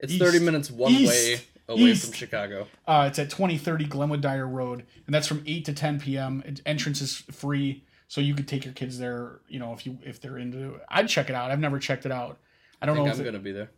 It's 0.00 0.12
East. 0.12 0.22
30 0.22 0.40
minutes 0.40 0.70
one 0.70 0.92
East. 0.92 1.08
way 1.10 1.40
away 1.68 1.80
East. 1.90 2.04
from 2.06 2.12
Chicago. 2.14 2.66
Uh, 2.86 3.06
it's 3.08 3.18
at 3.18 3.30
2030 3.30 3.84
Glenwood 3.86 4.20
Dyer 4.20 4.46
Road, 4.46 4.84
and 5.06 5.14
that's 5.14 5.26
from 5.26 5.42
8 5.46 5.64
to 5.66 5.72
10 5.72 6.00
p.m. 6.00 6.42
It- 6.46 6.62
Entrance 6.64 7.00
is 7.00 7.16
free, 7.32 7.84
so 8.06 8.20
you 8.20 8.34
could 8.34 8.48
take 8.48 8.64
your 8.64 8.74
kids 8.74 8.98
there. 8.98 9.40
You 9.48 9.58
know, 9.58 9.72
if 9.72 9.84
you 9.86 9.98
if 10.04 10.20
they're 10.20 10.38
into. 10.38 10.80
I'd 10.88 11.08
check 11.08 11.28
it 11.28 11.34
out. 11.34 11.50
I've 11.50 11.60
never 11.60 11.78
checked 11.78 12.06
it 12.06 12.12
out. 12.12 12.38
I 12.80 12.84
I 12.84 12.86
don't 12.86 12.96
think 12.96 13.06
know. 13.08 13.12
I'm 13.14 13.26
it- 13.26 13.32
to 13.32 13.38
be 13.38 13.52
there. 13.52 13.70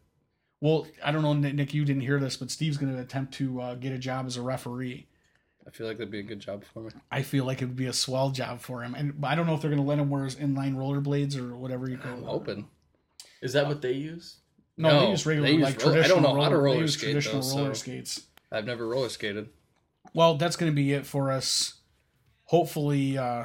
Well, 0.62 0.86
I 1.02 1.10
don't 1.10 1.22
know, 1.22 1.32
Nic. 1.32 1.72
You 1.72 1.86
didn't 1.86 2.02
hear 2.02 2.20
this, 2.20 2.36
but 2.36 2.50
Steve's 2.50 2.76
going 2.76 2.94
to 2.94 3.00
attempt 3.00 3.32
to 3.34 3.62
uh, 3.62 3.74
get 3.76 3.92
a 3.92 3.98
job 3.98 4.26
as 4.26 4.36
a 4.36 4.42
referee. 4.42 5.06
I 5.66 5.70
feel 5.70 5.86
like 5.86 5.96
that'd 5.96 6.10
be 6.10 6.18
a 6.18 6.22
good 6.22 6.40
job 6.40 6.64
for 6.64 6.80
me. 6.82 6.90
I 7.10 7.22
feel 7.22 7.46
like 7.46 7.62
it 7.62 7.64
would 7.66 7.76
be 7.76 7.86
a 7.86 7.94
swell 7.94 8.28
job 8.30 8.60
for 8.60 8.82
him, 8.82 8.94
and 8.94 9.14
I 9.24 9.34
don't 9.34 9.46
know 9.46 9.54
if 9.54 9.62
they're 9.62 9.70
going 9.70 9.80
to 9.82 9.88
let 9.88 9.98
him 9.98 10.10
wear 10.10 10.24
his 10.24 10.36
inline 10.36 10.74
rollerblades 10.74 11.34
or 11.38 11.56
whatever 11.56 11.88
you 11.88 11.96
call. 11.96 12.12
I'm 12.12 12.24
hoping. 12.24 12.68
Is 13.40 13.54
that 13.54 13.68
what 13.68 13.80
they 13.80 13.92
use? 13.92 14.36
No, 14.80 14.88
No, 14.88 15.00
they 15.04 15.10
use 15.10 15.26
regular 15.26 15.48
they 15.48 15.54
use 15.54 15.62
like 15.62 15.82
roller- 15.82 16.02
I 16.02 16.08
don't 16.08 16.22
know 16.22 16.28
how 16.40 16.48
to 16.48 16.56
roller, 16.56 16.58
they 16.58 16.64
roller 16.64 16.80
use 16.80 16.94
skate, 16.94 17.10
traditional 17.12 17.42
though, 17.42 17.56
roller 17.56 17.74
so- 17.74 17.80
skates. 17.80 18.22
I've 18.50 18.64
never 18.64 18.88
roller 18.88 19.08
skated. 19.08 19.48
Well, 20.14 20.36
that's 20.36 20.56
going 20.56 20.72
to 20.72 20.74
be 20.74 20.92
it 20.92 21.06
for 21.06 21.30
us. 21.30 21.74
Hopefully, 22.44 23.16
uh, 23.16 23.44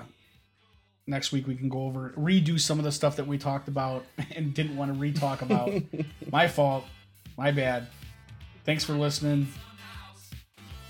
next 1.05 1.31
week 1.31 1.45
we 1.45 1.55
can 1.55 1.69
go 1.69 1.83
over 1.83 2.13
redo 2.17 2.59
some 2.59 2.79
of 2.79 2.85
the 2.85 2.91
stuff 2.91 3.17
that 3.17 3.27
we 3.27 3.37
talked 3.37 3.67
about 3.67 4.05
and 4.35 4.53
didn't 4.53 4.75
want 4.77 4.93
to 4.93 4.99
re-talk 4.99 5.41
about. 5.41 5.71
my 6.31 6.47
fault. 6.47 6.85
My 7.37 7.51
bad. 7.51 7.87
Thanks 8.63 8.83
for 8.83 8.93
listening. 8.93 9.47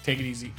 Take 0.04 0.20
it 0.20 0.26
easy. 0.26 0.54